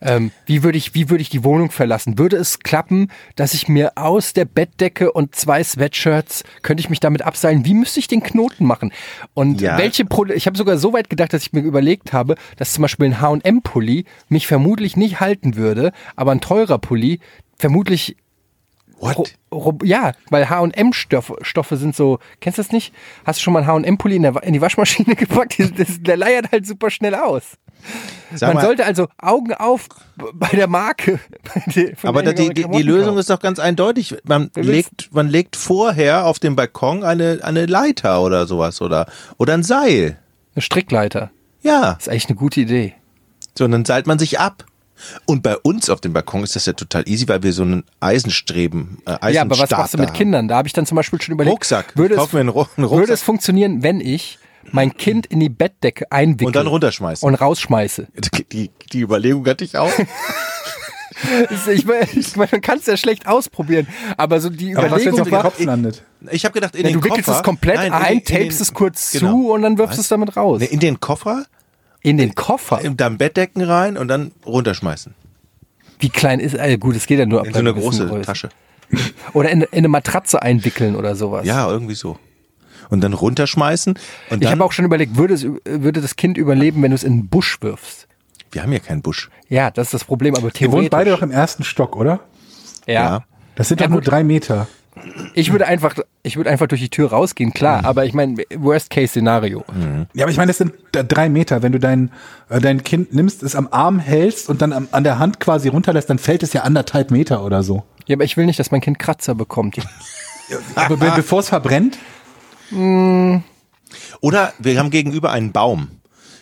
Ähm, 0.00 0.30
wie 0.44 0.62
würde 0.62 0.76
ich, 0.76 0.94
wie 0.94 1.08
würde 1.08 1.22
ich 1.22 1.30
die 1.30 1.42
Wohnung 1.42 1.70
verlassen? 1.70 2.18
Würde 2.18 2.36
es 2.36 2.58
klappen, 2.58 3.10
dass 3.34 3.54
ich 3.54 3.66
mir 3.68 3.92
aus 3.96 4.34
der 4.34 4.44
Bettdecke 4.44 5.10
und 5.12 5.34
zwei 5.34 5.64
Sweatshirts 5.64 6.44
könnte 6.62 6.82
ich 6.82 6.90
mich 6.90 7.00
damit 7.00 7.22
abseilen? 7.22 7.64
Wie 7.64 7.72
müsste 7.74 8.00
ich 8.00 8.06
den 8.08 8.22
Knoten 8.22 8.66
machen? 8.66 8.92
Und 9.32 9.60
Ja. 9.60 9.78
welche 9.78 10.04
Pro 10.04 10.26
ich 10.26 10.46
habe 10.46 10.58
sogar 10.58 10.76
so 10.76 10.92
weit 10.92 11.08
gedacht, 11.08 11.32
dass 11.32 11.42
ich 11.42 11.52
mir 11.54 11.60
überlegt 11.60 12.12
habe, 12.12 12.34
dass 12.56 12.74
zum 12.74 12.82
Beispiel 12.82 13.06
ein 13.06 13.20
H&M-Pulli 13.20 14.04
mich 14.28 14.46
vermutlich 14.46 14.96
nicht 14.96 15.20
halten 15.20 15.56
würde, 15.56 15.92
aber 16.14 16.32
ein 16.32 16.40
teurer 16.40 16.78
Pulli 16.78 17.20
vermutlich 17.58 18.16
What? 18.98 19.34
Ja, 19.82 20.12
weil 20.30 20.48
H&M-Stoffe 20.48 21.36
Stoffe 21.42 21.76
sind 21.76 21.94
so, 21.94 22.18
kennst 22.40 22.58
du 22.58 22.62
das 22.62 22.72
nicht? 22.72 22.94
Hast 23.26 23.38
du 23.38 23.42
schon 23.42 23.52
mal 23.52 23.58
einen 23.62 23.84
H&M-Pulli 23.84 24.16
in, 24.16 24.24
in 24.24 24.52
die 24.54 24.60
Waschmaschine 24.60 25.14
gepackt? 25.16 25.56
Der 25.58 26.16
leiert 26.16 26.50
halt 26.50 26.66
super 26.66 26.90
schnell 26.90 27.14
aus. 27.14 27.56
Sag 28.34 28.48
Man 28.48 28.56
mal, 28.56 28.64
sollte 28.66 28.84
also 28.84 29.08
Augen 29.18 29.54
auf 29.54 29.88
bei 30.34 30.48
der 30.48 30.66
Marke. 30.66 31.20
aber 32.02 32.22
der 32.22 32.32
die, 32.32 32.52
die, 32.52 32.68
die 32.68 32.82
Lösung 32.82 33.18
ist 33.18 33.30
doch 33.30 33.40
ganz 33.40 33.58
eindeutig. 33.58 34.16
Man 34.24 34.50
legt, 34.56 35.12
man 35.12 35.28
legt 35.28 35.56
vorher 35.56 36.26
auf 36.26 36.38
dem 36.38 36.56
Balkon 36.56 37.04
eine, 37.04 37.40
eine 37.42 37.66
Leiter 37.66 38.22
oder 38.22 38.46
sowas 38.46 38.80
oder, 38.82 39.06
oder 39.38 39.54
ein 39.54 39.62
Seil. 39.62 40.18
Eine 40.54 40.62
Strickleiter. 40.62 41.30
Ja, 41.62 41.94
Das 41.94 42.06
ist 42.06 42.08
eigentlich 42.08 42.26
eine 42.28 42.36
gute 42.36 42.60
Idee. 42.60 42.94
so, 43.56 43.64
und 43.64 43.72
dann 43.72 43.84
seilt 43.84 44.06
man 44.06 44.18
sich 44.18 44.38
ab. 44.40 44.64
Und 45.26 45.42
bei 45.42 45.56
uns 45.58 45.90
auf 45.90 46.00
dem 46.00 46.12
Balkon 46.14 46.42
ist 46.42 46.56
das 46.56 46.64
ja 46.66 46.72
total 46.72 47.06
easy, 47.06 47.28
weil 47.28 47.42
wir 47.42 47.52
so 47.52 47.62
einen 47.62 47.84
Eisenstreben, 48.00 48.98
äh, 49.04 49.10
Eisenstab 49.20 49.32
Ja, 49.34 49.42
aber 49.42 49.58
was 49.58 49.70
machst 49.70 49.94
du 49.94 49.98
mit 49.98 50.08
haben. 50.08 50.16
Kindern? 50.16 50.48
Da 50.48 50.56
habe 50.56 50.68
ich 50.68 50.72
dann 50.72 50.86
zum 50.86 50.96
Beispiel 50.96 51.20
schon 51.20 51.34
überlegt, 51.34 51.52
Rucksack. 51.52 51.96
Würde 51.96 52.14
es, 52.14 52.34
einen 52.34 52.48
Rucksack. 52.48 52.90
würde 52.90 53.12
es 53.12 53.22
funktionieren, 53.22 53.82
wenn 53.82 54.00
ich 54.00 54.38
mein 54.72 54.96
Kind 54.96 55.26
in 55.26 55.40
die 55.40 55.48
Bettdecke 55.48 56.10
einwickle 56.10 56.46
Und 56.46 56.56
dann 56.56 56.66
runterschmeißen. 56.66 57.26
und 57.26 57.34
rausschmeiße? 57.34 58.08
Die, 58.52 58.70
die 58.92 59.00
Überlegung 59.00 59.46
hatte 59.46 59.64
ich 59.64 59.76
auch. 59.76 59.90
Ich 61.74 61.86
meine, 61.86 62.06
man 62.52 62.60
kann 62.60 62.78
es 62.78 62.84
ja 62.86 62.96
schlecht 62.96 63.26
ausprobieren, 63.26 63.86
aber 64.18 64.38
so 64.38 64.50
die 64.50 64.76
Aber 64.76 64.90
was, 64.90 65.00
wenn 65.04 65.14
es 65.14 65.18
Überlegung 65.18 65.20
auf 65.20 65.26
den 65.28 65.32
war, 65.32 65.42
Kopf 65.44 65.60
landet? 65.64 66.02
Ich 66.30 66.44
habe 66.44 66.52
gedacht, 66.52 66.76
in 66.76 66.82
ja, 66.82 66.88
den 66.88 67.00
du 67.00 67.04
wickelst 67.04 67.24
Koffer. 67.24 67.38
es 67.38 67.42
komplett 67.42 67.76
Nein, 67.76 67.86
in 67.86 67.92
ein, 67.94 68.14
den- 68.18 68.24
tapest 68.24 68.58
den- 68.60 68.62
es 68.62 68.74
kurz 68.74 69.12
genau. 69.12 69.30
zu 69.30 69.50
und 69.52 69.62
dann 69.62 69.78
wirfst 69.78 69.94
du 69.94 69.98
Was? 69.98 70.04
es 70.04 70.08
damit 70.08 70.36
raus. 70.36 70.60
In 70.60 70.78
den 70.78 71.00
Koffer, 71.00 71.46
In 72.02 72.18
den 72.18 72.34
Koffer? 72.34 72.82
in 72.82 72.98
dein 72.98 73.16
Bettdecken 73.16 73.62
rein 73.62 73.96
und 73.96 74.08
dann 74.08 74.32
runterschmeißen. 74.44 75.14
Wie 76.00 76.10
klein 76.10 76.38
ist, 76.38 76.52
äh, 76.54 76.76
gut, 76.76 76.94
es 76.96 77.06
geht 77.06 77.18
ja 77.18 77.24
nur 77.24 77.40
ab 77.40 77.46
In 77.46 77.54
so 77.54 77.60
eine 77.60 77.72
große 77.72 78.06
Größe. 78.08 78.26
Tasche. 78.26 78.48
Oder 79.32 79.48
in, 79.50 79.62
in 79.62 79.68
eine 79.72 79.88
Matratze 79.88 80.42
einwickeln 80.42 80.96
oder 80.96 81.16
sowas. 81.16 81.46
Ja, 81.46 81.66
irgendwie 81.70 81.94
so. 81.94 82.18
Und 82.90 83.00
dann 83.02 83.12
runterschmeißen. 83.12 83.94
Und 84.30 84.36
Ich 84.36 84.40
dann, 84.40 84.50
habe 84.52 84.64
auch 84.64 84.72
schon 84.72 84.84
überlegt, 84.84 85.16
würde, 85.16 85.34
es, 85.34 85.46
würde 85.64 86.00
das 86.00 86.16
Kind 86.16 86.36
überleben, 86.38 86.82
wenn 86.82 86.90
du 86.90 86.94
es 86.94 87.04
in 87.04 87.18
den 87.22 87.28
Busch 87.28 87.58
wirfst? 87.60 88.06
wir 88.52 88.62
haben 88.62 88.72
ja 88.72 88.78
keinen 88.78 89.02
Busch. 89.02 89.28
Ja, 89.50 89.70
das 89.70 89.88
ist 89.88 89.94
das 89.94 90.04
Problem, 90.04 90.34
aber 90.34 90.50
theoretisch. 90.50 90.72
wohnt 90.84 90.90
beide 90.90 91.10
doch 91.10 91.20
im 91.20 91.30
ersten 91.30 91.62
Stock, 91.64 91.94
oder? 91.96 92.20
ja. 92.86 92.92
Ja. 92.92 93.24
Das 93.54 93.68
sind 93.68 93.80
Ja, 93.80 93.86
doch 93.86 93.90
nur 93.92 94.00
gut. 94.00 94.10
drei 94.10 94.22
Meter. 94.24 94.66
Ich 95.34 95.52
würde 95.52 95.66
einfach, 95.66 95.94
ich 96.22 96.36
würde 96.38 96.48
einfach 96.48 96.66
durch 96.68 96.80
die 96.80 96.88
Tür 96.88 97.10
rausgehen, 97.10 97.52
klar, 97.52 97.80
Mhm. 97.80 97.84
aber 97.86 98.04
ich 98.06 98.14
meine, 98.14 98.36
Worst-Case-Szenario. 98.54 99.62
Ja, 100.14 100.24
aber 100.24 100.30
ich 100.30 100.38
meine, 100.38 100.48
das 100.48 100.58
sind 100.58 100.72
drei 100.92 101.28
Meter. 101.28 101.62
Wenn 101.62 101.72
du 101.72 101.78
dein, 101.78 102.10
äh, 102.48 102.60
dein 102.60 102.82
Kind 102.82 103.12
nimmst, 103.14 103.42
es 103.42 103.54
am 103.54 103.68
Arm 103.70 103.98
hältst 103.98 104.48
und 104.48 104.62
dann 104.62 104.72
am, 104.72 104.88
an 104.92 105.04
der 105.04 105.18
Hand 105.18 105.38
quasi 105.40 105.68
runterlässt, 105.68 106.08
dann 106.08 106.18
fällt 106.18 106.42
es 106.42 106.52
ja 106.54 106.62
anderthalb 106.62 107.10
Meter 107.10 107.44
oder 107.44 107.62
so. 107.62 107.82
Ja, 108.06 108.16
aber 108.16 108.24
ich 108.24 108.36
will 108.38 108.46
nicht, 108.46 108.58
dass 108.58 108.70
mein 108.70 108.80
Kind 108.80 108.98
Kratzer 108.98 109.34
bekommt. 109.34 109.76
Aber 110.76 110.96
be 110.96 111.12
bevor 111.16 111.40
es 111.40 111.48
verbrennt, 111.48 111.98
Oder 112.72 114.52
wir 114.58 114.78
haben 114.78 114.90
gegenüber 114.90 115.30
einen 115.30 115.52
Baum. 115.52 115.88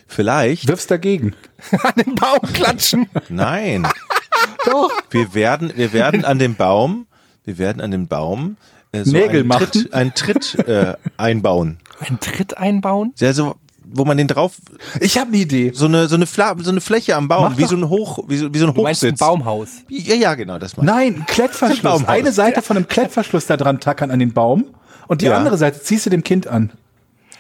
Vielleicht, 0.07 0.69
wirfst 0.69 0.91
dagegen. 0.91 1.35
An 1.83 1.93
den 1.97 2.15
Baum 2.15 2.41
klatschen. 2.53 3.07
nein. 3.29 3.87
Doch. 4.67 4.91
Wir 5.11 5.35
werden, 5.35 5.73
wir 5.75 5.93
werden 5.93 6.25
an 6.25 6.39
dem 6.39 6.55
Baum, 6.55 7.07
wir 7.45 7.59
werden 7.59 7.81
an 7.83 7.91
dem 7.91 8.07
Baum 8.09 8.57
äh, 8.93 9.05
so 9.05 9.13
Nägel 9.13 9.41
einen 9.41 9.49
machen. 9.49 9.71
Tritt, 9.71 9.93
einen 9.95 10.15
Tritt 10.15 10.55
äh, 10.69 10.95
einbauen. 11.17 11.79
Einen 12.01 12.19
Tritt 12.21 12.57
einbauen? 12.57 13.13
Sehr 13.15 13.35
so, 13.35 13.57
wo 13.85 14.05
man 14.05 14.17
den 14.17 14.27
drauf, 14.29 14.57
Ich 15.01 15.19
habe 15.19 15.29
eine 15.29 15.37
Idee. 15.39 15.73
so 15.75 15.85
eine, 15.87 16.09
so 16.09 16.15
eine, 16.17 16.27
Fla 16.27 16.55
so 16.59 16.71
eine 16.71 16.81
Fläche 16.81 17.17
am 17.17 17.29
Baum, 17.29 17.45
Mach 17.51 17.59
wie 17.59 17.63
doch. 17.63 17.71
so 17.71 17.77
ein 17.77 17.89
Hoch, 17.89 18.21
wie 18.29 18.37
so, 18.39 18.53
wie 18.55 18.59
so 18.59 18.67
ein 18.67 18.75
Du 18.75 18.83
meinst 18.83 19.05
ein. 19.05 19.15
Baumhaus? 19.17 19.69
Ja, 19.89 20.15
ja, 20.15 20.35
genau, 20.35 20.59
das 20.59 20.77
meine 20.77 20.91
ich. 20.91 20.95
Nein, 20.97 21.15
ein 21.23 21.27
Klettverschluss. 21.27 21.83
Baumhaus. 21.83 22.09
Eine 22.09 22.33
Seite 22.33 22.63
von 22.63 22.77
einem 22.77 22.89
Klettverschluss 22.89 23.47
da 23.47 23.57
dran 23.57 23.81
tackern 23.81 24.11
an 24.11 24.19
den 24.19 24.33
Baum 24.33 24.65
und 25.09 25.23
die 25.23 25.27
Ja. 25.27 25.37
andere 25.37 25.57
Seite 25.57 25.83
ziehst 25.83 26.07
du 26.07 26.11
dem 26.11 26.25
Kind 26.25 26.47
an. 26.47 26.71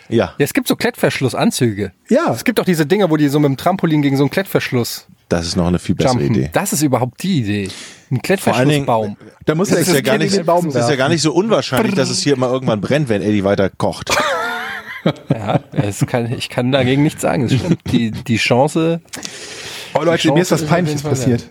Ja. 0.08 0.34
Ja, 0.38 0.44
es 0.44 0.52
gibt 0.52 0.68
so 0.68 0.76
Klettverschlussanzüge. 0.76 1.92
Ja. 2.08 2.30
Es 2.32 2.44
gibt 2.44 2.60
auch 2.60 2.64
diese 2.66 2.84
Dinger, 2.86 3.10
wo 3.10 3.16
die 3.16 3.28
so 3.28 3.38
mit 3.40 3.48
dem 3.48 3.56
Trampolin 3.56 4.02
gegen 4.02 4.16
so 4.18 4.22
einen 4.24 4.30
Klettverschluss 4.30 5.06
Das 5.30 5.46
ist 5.46 5.56
noch 5.56 5.66
eine 5.66 5.78
viel 5.78 5.94
bessere 5.94 6.18
jumpen. 6.20 6.34
Idee. 6.42 6.50
Das 6.52 6.72
ist 6.74 6.82
überhaupt 6.82 7.22
die 7.22 7.38
Idee. 7.40 7.70
Ein 8.10 8.20
Klettverschlussbaum. 8.20 9.16
Da 9.46 9.54
muss 9.54 9.68
Das 9.70 9.78
er 9.78 9.82
ist 9.82 9.94
ja 9.94 10.00
gar 10.02 10.18
nicht, 10.18 10.32
in 10.32 10.40
den 10.40 10.46
Baum 10.46 10.66
das 10.70 10.84
ist 10.84 10.90
ja 10.90 10.96
gar 10.96 11.08
nicht 11.08 11.22
so 11.22 11.32
unwahrscheinlich, 11.32 11.94
dass 11.94 12.10
es 12.10 12.20
hier 12.22 12.36
mal 12.36 12.50
irgendwann 12.50 12.80
brennt, 12.82 13.08
wenn 13.08 13.22
Eddie 13.22 13.44
weiter 13.44 13.70
kocht. 13.70 14.10
Ja, 15.28 15.60
es 15.72 16.06
kann, 16.06 16.32
ich 16.32 16.48
kann 16.48 16.72
dagegen 16.72 17.02
nichts 17.02 17.20
sagen. 17.20 17.44
Es 17.44 17.52
stimmt. 17.52 17.80
Die, 17.92 18.10
die 18.10 18.38
Chance, 18.38 19.02
Oh 19.92 20.02
Leute, 20.02 20.32
mir 20.32 20.40
ist 20.40 20.48
Chance 20.48 20.64
was 20.64 20.70
Peinliches 20.70 21.02
passiert. 21.02 21.44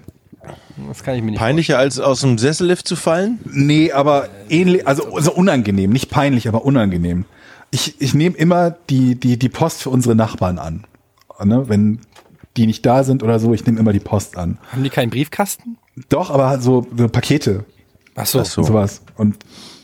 Das 0.88 1.04
kann 1.04 1.16
ich 1.16 1.22
mir 1.22 1.32
nicht 1.32 1.40
Peinlicher 1.40 1.78
als 1.78 2.00
aus 2.00 2.22
dem 2.22 2.38
Sessellift 2.38 2.88
zu 2.88 2.96
fallen? 2.96 3.40
Nee, 3.46 3.92
aber 3.92 4.30
ähnlich, 4.50 4.88
also 4.88 5.20
so 5.20 5.34
unangenehm, 5.34 5.92
nicht 5.92 6.10
peinlich, 6.10 6.48
aber 6.48 6.66
unangenehm. 6.66 7.26
Ich, 7.72 8.00
ich 8.02 8.14
nehme 8.14 8.36
immer 8.36 8.72
die, 8.72 9.16
die, 9.16 9.38
die 9.38 9.50
Post 9.50 9.82
für 9.82 9.90
unsere 9.90 10.16
Nachbarn 10.16 10.60
an. 10.60 10.86
Ne? 11.44 11.68
Wenn 11.68 12.00
die 12.56 12.68
nicht 12.68 12.86
da 12.86 13.04
sind 13.04 13.24
oder 13.24 13.40
so, 13.40 13.54
ich 13.54 13.66
nehme 13.66 13.80
immer 13.80 13.94
die 13.94 14.00
Post 14.00 14.38
an. 14.38 14.60
Haben 14.72 14.84
die 14.84 14.90
keinen 14.90 15.10
Briefkasten? 15.10 15.78
Doch, 16.10 16.30
aber 16.30 16.60
so, 16.60 16.86
so 16.96 17.08
Pakete 17.08 17.66
Ach 18.16 18.26
so. 18.26 18.42
Ach 18.42 18.46
so. 18.46 18.62
und 18.62 18.68
sowas. 18.68 19.02
Und 19.16 19.38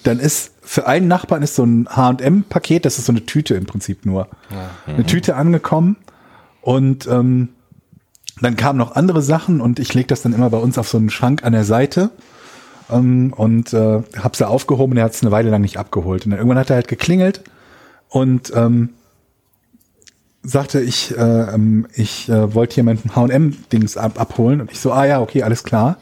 dann 0.03 0.19
ist 0.19 0.53
für 0.61 0.87
einen 0.87 1.07
Nachbarn 1.07 1.41
ist 1.41 1.55
so 1.55 1.63
ein 1.63 1.87
H&M-Paket, 1.89 2.85
das 2.85 2.99
ist 2.99 3.05
so 3.05 3.11
eine 3.11 3.25
Tüte 3.25 3.55
im 3.55 3.65
Prinzip 3.65 4.05
nur. 4.05 4.27
Eine 4.85 5.05
Tüte 5.05 5.35
angekommen 5.35 5.97
und 6.61 7.07
ähm, 7.07 7.49
dann 8.41 8.55
kamen 8.55 8.77
noch 8.77 8.95
andere 8.95 9.21
Sachen 9.21 9.61
und 9.61 9.79
ich 9.79 9.93
lege 9.93 10.07
das 10.07 10.21
dann 10.21 10.33
immer 10.33 10.49
bei 10.49 10.57
uns 10.57 10.77
auf 10.77 10.87
so 10.87 10.97
einen 10.97 11.09
Schrank 11.09 11.43
an 11.43 11.53
der 11.53 11.63
Seite 11.63 12.11
ähm, 12.89 13.33
und 13.35 13.73
äh, 13.73 14.01
hab's 14.17 14.39
da 14.39 14.47
aufgehoben 14.47 14.93
und 14.93 14.97
er 14.97 15.05
hat 15.05 15.13
es 15.13 15.21
eine 15.21 15.31
Weile 15.31 15.49
lang 15.49 15.61
nicht 15.61 15.77
abgeholt. 15.77 16.25
Und 16.25 16.31
dann 16.31 16.39
irgendwann 16.39 16.59
hat 16.59 16.69
er 16.69 16.77
halt 16.77 16.87
geklingelt 16.87 17.43
und 18.07 18.51
ähm, 18.55 18.89
sagte, 20.41 20.79
ich, 20.81 21.17
äh, 21.17 21.21
ähm, 21.21 21.87
ich 21.93 22.29
äh, 22.29 22.53
wollte 22.53 22.75
hier 22.75 22.83
mein 22.83 22.99
H&M-Dings 23.15 23.97
ab 23.97 24.19
abholen 24.19 24.61
und 24.61 24.71
ich 24.71 24.79
so, 24.79 24.91
ah 24.91 25.05
ja, 25.05 25.21
okay, 25.21 25.43
alles 25.43 25.63
klar. 25.63 25.97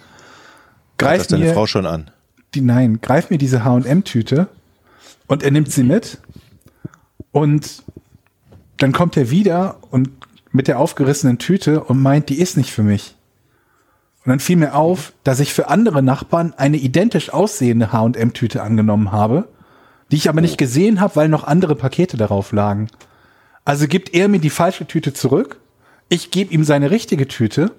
Greift 0.97 1.19
das 1.19 1.27
Greift 1.27 1.31
deine 1.31 1.53
Frau 1.53 1.65
schon 1.65 1.85
an? 1.85 2.11
die, 2.57 2.61
nein, 2.61 2.99
greif 3.01 3.29
mir 3.29 3.37
diese 3.37 3.63
H&M-Tüte 3.63 4.47
und 5.27 5.43
er 5.43 5.51
nimmt 5.51 5.71
sie 5.71 5.83
mit 5.83 6.17
und 7.31 7.83
dann 8.77 8.91
kommt 8.91 9.17
er 9.17 9.29
wieder 9.29 9.77
und 9.91 10.09
mit 10.57 10.67
der 10.67 10.79
aufgerissenen 10.79 11.37
Tüte 11.37 11.83
und 11.83 12.01
meint, 12.01 12.29
die 12.29 12.39
ist 12.39 12.57
nicht 12.57 12.71
für 12.71 12.81
mich. 12.81 13.15
Und 14.25 14.31
dann 14.31 14.39
fiel 14.39 14.57
mir 14.57 14.73
auf, 14.73 15.13
dass 15.23 15.39
ich 15.39 15.53
für 15.53 15.69
andere 15.69 16.01
Nachbarn 16.01 16.53
eine 16.57 16.77
identisch 16.77 17.31
aussehende 17.31 17.93
H&M-Tüte 17.93 18.63
angenommen 18.63 19.11
habe, 19.11 19.47
die 20.11 20.15
ich 20.15 20.29
aber 20.29 20.41
nicht 20.41 20.57
gesehen 20.57 20.99
habe, 20.99 21.15
weil 21.15 21.29
noch 21.29 21.43
andere 21.43 21.75
Pakete 21.75 22.17
darauf 22.17 22.51
lagen. 22.53 22.87
Also 23.65 23.87
gibt 23.87 24.15
er 24.15 24.29
mir 24.29 24.39
die 24.39 24.49
falsche 24.49 24.87
Tüte 24.87 25.13
zurück, 25.13 25.59
ich 26.09 26.31
gebe 26.31 26.51
ihm 26.51 26.63
seine 26.63 26.89
richtige 26.89 27.27
Tüte 27.27 27.71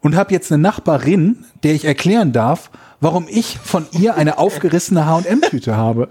und 0.00 0.16
habe 0.16 0.34
jetzt 0.34 0.50
eine 0.50 0.60
Nachbarin, 0.60 1.44
der 1.62 1.74
ich 1.74 1.84
erklären 1.84 2.32
darf, 2.32 2.70
warum 3.00 3.26
ich 3.28 3.58
von 3.58 3.86
ihr 3.92 4.16
eine 4.16 4.38
aufgerissene 4.38 5.06
H&M-Tüte 5.06 5.76
habe. 5.76 6.08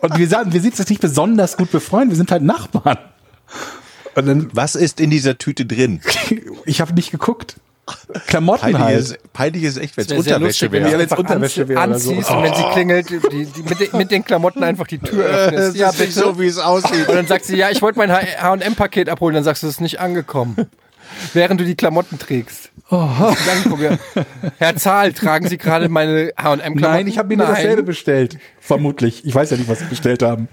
Und 0.00 0.16
wir 0.16 0.28
sagen, 0.28 0.54
wir 0.54 0.62
sind 0.62 0.78
jetzt 0.78 0.88
nicht 0.88 1.02
besonders 1.02 1.58
gut 1.58 1.70
befreundet, 1.70 2.12
wir 2.12 2.16
sind 2.16 2.30
halt 2.30 2.42
Nachbarn. 2.42 2.98
Und 4.14 4.26
dann, 4.26 4.50
Was 4.52 4.74
ist 4.74 5.00
in 5.00 5.10
dieser 5.10 5.38
Tüte 5.38 5.66
drin? 5.66 6.00
ich 6.64 6.80
habe 6.80 6.92
nicht 6.94 7.10
geguckt. 7.10 7.56
Klamotten 8.28 8.60
Peinlich 8.60 8.80
halt. 8.80 8.98
ist, 9.00 9.32
peinlich 9.32 9.64
ist 9.64 9.76
echt, 9.76 9.96
wenn 9.96 10.06
es 10.06 10.12
Unterwäsche 10.12 10.70
wenn 10.70 10.84
wäre. 10.84 10.92
wenn's 10.92 11.12
einfach 11.12 11.18
Unterwäsche 11.18 11.66
wäre 11.68 11.82
oder 11.82 11.98
so. 11.98 12.12
anziehst 12.12 12.30
und 12.30 12.42
wenn 12.44 12.54
sie 12.54 12.62
klingelt, 12.72 13.10
die, 13.10 13.46
die, 13.46 13.62
mit, 13.62 13.80
den, 13.80 13.98
mit 13.98 14.10
den 14.12 14.24
Klamotten 14.24 14.62
einfach 14.62 14.86
die 14.86 14.98
Tür 14.98 15.24
öffnest. 15.24 15.76
Ja, 15.76 15.90
bitte. 15.90 16.12
so, 16.12 16.38
wie 16.38 16.46
es 16.46 16.58
aussieht. 16.58 17.08
Und 17.08 17.16
dann 17.16 17.26
sagt 17.26 17.44
sie, 17.44 17.56
ja, 17.56 17.70
ich 17.70 17.82
wollte 17.82 17.98
mein 17.98 18.12
H&M-Paket 18.12 19.08
abholen. 19.08 19.34
Dann 19.34 19.44
sagst 19.44 19.64
du, 19.64 19.66
es 19.66 19.74
ist 19.74 19.80
nicht 19.80 19.98
angekommen. 19.98 20.56
Während 21.34 21.60
du 21.60 21.64
die 21.64 21.74
Klamotten 21.74 22.18
trägst. 22.18 22.70
Oh. 22.90 23.08
Herr 24.58 24.76
Zahl, 24.76 25.12
tragen 25.12 25.48
Sie 25.48 25.58
gerade 25.58 25.88
meine 25.88 26.32
H&M-Klamotten? 26.38 26.80
Nein, 26.80 27.06
ich 27.06 27.18
habe 27.18 27.28
mir 27.28 27.38
nur 27.38 27.46
Nein. 27.46 27.56
dasselbe 27.56 27.82
bestellt. 27.82 28.38
Vermutlich. 28.60 29.24
Ich 29.24 29.34
weiß 29.34 29.50
ja 29.50 29.56
nicht, 29.56 29.68
was 29.68 29.80
sie 29.80 29.86
bestellt 29.86 30.22
haben. 30.22 30.48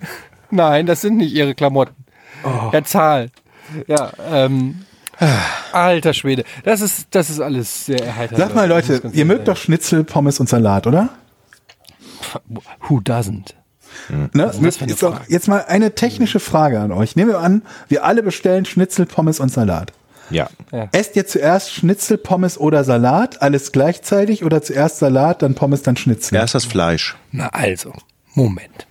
Nein, 0.49 0.85
das 0.85 1.01
sind 1.01 1.17
nicht 1.17 1.33
Ihre 1.33 1.53
Klamotten. 1.53 1.95
Oh. 2.43 2.71
Herr 2.71 2.83
Zahl. 2.85 3.29
Ja, 3.87 4.11
ähm, 4.31 4.85
alter 5.71 6.13
Schwede. 6.13 6.43
Das 6.63 6.81
ist, 6.81 7.07
das 7.11 7.29
ist 7.29 7.39
alles 7.39 7.85
sehr 7.85 8.03
erheiternd. 8.03 8.39
Sag 8.39 8.55
mal, 8.55 8.67
Leute, 8.67 9.01
ihr 9.13 9.25
mögt 9.25 9.47
doch 9.47 9.57
Schnitzel, 9.57 10.03
Pommes 10.03 10.39
und 10.39 10.49
Salat, 10.49 10.87
oder? 10.87 11.09
Who 12.87 12.99
doesn't? 12.99 13.53
Ne? 14.33 14.51
ist 14.61 15.03
doch, 15.03 15.21
jetzt 15.27 15.47
mal 15.47 15.65
eine 15.67 15.95
technische 15.95 16.39
Frage 16.39 16.79
an 16.79 16.91
euch. 16.91 17.15
Nehmen 17.15 17.31
wir 17.31 17.39
an, 17.39 17.63
wir 17.87 18.05
alle 18.05 18.23
bestellen 18.23 18.65
Schnitzel, 18.65 19.05
Pommes 19.05 19.39
und 19.39 19.49
Salat. 19.49 19.93
Ja. 20.29 20.49
Esst 20.91 21.15
ihr 21.15 21.25
zuerst 21.25 21.71
Schnitzel, 21.73 22.17
Pommes 22.17 22.57
oder 22.57 22.83
Salat? 22.83 23.41
Alles 23.41 23.71
gleichzeitig 23.71 24.43
oder 24.43 24.61
zuerst 24.61 24.99
Salat, 24.99 25.41
dann 25.41 25.55
Pommes, 25.55 25.81
dann 25.81 25.97
Schnitzel? 25.97 26.35
Erst 26.35 26.55
das 26.55 26.65
Fleisch. 26.65 27.15
Na 27.31 27.47
also, 27.47 27.93
Moment. 28.35 28.87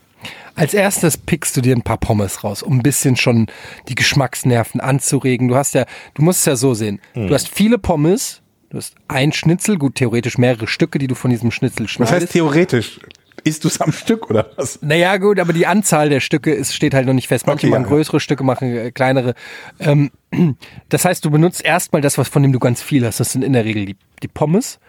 Als 0.59 0.74
erstes 0.74 1.16
pickst 1.16 1.56
du 1.56 1.61
dir 1.61 1.74
ein 1.76 1.82
paar 1.82 1.98
Pommes 1.98 2.44
raus, 2.44 2.62
um 2.62 2.78
ein 2.78 2.82
bisschen 2.82 3.16
schon 3.16 3.46
die 3.88 3.94
Geschmacksnerven 3.94 4.80
anzuregen. 4.80 5.48
Du 5.48 5.56
hast 5.56 5.74
ja, 5.74 5.84
du 6.14 6.22
musst 6.22 6.40
es 6.40 6.44
ja 6.46 6.56
so 6.56 6.74
sehen. 6.74 7.00
Hm. 7.14 7.28
Du 7.28 7.34
hast 7.34 7.48
viele 7.48 7.78
Pommes, 7.78 8.42
du 8.70 8.78
hast 8.78 8.94
ein 9.09 9.32
Schnitzel, 9.32 9.78
gut 9.78 9.94
theoretisch 9.94 10.36
mehrere 10.38 10.66
Stücke, 10.66 10.98
die 10.98 11.06
du 11.06 11.14
von 11.14 11.30
diesem 11.30 11.50
Schnitzel 11.50 11.84
Was 11.84 11.90
schneidest. 11.92 12.22
heißt 12.22 12.32
theoretisch? 12.32 13.00
Isst 13.44 13.62
du 13.62 13.68
es 13.68 13.80
am 13.80 13.92
Stück 13.92 14.28
oder 14.30 14.50
was? 14.56 14.80
Naja, 14.82 15.16
gut, 15.16 15.38
aber 15.38 15.52
die 15.52 15.64
Anzahl 15.66 16.09
der 16.09 16.18
Stücke 16.18 16.52
ist, 16.52 16.74
steht 16.74 16.92
halt 16.92 17.06
noch 17.06 17.14
nicht 17.14 17.28
fest. 17.28 17.46
Manche 17.46 17.68
Okay, 17.68 17.70
machen 17.70 17.84
ja. 17.84 17.88
größere 17.88 18.18
Stücke, 18.18 18.42
machen 18.42 18.76
äh, 18.76 18.90
kleinere. 18.90 19.34
Ähm, 19.78 20.11
das 20.88 21.04
heißt, 21.04 21.24
du 21.24 21.30
benutzt 21.30 21.64
erstmal 21.64 22.02
das, 22.02 22.18
was 22.18 22.28
von 22.28 22.42
dem 22.42 22.52
du 22.52 22.59
ganz 22.59 22.82
viel 22.82 23.06
hast. 23.06 23.20
Das 23.20 23.30
sind 23.32 23.42
in 23.44 23.52
der 23.52 23.64
Regel 23.64 23.86
die, 23.86 23.96
die 24.22 24.28
Pommes. 24.28 24.80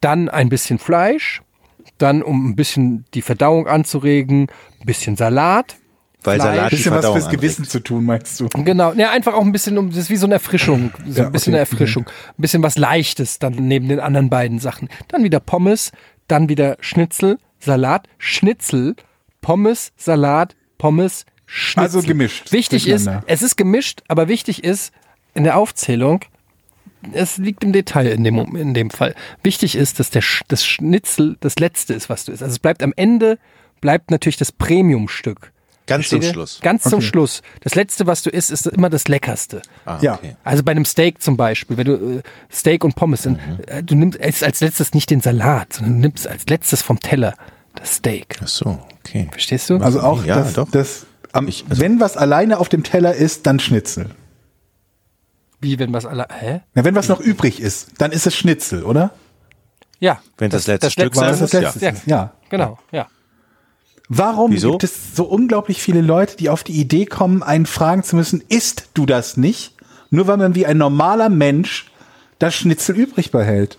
Dann 0.00 0.28
ein 0.28 0.48
bisschen 0.48 0.78
Fleisch. 0.78 1.42
Dann, 1.98 2.22
um 2.22 2.50
ein 2.50 2.56
bisschen 2.56 3.04
die 3.14 3.22
Verdauung 3.22 3.66
anzuregen, 3.66 4.48
ein 4.80 4.86
bisschen 4.86 5.16
Salat. 5.16 5.76
Weil 6.22 6.40
Fleisch. 6.40 6.54
Salat 6.56 6.72
die 6.72 6.76
Bisschen 6.76 6.92
was 6.94 7.06
fürs 7.06 7.28
Gewissen 7.28 7.62
anregt. 7.62 7.72
zu 7.72 7.80
tun, 7.82 8.04
meinst 8.04 8.40
du? 8.40 8.48
Genau, 8.48 8.92
ja, 8.94 9.10
einfach 9.10 9.34
auch 9.34 9.42
ein 9.44 9.52
bisschen, 9.52 9.78
um, 9.78 9.90
das 9.90 9.98
ist 9.98 10.10
wie 10.10 10.16
so 10.16 10.26
eine 10.26 10.34
Erfrischung, 10.34 10.90
so 11.08 11.20
Ja, 11.20 11.26
ein 11.26 11.32
bisschen 11.32 11.52
okay. 11.52 11.60
eine 11.60 11.70
Erfrischung, 11.70 12.06
ein 12.06 12.40
bisschen 12.42 12.62
was 12.62 12.76
Leichtes 12.76 13.38
dann 13.38 13.52
neben 13.54 13.88
den 13.88 14.00
anderen 14.00 14.28
beiden 14.28 14.58
Sachen. 14.58 14.88
Dann 15.08 15.22
wieder 15.24 15.40
Pommes, 15.40 15.92
dann 16.28 16.48
wieder 16.48 16.76
Schnitzel, 16.80 17.38
Salat, 17.60 18.08
Schnitzel, 18.18 18.96
Pommes, 19.40 19.92
Salat, 19.96 20.56
Pommes, 20.78 21.24
Schnitzel. 21.46 21.80
Also 21.98 22.02
gemischt 22.02 22.50
Wichtig 22.52 22.88
ist, 22.88 23.08
es 23.26 23.42
ist 23.42 23.56
gemischt, 23.56 24.02
aber 24.08 24.26
wichtig 24.26 24.64
ist 24.64 24.92
in 25.34 25.44
der 25.44 25.56
Aufzählung, 25.56 26.20
es 27.12 27.38
liegt 27.38 27.64
im 27.64 27.72
Detail 27.72 28.06
in 28.08 28.24
dem, 28.24 28.56
in 28.56 28.74
dem 28.74 28.90
Fall. 28.90 29.14
Wichtig 29.42 29.74
ist, 29.76 29.98
dass 30.00 30.10
der, 30.10 30.22
Sch- 30.22 30.42
das 30.48 30.64
Schnitzel 30.64 31.36
das 31.40 31.58
letzte 31.58 31.94
ist, 31.94 32.08
was 32.08 32.24
du 32.24 32.32
isst. 32.32 32.42
Also 32.42 32.52
es 32.52 32.58
bleibt 32.58 32.82
am 32.82 32.92
Ende, 32.96 33.38
bleibt 33.80 34.10
natürlich 34.10 34.36
das 34.36 34.52
Premiumstück. 34.52 35.52
Ganz 35.86 36.08
zum? 36.08 36.20
Schluss. 36.20 36.58
Ganz 36.62 36.82
zum 36.82 36.94
Okay. 36.94 37.02
Schluss. 37.06 37.42
Das 37.60 37.76
letzte, 37.76 38.08
was 38.08 38.22
du 38.24 38.30
isst, 38.30 38.50
ist 38.50 38.66
immer 38.66 38.90
das 38.90 39.06
leckerste. 39.06 39.62
Ah, 39.84 39.98
Ja. 40.00 40.14
okay. 40.14 40.34
Also 40.42 40.64
bei 40.64 40.72
einem 40.72 40.84
Steak 40.84 41.22
zum 41.22 41.36
Beispiel, 41.36 41.76
wenn 41.76 41.84
du 41.86 41.92
äh, 42.18 42.22
Steak 42.52 42.82
und 42.82 42.96
Pommes 42.96 43.22
sind, 43.22 43.38
äh, 43.68 43.84
du 43.84 43.94
nimmst 43.94 44.20
als, 44.20 44.42
als 44.42 44.60
letztes 44.60 44.94
nicht 44.94 45.10
den 45.10 45.20
Salat, 45.20 45.74
sondern 45.74 45.94
du 45.94 46.00
nimmst 46.08 46.26
als 46.26 46.46
letztes 46.48 46.82
vom 46.82 46.98
Teller 46.98 47.34
das 47.76 47.94
Steak. 47.96 48.36
Ach 48.42 48.48
so, 48.48 48.80
okay. 49.04 49.28
Verstehst 49.30 49.70
du? 49.70 49.76
Also 49.76 50.00
auch 50.00 50.24
Ja, 50.24 50.36
das, 50.40 50.54
doch. 50.54 50.68
das 50.72 51.06
am, 51.32 51.46
Ich- 51.46 51.64
also- 51.68 51.80
wenn 51.80 52.00
was 52.00 52.16
alleine 52.16 52.58
auf 52.58 52.68
dem 52.68 52.82
Teller 52.82 53.14
ist, 53.14 53.46
dann 53.46 53.60
Schnitzel. 53.60 54.10
Wie 55.60 55.78
wenn 55.78 55.92
was 55.92 56.06
alle. 56.06 56.26
Hä? 56.30 56.60
Na, 56.74 56.84
wenn 56.84 56.94
was 56.94 57.08
noch 57.08 57.20
übrig 57.20 57.60
ist, 57.60 57.88
dann 57.98 58.12
ist 58.12 58.26
es 58.26 58.34
Schnitzel, 58.36 58.84
oder? 58.84 59.12
Ja. 59.98 60.20
Wenn 60.36 60.50
das 60.50 60.66
letzte 60.66 60.90
Stück 60.90 61.14
letzte 61.14 61.24
das 61.24 61.40
muss, 61.40 61.50
das 61.50 61.52
ja. 61.52 61.60
letzte 61.60 61.88
ist. 61.88 62.06
Ja. 62.06 62.32
Genau, 62.50 62.78
ja. 62.92 63.06
Warum 64.08 64.52
Wieso? 64.52 64.72
gibt 64.72 64.84
es 64.84 65.16
so 65.16 65.24
unglaublich 65.24 65.82
viele 65.82 66.00
Leute, 66.00 66.36
die 66.36 66.48
auf 66.48 66.62
die 66.62 66.78
Idee 66.80 67.06
kommen, 67.06 67.42
einen 67.42 67.66
fragen 67.66 68.04
zu 68.04 68.14
müssen, 68.14 68.42
isst 68.48 68.90
du 68.94 69.04
das 69.04 69.36
nicht? 69.36 69.74
Nur 70.10 70.28
weil 70.28 70.36
man 70.36 70.54
wie 70.54 70.66
ein 70.66 70.78
normaler 70.78 71.28
Mensch 71.28 71.90
das 72.38 72.54
Schnitzel 72.54 72.96
übrig 72.96 73.32
behält. 73.32 73.78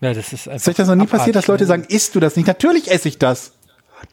Ja, 0.00 0.12
das 0.12 0.32
ist 0.32 0.48
einfach. 0.48 0.56
Ist 0.56 0.68
euch 0.68 0.74
das 0.74 0.88
noch 0.88 0.96
nie 0.96 1.06
passiert, 1.06 1.36
dass 1.36 1.46
Leute 1.46 1.64
abartig, 1.64 1.86
sagen, 1.86 1.96
isst 1.96 2.14
du 2.16 2.20
das 2.20 2.34
nicht? 2.34 2.48
Natürlich 2.48 2.90
esse 2.90 3.08
ich 3.08 3.18
das. 3.18 3.52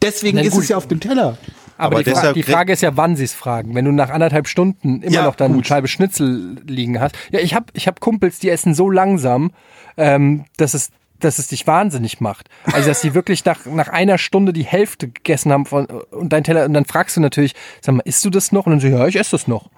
Deswegen 0.04 0.38
Na 0.38 0.44
ist 0.44 0.54
gut. 0.54 0.64
es 0.64 0.70
ja 0.70 0.78
auf 0.78 0.88
dem 0.88 1.00
Teller. 1.00 1.38
Aber, 1.80 1.96
Aber 1.96 2.04
die, 2.04 2.12
Fra 2.12 2.34
die 2.34 2.44
Frage 2.44 2.74
ist 2.74 2.82
ja, 2.82 2.98
wann 2.98 3.16
sie 3.16 3.24
es 3.24 3.34
fragen. 3.34 3.74
Wenn 3.74 3.86
du 3.86 3.94
nach 3.94 4.10
anderthalb 4.10 4.50
Stunden 4.50 5.02
immer 5.02 5.12
Ja, 5.12 5.24
noch 5.24 5.36
dann 5.36 5.48
eine 5.52 5.56
gut. 5.56 5.68
Scheibe 5.68 5.88
Schnitzel 5.88 6.58
liegen 6.68 7.00
hast. 7.00 7.16
Ja, 7.32 7.40
ich 7.40 7.56
habe 7.56 7.68
ich 7.72 7.88
hab 7.88 8.02
Kumpels, 8.02 8.40
die 8.40 8.50
essen 8.50 8.76
so 8.76 8.90
langsam, 8.90 9.52
ähm, 9.96 10.44
dass 10.58 10.74
es 10.74 10.90
dass 11.20 11.38
es 11.38 11.48
dich 11.48 11.68
wahnsinnig 11.68 12.22
macht. 12.22 12.50
Also 12.72 12.88
dass 12.90 13.02
die 13.02 13.14
wirklich 13.14 13.44
nach, 13.46 13.66
nach 13.66 13.90
einer 13.90 14.18
Stunde 14.18 14.54
die 14.54 14.64
Hälfte 14.64 15.10
gegessen 15.10 15.52
haben 15.52 15.66
von, 15.66 15.86
und 15.86 16.32
dein 16.32 16.44
Teller 16.44 16.66
und 16.66 16.74
dann 16.74 16.86
fragst 16.86 17.18
du 17.18 17.22
natürlich, 17.22 17.56
sag 17.82 17.96
mal, 17.96 18.04
isst 18.06 18.24
du 18.24 18.30
das 18.30 18.52
noch? 18.52 18.66
Und 18.66 18.74
dann 18.74 18.80
so, 18.80 18.88
ja, 18.88 19.06
ich 19.08 19.18
esse 19.18 19.32
das 19.32 19.48
noch. 19.48 19.70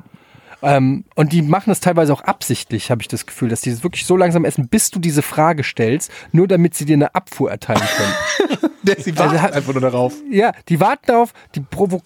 Ähm, 0.63 1.05
und 1.15 1.31
die 1.33 1.41
machen 1.41 1.69
das 1.71 1.79
teilweise 1.79 2.13
auch 2.13 2.21
absichtlich, 2.21 2.91
habe 2.91 3.01
ich 3.01 3.07
das 3.07 3.25
Gefühl, 3.25 3.49
dass 3.49 3.61
die 3.61 3.71
das 3.71 3.83
wirklich 3.83 4.05
so 4.05 4.15
langsam 4.15 4.45
essen, 4.45 4.67
bis 4.67 4.91
du 4.91 4.99
diese 4.99 5.21
Frage 5.21 5.63
stellst, 5.63 6.11
nur 6.31 6.47
damit 6.47 6.75
sie 6.75 6.85
dir 6.85 6.93
eine 6.93 7.15
Abfuhr 7.15 7.49
erteilen 7.51 7.81
können. 7.97 8.61
Sie 8.97 9.15
warten 9.15 9.39
hat- 9.39 9.53
einfach 9.53 9.73
nur 9.73 9.81
darauf. 9.81 10.13
Ja, 10.31 10.53
die 10.67 10.79
warten 10.79 11.03
darauf, 11.05 11.33
die 11.53 11.59
provo 11.59 12.01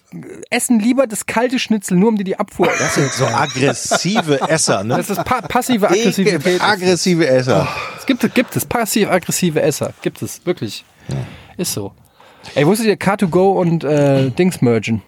essen 0.50 0.78
lieber 0.78 1.06
das 1.06 1.24
kalte 1.24 1.58
Schnitzel, 1.58 1.96
nur 1.96 2.10
um 2.10 2.16
dir 2.16 2.24
die 2.24 2.38
Abfuhr 2.38 2.66
Das 2.66 2.94
sind 2.96 3.10
so 3.12 3.24
aggressive 3.26 4.42
Esser, 4.46 4.84
ne? 4.84 4.94
Das 4.98 5.08
ist 5.08 5.24
pa 5.24 5.40
passive 5.40 5.88
Aggressivität. 5.88 6.60
Aggressive 6.60 7.26
Esser. 7.26 7.66
Es 7.98 8.04
gibt, 8.04 8.34
gibt 8.34 8.54
es 8.56 8.66
passiv-aggressive 8.66 9.60
Esser. 9.62 9.94
Gibt 10.02 10.20
es, 10.20 10.44
wirklich. 10.44 10.84
Ist 11.56 11.72
so. 11.72 11.92
Ey, 12.54 12.66
wusstet 12.66 12.88
ihr 12.88 12.98
Car2Go 12.98 13.52
und 13.58 13.82
äh, 13.82 14.28
Dings 14.30 14.60
mergen? 14.60 15.02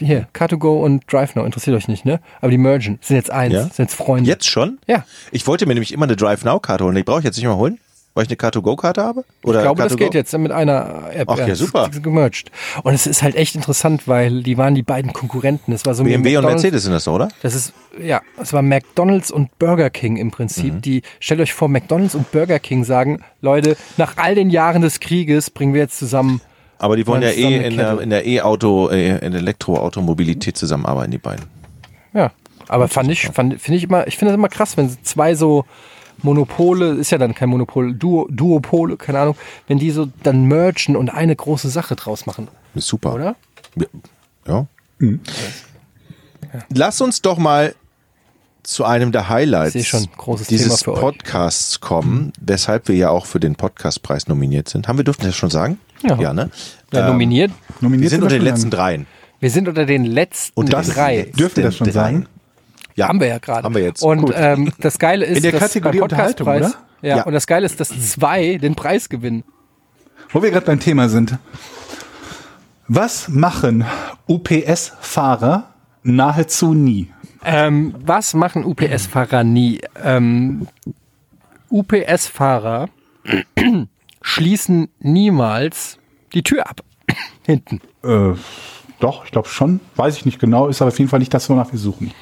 Hier, 0.00 0.26
Car2Go 0.34 0.80
und 0.82 1.04
DriveNow, 1.12 1.44
interessiert 1.44 1.76
euch 1.76 1.86
nicht, 1.86 2.04
ne? 2.04 2.20
Aber 2.40 2.50
die 2.50 2.58
mergen, 2.58 2.98
sind 3.02 3.16
jetzt 3.16 3.30
eins, 3.30 3.52
Ja? 3.54 3.62
sind 3.64 3.78
jetzt 3.78 3.94
Freunde. 3.94 4.28
Jetzt 4.28 4.48
schon? 4.48 4.78
Ja. 4.86 5.04
Ich 5.30 5.46
wollte 5.46 5.66
mir 5.66 5.74
nämlich 5.74 5.92
immer 5.92 6.04
eine 6.04 6.16
Drive 6.16 6.44
Now 6.44 6.58
Karte 6.60 6.84
holen. 6.84 6.94
Die 6.96 7.02
brauche 7.02 7.18
ich 7.20 7.24
jetzt 7.24 7.36
nicht 7.36 7.44
mehr 7.44 7.56
holen, 7.56 7.78
weil 8.14 8.24
ich 8.24 8.30
eine 8.30 8.36
Car2Go-Karte 8.36 9.02
habe. 9.02 9.24
Oder 9.44 9.58
Ich 9.60 9.62
glaube, 9.64 9.82
das 9.82 9.92
Car2Go? 9.92 9.96
geht 9.98 10.14
jetzt 10.14 10.36
mit 10.38 10.50
einer 10.50 11.10
App. 11.12 11.28
Ach 11.30 11.38
ja, 11.38 11.54
super. 11.54 11.88
Gemerged. 11.90 12.50
Und 12.82 12.94
es 12.94 13.06
ist 13.06 13.22
halt 13.22 13.36
echt 13.36 13.54
interessant, 13.54 14.08
weil 14.08 14.42
die 14.42 14.56
waren 14.58 14.74
die 14.74 14.82
beiden 14.82 15.12
Konkurrenten. 15.12 15.72
Es 15.72 15.84
war 15.86 15.94
so 15.94 16.04
BMW 16.04 16.38
und 16.38 16.46
Mercedes 16.46 16.82
sind 16.84 16.92
das, 16.92 17.06
oder? 17.06 17.28
Das 17.42 17.54
ist, 17.54 17.72
ja, 18.02 18.22
es 18.40 18.52
war 18.52 18.62
McDonalds 18.62 19.30
und 19.30 19.56
Burger 19.58 19.90
King 19.90 20.16
im 20.16 20.30
Prinzip. 20.30 20.74
Mhm. 20.74 20.80
Die, 20.80 21.02
stellt 21.20 21.40
euch 21.40 21.52
vor, 21.52 21.68
McDonalds 21.68 22.14
und 22.14 22.32
Burger 22.32 22.58
King 22.58 22.84
sagen, 22.84 23.22
Leute, 23.40 23.76
nach 23.98 24.16
all 24.16 24.34
den 24.34 24.50
Jahren 24.50 24.82
des 24.82 25.00
Krieges 25.00 25.50
bringen 25.50 25.74
wir 25.74 25.82
jetzt 25.82 25.98
zusammen. 25.98 26.40
Aber 26.82 26.96
die 26.96 27.06
wollen 27.06 27.22
ja 27.22 27.28
eh 27.28 27.64
in 27.64 27.76
der, 27.76 28.00
in 28.00 28.10
der 28.10 28.26
E-Auto, 28.26 28.88
äh, 28.88 29.24
in 29.24 29.30
der 29.30 29.40
Elektroautomobilität 29.40 30.56
zusammenarbeiten, 30.56 31.12
die 31.12 31.18
beiden. 31.18 31.46
Ja. 32.12 32.32
Aber 32.66 32.88
fand 32.88 33.08
ich, 33.08 33.28
fand, 33.28 33.60
finde 33.60 33.76
ich 33.76 33.84
immer, 33.84 34.06
ich 34.08 34.18
finde 34.18 34.32
das 34.32 34.38
immer 34.38 34.48
krass, 34.48 34.76
wenn 34.76 34.90
zwei 35.04 35.36
so 35.36 35.64
Monopole, 36.22 36.94
ist 36.94 37.12
ja 37.12 37.18
dann 37.18 37.36
kein 37.36 37.50
Monopol, 37.50 37.94
Duo, 37.94 38.26
Duopole, 38.30 38.96
keine 38.96 39.20
Ahnung, 39.20 39.36
wenn 39.68 39.78
die 39.78 39.92
so 39.92 40.08
dann 40.24 40.46
mergen 40.46 40.96
und 40.96 41.10
eine 41.10 41.36
große 41.36 41.68
Sache 41.68 41.94
draus 41.94 42.26
machen, 42.26 42.48
Ist 42.74 42.88
super. 42.88 43.14
oder? 43.14 43.36
Ja. 44.46 44.66
ja. 45.00 45.16
Lass 46.74 47.00
uns 47.00 47.22
doch 47.22 47.38
mal 47.38 47.76
zu 48.62 48.84
einem 48.84 49.10
der 49.12 49.28
Highlights 49.28 49.86
schon, 49.86 50.08
dieses 50.48 50.62
Thema 50.62 50.76
für 50.76 50.92
euch. 50.94 51.00
Podcasts 51.00 51.80
kommen, 51.80 52.32
weshalb 52.40 52.88
wir 52.88 52.94
ja 52.94 53.10
auch 53.10 53.26
für 53.26 53.40
den 53.40 53.56
Podcastpreis 53.56 54.28
nominiert 54.28 54.68
sind. 54.68 54.86
Haben 54.88 54.98
wir 54.98 55.04
dürfen 55.04 55.24
das 55.24 55.34
schon 55.36 55.50
sagen? 55.50 55.78
Ja. 56.02 56.32
ne? 56.32 56.50
Ja, 56.92 57.00
Ähm, 57.00 57.06
nominiert. 57.08 57.50
Wir 57.50 57.88
Nominiert 57.88 58.10
sind 58.10 58.22
unter 58.22 58.34
den 58.36 58.44
wir 58.44 58.50
letzten 58.52 58.70
dreien. 58.70 59.06
Wir 59.40 59.50
sind 59.50 59.68
unter 59.68 59.84
den 59.86 60.04
letzten 60.04 60.52
Unter 60.60 60.78
das- 60.78 60.88
drei. 60.90 61.16
letzten 61.16 61.36
Dürft 61.38 61.58
ihr 61.58 61.64
das 61.64 61.76
schon 61.76 61.90
sagen? 61.90 62.26
Ja, 62.94 63.08
Haben 63.08 63.20
wir 63.20 63.26
ja 63.28 63.38
gerade. 63.38 63.64
Haben 63.64 63.74
wir 63.74 63.82
jetzt. 63.82 64.02
Und 64.02 64.20
Gut. 64.20 64.34
ähm, 64.36 64.72
das 64.78 64.98
Geile 64.98 65.24
ist, 65.24 65.38
In 65.38 65.42
der 65.42 65.52
dass 65.52 65.60
Kategorie 65.62 65.96
beim 65.98 66.02
Unterhaltung, 66.04 66.44
Podcastpreis, 66.46 66.82
oder? 67.02 67.08
Ja, 67.08 67.16
Ja. 67.18 67.22
und 67.24 67.32
das 67.32 67.46
Geile 67.46 67.66
ist, 67.66 67.80
dass 67.80 67.88
zwei 67.88 68.58
den 68.58 68.74
Preis 68.74 69.08
gewinnen. 69.08 69.44
Wo 70.30 70.42
wir 70.42 70.50
gerade 70.50 70.66
beim 70.66 70.78
Thema 70.78 71.08
sind. 71.08 71.36
Was 72.88 73.28
machen 73.28 73.84
UPS-Fahrer 74.28 75.70
nahezu 76.02 76.74
nie? 76.74 77.08
Ähm, 77.44 77.94
was 77.98 78.34
machen 78.34 78.64
UPS-Fahrer 78.64 79.42
nie? 79.44 79.80
Ähm, 80.02 80.68
UPS-Fahrer 81.70 82.88
schließen 84.22 84.88
niemals 85.00 85.98
die 86.34 86.42
Tür 86.42 86.68
ab. 86.68 86.82
Hinten. 87.42 87.80
Äh, 88.04 88.34
doch, 89.00 89.24
ich 89.24 89.32
glaube 89.32 89.48
schon. 89.48 89.80
Weiß 89.96 90.16
ich 90.16 90.24
nicht 90.24 90.38
genau, 90.38 90.68
ist 90.68 90.80
aber 90.82 90.88
auf 90.90 90.98
jeden 90.98 91.10
Fall 91.10 91.18
nicht 91.18 91.34
das, 91.34 91.48
wonach 91.50 91.72
wir 91.72 91.78
suchen. 91.78 92.12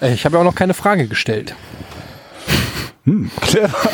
Äh, 0.00 0.12
Ich 0.14 0.24
habe 0.24 0.36
ja 0.36 0.40
auch 0.40 0.44
noch 0.46 0.54
keine 0.54 0.74
Frage 0.74 1.08
gestellt. 1.08 1.54
Clever. 3.40 3.76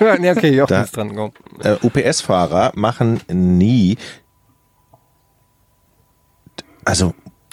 Ja, 0.00 0.16
nee, 0.16 0.30
okay, 0.30 0.54
Jochen 0.54 0.68
Da- 0.70 0.82
ist 0.82 0.96
dran. 0.96 1.10
Äh, 1.62 1.76
UPS-Fahrer 1.82 2.72
machen 2.74 3.20
nie. 3.30 3.98
Also, 6.86 7.12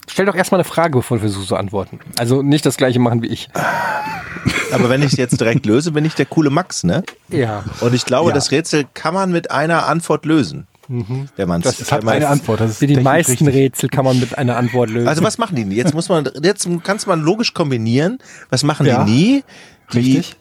Stell 0.10 0.26
doch 0.26 0.36
erstmal 0.36 0.60
eine 0.62 0.66
Frage, 0.66 0.98
bevor 0.98 1.18
wir 1.18 1.22
versuchen 1.22 1.46
zu 1.48 1.56
antworten. 1.56 2.00
Also 2.18 2.42
nicht 2.42 2.66
das 2.66 2.78
gleiche 2.78 3.00
machen 3.00 3.22
wie 3.22 3.28
ich. 3.28 3.50
aber 4.72 4.90
wenn 4.90 5.02
ich 5.04 5.12
es 5.14 5.18
jetzt 5.18 5.40
direkt 5.40 5.66
löse, 5.66 5.92
bin 5.92 6.06
ich 6.06 6.16
der 6.16 6.26
coole 6.26 6.50
Max, 6.50 6.84
ne? 6.84 7.04
Ja. 7.30 7.64
Und 7.82 7.94
ich 7.94 8.06
glaube, 8.06 8.30
Ja. 8.30 8.36
das 8.36 8.52
Rätsel 8.52 8.86
kann 8.94 9.14
man 9.14 9.32
mit 9.32 9.52
einer 9.52 9.86
Antwort 9.88 10.26
lösen. 10.26 10.68
Wenn 10.90 11.50
man 11.50 11.62
Das 11.62 11.92
hat 11.92 12.08
eine 12.08 12.30
Antwort. 12.30 12.62
Das 12.62 12.72
ist 12.72 12.82
Wie 12.82 12.88
die 12.88 12.96
meisten 12.96 13.32
richtig. 13.46 13.54
Rätsel 13.54 13.90
kann 13.90 14.06
man 14.06 14.18
mit 14.22 14.38
einer 14.38 14.56
Antwort 14.56 14.90
lösen. 14.90 15.10
Also 15.10 15.22
was 15.22 15.38
machen 15.38 15.58
die 15.58 15.66
nie? 15.66 15.76
Jetzt 15.76 15.94
muss 15.94 16.08
man, 16.08 16.30
jetzt 16.42 16.66
kannst 16.84 17.08
man 17.08 17.20
logisch 17.22 17.54
kombinieren. 17.54 18.20
Was 18.50 18.64
machen 18.64 18.86
Ja. 18.86 19.04
die 19.04 19.12
nie? 19.12 19.44
Die, 19.92 19.98
Richtig. 19.98 20.36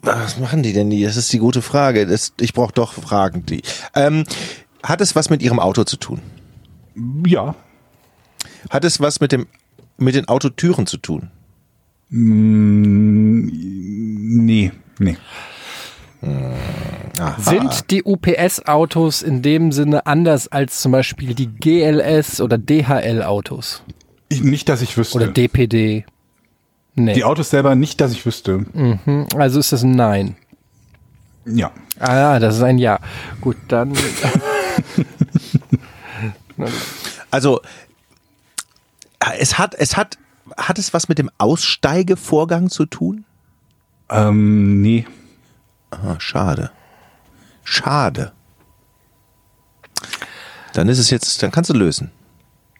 Was 0.00 0.38
machen 0.38 0.62
die 0.62 0.72
denn 0.72 0.86
nie? 0.88 1.04
Das 1.04 1.16
ist 1.16 1.32
die 1.32 1.38
gute 1.40 1.60
Frage. 1.60 2.06
Das, 2.06 2.32
ich 2.40 2.52
brauche 2.54 2.72
doch 2.72 2.92
Fragen, 2.92 3.44
die. 3.46 3.62
Ähm, 3.96 4.22
hat 4.84 5.00
es 5.00 5.16
was 5.16 5.28
mit 5.28 5.42
ihrem 5.42 5.58
Auto 5.58 5.82
zu 5.82 5.96
tun? 5.96 6.20
Ja. 7.26 7.56
Hat 8.70 8.84
es 8.84 9.00
was 9.00 9.20
mit 9.20 9.32
dem 9.32 9.46
mit 9.98 10.14
den 10.14 10.28
Autotüren 10.28 10.86
zu 10.86 10.96
tun? 10.96 11.30
Mm, 12.10 13.48
nee, 14.44 14.72
nee. 14.98 15.16
Sind 17.38 17.90
die 17.90 18.04
UPS-Autos 18.04 19.22
in 19.22 19.42
dem 19.42 19.72
Sinne 19.72 20.06
anders 20.06 20.46
als 20.48 20.80
zum 20.80 20.92
Beispiel 20.92 21.34
die 21.34 21.48
GLS 21.48 22.40
oder 22.40 22.58
DHL-Autos? 22.58 23.82
Ich, 24.28 24.42
nicht, 24.42 24.68
dass 24.68 24.82
ich 24.82 24.96
wüsste. 24.96 25.16
Oder 25.16 25.26
DPD? 25.28 26.04
Nee. 26.94 27.14
die 27.14 27.24
Autos 27.24 27.50
selber 27.50 27.74
nicht, 27.74 28.00
dass 28.00 28.12
ich 28.12 28.24
wüsste. 28.24 28.66
also 29.36 29.58
ist 29.58 29.72
das 29.72 29.82
ein 29.82 29.92
Nein. 29.92 30.36
Ja. 31.44 31.72
Ah, 31.98 32.38
das 32.38 32.56
ist 32.56 32.62
ein 32.62 32.78
Ja. 32.78 32.98
Gut, 33.40 33.56
dann. 33.68 33.94
Also 37.30 37.60
es 39.38 39.58
hat, 39.58 39.74
es 39.74 39.96
hat, 39.96 40.18
hat 40.56 40.78
es 40.78 40.92
was 40.94 41.08
mit 41.08 41.18
dem 41.18 41.30
Aussteigevorgang 41.38 42.68
zu 42.70 42.86
tun? 42.86 43.24
Ähm, 44.10 44.80
nee. 44.82 45.06
Ah, 45.90 46.16
schade. 46.18 46.70
Schade. 47.64 48.32
Dann 50.72 50.88
ist 50.88 50.98
es 50.98 51.10
jetzt, 51.10 51.42
dann 51.42 51.50
kannst 51.50 51.70
du 51.70 51.74
lösen. 51.74 52.10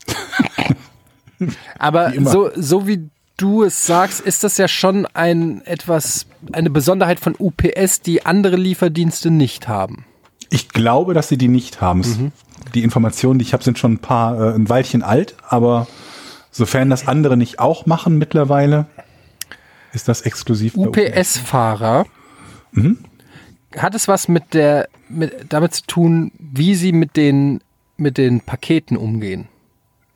Aber 1.79 2.13
so, 2.25 2.51
so 2.55 2.87
wie 2.87 3.09
du 3.37 3.65
es 3.65 3.87
sagst, 3.87 4.21
ist 4.21 4.45
das 4.45 4.57
ja 4.59 4.69
schon 4.69 5.07
ein 5.07 5.61
etwas, 5.63 6.27
eine 6.53 6.71
Besonderheit 6.71 7.19
von 7.21 7.35
UPS, 7.39 8.01
die 8.01 8.25
andere 8.25 8.57
Lieferdienste 8.57 9.31
nicht 9.31 9.69
haben. 9.69 10.05
Ich 10.51 10.69
glaube, 10.69 11.15
dass 11.15 11.29
sie 11.29 11.39
die 11.39 11.49
nicht 11.49 11.81
haben. 11.81 12.01
Es- 12.01 12.19
Die 12.75 12.83
Informationen, 12.85 13.39
die 13.41 13.45
ich 13.45 13.53
habe, 13.53 13.65
sind 13.65 13.79
schon 13.79 13.95
ein 13.95 13.99
paar, 13.99 14.39
äh, 14.41 14.55
ein 14.55 14.69
Weilchen 14.69 15.03
alt, 15.03 15.35
aber 15.49 15.87
sofern 16.53 16.91
das 16.91 17.09
andere 17.09 17.37
nicht 17.37 17.59
auch 17.59 17.87
machen 17.87 18.19
mittlerweile, 18.19 18.87
ist 19.93 20.07
das 20.07 20.21
exklusiv. 20.21 20.77
UPS-Fahrer 20.77 22.07
hat 23.77 23.95
es 23.95 24.09
was 24.09 24.29
mit 24.29 24.55
der, 24.55 24.89
mit, 25.09 25.47
damit 25.49 25.75
zu 25.75 25.83
tun, 25.87 26.33
wie 26.39 26.75
sie 26.75 26.93
mit 26.93 27.17
den, 27.17 27.61
mit 27.97 28.19
den 28.19 28.41
Paketen 28.41 28.97
umgehen. 28.97 29.49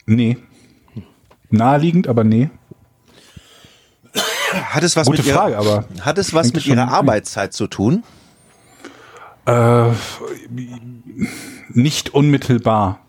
Nee. 0.06 0.36
Naheliegend, 1.50 2.08
aber 2.08 2.24
nee. 2.24 2.50
Hat 4.52 4.82
es 4.82 4.96
was 4.96 5.06
Gute 5.06 5.18
mit 5.18 5.26
ihrer, 5.26 5.38
Frage, 5.38 5.58
aber 5.58 5.84
hat 6.00 6.18
es 6.18 6.32
was 6.32 6.52
mit 6.52 6.66
ihrer. 6.66 6.88
Arbeitszeit 6.88 7.52
zu 7.52 7.66
tun? 7.66 8.04
Äh, 9.44 9.90
nicht 11.68 12.14
unmittelbar. 12.14 13.00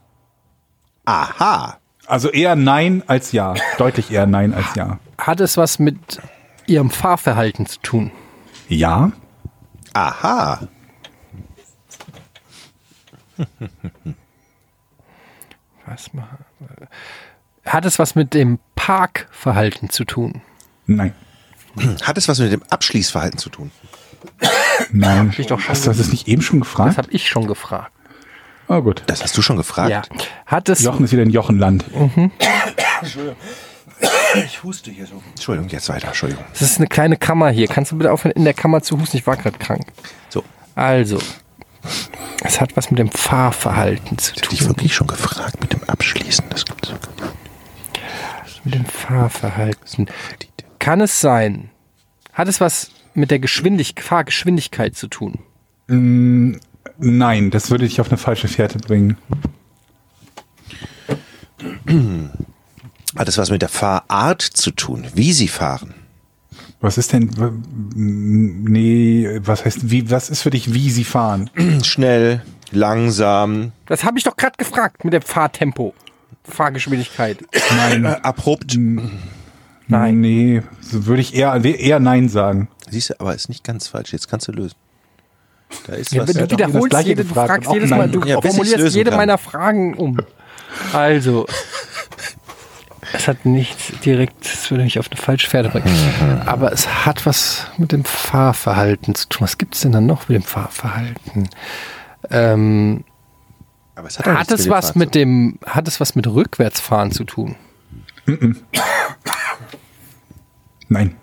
Aha. 1.05 1.79
Also 2.07 2.29
eher 2.31 2.55
nein 2.55 3.03
als 3.07 3.31
ja. 3.33 3.53
Deutlich 3.77 4.09
eher 4.11 4.25
nein 4.25 4.53
als 4.53 4.73
ja. 4.75 4.99
Hat 5.17 5.41
es 5.41 5.57
was 5.57 5.77
mit 5.77 6.19
ihrem 6.65 6.89
Fahrverhalten 6.89 7.65
zu 7.65 7.79
tun? 7.81 8.11
Ja. 8.69 9.11
Aha. 9.93 10.67
Was 15.85 16.09
hat 17.65 17.85
es 17.85 17.97
was 17.99 18.15
mit 18.15 18.33
dem 18.33 18.59
Parkverhalten 18.75 19.89
zu 19.89 20.03
tun? 20.05 20.41
Nein. 20.85 21.13
Hat 22.03 22.17
es 22.17 22.27
was 22.27 22.39
mit 22.39 22.51
dem 22.51 22.63
Abschließverhalten 22.69 23.37
zu 23.39 23.49
tun? 23.49 23.71
Nein. 24.91 25.33
ich 25.37 25.47
doch 25.47 25.59
schon 25.59 25.69
Hast 25.69 25.85
du 25.85 25.91
das 25.91 26.09
nicht 26.11 26.27
eben 26.27 26.41
schon 26.41 26.59
Das 26.59 26.67
gefragt? 26.67 26.97
habe 26.97 27.11
ich 27.11 27.29
schon 27.29 27.47
gefragt. 27.47 27.91
Oh 28.67 28.81
gut. 28.81 29.03
Das 29.07 29.23
hast 29.23 29.37
du 29.37 29.41
schon 29.41 29.57
gefragt. 29.57 29.91
Ja. 29.91 30.01
Hat 30.45 30.69
es, 30.69 30.83
Jochen 30.83 31.05
ist 31.05 31.11
wieder 31.11 31.23
in 31.23 31.29
Jochenland. 31.29 31.85
Ich 34.45 34.63
huste 34.63 34.91
hier 34.91 35.07
so. 35.07 35.21
Entschuldigung, 35.29 35.69
jetzt 35.69 35.89
weiter. 35.89 36.07
Entschuldigung. 36.07 36.43
es 36.53 36.61
ist 36.61 36.77
eine 36.77 36.87
kleine 36.87 37.17
Kammer 37.17 37.49
hier. 37.49 37.67
Kannst 37.67 37.91
du 37.91 37.97
bitte 37.97 38.11
aufhören, 38.11 38.33
in 38.33 38.43
der 38.43 38.53
Kammer 38.53 38.81
zu 38.81 38.99
husten? 38.99 39.17
Ich 39.17 39.25
war 39.25 39.37
gerade 39.37 39.57
krank. 39.57 39.87
So. 40.29 40.43
Also, 40.75 41.17
es 42.43 42.61
hat 42.61 42.75
was 42.77 42.91
mit 42.91 42.99
dem 42.99 43.09
Fahrverhalten 43.09 44.17
zu 44.17 44.33
ich 44.35 44.41
tun. 44.41 44.67
wirklich 44.67 44.93
schon 44.93 45.07
gefragt 45.07 45.59
mit 45.61 45.73
dem 45.73 45.83
Abschließen? 45.85 46.45
Das 46.49 46.65
gibt's 46.65 46.89
so. 46.89 46.95
Mit 48.63 48.75
dem 48.75 48.85
Fahrverhalten. 48.85 50.07
Kann 50.79 51.01
es 51.01 51.21
sein? 51.21 51.69
Hat 52.33 52.47
es 52.47 52.61
was 52.61 52.91
mit 53.13 53.31
der 53.31 53.39
Geschwindig 53.39 53.95
Fahrgeschwindigkeit 53.99 54.95
zu 54.95 55.07
tun? 55.07 55.39
Nein, 56.99 57.51
das 57.51 57.69
würde 57.69 57.85
dich 57.85 58.01
auf 58.01 58.09
eine 58.09 58.17
falsche 58.17 58.47
Fährte 58.47 58.79
bringen. 58.79 59.17
Hat 63.15 63.27
es 63.27 63.37
was 63.37 63.49
mit 63.49 63.61
der 63.61 63.69
Fahrart 63.69 64.41
zu 64.41 64.71
tun? 64.71 65.05
Wie 65.13 65.33
sie 65.33 65.47
fahren? 65.47 65.93
Was 66.79 66.97
ist 66.97 67.13
denn? 67.13 67.29
Nee, 67.95 69.39
was 69.41 69.65
heißt, 69.65 69.89
wie, 69.89 70.09
was 70.11 70.29
ist 70.29 70.41
für 70.41 70.51
dich, 70.51 70.73
wie 70.73 70.91
sie 70.91 71.03
fahren? 71.03 71.49
Schnell, 71.83 72.43
langsam, 72.71 73.71
Das 73.87 74.03
habe 74.03 74.17
ich 74.19 74.23
doch 74.23 74.37
gerade 74.37 74.55
gefragt 74.57 75.03
mit 75.03 75.13
dem 75.13 75.23
Fahrtempo. 75.23 75.93
Fahrgeschwindigkeit. 76.43 77.39
Nein. 77.75 78.05
äh, 78.05 78.17
abrupt. 78.21 78.77
Nein. 79.87 80.21
Nee, 80.21 80.61
so 80.81 81.05
würde 81.07 81.21
ich 81.21 81.33
eher, 81.35 81.63
eher 81.63 81.99
Nein 81.99 82.29
sagen. 82.29 82.69
Siehst 82.89 83.09
du, 83.09 83.19
aber 83.19 83.33
ist 83.35 83.49
nicht 83.49 83.63
ganz 83.63 83.87
falsch. 83.87 84.13
Jetzt 84.13 84.29
kannst 84.29 84.47
du 84.47 84.51
lösen. 84.51 84.75
Da 85.85 85.93
ist 85.93 86.11
Ja, 86.13 86.23
was. 86.23 86.33
du 86.33 86.49
wiederholst 86.51 87.01
jede, 87.05 87.23
du 87.25 87.33
fragst 87.33 87.71
jedes 87.71 87.89
Mal, 87.89 88.09
du 88.09 88.21
Ja, 88.25 88.41
formulierst 88.41 88.95
jede 88.95 89.09
kann. 89.11 89.17
meiner 89.17 89.37
Fragen 89.37 89.93
um. 89.95 90.17
Also, 90.93 91.45
es 93.13 93.27
hat 93.27 93.45
nichts 93.45 93.91
direkt, 94.03 94.45
es 94.45 94.69
würde 94.69 94.83
mich 94.83 94.99
auf 94.99 95.09
eine 95.11 95.19
falsche 95.19 95.47
Pferde 95.49 95.69
bringen. 95.69 96.41
Aber 96.45 96.71
es 96.71 97.05
hat 97.05 97.25
was 97.25 97.67
mit 97.77 97.91
dem 97.91 98.03
Fahrverhalten 98.05 99.15
zu 99.15 99.27
tun. 99.29 99.43
Was 99.45 99.57
gibt 99.57 99.75
es 99.75 99.81
denn 99.81 99.91
dann 99.93 100.05
noch 100.05 100.27
mit 100.29 100.35
dem 100.35 100.43
Fahrverhalten? 100.43 101.49
Ähm, 102.29 103.03
aber 103.95 104.07
es 104.07 104.19
hat, 104.19 104.25
hat 104.27 104.51
es 104.51 104.69
was 104.69 104.95
mit 104.95 105.15
dem, 105.15 105.57
hat 105.65 105.87
es 105.87 105.99
was 105.99 106.15
mit 106.15 106.27
Rückwärtsfahren 106.27 107.11
zu 107.11 107.23
tun? 107.23 107.55
Nein. 110.89 111.15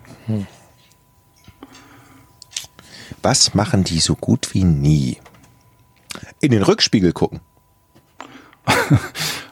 Was 3.25 3.55
machen 3.55 3.83
die 3.83 3.99
so 3.99 4.13
gut 4.15 4.53
wie 4.53 4.63
nie? 4.63 5.17
In 6.41 6.51
den 6.51 6.61
Rückspiegel 6.61 7.11
gucken. 7.11 7.41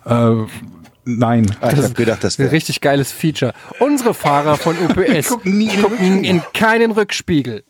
Äh, 0.06 0.46
nein. 1.06 1.56
Ah, 1.62 1.72
ich 1.72 1.78
habe 1.82 1.94
gedacht, 1.94 2.26
das 2.26 2.36
Ein 2.38 2.44
wäre. 2.44 2.52
richtig 2.52 2.82
geiles 2.82 3.10
Feature. 3.14 3.54
Unsere 3.80 4.14
Fahrer 4.14 4.58
von 4.58 4.76
UPS 4.86 5.30
Gucken 5.30 5.58
nie 5.58 5.70
gucken 5.78 6.26
in 6.26 6.42
keinen 6.54 6.92
Rückspiegel. 6.92 7.64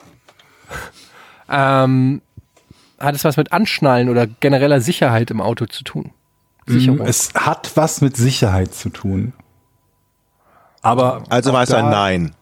Ähm, 1.47 2.24
hat 2.99 3.14
es 3.14 3.24
was 3.24 3.38
mit 3.38 3.51
Anschnallen 3.54 4.10
oder 4.10 4.26
genereller 4.26 4.82
Sicherheit 4.82 5.30
im 5.30 5.41
Auto 5.41 5.68
zu 5.68 5.84
tun? 5.84 6.12
Sicherung. 6.66 7.01
Es 7.06 7.34
hat 7.36 7.72
was 7.76 8.01
mit 8.01 8.18
Sicherheit 8.18 8.74
zu 8.74 8.89
tun. 8.89 9.34
Aber 10.82 11.24
Also 11.30 11.54
war 11.54 11.62
es 11.64 11.70
da- 11.70 11.78
ein 11.84 11.89
Nein. 11.91 12.36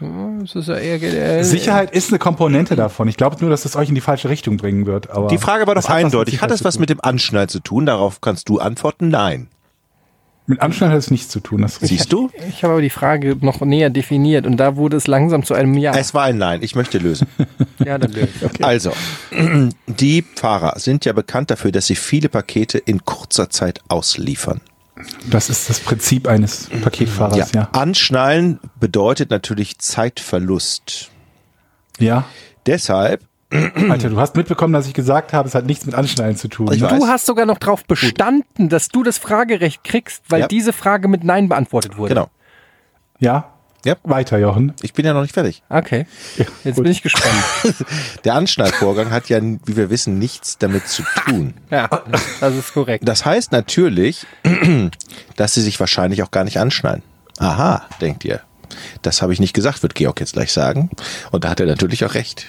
Das 0.00 0.54
ist 0.54 0.68
ja 0.68 0.76
eher, 0.76 1.02
äh, 1.02 1.42
Sicherheit 1.44 1.90
ist 1.90 2.10
eine 2.10 2.18
Komponente 2.18 2.76
davon. 2.76 3.08
Ich 3.08 3.16
glaube 3.16 3.36
nur, 3.40 3.50
dass 3.50 3.62
das 3.62 3.76
euch 3.76 3.88
in 3.88 3.94
die 3.94 4.00
falsche 4.00 4.28
Richtung 4.28 4.56
bringen 4.56 4.86
wird. 4.86 5.10
Aber 5.10 5.28
Die 5.28 5.38
Frage 5.38 5.66
war 5.66 5.76
es 5.76 5.84
doch 5.84 5.90
hat 5.90 5.96
eindeutig. 5.98 6.40
Hat 6.40 6.50
es 6.50 6.58
zu 6.58 6.64
was 6.64 6.78
mit 6.78 6.90
dem 6.90 7.00
Anschnall 7.02 7.48
zu 7.48 7.60
tun? 7.60 7.86
Darauf 7.86 8.20
kannst 8.20 8.48
du 8.48 8.58
antworten, 8.58 9.08
nein. 9.08 9.48
mit 10.46 10.60
Anschnall 10.62 10.90
hat 10.90 10.98
es 10.98 11.10
nichts 11.10 11.28
zu 11.28 11.40
tun? 11.40 11.62
Das 11.62 11.78
ist. 11.78 11.88
Siehst 11.88 12.12
du? 12.12 12.30
Ich 12.48 12.62
habe 12.62 12.74
aber 12.74 12.82
die 12.82 12.90
Frage 12.90 13.36
noch 13.40 13.60
näher 13.60 13.90
definiert 13.90 14.46
und 14.46 14.56
da 14.56 14.76
wurde 14.76 14.96
es 14.96 15.06
langsam 15.06 15.42
zu 15.44 15.54
einem 15.54 15.74
Ja. 15.74 15.92
Es 15.94 16.14
war 16.14 16.24
ein 16.24 16.38
Nein. 16.38 16.62
Ich 16.62 16.74
möchte 16.74 16.98
lösen. 16.98 17.26
ja, 17.84 17.98
dann 17.98 18.12
löse 18.12 18.28
ich. 18.52 18.64
Also, 18.64 18.92
die 19.86 20.24
Fahrer 20.36 20.78
sind 20.78 21.04
ja 21.04 21.12
bekannt 21.12 21.50
dafür, 21.50 21.72
dass 21.72 21.86
sie 21.86 21.96
viele 21.96 22.28
Pakete 22.28 22.78
in 22.78 23.04
kurzer 23.04 23.50
Zeit 23.50 23.80
ausliefern. 23.88 24.60
Das 25.30 25.50
ist 25.50 25.68
das 25.70 25.80
Prinzip 25.80 26.26
eines 26.28 26.68
Paketfahrers, 26.82 27.52
ja. 27.52 27.68
Anschnallen 27.72 28.58
bedeutet 28.80 29.30
natürlich 29.30 29.78
Zeitverlust. 29.78 31.10
Ja. 31.98 32.24
Deshalb, 32.66 33.24
Alter, 33.50 34.10
du 34.10 34.18
hast 34.20 34.36
mitbekommen, 34.36 34.72
dass 34.72 34.86
ich 34.86 34.94
gesagt 34.94 35.32
habe, 35.32 35.48
es 35.48 35.54
hat 35.54 35.64
nichts 35.66 35.86
mit 35.86 35.94
Anschnallen 35.94 36.36
zu 36.36 36.48
tun. 36.48 36.70
Ich 36.72 36.80
ne? 36.80 36.90
weiß. 36.90 36.98
Du 37.00 37.06
hast 37.08 37.26
sogar 37.26 37.46
noch 37.46 37.58
darauf 37.58 37.84
bestanden, 37.84 38.68
dass 38.68 38.88
du 38.88 39.02
das 39.02 39.18
Fragerecht 39.18 39.84
kriegst, 39.84 40.22
weil 40.28 40.40
Ja. 40.42 40.48
diese 40.48 40.72
Frage 40.72 41.08
mit 41.08 41.24
Nein 41.24 41.48
beantwortet 41.48 41.96
wurde. 41.96 42.14
genau. 42.14 42.30
Ja? 43.18 43.52
Ja. 43.88 43.96
Weiter, 44.02 44.38
Jochen. 44.38 44.74
Ich 44.82 44.92
bin 44.92 45.06
ja 45.06 45.14
noch 45.14 45.22
nicht 45.22 45.32
fertig. 45.32 45.62
Okay. 45.70 46.06
Jetzt 46.36 46.76
gut. 46.76 46.84
bin 46.84 46.92
ich 46.92 47.02
gespannt. 47.02 47.34
Der 48.24 48.34
Anschnallvorgang 48.34 49.10
hat 49.10 49.30
ja, 49.30 49.40
wie 49.40 49.76
wir 49.76 49.88
wissen, 49.88 50.18
nichts 50.18 50.58
damit 50.58 50.86
zu 50.88 51.02
tun. 51.24 51.54
ja, 51.70 51.88
das 52.40 52.54
ist 52.54 52.74
korrekt. 52.74 53.08
Das 53.08 53.24
heißt 53.24 53.50
natürlich, 53.50 54.26
dass 55.36 55.54
sie 55.54 55.62
sich 55.62 55.80
wahrscheinlich 55.80 56.22
auch 56.22 56.30
gar 56.30 56.44
nicht 56.44 56.58
anschnallen. 56.60 57.02
Aha, 57.38 57.86
denkt 58.02 58.26
ihr. 58.26 58.42
Das 59.00 59.22
habe 59.22 59.32
ich 59.32 59.40
nicht 59.40 59.54
gesagt, 59.54 59.82
wird 59.82 59.94
Georg 59.94 60.20
jetzt 60.20 60.34
gleich 60.34 60.52
sagen. 60.52 60.90
Und 61.30 61.44
da 61.44 61.48
hat 61.48 61.60
er 61.60 61.66
natürlich 61.66 62.04
auch 62.04 62.12
recht. 62.12 62.46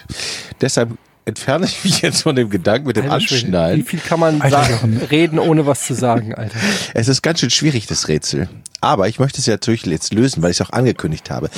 Deshalb 0.59 0.89
entferne 1.29 1.65
ich 1.65 1.83
mich 1.83 2.01
jetzt 2.01 2.23
von 2.23 2.35
dem 2.35 2.49
Gedanken 2.49 2.87
mit 2.87 2.97
dem 2.97 3.09
Alter 3.09 3.27
Schwede, 3.27 3.77
Wie 3.77 3.83
viel 3.83 3.99
kann 3.99 4.19
man 4.19 4.41
Alter, 4.41 4.63
sa- 4.65 4.69
Jochen. 4.69 4.97
reden, 4.97 5.39
ohne 5.39 5.65
was 5.65 5.85
zu 5.85 5.93
sagen, 5.93 6.35
Alter? 6.35 6.57
Es 6.93 7.07
ist 7.07 7.21
ganz 7.21 7.39
schön 7.39 7.49
schwierig, 7.49 7.87
das 7.87 8.07
Rätsel. 8.07 8.49
Aber 8.81 9.07
ich 9.07 9.19
möchte 9.19 9.39
es 9.39 9.45
ja 9.45 9.53
natürlich 9.53 9.85
jetzt 9.85 10.13
lösen, 10.13 10.43
weil 10.43 10.51
ich 10.51 10.59
es 10.59 10.65
auch 10.67 10.71
angekündigt 10.73 11.29
habe. 11.31 11.49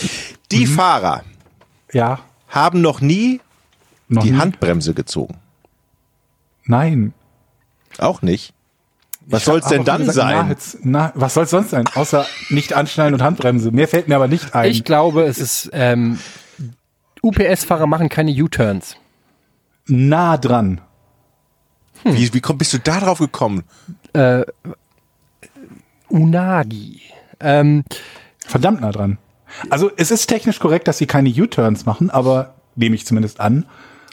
Die 0.51 0.65
Mhm. 0.67 0.71
Fahrer 0.75 1.23
Ja. 1.93 2.19
haben 2.47 2.81
noch 2.81 3.01
nie 3.01 3.41
Noch 4.07 4.23
die 4.23 4.31
nie? 4.31 4.37
Handbremse 4.37 4.93
gezogen. 4.93 5.35
Nein. 6.65 7.13
Auch 7.97 8.21
nicht. 8.21 8.53
Was 9.27 9.45
soll 9.45 9.59
es 9.59 9.65
denn 9.67 9.83
dann 9.85 10.05
gesagt, 10.05 10.15
sein? 10.15 10.45
Na, 10.45 10.49
jetzt, 10.49 10.77
na, 10.83 11.11
was 11.15 11.33
soll 11.35 11.43
es 11.43 11.51
sonst 11.51 11.69
sein? 11.69 11.85
Außer 11.93 12.25
nicht 12.49 12.73
anschnallen 12.73 13.13
und 13.13 13.21
Handbremse. 13.21 13.71
Mehr 13.71 13.87
fällt 13.87 14.07
mir 14.07 14.15
aber 14.15 14.27
nicht 14.27 14.55
ein. 14.55 14.69
Ich 14.71 14.83
glaube, 14.83 15.23
es 15.25 15.37
ist, 15.37 15.69
ähm, 15.73 16.19
UPS-Fahrer 17.21 17.85
machen 17.85 18.09
keine 18.09 18.31
U-Turns. 18.31 18.95
Nah 19.91 20.37
dran. 20.37 20.81
Wie, 22.03 22.33
wie 22.33 22.41
komm, 22.41 22.57
bist 22.57 22.73
du 22.73 22.79
da 22.79 22.99
drauf 22.99 23.19
gekommen? 23.19 23.63
Unagi. 26.09 27.01
Ähm, 27.39 27.83
Verdammt 28.45 28.81
nah 28.81 28.91
dran. 28.91 29.17
Also 29.69 29.91
es 29.97 30.11
ist 30.11 30.27
technisch 30.27 30.59
korrekt, 30.59 30.87
dass 30.87 30.97
sie 30.97 31.05
keine 31.05 31.29
U-Turns 31.29 31.85
machen, 31.85 32.09
aber 32.09 32.55
nehme 32.75 32.95
ich 32.95 33.05
zumindest 33.05 33.39
an. 33.39 33.65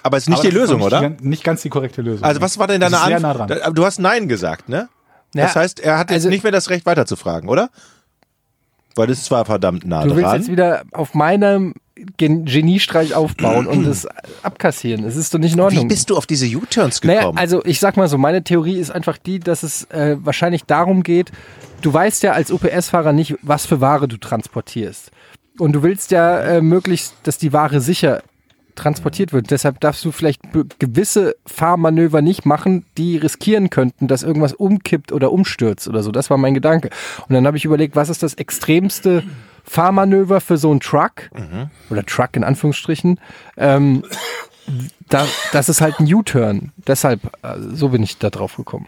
Aber 0.03 0.17
es 0.17 0.25
ist 0.25 0.29
nicht 0.29 0.41
Aber 0.41 0.49
die 0.49 0.55
Lösung, 0.55 0.79
nicht 0.79 0.87
oder? 0.87 1.11
Die, 1.11 1.27
nicht 1.29 1.45
ganz 1.45 1.63
die 1.63 1.69
korrekte 1.71 2.03
Lösung. 2.03 2.25
Also 2.25 2.41
was 2.41 2.59
war 2.59 2.67
denn 2.67 2.81
deine 2.81 2.97
nah 2.97 3.05
Antwort? 3.05 3.51
dran. 3.51 3.75
Du 3.75 3.85
hast 3.85 3.99
Nein 3.99 4.29
gesagt, 4.29 4.69
ne? 4.69 4.89
Ja, 5.35 5.45
das 5.45 5.57
heißt, 5.57 5.81
er 5.81 5.99
hat 5.99 6.11
jetzt 6.11 6.19
also- 6.19 6.29
nicht 6.31 6.43
mehr 6.43 6.53
das 6.53 6.71
Recht 6.71 6.87
weiterzufragen, 6.87 7.49
oder? 7.49 7.71
Weil 8.99 9.07
das 9.07 9.19
ist 9.19 9.25
zwar 9.27 9.45
verdammt 9.45 9.87
nah 9.87 10.05
du 10.05 10.11
willst 10.17 10.25
dran. 10.31 10.37
jetzt 10.41 10.51
wieder 10.51 10.83
auf 10.93 11.15
meinem 11.15 11.75
Gen 12.17 12.45
Geniestreich 12.45 13.15
aufbauen 13.15 13.67
und 13.67 13.85
das 13.85 14.07
abkassieren. 14.43 15.05
Es 15.05 15.17
ist 15.17 15.35
doch 15.35 15.39
nicht 15.39 15.53
in 15.53 15.59
Wie 15.59 15.63
Ordnung. 15.63 15.89
bist 15.89 16.11
du 16.11 16.17
auf 16.17 16.27
diese 16.27 16.47
U-Turns 16.47 17.03
Naja, 17.03 17.21
gekommen? 17.21 17.39
also 17.39 17.65
ich 17.65 17.81
sag 17.81 17.97
mal 17.97 18.07
so, 18.09 18.19
meine 18.19 18.45
Theorie 18.45 18.79
ist 18.79 18.91
einfach 18.91 19.19
die, 19.19 19.41
dass 19.41 19.63
es 19.65 19.85
äh, 19.91 20.17
wahrscheinlich 20.21 20.65
darum 20.65 21.03
geht, 21.03 21.33
du 21.81 21.93
weißt 21.93 22.23
ja 22.23 22.33
als 22.33 22.53
UPS-Fahrer 22.53 23.13
nicht, 23.13 23.35
was 23.43 23.67
für 23.67 23.81
Ware 23.81 24.07
du 24.07 24.17
transportierst. 24.17 25.11
Und 25.59 25.73
du 25.73 25.83
willst 25.83 26.13
ja 26.13 26.39
äh, 26.41 26.61
möglichst, 26.61 27.15
dass 27.25 27.37
die 27.39 27.53
Ware 27.53 27.81
sicher 27.81 28.23
transportiert 28.79 29.33
wird. 29.33 29.51
Deshalb 29.51 29.81
darfst 29.81 30.05
du 30.05 30.13
vielleicht 30.13 30.41
gewisse 30.79 31.37
Fahrmanöver 31.47 32.23
nicht 32.23 32.47
machen, 32.47 32.85
die 32.97 33.17
riskieren 33.17 33.71
könnten, 33.71 34.09
dass 34.09 34.23
irgendwas 34.23 34.53
umkippt 34.55 35.13
oder 35.13 35.33
umstürzt 35.33 35.89
oder 35.89 36.03
so. 36.03 36.13
Das 36.13 36.31
war 36.31 36.39
mein 36.39 36.55
Gedanke. 36.55 36.91
Und 37.29 37.35
dann 37.35 37.47
habe 37.47 37.57
ich 37.57 37.65
überlegt, 37.65 37.97
was 37.97 38.09
ist 38.09 38.23
das 38.23 38.35
extremste 38.35 39.23
Fahrmanöver 39.65 40.41
für 40.41 40.57
so 40.57 40.71
einen 40.71 40.81
Truck 40.81 41.31
oder 41.91 42.05
Truck 42.07 42.37
in 42.37 42.45
Anführungsstrichen? 42.45 43.21
Ähm, 43.57 44.05
da, 45.09 45.27
das 45.53 45.69
ist 45.69 45.81
halt 45.81 45.99
ein 46.01 46.13
U-Turn. 46.13 46.73
Deshalb, 46.87 47.21
äh, 47.43 47.57
so 47.75 47.91
bin 47.91 48.03
ich 48.03 48.19
da 48.19 48.31
drauf 48.31 48.57
gekommen. 48.57 48.87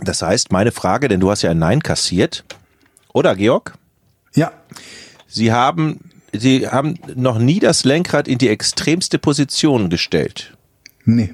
das 0.00 0.22
heißt, 0.22 0.52
meine 0.52 0.72
Frage, 0.72 1.08
denn 1.08 1.20
du 1.20 1.30
hast 1.30 1.42
ja 1.42 1.50
ein 1.50 1.58
Nein 1.58 1.82
kassiert, 1.82 2.44
oder 3.12 3.34
Georg? 3.34 3.74
ja, 4.34 4.52
Sie 5.26 5.52
haben, 5.52 6.05
Sie 6.32 6.68
haben 6.68 6.98
noch 7.14 7.38
nie 7.38 7.60
das 7.60 7.84
Lenkrad 7.84 8.28
in 8.28 8.38
die 8.38 8.48
extremste 8.48 9.18
Position 9.18 9.88
gestellt. 9.90 10.56
nee, 11.04 11.32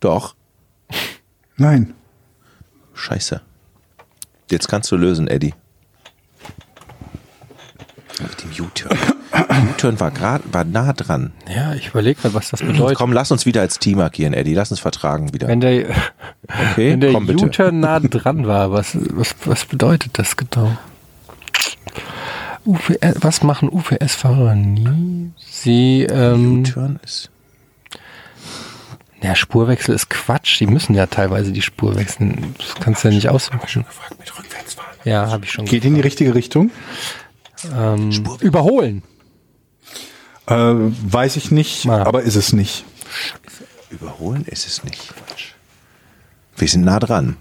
Doch. 0.00 0.34
nein. 1.56 1.94
Scheiße. 2.94 3.40
Jetzt 4.50 4.68
kannst 4.68 4.90
du 4.90 4.96
lösen, 4.96 5.28
Eddie. 5.28 5.54
Mit 8.20 8.42
dem 8.42 8.64
U-Turn. 8.64 8.98
U-Turn 9.70 10.00
war 10.00 10.10
gerade, 10.10 10.44
war 10.52 10.64
nah 10.64 10.92
dran. 10.94 11.32
Ja, 11.54 11.74
ich 11.74 11.88
überlege 11.88 12.20
gerade, 12.20 12.34
was 12.34 12.50
das 12.50 12.60
bedeutet. 12.60 12.96
Komm, 12.96 13.12
lass 13.12 13.30
uns 13.30 13.44
wieder 13.44 13.60
als 13.60 13.78
Team 13.78 14.00
agieren, 14.00 14.32
Eddie. 14.32 14.54
Lass 14.54 14.70
uns 14.70 14.80
vertragen 14.80 15.34
wieder. 15.34 15.48
Wenn 15.48 15.60
der, 15.60 15.90
Okay, 16.72 16.92
wenn 16.92 17.00
der. 17.00 17.14
U-Turn 17.14 17.80
nah 17.80 18.00
dran 18.00 18.46
war, 18.46 18.72
was, 18.72 18.96
was, 19.10 19.34
was 19.44 19.66
bedeutet 19.66 20.18
das 20.18 20.36
genau? 20.36 20.76
UPS, 22.66 23.22
was 23.22 23.42
machen 23.42 23.68
UPS-Fahrer 23.68 24.54
nie? 24.54 25.30
Sie, 25.38 26.02
ähm, 26.02 26.60
U-Turn 26.60 26.98
ist. 27.04 27.30
ja, 29.22 29.34
Spurwechsel 29.34 29.94
ist 29.94 30.10
Quatsch. 30.10 30.60
Die 30.60 30.66
müssen 30.66 30.94
ja 30.94 31.06
teilweise 31.06 31.52
die 31.52 31.62
Spur 31.62 31.94
wechseln. 31.96 32.54
Das 32.58 32.74
kannst 32.76 33.04
du 33.04 33.08
ja 33.08 33.14
nicht 33.14 33.28
aussuchen. 33.28 33.60
gefragt 33.60 34.18
mit 34.18 34.38
Rückwärtsfahren. 34.38 34.96
Ja, 35.04 35.30
habe 35.30 35.44
ich 35.44 35.52
schon. 35.52 35.64
Geht 35.64 35.84
in 35.84 35.94
die 35.94 36.00
richtige 36.00 36.34
Richtung? 36.34 36.70
Ähm, 37.74 38.10
überholen. 38.40 39.02
Äh, 40.46 40.54
weiß 40.54 41.36
ich 41.36 41.50
nicht, 41.50 41.84
Ja. 41.84 42.04
aber 42.06 42.22
ist 42.22 42.36
es 42.36 42.52
nicht. 42.52 42.84
Überholen 43.90 44.44
ist 44.44 44.66
es 44.66 44.84
nicht. 44.84 45.12
Wir 46.56 46.68
sind 46.68 46.84
nah 46.84 46.98
dran. 46.98 47.36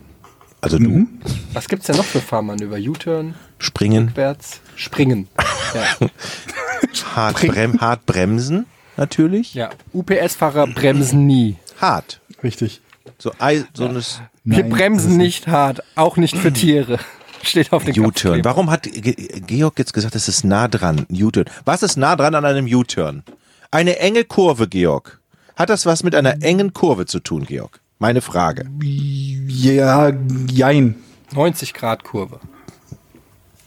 Also 0.65 0.79
du 0.79 0.89
Mhm. 0.89 1.07
Was 1.53 1.67
gibt's 1.67 1.85
denn 1.87 1.95
noch 1.95 2.05
für 2.05 2.19
Fahrmanöver? 2.21 2.77
U-Turn, 2.77 3.35
springen, 3.59 4.07
rückwärts, 4.07 4.61
springen. 4.75 5.27
Ja. 5.73 6.07
hart, 7.15 7.35
brem, 7.45 7.79
hart 7.79 8.05
bremsen 8.05 8.65
natürlich. 8.97 9.53
Ja, 9.53 9.69
UPS-Fahrer 9.93 10.67
bremsen 10.67 11.25
nie. 11.27 11.57
Hart. 11.79 12.19
Richtig. 12.43 12.81
So, 13.19 13.31
so 13.73 13.85
eine 13.85 14.01
Wir 14.43 14.59
Nein, 14.63 14.69
bremsen 14.69 15.17
nicht 15.17 15.47
hart, 15.47 15.83
auch 15.95 16.17
nicht 16.17 16.35
für 16.35 16.51
Tiere. 16.61 16.97
Steht 17.43 17.71
auf 17.71 17.83
dem 17.85 18.03
U-Turn. 18.03 18.43
Warum 18.43 18.71
hat 18.71 18.83
Ge- 18.91 19.39
Georg 19.45 19.77
jetzt 19.77 19.93
gesagt, 19.93 20.15
es 20.15 20.27
ist 20.27 20.43
nah 20.43 20.67
dran? 20.67 21.05
U-Turn. 21.11 21.45
Was 21.63 21.83
ist 21.83 21.95
nah 21.95 22.15
dran 22.15 22.33
an 22.33 22.43
einem 22.43 22.65
U-Turn? 22.65 23.23
Eine 23.69 23.99
enge 23.99 24.23
Kurve, 24.23 24.67
Georg. 24.67 25.19
Hat 25.55 25.69
das 25.69 25.85
was 25.85 26.01
mit 26.03 26.15
einer 26.15 26.41
engen 26.41 26.73
Kurve 26.73 27.05
zu 27.05 27.19
tun, 27.19 27.45
Georg? 27.45 27.79
Meine 27.99 28.21
Frage. 28.21 28.65
Ja, 28.81 30.11
jein. 30.51 30.95
90 31.33 31.73
Grad 31.73 32.03
Kurve. 32.03 32.39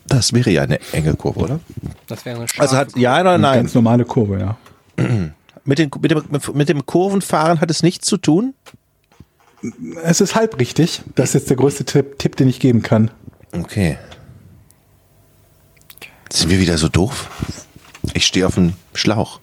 Das 0.06 0.32
wäre 0.32 0.50
ja 0.50 0.62
eine 0.62 0.80
enge 0.92 1.14
Kurve, 1.14 1.40
oder? 1.40 1.60
Das 2.06 2.24
wäre 2.24 2.38
eine 2.38 2.46
Also 2.58 2.76
hat 2.76 2.96
ja 2.96 3.20
oder 3.20 3.38
nein? 3.38 3.60
Ganz 3.60 3.74
normale 3.74 4.04
Kurve, 4.04 4.38
ja. 4.38 4.56
Mit, 5.64 5.78
den, 5.78 5.90
mit, 6.00 6.10
dem, 6.10 6.24
mit 6.54 6.68
dem 6.68 6.86
Kurvenfahren 6.86 7.60
hat 7.60 7.70
es 7.70 7.82
nichts 7.82 8.06
zu 8.06 8.16
tun? 8.16 8.54
Es 10.02 10.20
ist 10.20 10.34
halb 10.34 10.58
richtig. 10.58 11.02
Das 11.14 11.30
ist 11.30 11.34
jetzt 11.34 11.50
der 11.50 11.56
größte 11.56 11.84
Tipp, 11.84 12.18
Tipp 12.18 12.36
den 12.36 12.48
ich 12.48 12.60
geben 12.60 12.82
kann. 12.82 13.10
Okay. 13.52 13.98
Sind 16.30 16.50
wir 16.50 16.58
wieder 16.58 16.78
so 16.78 16.88
doof? 16.88 17.28
Ich 18.14 18.26
stehe 18.26 18.46
auf 18.46 18.54
dem 18.54 18.74
Schlauch. 18.94 19.40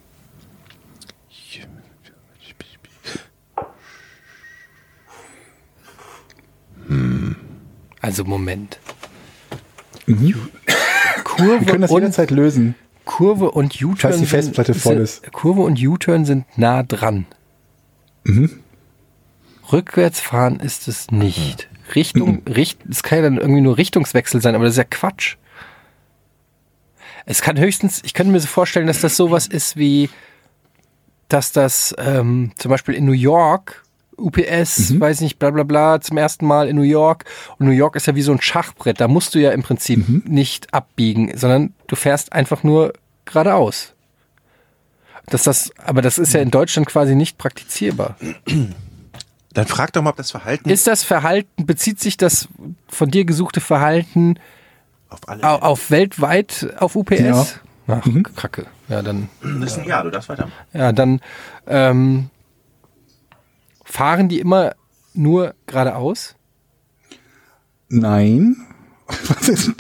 Also 8.06 8.24
Moment. 8.24 8.78
Wir 10.06 10.36
Kurve 11.24 11.66
können 11.66 11.82
das 11.82 11.90
und, 11.90 12.02
jederzeit 12.02 12.30
lösen. 12.30 12.76
Kurve 13.04 13.50
und 13.50 13.82
U-Turn 13.82 13.98
Falls 13.98 14.20
die 14.20 14.28
Festplatte 14.28 14.74
sind, 14.74 14.82
voll 14.84 14.98
ist. 14.98 15.34
Kurve 15.34 15.62
und 15.62 15.82
U-Turn 15.82 16.24
sind 16.24 16.46
nah 16.56 16.84
dran. 16.84 17.26
Mhm. 18.24 18.60
Rückwärts 19.74 20.20
fahren 20.20 20.60
ist 20.60 20.88
es 20.88 21.10
nicht. 21.10 21.68
Mhm. 21.72 21.92
Richtung, 21.96 22.42
Richt, 22.48 22.80
es 22.88 23.02
kann 23.02 23.18
ja 23.18 23.24
dann 23.24 23.38
irgendwie 23.38 23.62
nur 23.62 23.76
Richtungswechsel 23.76 24.40
sein, 24.40 24.54
aber 24.54 24.66
das 24.66 24.76
ist 24.76 24.78
ja 24.78 24.84
Quatsch. 24.84 25.38
Es 27.26 27.42
kann 27.42 27.58
höchstens, 27.58 28.04
ich 28.06 28.14
könnte 28.14 28.32
mir 28.32 28.40
so 28.40 28.46
vorstellen, 28.46 28.86
dass 28.86 29.02
das 29.02 29.18
sowas 29.18 29.48
ist 29.48 29.78
wie, 29.78 30.12
dass 31.28 31.52
das 31.54 31.96
ähm, 31.98 32.52
zum 32.56 32.70
Beispiel 32.70 32.94
in 32.94 33.06
New 33.06 33.14
York, 33.14 33.84
UPS, 34.18 34.92
Mhm. 34.92 35.00
weiß 35.02 35.22
nicht, 35.22 35.40
bla 35.40 35.52
bla 35.52 35.64
bla, 35.64 36.02
zum 36.02 36.18
ersten 36.18 36.46
Mal 36.46 36.68
in 36.68 36.76
New 36.76 36.82
York. 36.84 37.26
Und 37.58 37.66
New 37.68 37.72
York 37.74 37.96
ist 37.96 38.08
ja 38.08 38.16
wie 38.16 38.22
so 38.22 38.32
ein 38.32 38.42
Schachbrett, 38.42 39.00
da 39.02 39.08
musst 39.08 39.36
du 39.36 39.40
ja 39.40 39.52
im 39.52 39.64
Prinzip 39.64 40.08
Mhm. 40.08 40.24
nicht 40.26 40.74
abbiegen, 40.74 41.38
sondern 41.38 41.74
du 41.88 41.96
fährst 41.96 42.34
einfach 42.34 42.64
nur 42.64 42.94
geradeaus. 43.26 43.94
Dass 45.28 45.44
das, 45.44 45.72
aber 45.84 46.02
das 46.04 46.18
ist 46.20 46.34
ja 46.34 46.42
in 46.42 46.52
Deutschland 46.52 46.88
quasi 46.88 47.16
nicht 47.16 47.38
praktizierbar. 47.40 48.16
Dann 49.54 49.66
frag 49.68 49.92
doch 49.94 50.02
mal, 50.02 50.12
ob 50.12 50.18
das 50.18 50.32
Verhalten 50.32 50.70
Ist 50.70 50.86
das 50.86 51.04
Verhalten, 51.04 51.66
bezieht 51.66 52.00
sich 52.00 52.18
das 52.18 52.48
von 52.88 53.10
dir 53.10 53.26
gesuchte 53.26 53.62
Verhalten 53.62 54.38
auf 55.10 55.20
alle. 55.28 55.44
au- 55.44 55.60
auf 55.60 55.90
weltweit 55.92 56.68
auf 56.78 56.96
UPS? 56.96 57.20
Ja. 57.20 57.46
Ach, 57.88 58.08
Kacke. 58.36 58.66
Ja, 58.90 59.02
dann, 59.02 59.30
Das 59.62 59.72
ist 59.74 59.80
ein 59.80 59.88
Ja, 59.88 60.04
du 60.04 60.10
darfst 60.12 60.28
weitermachen. 60.30 60.54
ja, 60.74 60.92
dann 60.92 61.22
ähm, 61.68 62.30
fahren 63.86 64.28
die 64.28 64.40
immer 64.40 64.76
nur 65.14 65.56
geradeaus? 65.68 66.36
Nein. 67.90 68.58
Was 69.08 69.48
ist, 69.48 69.72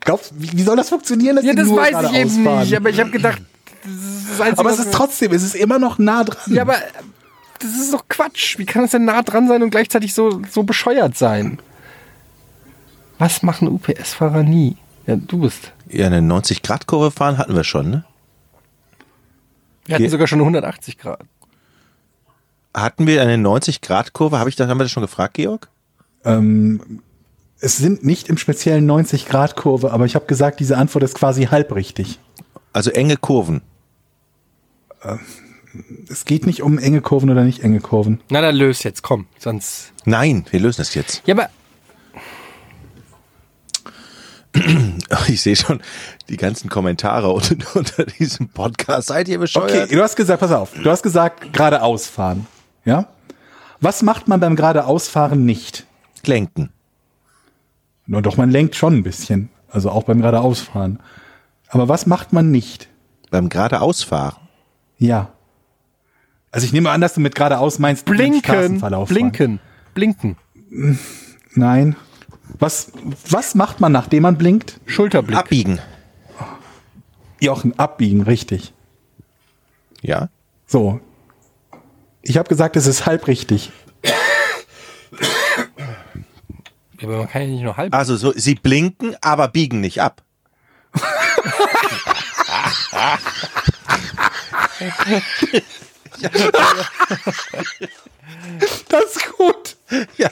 glaubst, 0.00 0.32
wie, 0.36 0.50
wie 0.56 0.62
soll 0.62 0.76
das 0.76 0.88
funktionieren? 0.88 1.36
dass 1.36 1.44
Ja, 1.44 1.52
die 1.52 1.58
das 1.58 1.68
nur 1.68 1.76
weiß 1.78 1.86
ich 1.86 1.90
geradeaus 1.92 2.14
eben 2.16 2.44
fahren? 2.44 2.60
nicht, 2.60 2.76
aber 2.76 2.90
ich 2.90 2.98
habe 3.00 3.10
gedacht, 3.10 3.42
das 3.84 3.92
ist 3.92 4.30
das 4.30 4.40
Einzige, 4.40 4.58
Aber 4.60 4.70
es 4.70 4.78
ist 4.78 4.92
trotzdem, 4.94 5.32
es 5.32 5.42
ist 5.42 5.54
immer 5.54 5.78
noch 5.78 5.98
nah 5.98 6.24
dran. 6.24 6.52
Ja, 6.54 6.62
aber 6.62 6.76
das 7.60 7.70
ist 7.76 7.92
doch 7.92 8.08
Quatsch. 8.08 8.58
Wie 8.58 8.64
kann 8.64 8.84
es 8.84 8.90
denn 8.92 9.04
nah 9.04 9.22
dran 9.22 9.46
sein 9.46 9.62
und 9.62 9.70
gleichzeitig 9.70 10.14
so, 10.14 10.40
so 10.50 10.62
bescheuert 10.62 11.16
sein? 11.16 11.58
Was 13.18 13.42
machen 13.42 13.68
UPS-Fahrer 13.68 14.42
nie? 14.42 14.76
Ja, 15.06 15.16
du 15.16 15.38
bist. 15.38 15.72
Ja, 15.88 16.06
eine 16.06 16.20
90-Grad-Kurve 16.20 17.10
fahren 17.10 17.36
hatten 17.38 17.54
wir 17.54 17.64
schon, 17.64 17.90
ne? 17.90 18.04
Wir 19.84 19.96
hatten 19.96 20.04
Ge- 20.04 20.10
sogar 20.10 20.26
schon 20.26 20.38
eine 20.38 20.44
180 20.44 20.96
Grad. 20.98 21.20
Hatten 22.74 23.06
wir 23.06 23.22
eine 23.22 23.36
90-Grad-Kurve? 23.36 24.38
Habe 24.38 24.50
ich 24.50 24.56
das, 24.56 24.68
haben 24.68 24.78
wir 24.78 24.84
das 24.84 24.90
schon 24.90 25.02
gefragt, 25.02 25.34
Georg? 25.34 25.68
Ähm, 26.24 27.02
es 27.60 27.76
sind 27.76 28.04
nicht 28.04 28.28
im 28.28 28.36
speziellen 28.36 28.90
90-Grad-Kurve, 28.90 29.92
aber 29.92 30.06
ich 30.06 30.16
habe 30.16 30.26
gesagt, 30.26 30.58
diese 30.60 30.76
Antwort 30.76 31.04
ist 31.04 31.14
quasi 31.14 31.44
halbrichtig. 31.44 32.18
Also 32.72 32.90
enge 32.90 33.16
Kurven. 33.16 33.62
Es 36.08 36.24
geht 36.24 36.46
nicht 36.46 36.62
um 36.62 36.78
enge 36.78 37.00
Kurven 37.00 37.30
oder 37.30 37.44
nicht 37.44 37.62
enge 37.62 37.80
Kurven. 37.80 38.20
Na, 38.28 38.40
dann 38.40 38.56
löst 38.56 38.84
jetzt, 38.84 39.02
komm. 39.02 39.26
Sonst. 39.38 39.92
Nein, 40.04 40.44
wir 40.50 40.60
lösen 40.60 40.78
das 40.78 40.94
jetzt. 40.94 41.22
Ja, 41.26 41.34
aber 41.34 41.48
Ich 45.28 45.42
sehe 45.42 45.56
schon 45.56 45.80
die 46.28 46.36
ganzen 46.36 46.70
Kommentare 46.70 47.30
unter, 47.30 47.56
unter 47.74 48.04
diesem 48.04 48.48
Podcast. 48.48 49.08
Seid 49.08 49.28
ihr 49.28 49.38
bescheuert? 49.38 49.70
Okay, 49.70 49.94
du 49.94 50.02
hast 50.02 50.16
gesagt, 50.16 50.40
pass 50.40 50.52
auf, 50.52 50.72
du 50.72 50.90
hast 50.90 51.02
gesagt, 51.02 51.52
geradeaus 51.52 52.06
fahren. 52.06 52.46
Ja? 52.84 53.08
Was 53.80 54.02
macht 54.02 54.28
man 54.28 54.40
beim 54.40 54.56
geradeausfahren 54.56 55.44
nicht? 55.44 55.86
Lenken. 56.24 56.70
Nur 58.06 58.22
doch, 58.22 58.36
man 58.36 58.50
lenkt 58.50 58.76
schon 58.76 58.94
ein 58.94 59.02
bisschen. 59.02 59.50
Also 59.68 59.90
auch 59.90 60.04
beim 60.04 60.20
geradeausfahren. 60.20 61.00
Aber 61.68 61.88
was 61.88 62.06
macht 62.06 62.32
man 62.32 62.50
nicht? 62.50 62.88
Beim 63.30 63.48
geradeausfahren. 63.48 64.38
Ja. 64.98 65.32
Also 66.50 66.66
ich 66.66 66.72
nehme 66.72 66.90
an, 66.90 67.00
dass 67.00 67.14
du 67.14 67.20
mit 67.20 67.34
geradeaus 67.34 67.78
meinst, 67.78 68.04
blinken, 68.04 68.80
blinken, 69.08 69.60
blinken. 69.92 70.36
Nein. 71.54 71.96
Was, 72.58 72.92
was 73.28 73.54
macht 73.54 73.80
man, 73.80 73.90
nachdem 73.90 74.22
man 74.22 74.38
blinkt? 74.38 74.80
Schulterblick. 74.86 75.36
Abbiegen. 75.36 75.80
Jochen, 77.40 77.76
abbiegen, 77.78 78.22
richtig. 78.22 78.72
Ja. 80.00 80.28
So. 80.66 81.00
Ich 82.26 82.38
habe 82.38 82.48
gesagt, 82.48 82.76
es 82.76 82.86
ist 82.86 83.06
halb 83.06 83.26
richtig. 83.26 83.70
Aber 87.02 87.18
man 87.18 87.28
kann 87.28 87.42
ja 87.42 87.48
nicht 87.48 87.62
nur 87.62 87.76
halb. 87.76 87.94
Also 87.94 88.16
so, 88.16 88.32
sie 88.34 88.54
blinken, 88.54 89.14
aber 89.20 89.48
biegen 89.48 89.80
nicht 89.80 90.00
ab. 90.00 90.22
Das 98.88 99.04
ist 99.04 99.32
gut. 99.36 99.76
Ja, 100.16 100.30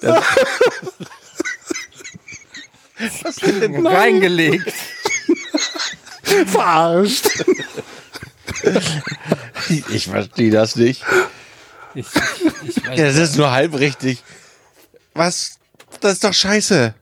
das, 0.00 0.24
reingelegt. 3.84 4.72
Verarscht. 6.46 7.28
ich, 9.92 10.06
verstehe 10.06 10.50
das 10.50 10.76
nicht. 10.76 11.04
Ich, 11.94 12.06
ich, 12.62 12.76
ich 12.76 12.82
das 12.96 13.16
ist 13.16 13.36
nur 13.36 13.50
halb 13.50 13.78
richtig. 13.78 14.22
Was? 15.14 15.58
Das 16.00 16.14
ist 16.14 16.24
doch 16.24 16.34
scheiße. 16.34 16.94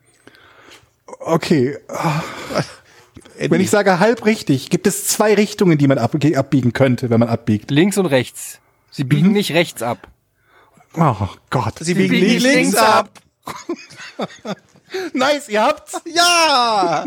Okay. 1.21 1.79
Wenn 3.39 3.61
ich 3.61 3.71
sage 3.71 3.99
halb 4.01 4.25
richtig, 4.25 4.71
gibt 4.71 4.87
es 4.87 5.07
zwei 5.07 5.35
Richtungen, 5.35 5.79
die 5.79 5.87
man 5.87 5.99
ab, 5.99 6.15
abbiegen 6.35 6.73
könnte, 6.73 7.11
wenn 7.11 7.21
man 7.21 7.29
abbiegt. 7.29 7.71
Links 7.71 7.99
und 7.99 8.07
rechts. 8.07 8.59
Sie 8.91 9.05
biegen 9.05 9.33
nicht 9.33 9.53
rechts 9.53 9.83
ab. 9.83 10.09
Oh 10.95 11.29
Gott. 11.51 11.75
Sie 11.81 11.95
biegen 11.95 12.11
biegen 12.11 12.27
nicht 12.27 12.43
links 12.43 12.73
links 12.73 12.77
ab. 12.77 13.11
Nice, 15.13 15.51
ihr 15.51 15.63
habt's. 15.63 16.01
Ja! 16.07 17.05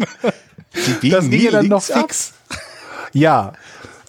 Sie 0.71 0.93
biegen 0.93 1.15
Das 1.15 1.29
ging 1.29 1.39
nie 1.39 1.45
ja 1.45 1.51
dann 1.51 1.67
noch 1.67 1.87
links 1.87 1.91
ab. 1.91 2.01
fix. 2.01 2.33
Ja. 3.13 3.53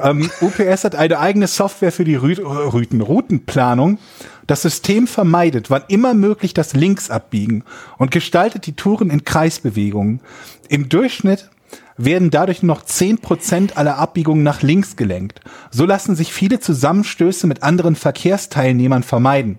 Ähm, 0.02 0.30
UPS 0.40 0.84
hat 0.84 0.94
eine 0.94 1.18
eigene 1.18 1.46
Software 1.46 1.92
für 1.92 2.04
die 2.04 2.16
Rü 2.16 2.34
Rüten, 2.34 3.00
Routenplanung. 3.00 3.98
Das 4.46 4.62
System 4.62 5.06
vermeidet, 5.06 5.70
wann 5.70 5.84
immer 5.88 6.14
möglich, 6.14 6.52
das 6.52 6.74
Linksabbiegen 6.74 7.64
und 7.98 8.10
gestaltet 8.10 8.66
die 8.66 8.74
Touren 8.74 9.10
in 9.10 9.24
Kreisbewegungen. 9.24 10.20
Im 10.68 10.88
Durchschnitt 10.88 11.48
werden 11.96 12.30
dadurch 12.30 12.62
nur 12.62 12.76
noch 12.76 12.84
10% 12.84 13.74
aller 13.74 13.98
Abbiegungen 13.98 14.42
nach 14.42 14.62
links 14.62 14.96
gelenkt. 14.96 15.40
So 15.70 15.84
lassen 15.84 16.16
sich 16.16 16.32
viele 16.32 16.58
Zusammenstöße 16.58 17.46
mit 17.46 17.62
anderen 17.62 17.94
Verkehrsteilnehmern 17.94 19.04
vermeiden. 19.04 19.58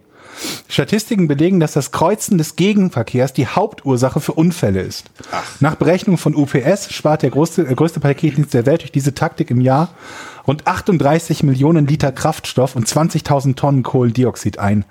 Statistiken 0.68 1.28
belegen, 1.28 1.60
dass 1.60 1.74
das 1.74 1.92
Kreuzen 1.92 2.38
des 2.38 2.56
Gegenverkehrs 2.56 3.34
die 3.34 3.48
Hauptursache 3.48 4.20
für 4.20 4.34
Unfälle 4.34 4.82
ist. 4.82 5.12
Nach 5.60 5.76
Berechnung 5.76 6.18
von 6.18 6.36
UPS 6.36 6.92
spart 6.92 7.22
der 7.22 7.30
größte, 7.30 7.64
äh, 7.64 7.76
größte 7.76 8.00
Paketdienst 8.00 8.54
der 8.54 8.66
Welt 8.66 8.82
durch 8.82 8.92
diese 8.92 9.14
Taktik 9.14 9.52
im 9.52 9.62
Jahr 9.62 9.90
rund 10.48 10.68
38 10.68 11.44
Millionen 11.44 11.88
Liter 11.88 12.12
Kraftstoff 12.12 12.76
und 12.76 12.88
20.000 12.88 13.56
Tonnen 13.56 13.84
Kohlendioxid 13.84 14.60
ein. 14.60 14.86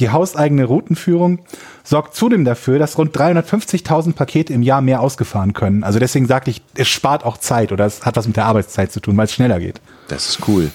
Die 0.00 0.10
hauseigene 0.10 0.64
Routenführung 0.64 1.40
sorgt 1.84 2.14
zudem 2.14 2.44
dafür, 2.44 2.78
dass 2.78 2.98
rund 2.98 3.16
350.000 3.16 4.14
Pakete 4.14 4.52
im 4.52 4.62
Jahr 4.62 4.80
mehr 4.80 5.00
ausgefahren 5.00 5.52
können. 5.52 5.84
Also 5.84 5.98
deswegen 5.98 6.26
sagte 6.26 6.50
ich, 6.50 6.62
es 6.74 6.88
spart 6.88 7.24
auch 7.24 7.36
Zeit 7.38 7.72
oder 7.72 7.86
es 7.86 8.04
hat 8.04 8.16
was 8.16 8.26
mit 8.26 8.36
der 8.36 8.46
Arbeitszeit 8.46 8.92
zu 8.92 9.00
tun, 9.00 9.16
weil 9.16 9.26
es 9.26 9.32
schneller 9.32 9.60
geht. 9.60 9.80
Das 10.08 10.28
ist 10.28 10.48
cool. 10.48 10.70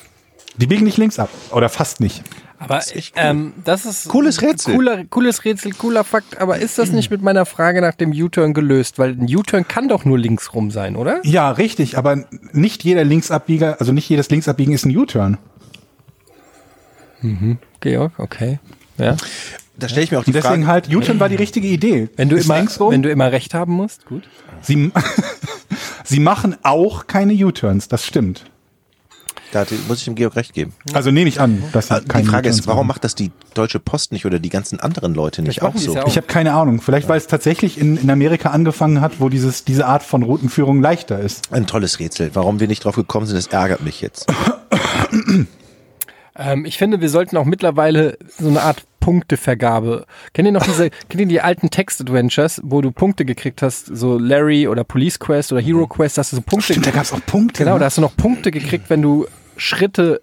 Die 0.58 0.68
biegen 0.68 0.84
nicht 0.84 0.98
links 0.98 1.18
ab 1.18 1.30
oder 1.52 1.70
fast 1.70 2.00
nicht. 2.00 2.24
Aber 2.64 2.80
ähm, 3.16 3.54
das 3.66 3.88
ist 3.88 4.08
Cooles 4.08 4.44
Rätsel. 4.44 4.76
Cooler, 4.76 5.04
cooles 5.06 5.44
Rätsel, 5.46 5.72
cooler 5.74 6.04
Fakt. 6.04 6.40
Aber 6.40 6.60
ist 6.60 6.78
das 6.78 6.92
nicht 6.92 7.10
mit 7.10 7.24
meiner 7.24 7.48
Frage 7.48 7.82
nach 7.82 7.96
dem 7.96 8.12
U-Turn 8.12 8.54
gelöst? 8.54 9.00
Weil 9.00 9.14
ein 9.14 9.36
U-Turn 9.36 9.68
kann 9.68 9.88
doch 9.88 10.06
nur 10.06 10.20
links 10.20 10.54
rum 10.54 10.70
sein, 10.70 10.96
oder? 10.96 11.22
Ja, 11.24 11.50
richtig, 11.50 11.98
aber 11.98 12.26
nicht 12.52 12.84
jeder 12.84 13.04
Linksabbieger, 13.04 13.78
also 13.80 13.94
nicht 13.94 14.08
jedes 14.08 14.30
Linksabbiegen 14.30 14.76
ist 14.76 14.86
ein 14.86 14.96
U-Turn. 14.96 15.40
Georg, 17.80 18.14
okay. 18.20 18.60
Ja. 19.00 19.18
Da 19.78 19.90
stelle 19.90 20.04
ich 20.04 20.12
mir 20.12 20.20
auch 20.20 20.24
die 20.24 20.32
deswegen 20.32 20.66
Frage. 20.66 20.68
halt, 20.68 20.96
U-Turn 20.96 21.20
war 21.20 21.30
die 21.30 21.36
richtige 21.36 21.68
Idee. 21.68 22.10
Wenn 22.16 22.30
du 22.30 22.36
Ist 22.36 22.46
immer, 22.46 22.58
links 22.58 22.80
rum. 22.80 22.92
wenn 22.92 23.02
du 23.02 23.10
immer 23.10 23.32
recht 23.32 23.56
haben 23.56 23.74
musst, 23.74 24.06
gut. 24.06 24.30
Sie, 24.62 24.92
sie 26.04 26.20
machen 26.20 26.58
auch 26.62 27.08
keine 27.08 27.34
U-Turns, 27.34 27.88
das 27.88 28.06
stimmt. 28.06 28.51
Da 29.52 29.66
muss 29.88 30.00
ich 30.00 30.06
dem 30.06 30.16
Georg 30.16 30.36
recht 30.36 30.54
geben. 30.54 30.74
Also 30.94 31.12
nehme 31.12 31.28
ich 31.28 31.40
an, 31.40 31.64
dass 31.74 31.88
sie 31.88 32.00
Die 32.02 32.08
keine 32.08 32.26
Frage 32.26 32.50
ist, 32.50 32.68
warum 32.68 32.88
macht 32.88 33.04
das 33.04 33.16
die 33.16 33.32
Deutsche 33.54 33.80
Post 33.80 34.12
nicht 34.12 34.26
oder 34.26 34.40
die 34.40 34.50
ganzen 34.50 34.80
anderen 34.80 35.14
Leute 35.14 35.42
nicht 35.42 35.60
Vielleicht 35.60 35.76
auch 35.76 35.78
die 35.78 35.86
so? 35.86 35.96
ja 35.96 36.08
Ich 36.08 36.18
habe 36.18 36.28
keine 36.28 36.54
Ahnung. 36.54 36.82
Vielleicht, 36.82 37.10
weil 37.10 37.18
es 37.18 37.28
tatsächlich 37.28 37.78
in, 37.78 37.98
in 37.98 38.10
Amerika 38.10 38.52
angefangen 38.52 39.02
hat, 39.02 39.20
wo 39.20 39.30
dieses, 39.30 39.66
diese 39.66 39.86
Art 39.86 40.04
von 40.04 40.24
Routenführung 40.24 40.82
leichter 40.82 41.20
ist. 41.20 41.52
Ein 41.52 41.68
tolles 41.68 42.00
Rätsel. 42.00 42.32
Warum 42.34 42.60
wir 42.60 42.68
nicht 42.68 42.86
drauf 42.86 42.96
gekommen 42.96 43.26
sind, 43.26 43.38
das 43.38 43.48
ärgert 43.48 43.82
mich 43.84 44.02
jetzt. 44.02 44.32
Ähm, 46.34 46.66
ich 46.66 46.78
finde, 46.78 47.02
wir 47.02 47.10
sollten 47.10 47.36
auch 47.36 47.46
mittlerweile 47.46 48.18
so 48.40 48.48
eine 48.48 48.62
Art 48.62 48.84
Punktevergabe. 49.00 50.06
Kennt 50.34 50.46
ihr 50.46 50.52
noch 50.52 50.66
diese, 50.66 50.90
kennt 51.10 51.20
ihr 51.20 51.26
die 51.26 51.42
alten 51.42 51.70
Text-Adventures, 51.70 52.62
wo 52.64 52.82
du 52.82 52.92
Punkte 52.92 53.26
gekriegt 53.26 53.62
hast, 53.62 53.88
so 53.88 54.18
Larry 54.18 54.68
oder 54.68 54.86
Police 54.86 55.20
Quest 55.20 55.52
oder 55.52 55.62
Hero 55.62 55.88
Quest, 55.88 56.18
hast 56.18 56.32
du 56.32 56.38
so 56.38 56.42
Punkte 56.42 56.74
Stimmt, 56.74 56.88
da 56.88 56.92
gab 56.92 57.04
es 57.04 57.12
auch 57.12 57.26
Punkte. 57.26 57.64
Genau, 57.64 57.74
ne? 57.74 57.80
da 57.80 57.86
hast 57.86 57.98
du 57.98 58.02
noch 58.02 58.16
Punkte 58.16 58.52
gekriegt, 58.52 58.90
wenn 58.90 59.02
du 59.02 59.28
Schritte 59.62 60.22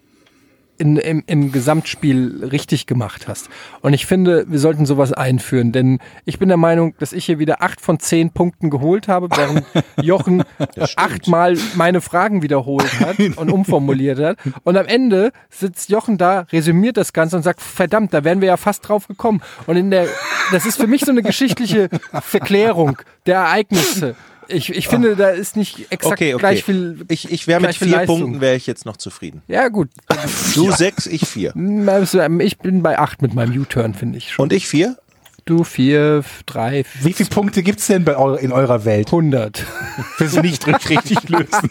in, 0.79 0.97
im, 0.97 1.23
im 1.27 1.53
Gesamtspiel 1.53 2.45
richtig 2.53 2.87
gemacht 2.87 3.27
hast. 3.29 3.49
Und 3.81 3.93
ich 3.93 4.07
finde, 4.07 4.45
wir 4.49 4.59
sollten 4.59 4.87
sowas 4.87 5.13
einführen, 5.13 5.73
denn 5.73 5.99
ich 6.25 6.39
bin 6.39 6.49
der 6.49 6.57
Meinung, 6.57 6.95
dass 6.99 7.13
ich 7.13 7.25
hier 7.25 7.39
wieder 7.39 7.63
acht 7.63 7.81
von 7.81 7.99
zehn 7.99 8.31
Punkten 8.31 8.71
geholt 8.71 9.09
habe, 9.09 9.29
während 9.37 9.65
Jochen 10.03 10.45
achtmal 10.97 11.57
meine 11.75 12.01
Fragen 12.01 12.43
wiederholt 12.43 13.01
hat 13.01 13.19
und 13.37 13.51
umformuliert 13.51 14.19
hat. 14.21 14.39
Und 14.63 14.77
am 14.77 14.87
Ende 14.87 15.33
sitzt 15.51 15.91
Jochen 15.91 16.17
da, 16.17 16.47
resümiert 16.53 16.97
das 16.97 17.13
Ganze 17.13 17.37
und 17.37 17.43
sagt, 17.43 17.61
verdammt, 17.61 18.15
da 18.15 18.23
wären 18.23 18.41
wir 18.41 18.49
ja 18.49 18.57
fast 18.57 18.89
drauf 18.89 19.09
gekommen. 19.09 19.41
Und 19.67 19.77
in 19.77 19.91
der, 19.91 20.07
das 20.53 20.65
ist 20.65 20.77
für 20.77 20.87
mich 20.87 21.03
so 21.03 21.11
eine 21.11 21.23
geschichtliche 21.23 21.89
Verklärung 22.23 22.99
der 23.27 23.37
Ereignisse. 23.37 24.15
Ich, 24.49 24.71
ich 24.75 24.89
finde, 24.89 25.15
da 25.15 25.29
ist 25.29 25.57
nicht 25.57 25.81
exakt 25.93 26.07
Okay, 26.15 26.35
okay. 26.35 26.41
gleich 26.41 26.65
viel. 26.65 27.05
ich 27.09 27.31
ich 27.31 27.47
wäre 27.47 27.61
mit 27.61 27.75
vier 27.77 27.89
Leistung. 27.89 28.21
Punkten 28.21 28.41
wäre 28.41 28.57
ich 28.57 28.67
jetzt 28.67 28.87
noch 28.87 28.97
zufrieden. 28.97 29.43
Ja, 29.47 29.69
gut. 29.69 29.91
Du 30.55 30.71
sechs, 30.73 31.07
ich 31.07 31.27
vier. 31.29 31.53
Ich 32.41 32.59
bin 32.59 32.83
bei 32.83 32.99
acht 32.99 33.21
mit 33.23 33.35
meinem 33.35 33.59
U-Turn, 33.61 33.95
finde 33.95 34.19
ich 34.19 34.33
schon. 34.33 34.45
Und 34.45 34.53
ich 34.53 34.67
vier? 34.67 34.97
Du 35.45 35.65
vier, 35.65 36.25
drei, 36.45 36.85
Wie 37.03 37.13
viele 37.15 37.31
Punkte 37.31 37.63
gibt's 37.63 37.87
denn 37.87 38.05
bei 38.05 38.19
eu 38.19 38.35
in 38.35 38.53
eurer 38.53 38.85
Welt? 38.85 39.07
100. 39.07 39.65
Wenn 40.19 40.29
sie 40.29 40.41
nicht 40.41 40.67
richtig 40.67 41.27
lösen. 41.31 41.71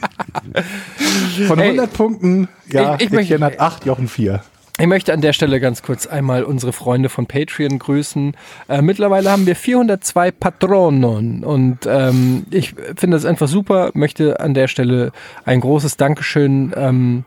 Von 1.48 1.60
Ey, 1.60 1.68
100 1.70 1.94
Punkten, 1.94 2.48
ja, 2.72 2.96
ich- 2.96 3.02
ich 3.06 3.12
möchte- 3.12 3.40
hat 3.40 3.60
8, 3.60 3.86
Jochen 3.86 4.08
4. 4.08 4.42
Ich 4.80 4.86
möchte 4.86 5.12
an 5.12 5.22
der 5.22 5.34
Stelle 5.34 5.60
ganz 5.60 5.82
kurz 5.82 6.06
einmal 6.06 6.44
unsere 6.44 6.72
Freunde 6.72 7.10
von 7.10 7.26
Patreon 7.26 7.80
grüßen. 7.80 8.38
Äh, 8.70 8.84
mittlerweile 8.84 9.32
haben 9.32 9.48
wir 9.48 9.56
402 9.56 10.30
Patronen 10.32 11.44
und 11.44 11.80
ähm, 11.88 12.46
ich 12.52 12.76
finde 12.96 13.18
das 13.18 13.26
einfach 13.26 13.48
super. 13.48 13.90
Möchte 13.96 14.40
an 14.40 14.54
der 14.54 14.68
Stelle 14.68 15.12
ein 15.46 15.62
großes 15.62 15.98
Dankeschön 15.98 16.74
ähm, 16.76 17.26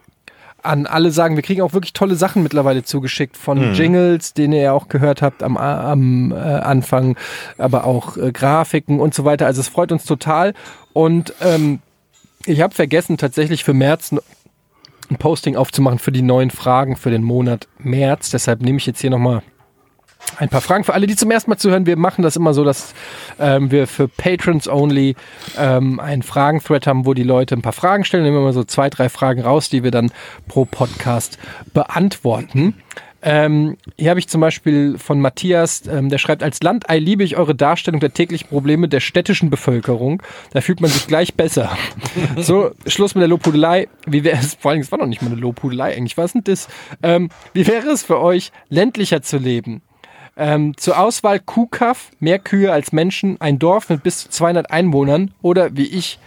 an 0.62 0.86
alle 0.86 1.10
sagen. 1.10 1.34
Wir 1.34 1.42
kriegen 1.42 1.62
auch 1.62 1.72
wirklich 1.72 1.92
tolle 1.92 2.14
Sachen 2.14 2.44
mittlerweile 2.44 2.84
zugeschickt 2.84 3.36
von 3.36 3.74
Jingles, 3.74 4.32
den 4.32 4.52
ihr 4.52 4.62
ja 4.62 4.72
auch 4.72 4.88
gehört 4.88 5.20
habt 5.20 5.42
am, 5.42 5.56
am 5.56 6.30
äh, 6.30 6.36
Anfang, 6.36 7.16
aber 7.58 7.84
auch 7.84 8.16
äh, 8.16 8.30
Grafiken 8.30 9.00
und 9.00 9.12
so 9.12 9.24
weiter. 9.24 9.46
Also 9.46 9.60
es 9.60 9.68
freut 9.68 9.90
uns 9.90 10.04
total 10.04 10.54
und 10.92 11.34
ähm, 11.40 11.80
ich 12.46 12.60
habe 12.60 12.74
vergessen 12.74 13.18
tatsächlich 13.18 13.64
für 13.64 13.74
März 13.74 14.14
ein 15.10 15.16
Posting 15.16 15.56
aufzumachen 15.56 15.98
für 15.98 16.12
die 16.12 16.22
neuen 16.22 16.50
Fragen 16.50 16.96
für 16.96 17.10
den 17.10 17.22
Monat 17.22 17.68
März. 17.78 18.30
Deshalb 18.30 18.62
nehme 18.62 18.78
ich 18.78 18.86
jetzt 18.86 19.00
hier 19.00 19.10
nochmal 19.10 19.42
ein 20.36 20.48
paar 20.48 20.60
Fragen 20.60 20.84
für 20.84 20.94
alle, 20.94 21.06
die 21.06 21.16
zum 21.16 21.30
ersten 21.30 21.50
Mal 21.50 21.56
zuhören. 21.56 21.86
Wir 21.86 21.96
machen 21.96 22.22
das 22.22 22.36
immer 22.36 22.54
so, 22.54 22.64
dass 22.64 22.94
ähm, 23.38 23.70
wir 23.70 23.86
für 23.86 24.06
Patrons 24.08 24.68
only 24.68 25.16
ähm, 25.58 25.98
einen 25.98 26.22
Fragen-Thread 26.22 26.86
haben, 26.86 27.06
wo 27.06 27.14
die 27.14 27.22
Leute 27.22 27.54
ein 27.54 27.62
paar 27.62 27.72
Fragen 27.72 28.04
stellen. 28.04 28.24
Nehmen 28.24 28.36
wir 28.36 28.42
mal 28.42 28.52
so 28.52 28.64
zwei, 28.64 28.90
drei 28.90 29.08
Fragen 29.08 29.42
raus, 29.42 29.68
die 29.68 29.82
wir 29.82 29.90
dann 29.90 30.12
pro 30.46 30.64
Podcast 30.64 31.38
beantworten. 31.72 32.74
Ähm, 33.22 33.76
hier 33.98 34.10
habe 34.10 34.20
ich 34.20 34.28
zum 34.28 34.40
Beispiel 34.40 34.96
von 34.98 35.20
Matthias, 35.20 35.86
ähm, 35.86 36.08
der 36.08 36.18
schreibt, 36.18 36.42
als 36.42 36.62
Landei 36.62 36.98
liebe 36.98 37.22
ich 37.22 37.36
eure 37.36 37.54
Darstellung 37.54 38.00
der 38.00 38.14
täglichen 38.14 38.48
Probleme 38.48 38.88
der 38.88 39.00
städtischen 39.00 39.50
Bevölkerung. 39.50 40.22
Da 40.52 40.60
fühlt 40.60 40.80
man 40.80 40.90
sich 40.90 41.06
gleich 41.06 41.34
besser. 41.34 41.76
so, 42.36 42.70
Schluss 42.86 43.14
mit 43.14 43.20
der 43.20 43.28
Lobhudelei. 43.28 43.88
Wie 44.06 44.24
wäre 44.24 44.38
es, 44.38 44.54
vor 44.60 44.70
allem, 44.70 44.80
es 44.80 44.90
war 44.90 44.98
noch 44.98 45.06
nicht 45.06 45.22
mal 45.22 45.30
eine 45.30 45.40
Lobhudelei 45.40 45.96
eigentlich, 45.96 46.16
was 46.16 46.32
denn 46.32 46.44
das? 46.44 46.68
Ähm, 47.02 47.28
wie 47.52 47.66
wäre 47.66 47.88
es 47.88 48.02
für 48.02 48.20
euch, 48.20 48.52
ländlicher 48.68 49.20
zu 49.20 49.36
leben? 49.36 49.82
Ähm, 50.36 50.74
zur 50.78 50.98
Auswahl 50.98 51.40
Kuhkaff, 51.40 52.10
mehr 52.20 52.38
Kühe 52.38 52.72
als 52.72 52.92
Menschen, 52.92 53.38
ein 53.40 53.58
Dorf 53.58 53.90
mit 53.90 54.02
bis 54.02 54.18
zu 54.18 54.30
200 54.30 54.70
Einwohnern 54.70 55.32
oder 55.42 55.76
wie 55.76 55.86
ich 55.86 56.18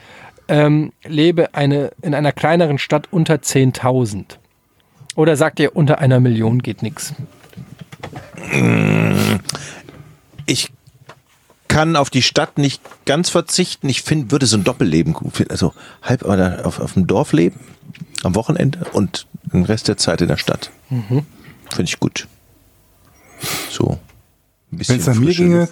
ähm, 0.48 0.92
lebe 1.04 1.56
eine, 1.56 1.92
in 2.02 2.14
einer 2.14 2.32
kleineren 2.32 2.78
Stadt 2.78 3.08
unter 3.12 3.36
10.000. 3.36 4.38
Oder 5.16 5.36
sagt 5.36 5.60
ihr, 5.60 5.76
unter 5.76 6.00
einer 6.00 6.20
Million 6.20 6.60
geht 6.60 6.82
nichts? 6.82 7.14
Ich 10.46 10.72
kann 11.68 11.96
auf 11.96 12.10
die 12.10 12.22
Stadt 12.22 12.58
nicht 12.58 12.82
ganz 13.06 13.30
verzichten. 13.30 13.90
Ich 13.90 14.02
finde, 14.04 14.32
würde 14.32 14.46
so 14.46 14.58
ein 14.58 14.64
Doppelleben 14.64 15.14
gut 15.14 15.36
finden. 15.36 15.52
Also 15.52 15.74
halb 16.02 16.24
oder 16.24 16.66
auf, 16.66 16.80
auf 16.80 16.94
dem 16.94 17.08
Dorf 17.08 17.34
leben, 17.34 17.60
am 18.24 18.36
Wochenende 18.36 18.86
und 18.94 19.28
den 19.52 19.66
Rest 19.66 19.88
der 19.88 19.98
Zeit 19.98 20.22
in 20.22 20.28
der 20.28 20.38
Stadt. 20.38 20.72
Finde 20.90 21.84
ich 21.84 22.00
gut. 22.00 22.28
So. 23.70 24.00
Wenn 24.72 25.00
es 25.00 25.08
nach 25.08 25.16
mir 25.16 25.34
ginge, 25.34 25.70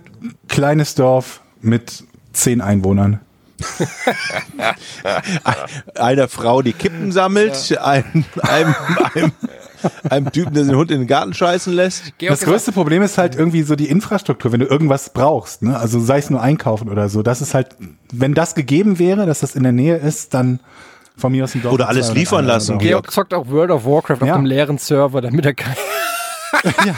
kleines 0.48 0.96
Dorf 0.96 1.42
mit 1.62 2.04
zehn 2.34 2.62
Einwohnern. 2.62 3.20
Einer 5.96 6.28
Frau, 6.28 6.62
die 6.62 6.74
Kippen 6.74 7.12
sammelt, 7.12 7.78
einem, 7.80 8.26
einem, 8.42 8.76
einem, 9.14 9.32
einem 10.10 10.32
Typen, 10.32 10.54
der 10.54 10.64
den 10.66 10.76
Hund 10.76 10.92
in 10.92 11.00
den 11.00 11.08
Garten 11.08 11.34
scheißen 11.34 11.74
lässt. 11.74 12.18
Georg 12.18 12.40
das 12.40 12.48
größte 12.48 12.72
Problem 12.72 13.02
ist 13.02 13.18
halt 13.18 13.36
irgendwie 13.36 13.64
so 13.64 13.76
die 13.76 13.90
Infrastruktur, 13.90 14.52
wenn 14.52 14.60
du 14.60 14.66
irgendwas 14.68 15.12
brauchst, 15.12 15.64
ne? 15.64 15.78
Also 15.78 16.00
sei 16.00 16.20
es 16.20 16.30
nur 16.30 16.42
einkaufen 16.42 16.90
oder 16.90 17.10
so. 17.10 17.24
Das 17.24 17.42
ist 17.42 17.54
halt, 17.54 17.70
wenn 18.12 18.34
das 18.34 18.56
gegeben 18.56 19.00
wäre, 19.00 19.26
dass 19.26 19.40
das 19.40 19.56
in 19.56 19.64
der 19.64 19.72
Nähe 19.72 19.98
ist, 19.98 20.34
dann 20.34 20.60
von 21.18 21.32
mir 21.32 21.44
aus 21.44 21.56
ein 21.56 21.62
Dorf. 21.62 21.74
Oder 21.74 21.90
alles 21.90 22.08
200 22.08 22.18
liefern 22.18 22.46
lassen. 22.46 22.72
Einwohnern. 22.74 22.88
Georg 22.90 23.12
zockt 23.12 23.34
auch 23.34 23.48
World 23.50 23.72
of 23.72 23.86
Warcraft 23.86 24.26
Ja. 24.26 24.34
auf 24.34 24.40
dem 24.40 24.46
leeren 24.46 24.78
Server, 24.78 25.22
damit 25.22 25.46
er 25.46 25.54
kein 25.54 25.76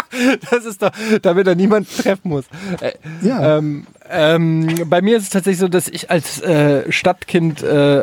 Das 0.50 0.64
ist 0.64 0.82
doch, 0.82 0.90
damit 1.22 1.46
er 1.46 1.54
niemanden 1.54 1.88
treffen 1.88 2.28
muss. 2.28 2.44
Äh, 2.80 2.92
Ja. 3.22 3.58
ähm, 3.58 3.86
ähm, 4.10 4.68
bei 4.86 5.00
mir 5.00 5.16
ist 5.16 5.24
es 5.24 5.30
tatsächlich 5.30 5.60
so, 5.60 5.68
dass 5.68 5.88
ich 5.88 6.10
als 6.10 6.40
äh, 6.42 6.90
Stadtkind, 6.92 7.62
äh, 7.62 8.02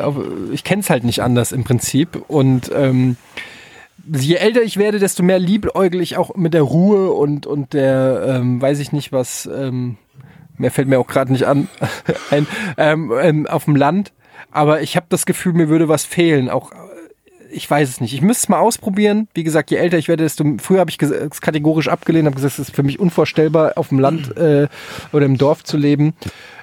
ich 0.51 0.63
kenne 0.63 0.81
es 0.81 0.89
halt 0.89 1.03
nicht 1.03 1.21
anders 1.21 1.51
im 1.51 1.63
Prinzip. 1.63 2.23
Und 2.27 2.71
ähm, 2.73 3.15
je 4.07 4.35
älter 4.35 4.61
ich 4.63 4.77
werde, 4.77 4.99
desto 4.99 5.21
mehr 5.23 5.39
liebäugel 5.39 6.01
ich 6.01 6.17
auch 6.17 6.35
mit 6.35 6.53
der 6.53 6.63
Ruhe 6.63 7.11
und, 7.11 7.45
und 7.45 7.73
der, 7.73 8.23
ähm, 8.27 8.61
weiß 8.61 8.79
ich 8.79 8.91
nicht 8.91 9.11
was, 9.11 9.47
ähm, 9.53 9.97
mehr 10.57 10.71
fällt 10.71 10.87
mir 10.87 10.99
auch 10.99 11.07
gerade 11.07 11.31
nicht 11.31 11.45
an, 11.45 11.67
ein, 12.31 12.47
ähm, 12.77 13.11
ähm, 13.21 13.47
auf 13.47 13.65
dem 13.65 13.75
Land. 13.75 14.11
Aber 14.51 14.81
ich 14.81 14.95
habe 14.95 15.05
das 15.09 15.25
Gefühl, 15.27 15.53
mir 15.53 15.69
würde 15.69 15.89
was 15.89 16.05
fehlen. 16.05 16.49
Auch 16.49 16.71
ich 17.51 17.69
weiß 17.69 17.89
es 17.89 18.01
nicht. 18.01 18.13
Ich 18.13 18.21
müsste 18.21 18.43
es 18.43 18.49
mal 18.49 18.59
ausprobieren. 18.59 19.27
Wie 19.33 19.43
gesagt, 19.43 19.71
je 19.71 19.77
älter 19.77 19.97
ich 19.97 20.07
werde, 20.07 20.23
desto 20.23 20.45
früher 20.61 20.79
habe 20.79 20.91
ich 20.91 21.01
es 21.01 21.41
kategorisch 21.41 21.87
abgelehnt, 21.87 22.25
habe 22.25 22.35
gesagt, 22.35 22.53
es 22.53 22.69
ist 22.69 22.75
für 22.75 22.83
mich 22.83 22.99
unvorstellbar, 22.99 23.73
auf 23.75 23.89
dem 23.89 23.99
Land 23.99 24.35
äh, 24.37 24.67
oder 25.11 25.25
im 25.25 25.37
Dorf 25.37 25.63
zu 25.63 25.77
leben. 25.77 26.13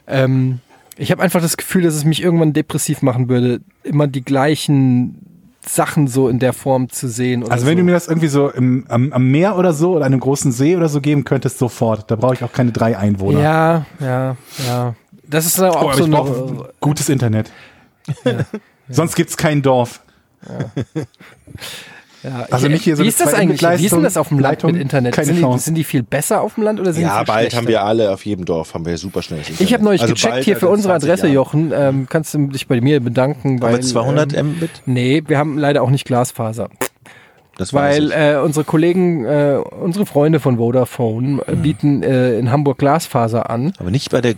Ähm, 0.07 0.61
ich 0.97 1.11
habe 1.11 1.23
einfach 1.23 1.41
das 1.41 1.57
Gefühl, 1.57 1.83
dass 1.83 1.95
es 1.95 2.05
mich 2.05 2.23
irgendwann 2.23 2.53
depressiv 2.53 3.03
machen 3.03 3.29
würde, 3.29 3.61
immer 3.83 4.07
die 4.07 4.25
gleichen 4.25 5.27
Sachen 5.69 6.07
so 6.07 6.29
in 6.29 6.39
der 6.39 6.53
Form 6.53 6.89
zu 6.91 7.09
sehen. 7.09 7.43
Also 7.51 7.67
wenn 7.67 7.75
so. 7.75 7.79
du 7.79 7.85
mir 7.85 7.93
das 7.93 8.09
irgendwie 8.09 8.29
so 8.29 8.51
im, 8.51 8.87
am, 8.89 9.13
am 9.13 9.31
Meer 9.31 9.57
oder 9.57 9.73
so 9.73 9.97
oder 9.97 10.05
einem 10.07 10.21
großen 10.21 10.53
See 10.53 10.77
oder 10.77 10.89
so 10.89 11.01
geben 11.01 11.25
könntest, 11.25 11.59
sofort. 11.59 12.11
Da 12.11 12.17
brauche 12.17 12.35
ich 12.35 12.45
auch 12.45 12.53
keine 12.53 12.73
drei 12.73 12.97
Einwohner. 12.97 13.41
ja, 13.41 13.87
ja, 14.01 14.37
ja. 14.67 14.95
Das 15.29 15.45
ist 15.45 15.61
auch 15.61 15.83
Oh, 15.83 15.89
aber 15.89 15.95
so 15.95 16.05
ich 16.05 16.11
brauche 16.11 16.73
gutes 16.81 17.09
Internet. 17.09 17.51
Sonst 18.89 19.17
gibt's 19.17 19.37
kein 19.37 19.61
Dorf. 19.61 20.01
Ja, 22.23 22.47
Also 22.51 22.67
ich- 22.67 22.73
nicht 22.73 22.83
hier 22.85 22.97
so 22.97 23.05
wie 23.05 23.09
ist 23.09 23.21
das 23.21 23.35
eigentlich? 23.35 23.63
Wie 23.63 23.85
ist 23.85 23.93
denn 23.95 24.03
das 24.03 24.17
auf 24.17 24.29
dem 24.29 24.39
Land 24.41 24.63
Leitung? 24.63 24.73
mit 24.73 24.81
Internet? 24.81 25.15
Keine 25.15 25.27
Sind 25.27 25.37
die, 25.53 25.59
sind 25.59 25.75
die 25.77 25.85
viel 25.85 26.03
besser 26.03 26.41
auf 26.41 26.55
dem 26.55 26.65
Land 26.65 26.81
oder 26.81 26.93
sind 26.93 27.03
die 27.03 27.07
Ja, 27.09 27.19
viel 27.19 27.27
bald 27.27 27.41
schlechter? 27.43 27.57
haben 27.59 27.69
wir 27.69 27.85
alle 27.85 28.11
auf 28.11 28.25
jedem 28.27 28.45
Dorf, 28.45 28.75
haben 28.75 28.85
wir 28.85 28.99
super 28.99 29.23
schnell. 29.23 29.41
Ich 29.59 29.73
habe 29.73 29.85
neulich 29.85 30.03
Also 30.03 30.15
gecheckt 30.15 30.43
hier 30.45 30.57
für 30.57 30.69
unsere 30.69 30.95
20 30.95 31.09
Adresse, 31.09 31.27
Jahren. 31.27 31.35
Jochen. 31.35 31.73
Ähm, 31.75 32.07
kannst 32.11 32.35
du 32.35 32.47
dich 32.49 32.67
bei 32.67 32.81
mir 32.81 33.01
bedanken, 33.01 33.61
weil 33.63 33.75
Haben 33.75 33.83
wir 33.83 33.87
200 33.89 34.35
ähm, 34.35 34.53
Mbit? 34.57 34.71
Nee, 34.87 35.23
wir 35.27 35.39
haben 35.39 35.57
leider 35.59 35.83
auch 35.83 35.91
nicht 35.91 36.05
Glasfaser, 36.05 36.69
Das 37.59 37.73
weil 37.73 38.11
äh, 38.11 38.39
unsere 38.43 38.65
Kollegen, 38.65 39.25
äh, 39.25 39.59
unsere 39.81 40.05
Freunde 40.07 40.41
von 40.41 40.57
Vodafone 40.57 41.43
äh, 41.47 41.55
bieten 41.55 42.03
äh, 42.03 42.39
in 42.39 42.51
Hamburg 42.51 42.79
Glasfaser 42.79 43.51
an 43.51 43.73
Aber 43.79 43.91
nicht 43.93 44.11
bei 44.11 44.21
der 44.21 44.35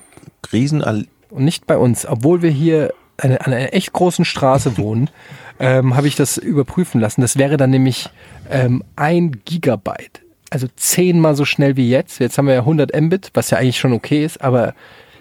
Riesen... 0.53 0.83
und 0.83 1.07
nicht 1.45 1.67
bei 1.67 1.79
uns, 1.79 2.05
obwohl 2.07 2.43
wir 2.43 2.51
hier 2.51 2.93
eine, 3.17 3.41
an 3.47 3.53
einer 3.55 3.73
echt 3.73 3.93
großen 3.95 4.25
Straße 4.27 4.77
wohnen. 4.77 5.09
Ähm, 5.61 5.97
habe 5.97 6.07
ich 6.07 6.17
das 6.17 6.37
überprüfen 6.37 7.01
lassen. 7.01 7.21
Das 7.21 7.37
wäre 7.37 7.57
dann 7.57 7.71
nämlich 7.71 8.11
ähm, 8.51 8.85
ein 8.97 9.41
Gigabyte. 9.45 10.23
Also 10.51 10.67
zehnmal 10.77 11.35
so 11.35 11.45
schnell 11.45 11.77
wie 11.77 11.91
jetzt. 11.91 12.21
Jetzt 12.21 12.39
haben 12.39 12.47
wir 12.47 12.55
ja 12.55 12.61
100 12.61 12.99
Mbit, 12.99 13.31
was 13.35 13.51
ja 13.51 13.59
eigentlich 13.59 13.79
schon 13.79 13.93
okay 13.93 14.25
ist, 14.25 14.41
aber 14.43 14.75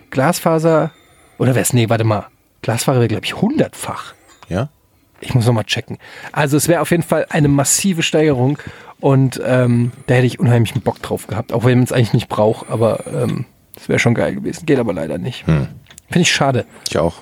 Glasfaser, 0.09 0.91
oder 1.37 1.55
wär's, 1.55 1.73
nee, 1.73 1.89
warte 1.89 2.03
mal. 2.03 2.27
Glasfaser 2.61 2.99
wäre, 2.99 3.09
glaube 3.09 3.25
ich, 3.25 3.41
hundertfach. 3.41 4.13
Ja? 4.47 4.69
Ich 5.19 5.33
muss 5.33 5.45
nochmal 5.45 5.65
checken. 5.65 5.97
Also 6.31 6.55
es 6.55 6.67
wäre 6.67 6.81
auf 6.81 6.91
jeden 6.91 7.03
Fall 7.03 7.25
eine 7.29 7.47
massive 7.47 8.03
Steigerung 8.03 8.59
und 8.99 9.41
ähm, 9.43 9.91
da 10.05 10.15
hätte 10.15 10.27
ich 10.27 10.39
unheimlichen 10.39 10.81
Bock 10.81 11.01
drauf 11.01 11.27
gehabt, 11.27 11.51
auch 11.51 11.65
wenn 11.65 11.79
man 11.79 11.83
es 11.83 11.91
eigentlich 11.91 12.13
nicht 12.13 12.29
braucht, 12.29 12.69
aber 12.69 13.05
ähm, 13.07 13.45
das 13.73 13.89
wäre 13.89 13.99
schon 13.99 14.15
geil 14.15 14.35
gewesen. 14.35 14.65
Geht 14.65 14.79
aber 14.79 14.93
leider 14.93 15.17
nicht. 15.17 15.45
Finde 16.07 16.21
ich 16.21 16.31
schade. 16.31 16.65
Ich 16.89 16.97
auch. 16.97 17.15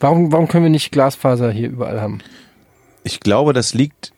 Warum, 0.00 0.30
warum 0.32 0.46
können 0.46 0.64
wir 0.64 0.70
nicht 0.70 0.92
Glasfaser 0.92 1.50
hier 1.50 1.68
überall 1.68 2.00
haben? 2.00 2.18
Ich 3.08 3.20
glaube, 3.20 3.54
das 3.54 3.72
liegt... 3.72 4.12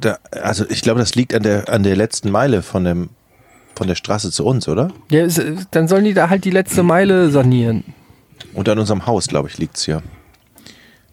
Da, 0.00 0.16
also 0.30 0.64
ich 0.70 0.80
glaube, 0.80 0.98
das 1.00 1.14
liegt 1.14 1.34
an 1.34 1.42
der, 1.42 1.68
an 1.68 1.82
der 1.82 1.94
letzten 1.94 2.30
Meile 2.30 2.62
von, 2.62 2.84
dem, 2.84 3.10
von 3.76 3.86
der 3.86 3.96
Straße 3.96 4.30
zu 4.32 4.46
uns, 4.46 4.66
oder? 4.66 4.88
Ja, 5.10 5.20
es, 5.20 5.38
dann 5.70 5.88
sollen 5.88 6.04
die 6.04 6.14
da 6.14 6.30
halt 6.30 6.46
die 6.46 6.50
letzte 6.50 6.82
Meile 6.82 7.30
sanieren. 7.30 7.84
Und 8.54 8.66
an 8.70 8.78
unserem 8.78 9.04
Haus, 9.04 9.28
glaube 9.28 9.48
ich, 9.50 9.58
liegt's 9.58 9.84
hier. 9.84 10.02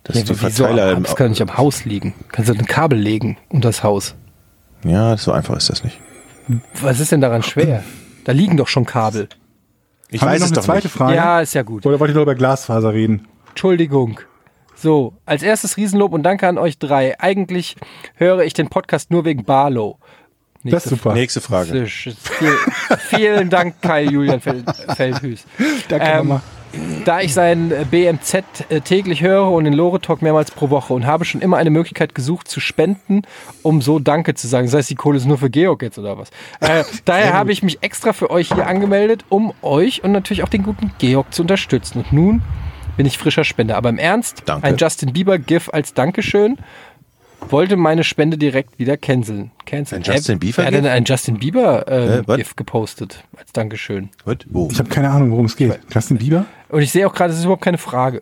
Dass 0.05 0.15
Ja, 0.15 0.23
die 0.23 0.31
aber 0.31 0.41
wieso? 0.41 0.63
Verteiler... 0.63 0.95
das 1.01 1.15
kann 1.17 1.29
nicht 1.31 1.41
am 1.41 1.57
Haus 1.57 1.83
liegen. 1.83 2.13
Kannst 2.31 2.49
du 2.49 2.53
ein 2.57 2.65
Kabel 2.65 2.97
legen 2.97 3.37
unter 3.49 3.67
das 3.69 3.83
Haus. 3.83 4.15
ja, 4.85 5.17
so 5.17 5.33
einfach 5.33 5.57
ist 5.57 5.69
das 5.69 5.83
nicht. 5.83 5.99
Was 6.81 7.01
ist 7.01 7.11
denn 7.11 7.19
daran 7.21 7.43
schwer? 7.43 7.83
Da 8.23 8.31
liegen 8.31 8.55
doch 8.55 8.69
schon 8.69 8.85
Kabel. 8.85 9.27
Ich 10.09 10.21
Haben 10.21 10.29
wir 10.29 10.33
weiß 10.35 10.39
noch 10.39 10.45
es 10.45 10.51
eine 10.53 10.55
doch 10.55 10.63
zweite 10.65 10.87
nicht. 10.87 10.95
Frage? 10.95 11.15
Ja, 11.15 11.41
ist 11.41 11.53
ja 11.53 11.61
gut. 11.63 11.85
Oder 11.85 11.99
wollt 11.99 12.09
ihr 12.11 12.15
nur 12.15 12.23
über 12.23 12.35
Glasfaser 12.35 12.93
reden? 12.93 13.27
Entschuldigung. 13.49 14.21
So, 14.81 15.13
als 15.25 15.43
erstes 15.43 15.75
Riesenlob 15.75 16.13
und 16.13 16.23
danke 16.23 16.47
an 16.47 16.57
euch 16.57 16.79
drei. 16.79 17.19
Eigentlich 17.19 17.75
höre 18.15 18.39
ich 18.43 18.53
den 18.53 18.69
Podcast 18.69 19.11
nur 19.11 19.25
wegen 19.25 19.43
Barlow. 19.43 19.99
Das 20.63 20.85
ist 20.85 20.91
super. 20.91 21.13
Nächste 21.13 21.41
Frage. 21.41 21.85
Viel, 21.85 22.55
vielen 22.99 23.49
Dank, 23.49 23.81
Kai 23.81 24.03
Julian 24.03 24.39
Fel 24.39 24.63
Feldhüß. 24.95 25.45
Danke, 25.89 26.05
Ähm. 26.05 26.41
Da 27.03 27.19
ich 27.19 27.33
sein 27.33 27.71
äh, 27.71 27.83
BMZ 27.89 28.43
äh, 28.69 28.79
täglich 28.81 29.21
höre 29.23 29.49
und 29.49 29.63
den 29.63 29.73
Lore 29.73 30.01
Talk 30.01 30.21
mehrmals 30.21 30.51
pro 30.51 30.69
Woche 30.69 30.93
und 30.93 31.03
habe 31.03 31.25
schon 31.25 31.41
immer 31.41 31.57
eine 31.57 31.71
Möglichkeit 31.71 32.13
gesucht 32.13 32.47
zu 32.47 32.59
spenden, 32.59 33.23
um 33.63 33.81
so 33.81 33.97
Danke 33.97 34.35
zu 34.35 34.47
sagen. 34.47 34.67
Das 34.67 34.75
heißt, 34.75 34.89
die 34.91 34.95
Kohle 34.95 35.17
ist 35.17 35.25
nur 35.25 35.39
für 35.39 35.49
Georg 35.49 35.81
jetzt 35.81 35.97
oder 35.97 36.19
was? 36.19 36.29
Äh, 36.59 36.83
daher 37.05 37.33
habe 37.33 37.51
ich 37.51 37.63
mich 37.63 37.79
extra 37.81 38.13
für 38.13 38.29
euch 38.29 38.53
hier 38.53 38.67
angemeldet, 38.67 39.25
um 39.29 39.51
euch 39.63 40.03
und 40.03 40.11
natürlich 40.11 40.43
auch 40.43 40.49
den 40.49 40.61
guten 40.61 40.91
Georg 40.99 41.33
zu 41.33 41.41
unterstützen. 41.41 42.01
Und 42.01 42.13
nun 42.13 42.43
bin 42.97 43.05
ich 43.05 43.17
frischer 43.17 43.43
Spender. 43.43 43.77
Aber 43.77 43.89
im 43.89 43.97
Ernst, 43.97 44.43
Danke. 44.45 44.67
ein 44.67 44.77
Justin 44.77 45.13
Bieber 45.13 45.37
GIF 45.37 45.69
als 45.69 45.93
Dankeschön 45.93 46.57
wollte 47.47 47.77
meine 47.77 48.03
Spende 48.03 48.37
direkt 48.37 48.79
wieder 48.79 48.97
canceln. 48.97 49.51
canceln. 49.65 50.03
Ein 50.03 50.13
Justin? 50.13 50.39
Bieber 50.39 50.57
Wer 50.57 50.65
hat 50.77 50.85
ein 50.85 51.05
Justin 51.05 51.39
Bieber 51.39 51.85
ähm? 51.87 52.25
GIF 52.35 52.55
gepostet 52.55 53.23
als 53.37 53.51
Dankeschön? 53.53 54.09
What? 54.25 54.45
Wo? 54.49 54.67
Ich 54.71 54.79
habe 54.79 54.89
keine 54.89 55.09
Ahnung, 55.09 55.31
worum 55.31 55.45
es 55.45 55.55
geht. 55.55 55.79
Justin 55.93 56.17
Bieber? 56.17 56.45
Und 56.69 56.81
ich 56.81 56.91
sehe 56.91 57.07
auch 57.07 57.13
gerade, 57.13 57.31
es 57.31 57.39
ist 57.39 57.45
überhaupt 57.45 57.63
keine 57.63 57.77
Frage. 57.77 58.21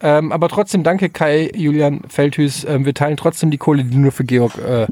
Ähm, 0.00 0.30
aber 0.30 0.48
trotzdem 0.48 0.82
danke 0.84 1.08
Kai, 1.08 1.50
Julian 1.54 2.02
Feldhüß. 2.08 2.64
Ähm, 2.64 2.84
wir 2.84 2.94
teilen 2.94 3.16
trotzdem 3.16 3.50
die 3.50 3.58
Kohle, 3.58 3.84
die 3.84 3.90
du 3.90 3.98
nur 3.98 4.12
für 4.12 4.24
Georg 4.24 4.56
äh, 4.58 4.86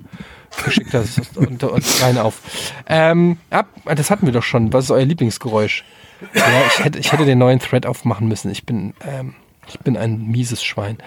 geschickt 0.65 0.95
hast, 0.95 1.21
unter 1.37 1.73
uns 1.73 2.03
rein 2.03 2.19
auf. 2.19 2.41
Ähm, 2.89 3.39
ab, 3.51 3.69
das 3.85 4.11
hatten 4.11 4.27
wir 4.27 4.33
doch 4.33 4.43
schon. 4.43 4.73
Was 4.73 4.87
ist 4.87 4.91
euer 4.91 5.05
Lieblingsgeräusch? 5.05 5.85
Ja, 6.35 6.43
ich 6.69 6.85
hätte, 6.85 6.99
ich 6.99 7.13
hätte 7.13 7.25
den 7.25 7.39
neuen 7.39 7.59
Thread 7.59 7.87
aufmachen 7.87 8.27
müssen. 8.29 8.51
Ich 8.51 8.65
bin, 8.65 8.95
ähm, 9.07 9.35
ich 9.69 9.79
bin 9.81 9.97
ein 9.97 10.27
mieses 10.29 10.63
Schwein. 10.65 10.99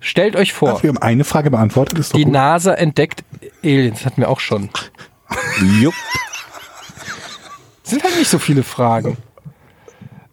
Stellt 0.00 0.36
euch 0.36 0.52
vor, 0.52 0.74
Ach, 0.78 0.82
wir 0.82 0.88
haben 0.88 0.98
eine 0.98 1.24
Frage 1.24 1.50
beantwortet, 1.50 1.98
ist 1.98 2.12
doch 2.12 2.18
die 2.18 2.24
gut. 2.24 2.32
NASA 2.32 2.74
entdeckt 2.74 3.24
Aliens. 3.64 4.04
Hatten 4.04 4.20
wir 4.20 4.28
auch 4.28 4.40
schon. 4.40 4.68
Jupp. 5.80 5.94
Sind 7.82 8.02
halt 8.04 8.16
nicht 8.18 8.28
so 8.28 8.38
viele 8.38 8.62
Fragen. 8.62 9.16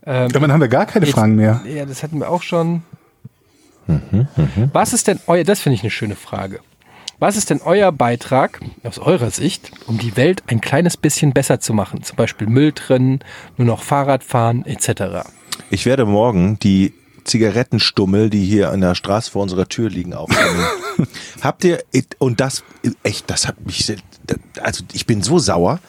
Dann 0.04 0.52
haben 0.52 0.62
wir 0.62 0.68
gar 0.68 0.86
keine 0.86 1.06
Jetzt- 1.06 1.16
Fragen 1.16 1.36
mehr. 1.36 1.62
Ja, 1.66 1.86
das 1.86 2.04
hatten 2.04 2.20
wir 2.20 2.30
auch 2.30 2.44
schon. 2.44 2.84
Was 4.74 4.94
ist 4.94 5.08
denn 5.08 5.20
euer, 5.28 5.44
das 5.44 5.60
finde 5.62 5.76
ich 5.76 5.82
eine 5.82 5.92
schöne 5.92 6.16
Frage. 6.16 6.60
Was 7.18 7.38
ist 7.38 7.50
denn 7.50 7.62
euer 7.64 7.94
Beitrag 7.94 8.60
aus 8.84 9.00
eurer 9.00 9.32
Sicht, 9.32 9.72
um 9.88 9.98
die 9.98 10.18
Welt 10.18 10.44
ein 10.48 10.60
kleines 10.60 10.98
bisschen 10.98 11.32
besser 11.32 11.62
zu 11.62 11.74
machen? 11.74 12.04
Zum 12.04 12.18
Beispiel 12.18 12.48
Müll 12.48 12.74
trennen, 12.74 13.20
nur 13.56 13.66
noch 13.66 13.84
Fahrrad 13.84 14.22
fahren, 14.22 14.66
etc. 14.66 15.26
Ich 15.70 15.86
werde 15.86 16.06
morgen 16.06 16.60
die 16.60 16.94
Zigarettenstummel, 17.24 18.30
die 18.30 18.44
hier 18.44 18.70
an 18.70 18.82
der 18.82 18.96
Straße 18.96 19.32
vor 19.32 19.44
unserer 19.44 19.70
Tür 19.70 19.90
liegen, 19.90 20.14
aufnehmen. 20.14 20.66
Habt 21.42 21.64
ihr, 21.64 21.82
und 22.20 22.42
das, 22.42 22.64
echt, 23.04 23.30
das 23.30 23.48
hat 23.48 23.66
mich, 23.66 23.96
also 24.62 24.84
ich 24.92 25.06
bin 25.06 25.24
so 25.24 25.40
sauer. 25.40 25.80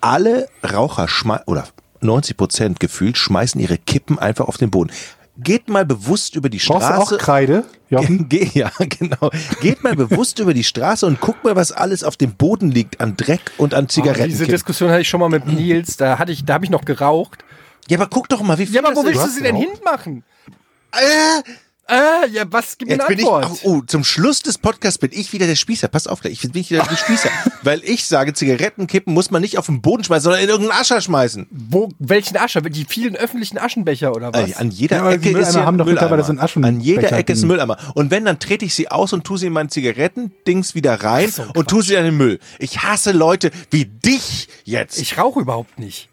Alle 0.00 0.48
Raucher 0.64 1.08
schmeißen, 1.08 1.44
oder 1.46 1.68
90 2.00 2.36
Prozent 2.38 2.80
gefühlt, 2.80 3.18
schmeißen 3.18 3.60
ihre 3.60 3.76
Kippen 3.76 4.18
einfach 4.18 4.48
auf 4.48 4.56
den 4.56 4.70
Boden. 4.70 4.90
Geht 5.42 5.68
mal 5.68 5.84
bewusst 5.86 6.36
über 6.36 6.48
die 6.48 6.58
Brauchst 6.58 6.88
du 6.88 6.92
Straße. 6.92 7.14
auch 7.16 7.18
Kreide, 7.18 7.64
Jochen? 7.88 8.28
Ge 8.28 8.44
ge 8.46 8.60
ja, 8.60 8.70
genau. 8.78 9.30
Geht 9.60 9.82
mal 9.82 9.94
bewusst 9.94 10.38
über 10.38 10.54
die 10.54 10.64
Straße 10.64 11.06
und 11.06 11.20
guckt 11.20 11.44
mal, 11.44 11.56
was 11.56 11.72
alles 11.72 12.04
auf 12.04 12.16
dem 12.16 12.34
Boden 12.34 12.70
liegt 12.70 13.00
an 13.00 13.16
Dreck 13.16 13.52
und 13.56 13.74
an 13.74 13.88
Zigaretten. 13.88 14.24
Oh, 14.24 14.26
Diese 14.28 14.46
Diskussion 14.46 14.90
hatte 14.90 15.00
ich 15.02 15.08
schon 15.08 15.20
mal 15.20 15.28
mit 15.28 15.46
Nils, 15.46 15.96
da 15.96 16.18
hatte 16.18 16.32
ich, 16.32 16.44
da 16.44 16.54
habe 16.54 16.64
ich 16.64 16.70
noch 16.70 16.84
geraucht. 16.84 17.44
ja, 17.88 17.98
aber 17.98 18.08
guck 18.08 18.28
doch 18.28 18.42
mal, 18.42 18.58
wie 18.58 18.66
viel 18.66 18.74
Ja, 18.74 18.82
aber 18.82 18.90
das 18.94 18.98
wo 18.98 19.06
willst 19.06 19.24
du 19.24 19.30
sie 19.30 19.42
denn 19.42 19.56
hinmachen? 19.56 20.24
Äh, 20.92 21.42
Äh, 21.90 22.28
ja, 22.30 22.44
was, 22.50 22.78
gib 22.78 22.88
mir 22.88 22.94
Jetzt 22.94 23.06
eine 23.08 23.16
bin 23.16 23.26
ich, 23.26 23.30
Antwort. 23.32 23.60
oh, 23.64 23.78
oh, 23.78 23.80
zum 23.86 24.04
Schluss 24.04 24.40
des 24.42 24.58
Podcasts 24.58 24.98
bin 24.98 25.10
ich 25.12 25.32
wieder 25.32 25.46
der 25.46 25.56
Spießer. 25.56 25.88
Pass 25.88 26.06
auf, 26.06 26.24
ich 26.24 26.40
bin 26.42 26.54
wieder 26.54 26.84
der 26.84 26.96
Spießer. 26.96 27.28
weil 27.62 27.82
ich 27.84 28.04
sage, 28.06 28.32
Zigarettenkippen 28.32 29.12
muss 29.12 29.30
man 29.30 29.42
nicht 29.42 29.58
auf 29.58 29.66
den 29.66 29.80
Boden 29.82 30.04
schmeißen, 30.04 30.22
sondern 30.24 30.42
in 30.42 30.48
irgendeinen 30.48 30.80
Ascher 30.80 31.00
schmeißen. 31.00 31.46
Wo, 31.50 31.88
welchen 31.98 32.36
Ascher? 32.36 32.60
Die 32.60 32.84
vielen 32.84 33.16
öffentlichen 33.16 33.58
Aschenbecher 33.58 34.14
oder 34.14 34.32
was? 34.32 34.50
Äh, 34.50 34.54
An 34.54 34.70
jeder 34.70 34.98
Ja, 34.98 35.10
Ecke 35.12 35.30
ist 35.38 35.54
ja 35.54 35.60
ein 35.62 35.66
haben 35.66 35.78
doch 35.78 35.84
Mülleimer. 35.84 36.02
mittlerweile 36.02 36.22
so 36.24 36.30
einen 36.30 36.40
Aschenbecher 36.40 36.74
An 36.74 36.80
jeder 36.80 37.12
Ecke 37.12 37.32
ist 37.32 37.42
ein. 37.42 37.48
Mülleimer. 37.48 37.76
Und 37.94 38.10
wenn, 38.10 38.24
dann 38.24 38.38
trete 38.38 38.64
ich 38.64 38.74
sie 38.74 38.88
aus 38.90 39.12
und 39.12 39.24
tue 39.24 39.38
sie 39.38 39.46
in 39.48 39.52
mein 39.52 39.68
Zigarettendings 39.68 40.74
wieder 40.74 40.94
rein 41.02 41.30
so, 41.30 41.42
und 41.54 41.68
tue 41.68 41.82
sie 41.82 41.94
in 41.94 42.04
den 42.04 42.16
Müll. 42.16 42.38
Ich 42.58 42.82
hasse 42.82 43.12
Leute 43.12 43.50
wie 43.70 43.84
dich 43.86 44.48
jetzt. 44.64 44.98
ich 45.00 45.18
rauche 45.18 45.40
überhaupt 45.40 45.78
nicht. 45.78 46.08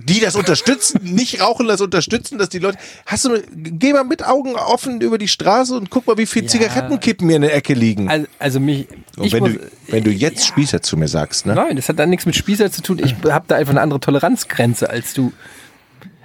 Die 0.00 0.20
das 0.20 0.36
unterstützen, 0.36 1.00
nicht 1.02 1.40
rauchen, 1.40 1.66
das 1.66 1.80
unterstützen, 1.80 2.38
dass 2.38 2.48
die 2.48 2.58
Leute. 2.60 2.78
Hast 3.06 3.24
du, 3.24 3.42
geh 3.54 3.92
mal 3.92 4.04
mit 4.04 4.24
Augen 4.24 4.54
offen 4.54 5.00
über 5.00 5.18
die 5.18 5.28
Straße 5.28 5.74
und 5.76 5.90
guck 5.90 6.06
mal, 6.06 6.16
wie 6.16 6.26
viele 6.26 6.46
Ja. 6.46 6.52
Zigarettenkippen 6.52 7.26
hier 7.28 7.36
in 7.36 7.42
der 7.42 7.54
Ecke 7.54 7.74
liegen. 7.74 8.08
Also, 8.08 8.26
also 8.38 8.60
mich, 8.60 8.86
und 9.16 9.32
wenn, 9.32 9.40
muss, 9.42 9.52
du, 9.54 9.58
wenn 9.88 10.04
du 10.04 10.10
jetzt 10.10 10.46
Spießer 10.46 10.80
zu 10.82 10.96
mir 10.96 11.08
sagst, 11.08 11.46
ne? 11.46 11.54
Nein, 11.54 11.76
das 11.76 11.88
hat 11.88 11.98
dann 11.98 12.10
nichts 12.10 12.26
mit 12.26 12.36
Spießer 12.36 12.70
zu 12.70 12.80
tun. 12.82 13.00
Ich 13.04 13.14
habe 13.30 13.44
da 13.48 13.56
einfach 13.56 13.72
eine 13.72 13.80
andere 13.80 14.00
Toleranzgrenze 14.00 14.88
als 14.88 15.14
du. 15.14 15.32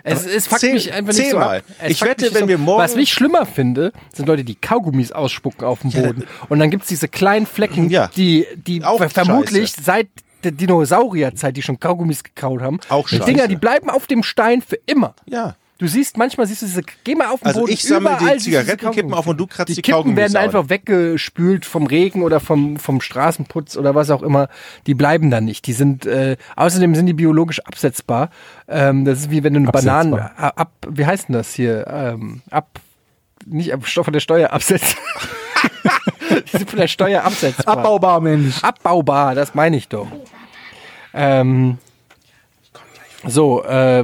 Es, 0.06 0.26
es 0.26 0.48
fuckt 0.48 0.60
zähl- 0.62 0.74
mich 0.74 0.92
einfach 0.92 1.14
nicht 1.14 1.22
zähl 1.24 1.32
so 1.32 1.38
ab. 1.40 1.64
Ich 1.88 2.02
wette, 2.02 2.26
mich 2.26 2.34
wenn 2.34 2.42
so, 2.42 2.48
wir 2.50 2.58
morgen- 2.58 2.84
Was 2.84 2.96
ich 2.98 3.14
schlimmer 3.14 3.46
finde, 3.46 3.94
sind 4.14 4.28
Leute, 4.28 4.44
die 4.44 4.56
Kaugummis 4.56 5.14
ausspucken 5.14 5.66
auf 5.66 5.80
dem 5.80 5.92
Boden. 5.92 6.26
Und 6.50 6.60
dann 6.60 6.70
gibt's 6.70 6.88
diese 6.90 7.08
kleinen 7.08 7.46
Flecken, 7.46 7.90
Ja. 7.90 8.10
die, 8.16 8.46
die 8.68 8.84
Auch 8.84 8.98
ver- 8.98 9.10
vermutlich 9.10 9.72
seit 9.82 10.10
der 10.46 10.52
Dinosaurierzeit, 10.52 11.56
die 11.58 11.62
schon 11.62 11.80
Kaugummis 11.80 12.24
gekaut 12.24 12.62
haben. 12.62 12.80
Auch 12.90 13.08
die 13.08 13.18
scheiße. 13.18 13.26
Dinger, 13.32 13.48
die 13.48 13.56
bleiben 13.56 13.90
auf 13.90 14.08
dem 14.08 14.24
Stein 14.24 14.62
für 14.62 14.78
immer. 14.86 15.16
Ja. 15.26 15.56
Du 15.80 15.88
siehst, 15.88 16.18
manchmal 16.18 16.46
siehst 16.48 16.62
du 16.62 16.66
diese, 16.68 16.82
geh 17.04 17.16
mal 17.16 17.28
auf 17.30 17.40
den 17.42 17.48
Also 17.48 17.62
Boden. 17.62 17.74
ich 17.74 17.84
sammle 17.84 18.16
die 18.22 18.38
Zigarettenkippen 18.38 19.14
auf 19.14 19.26
und 19.28 19.38
du 19.38 19.48
kratzt 19.48 19.70
die 19.70 19.74
Die 19.74 19.82
Kippen 19.82 19.98
Kaugummis 19.98 20.18
werden 20.18 20.38
einfach 20.38 20.70
weggespült 20.70 21.66
vom 21.66 21.88
Regen 21.88 22.22
oder 22.22 22.40
vom, 22.40 22.78
vom 22.78 23.02
Straßenputz 23.02 23.76
oder 23.76 23.94
was 23.96 24.10
auch 24.10 24.22
immer. 24.22 24.48
Die 24.86 24.94
bleiben 24.94 25.30
dann 25.32 25.46
nicht. 25.46 25.66
Die 25.68 25.74
sind, 25.74 26.06
äh, 26.06 26.38
außerdem 26.56 26.94
sind 26.96 27.08
die 27.08 27.14
biologisch 27.14 27.60
absetzbar. 27.62 28.30
Ähm, 28.68 29.04
das 29.04 29.20
ist 29.22 29.32
wie 29.32 29.44
wenn 29.44 29.54
du 29.56 29.60
eine 29.60 29.70
Absetzbar. 29.70 30.04
Banane, 30.06 30.58
ab, 30.58 30.72
wie 30.88 31.06
heißt 31.06 31.28
denn 31.28 31.34
das 31.34 31.54
hier? 31.54 31.86
Ähm, 31.88 32.44
ab, 32.50 32.80
nicht 33.46 33.74
ab, 33.74 33.86
von 33.86 34.14
der 34.14 34.22
Steuer 34.22 34.52
absetzen. 34.54 34.98
die 36.30 36.58
sind 36.58 36.70
von 36.70 36.80
der 36.80 36.88
Steuer 36.88 37.24
absetzbar. 37.24 37.78
Abbaubar, 37.80 38.22
Mensch. 38.22 38.64
Abbaubar, 38.64 39.36
das 39.36 39.54
meine 39.56 39.76
ich 39.76 39.90
doch. 39.90 40.08
Ähm, 41.14 41.78
so, 43.26 43.64
äh, 43.64 44.04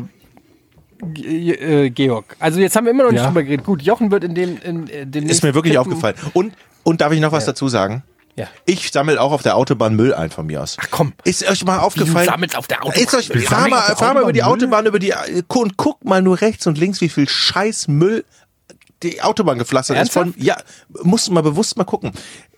äh, 1.16 1.90
Georg. 1.90 2.36
Also 2.40 2.60
jetzt 2.60 2.76
haben 2.76 2.86
wir 2.86 2.92
immer 2.92 3.04
noch 3.04 3.12
nicht 3.12 3.22
Ja. 3.22 3.28
drüber 3.28 3.44
geredet. 3.44 3.66
Gut, 3.66 3.82
Jochen 3.82 4.12
wird 4.12 4.24
in 4.24 4.36
dem 4.36 4.58
in, 4.62 4.88
in 4.88 5.12
dem 5.12 5.28
Ist 5.28 5.44
mir 5.44 5.54
wirklich 5.54 5.78
aufgefallen. 5.78 6.16
Und, 6.34 6.54
und 6.84 7.02
darf 7.02 7.12
ich 7.12 7.20
noch 7.20 7.32
was 7.32 7.46
dazu 7.46 7.68
sagen? 7.68 8.04
Ja. 8.36 8.48
Ich 8.66 8.92
sammle 8.92 9.20
auch 9.20 9.34
auf 9.34 9.42
der 9.44 9.58
Autobahn 9.58 9.96
Müll 9.96 10.14
ein 10.14 10.30
von 10.30 10.46
mir 10.46 10.62
aus. 10.64 10.78
Ach 10.80 10.88
komm. 10.92 11.14
Ist 11.26 11.50
euch 11.50 11.66
mal 11.66 11.80
aufgefallen? 11.80 12.26
sammelst 12.26 12.56
auf 12.56 12.68
der 12.68 12.84
Autobahn 12.84 13.02
Ist 13.04 13.14
euch, 13.14 13.30
Müll? 13.30 13.42
fahr 13.42 13.68
mal, 13.68 13.82
fahr 13.98 14.14
mal 14.14 14.24
über 14.24 14.32
die 14.34 14.44
Autobahn 14.44 14.86
Autobahn, 14.86 14.86
über 14.86 15.00
die, 15.00 15.14
und 15.48 15.76
guck 15.76 16.06
mal 16.06 16.22
nur 16.22 16.40
rechts 16.40 16.66
und 16.66 16.78
links, 16.78 17.02
wie 17.02 17.10
viel 17.10 17.28
scheiß 17.28 17.90
Müll 17.90 18.24
die 19.04 19.22
Autobahn 19.22 19.58
gepflastert 19.58 19.98
ist. 20.02 20.12
Von, 20.12 20.34
ja, 20.38 20.58
musst 21.04 21.28
du 21.28 21.32
mal 21.32 21.42
bewusst 21.44 21.78
mal 21.78 21.84
gucken. 21.84 22.12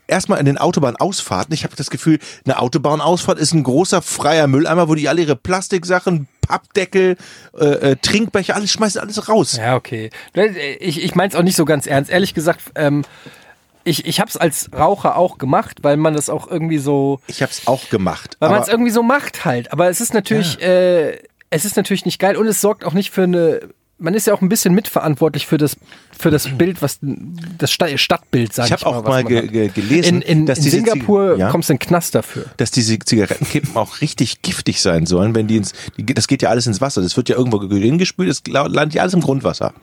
Erstmal 0.07 0.39
in 0.39 0.45
den 0.45 0.57
Autobahnausfahrten. 0.57 1.53
Ich 1.53 1.63
habe 1.63 1.75
das 1.75 1.89
Gefühl, 1.89 2.19
eine 2.45 2.59
Autobahnausfahrt 2.59 3.39
ist 3.39 3.53
ein 3.53 3.63
großer 3.63 4.01
freier 4.01 4.47
Mülleimer, 4.47 4.89
wo 4.89 4.95
die 4.95 5.07
alle 5.07 5.21
ihre 5.21 5.37
Plastiksachen, 5.37 6.27
Pappdeckel, 6.45 7.15
äh, 7.57 7.65
äh, 7.65 7.95
Trinkbecher, 7.95 8.55
alles 8.55 8.71
schmeißen 8.71 8.99
alles 8.99 9.29
raus. 9.29 9.55
Ja, 9.55 9.75
okay. 9.75 10.09
Ich, 10.79 11.01
ich 11.01 11.15
meine 11.15 11.29
es 11.29 11.35
auch 11.35 11.43
nicht 11.43 11.55
so 11.55 11.63
ganz 11.63 11.87
ernst. 11.87 12.11
Ehrlich 12.11 12.33
gesagt, 12.33 12.59
ähm, 12.75 13.05
ich, 13.83 14.05
ich 14.05 14.19
habe 14.19 14.29
es 14.29 14.37
als 14.37 14.69
Raucher 14.73 15.15
auch 15.15 15.37
gemacht, 15.37 15.77
weil 15.81 15.97
man 15.97 16.13
das 16.13 16.29
auch 16.29 16.49
irgendwie 16.49 16.77
so, 16.77 17.21
Ich 17.27 17.41
habe 17.41 17.51
es 17.51 17.67
auch 17.67 17.89
gemacht. 17.89 18.35
weil 18.39 18.49
man 18.49 18.61
es 18.61 18.67
irgendwie 18.67 18.91
so 18.91 19.03
macht 19.03 19.45
halt. 19.45 19.71
Aber 19.71 19.89
es 19.89 20.01
ist 20.01 20.13
natürlich, 20.13 20.61
äh, 20.61 21.19
es 21.49 21.63
ist 21.65 21.77
natürlich 21.77 22.05
nicht 22.05 22.19
geil 22.19 22.35
und 22.35 22.47
es 22.47 22.59
sorgt 22.61 22.83
auch 22.83 22.93
nicht 22.93 23.11
für 23.11 23.23
eine. 23.23 23.61
Man 24.01 24.13
ist 24.15 24.27
ja 24.27 24.33
auch 24.33 24.41
ein 24.41 24.49
bisschen 24.49 24.73
mitverantwortlich 24.73 25.45
für 25.47 25.57
das 25.57 25.77
für 26.17 26.31
das 26.31 26.47
Bild, 26.57 26.81
was 26.81 26.97
das 27.01 27.71
Sta- 27.71 27.97
Stadtbild, 27.97 28.51
sag 28.53 28.65
ich, 28.65 28.71
ich 28.71 28.83
habe 28.85 28.97
auch 28.97 29.03
mal 29.03 29.23
ge 29.23 29.47
ge 29.47 29.67
gelesen, 29.69 30.15
In, 30.17 30.21
in, 30.39 30.45
dass 30.45 30.57
in 30.59 30.63
diese 30.65 30.77
Singapur 30.77 31.37
ja? 31.37 31.49
kommst 31.49 31.69
du 31.69 31.73
in 31.73 31.79
den 31.79 31.87
Knast 31.87 32.15
dafür. 32.15 32.45
dass 32.57 32.71
diese 32.71 32.97
Zigarettenkippen 32.99 33.75
auch 33.75 34.01
richtig 34.01 34.41
giftig 34.41 34.81
sein 34.81 35.05
sollen, 35.05 35.35
wenn 35.35 35.47
die 35.47 35.57
ins, 35.57 35.73
das 35.97 36.27
geht 36.27 36.41
ja 36.41 36.49
alles 36.49 36.65
ins 36.67 36.81
Wasser. 36.81 37.01
Das 37.01 37.15
wird 37.15 37.29
ja 37.29 37.35
irgendwo 37.37 37.61
hingespült, 37.61 38.29
das 38.29 38.41
la- 38.47 38.67
landet 38.67 38.95
ja 38.95 39.01
alles 39.03 39.13
im 39.13 39.21
Grundwasser. 39.21 39.73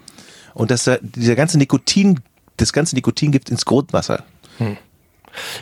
Und 0.55 0.71
dass 0.73 0.85
da 0.85 0.99
dieser 1.01 1.37
ganze 1.37 1.57
Nikotin, 1.59 2.19
das 2.57 2.73
ganze 2.73 2.97
Nikotin 2.97 3.31
gibt 3.31 3.51
ins 3.51 3.65
Grundwasser. 3.65 4.25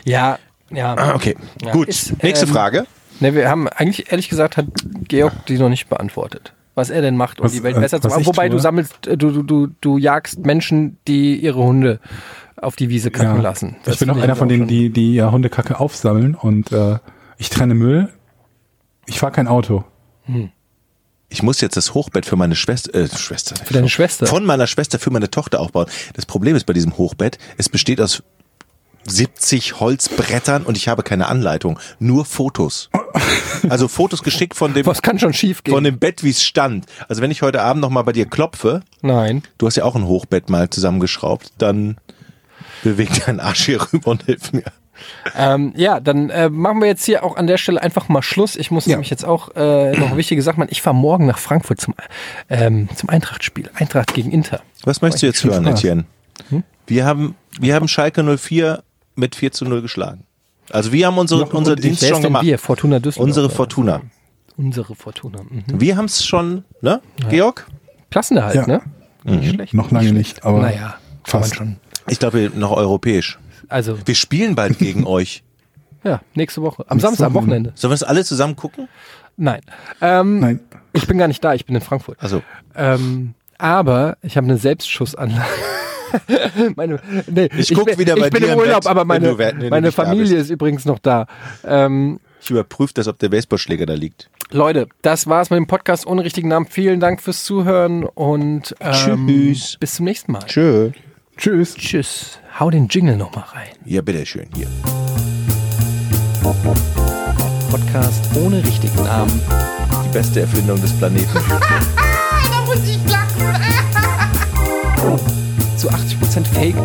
Ja, 0.05 0.39
ja. 0.71 0.95
Ah, 0.97 1.15
okay. 1.15 1.35
Ja. 1.63 1.71
Gut. 1.71 1.87
Ist, 1.87 2.21
Nächste 2.23 2.45
ähm, 2.45 2.51
Frage. 2.51 2.87
Ne, 3.19 3.33
wir 3.33 3.49
haben 3.49 3.67
eigentlich, 3.67 4.11
ehrlich 4.11 4.29
gesagt, 4.29 4.57
hat 4.57 4.65
Georg 5.07 5.45
die 5.47 5.57
noch 5.57 5.69
nicht 5.69 5.89
beantwortet. 5.89 6.53
Was 6.77 6.91
er 6.91 7.01
denn 7.01 7.17
macht, 7.17 7.39
um 7.39 7.45
Was, 7.45 7.53
die 7.53 7.63
Welt 7.63 7.75
äh, 7.75 7.79
besser 7.79 7.99
zu 7.99 8.05
was 8.05 8.17
machen. 8.17 8.27
Wobei 8.27 8.49
du 8.49 8.57
tue? 8.57 8.61
sammelst, 8.61 9.07
äh, 9.07 9.17
du, 9.17 9.31
du, 9.31 9.41
du, 9.41 9.67
du 9.81 9.97
jagst 9.97 10.45
Menschen, 10.45 10.99
die 11.07 11.35
ihre 11.35 11.57
Hunde 11.57 11.99
auf 12.55 12.75
die 12.75 12.89
Wiese 12.89 13.09
kacken 13.09 13.41
lassen. 13.41 13.77
Das 13.83 13.95
ich 13.95 13.99
bin 14.01 14.11
auch 14.11 14.17
einer 14.17 14.35
von 14.35 14.47
denen, 14.47 14.67
die, 14.67 14.91
die 14.91 15.15
ja 15.15 15.31
Hundekacke 15.31 15.79
aufsammeln 15.79 16.35
und 16.35 16.71
äh, 16.71 16.99
ich 17.39 17.49
trenne 17.49 17.73
Müll. 17.73 18.09
Ich 19.07 19.17
fahre 19.17 19.31
kein 19.31 19.47
Auto. 19.47 19.85
Ich 21.29 21.41
muss 21.41 21.61
jetzt 21.61 21.77
das 21.77 21.95
Hochbett 21.95 22.27
für 22.27 22.35
meine 22.35 22.53
Schwester, 22.53 22.93
äh, 22.93 23.07
Schwester. 23.07 23.55
Für 23.55 23.73
deine 23.73 23.89
Schwester. 23.89 24.27
Von 24.27 24.45
meiner 24.45 24.67
Schwester 24.67 24.99
für 24.99 25.09
meine 25.09 25.31
Tochter 25.31 25.59
aufbauen. 25.59 25.87
Das 26.13 26.27
Problem 26.27 26.55
ist 26.55 26.65
bei 26.65 26.73
diesem 26.73 26.95
Hochbett, 26.95 27.39
es 27.57 27.69
besteht 27.69 27.99
aus 27.99 28.21
70 29.09 29.79
Holzbrettern 29.79 30.63
und 30.63 30.77
ich 30.77 30.87
habe 30.87 31.03
keine 31.03 31.27
Anleitung, 31.27 31.79
nur 31.99 32.25
Fotos. 32.25 32.89
Also 33.69 33.87
Fotos 33.87 34.21
geschickt 34.23 34.55
von 34.55 34.73
dem, 34.73 34.85
Was 34.85 35.01
kann 35.01 35.17
schon 35.19 35.33
schief 35.33 35.63
gehen? 35.63 35.73
von 35.73 35.83
dem 35.83 35.97
Bett, 35.97 36.23
wie 36.23 36.29
es 36.29 36.43
stand. 36.43 36.85
Also 37.07 37.21
wenn 37.21 37.31
ich 37.31 37.41
heute 37.41 37.61
Abend 37.61 37.81
noch 37.81 37.89
mal 37.89 38.03
bei 38.03 38.11
dir 38.11 38.25
klopfe, 38.27 38.81
Nein. 39.01 39.43
du 39.57 39.65
hast 39.67 39.75
ja 39.77 39.83
auch 39.85 39.95
ein 39.95 40.05
Hochbett 40.05 40.49
mal 40.49 40.69
zusammengeschraubt, 40.69 41.51
dann 41.57 41.97
beweg 42.83 43.09
deinen 43.25 43.39
Arsch 43.39 43.65
hier 43.65 43.81
rüber 43.93 44.11
und 44.11 44.23
hilf 44.23 44.53
mir. 44.53 44.63
Ähm, 45.35 45.73
ja, 45.75 45.99
dann 45.99 46.29
äh, 46.31 46.49
machen 46.49 46.79
wir 46.81 46.87
jetzt 46.87 47.05
hier 47.05 47.23
auch 47.23 47.35
an 47.37 47.45
der 47.47 47.57
Stelle 47.57 47.81
einfach 47.81 48.09
mal 48.09 48.23
Schluss. 48.23 48.55
Ich 48.55 48.71
muss 48.71 48.85
Ja. 48.87 48.93
nämlich 48.95 49.09
jetzt 49.11 49.25
auch 49.25 49.49
äh, 49.55 49.91
noch 49.97 50.17
wichtige 50.17 50.41
Sachen 50.41 50.59
machen. 50.59 50.69
Ich 50.71 50.81
fahre 50.81 50.95
morgen 50.95 51.27
nach 51.27 51.37
Frankfurt 51.37 51.79
zum, 51.79 51.93
ähm, 52.49 52.89
zum 52.95 53.07
Eintracht-Spiel. 53.09 53.69
Eintracht 53.75 54.13
gegen 54.15 54.31
Inter. 54.31 54.61
Was 54.83 55.01
möchtest 55.01 55.21
du 55.23 55.27
jetzt 55.27 55.43
hören, 55.43 55.65
Spaß. 55.65 55.79
Etienne? 55.79 56.05
Wir 56.87 57.05
haben, 57.05 57.35
wir 57.59 57.75
haben 57.75 57.87
Schalke 57.87 58.23
04 58.37 58.83
mit 59.17 59.35
4 59.35 59.51
zu 59.51 59.65
0 59.65 59.81
geschlagen. 59.81 60.23
Also 60.69 60.91
wir 60.91 61.07
haben 61.07 61.17
unsere, 61.17 61.45
unser 61.45 61.75
Dienst 61.75 62.05
schon 62.05 62.21
gemacht. 62.21 62.45
wir? 62.45 62.59
Fortuna 62.59 62.99
Düsseldorf. 62.99 63.27
Unsere? 63.27 63.49
Fortuna. 63.49 64.01
Unsere 64.57 64.95
Fortuna. 64.95 65.43
Mhm. 65.43 65.63
Wir 65.79 65.97
haben 65.97 66.05
es 66.05 66.25
schon, 66.25 66.63
ne, 66.81 67.01
Georg? 67.29 67.67
Klassenerhalt, 68.11 68.55
Ja. 68.55 68.67
ne? 68.67 68.81
Nicht 69.23 69.53
schlecht. 69.53 69.73
Noch 69.73 69.91
lange 69.91 70.13
nicht, 70.13 70.43
aber 70.45 70.61
Naja, 70.61 70.95
fast. 71.23 71.55
schon. 71.55 71.77
Ich 72.07 72.19
glaube, 72.19 72.51
noch 72.55 72.71
europäisch. 72.71 73.37
Also, 73.69 73.97
Wir 74.05 74.15
spielen 74.15 74.55
bald 74.55 74.77
gegen 74.79 75.05
euch. 75.07 75.43
ja, 76.03 76.21
nächste 76.35 76.61
Woche. 76.61 76.85
Am 76.87 76.99
Samstag, 76.99 77.27
am 77.27 77.33
Wochenende. 77.33 77.73
Sollen 77.75 77.91
wir 77.91 77.95
es 77.95 78.03
alle 78.03 78.23
zusammen 78.23 78.55
gucken? 78.55 78.87
Nein. 79.35 79.61
Ähm, 80.01 80.39
Nein. 80.39 80.59
Ich 80.93 81.05
bin 81.07 81.17
gar 81.17 81.27
nicht 81.27 81.43
da, 81.43 81.53
ich 81.53 81.65
bin 81.65 81.75
in 81.75 81.81
Frankfurt. 81.81 82.17
Also, 82.21 82.41
Ähm, 82.75 83.33
aber 83.57 84.17
ich 84.21 84.37
habe 84.37 84.45
eine 84.47 84.57
Selbstschussanlage. 84.57 85.43
meine, 86.75 86.99
nee, 87.27 87.49
Ich 87.57 87.73
guck 87.73 87.85
bin, 87.85 87.97
wieder 87.97 88.15
bei 88.15 88.27
ich 88.27 88.31
bin 88.31 88.41
dir 88.41 88.47
im 88.47 88.53
im 88.53 88.59
Urlaub, 88.59 88.81
Bett, 88.83 88.87
aber 88.91 89.05
meine, 89.05 89.35
du- 89.35 89.69
meine 89.69 89.91
Familie 89.91 90.37
ist 90.37 90.49
übrigens 90.49 90.85
noch 90.85 90.99
da. 90.99 91.27
Ähm, 91.65 92.19
Ich 92.41 92.49
überprüfe 92.49 92.93
das, 92.93 93.07
ob 93.07 93.19
der 93.19 93.29
Baseballschläger 93.29 93.85
da 93.85 93.93
liegt. 93.93 94.29
Leute, 94.51 94.87
das 95.01 95.27
war's 95.27 95.49
mit 95.49 95.57
dem 95.57 95.67
Podcast 95.67 96.07
ohne 96.07 96.23
richtigen 96.23 96.47
Namen. 96.49 96.67
Vielen 96.67 96.99
Dank 96.99 97.21
fürs 97.21 97.43
Zuhören 97.43 98.03
und 98.05 98.75
ähm, 98.79 99.27
Tschüss. 99.27 99.77
bis 99.79 99.95
zum 99.95 100.05
nächsten 100.05 100.31
Mal. 100.31 100.43
Tschö. 100.45 100.91
Tschüss. 101.37 101.75
Tschüss. 101.75 102.39
Hau 102.59 102.69
den 102.71 102.87
Jingle 102.87 103.17
noch 103.17 103.35
mal 103.35 103.43
rein. 103.53 103.67
Ja, 103.85 104.01
bitteschön, 104.01 104.47
hier. 104.55 104.67
Podcast 107.69 108.23
ohne 108.35 108.63
richtigen 108.65 109.03
Namen. 109.03 109.41
Die 110.05 110.09
beste 110.17 110.39
Erfindung 110.41 110.79
des 110.81 110.93
Planeten. 110.93 111.27
Da 112.49 112.65
muss 112.65 112.79
ich 112.89 112.99
lachen. 113.11 113.43
Zu 115.77 115.89
80% 115.89 116.45
Fake. 116.53 116.75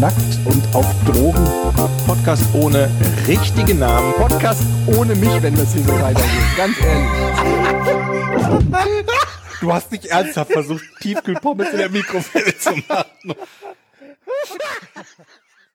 Nackt 0.00 0.16
und 0.46 0.74
auf 0.74 0.86
Drogen. 1.04 1.46
Podcast 2.06 2.44
ohne 2.54 2.88
richtigen 3.28 3.78
Namen. 3.78 4.14
Podcast 4.14 4.62
ohne 4.86 5.14
mich, 5.14 5.42
wenn 5.42 5.54
das 5.54 5.74
hier 5.74 5.82
so 5.82 5.92
weitergeht. 5.92 6.56
Ganz 6.56 6.80
ehrlich. 6.80 7.10
Du 9.60 9.72
hast 9.72 9.92
nicht 9.92 10.06
ernsthaft 10.06 10.52
versucht, 10.52 10.82
Tiefkühlpommes 11.00 11.68
in 11.72 11.76
der 11.76 11.90
Mikrowelle 11.90 12.56
zu 12.56 12.70
machen. 12.88 13.34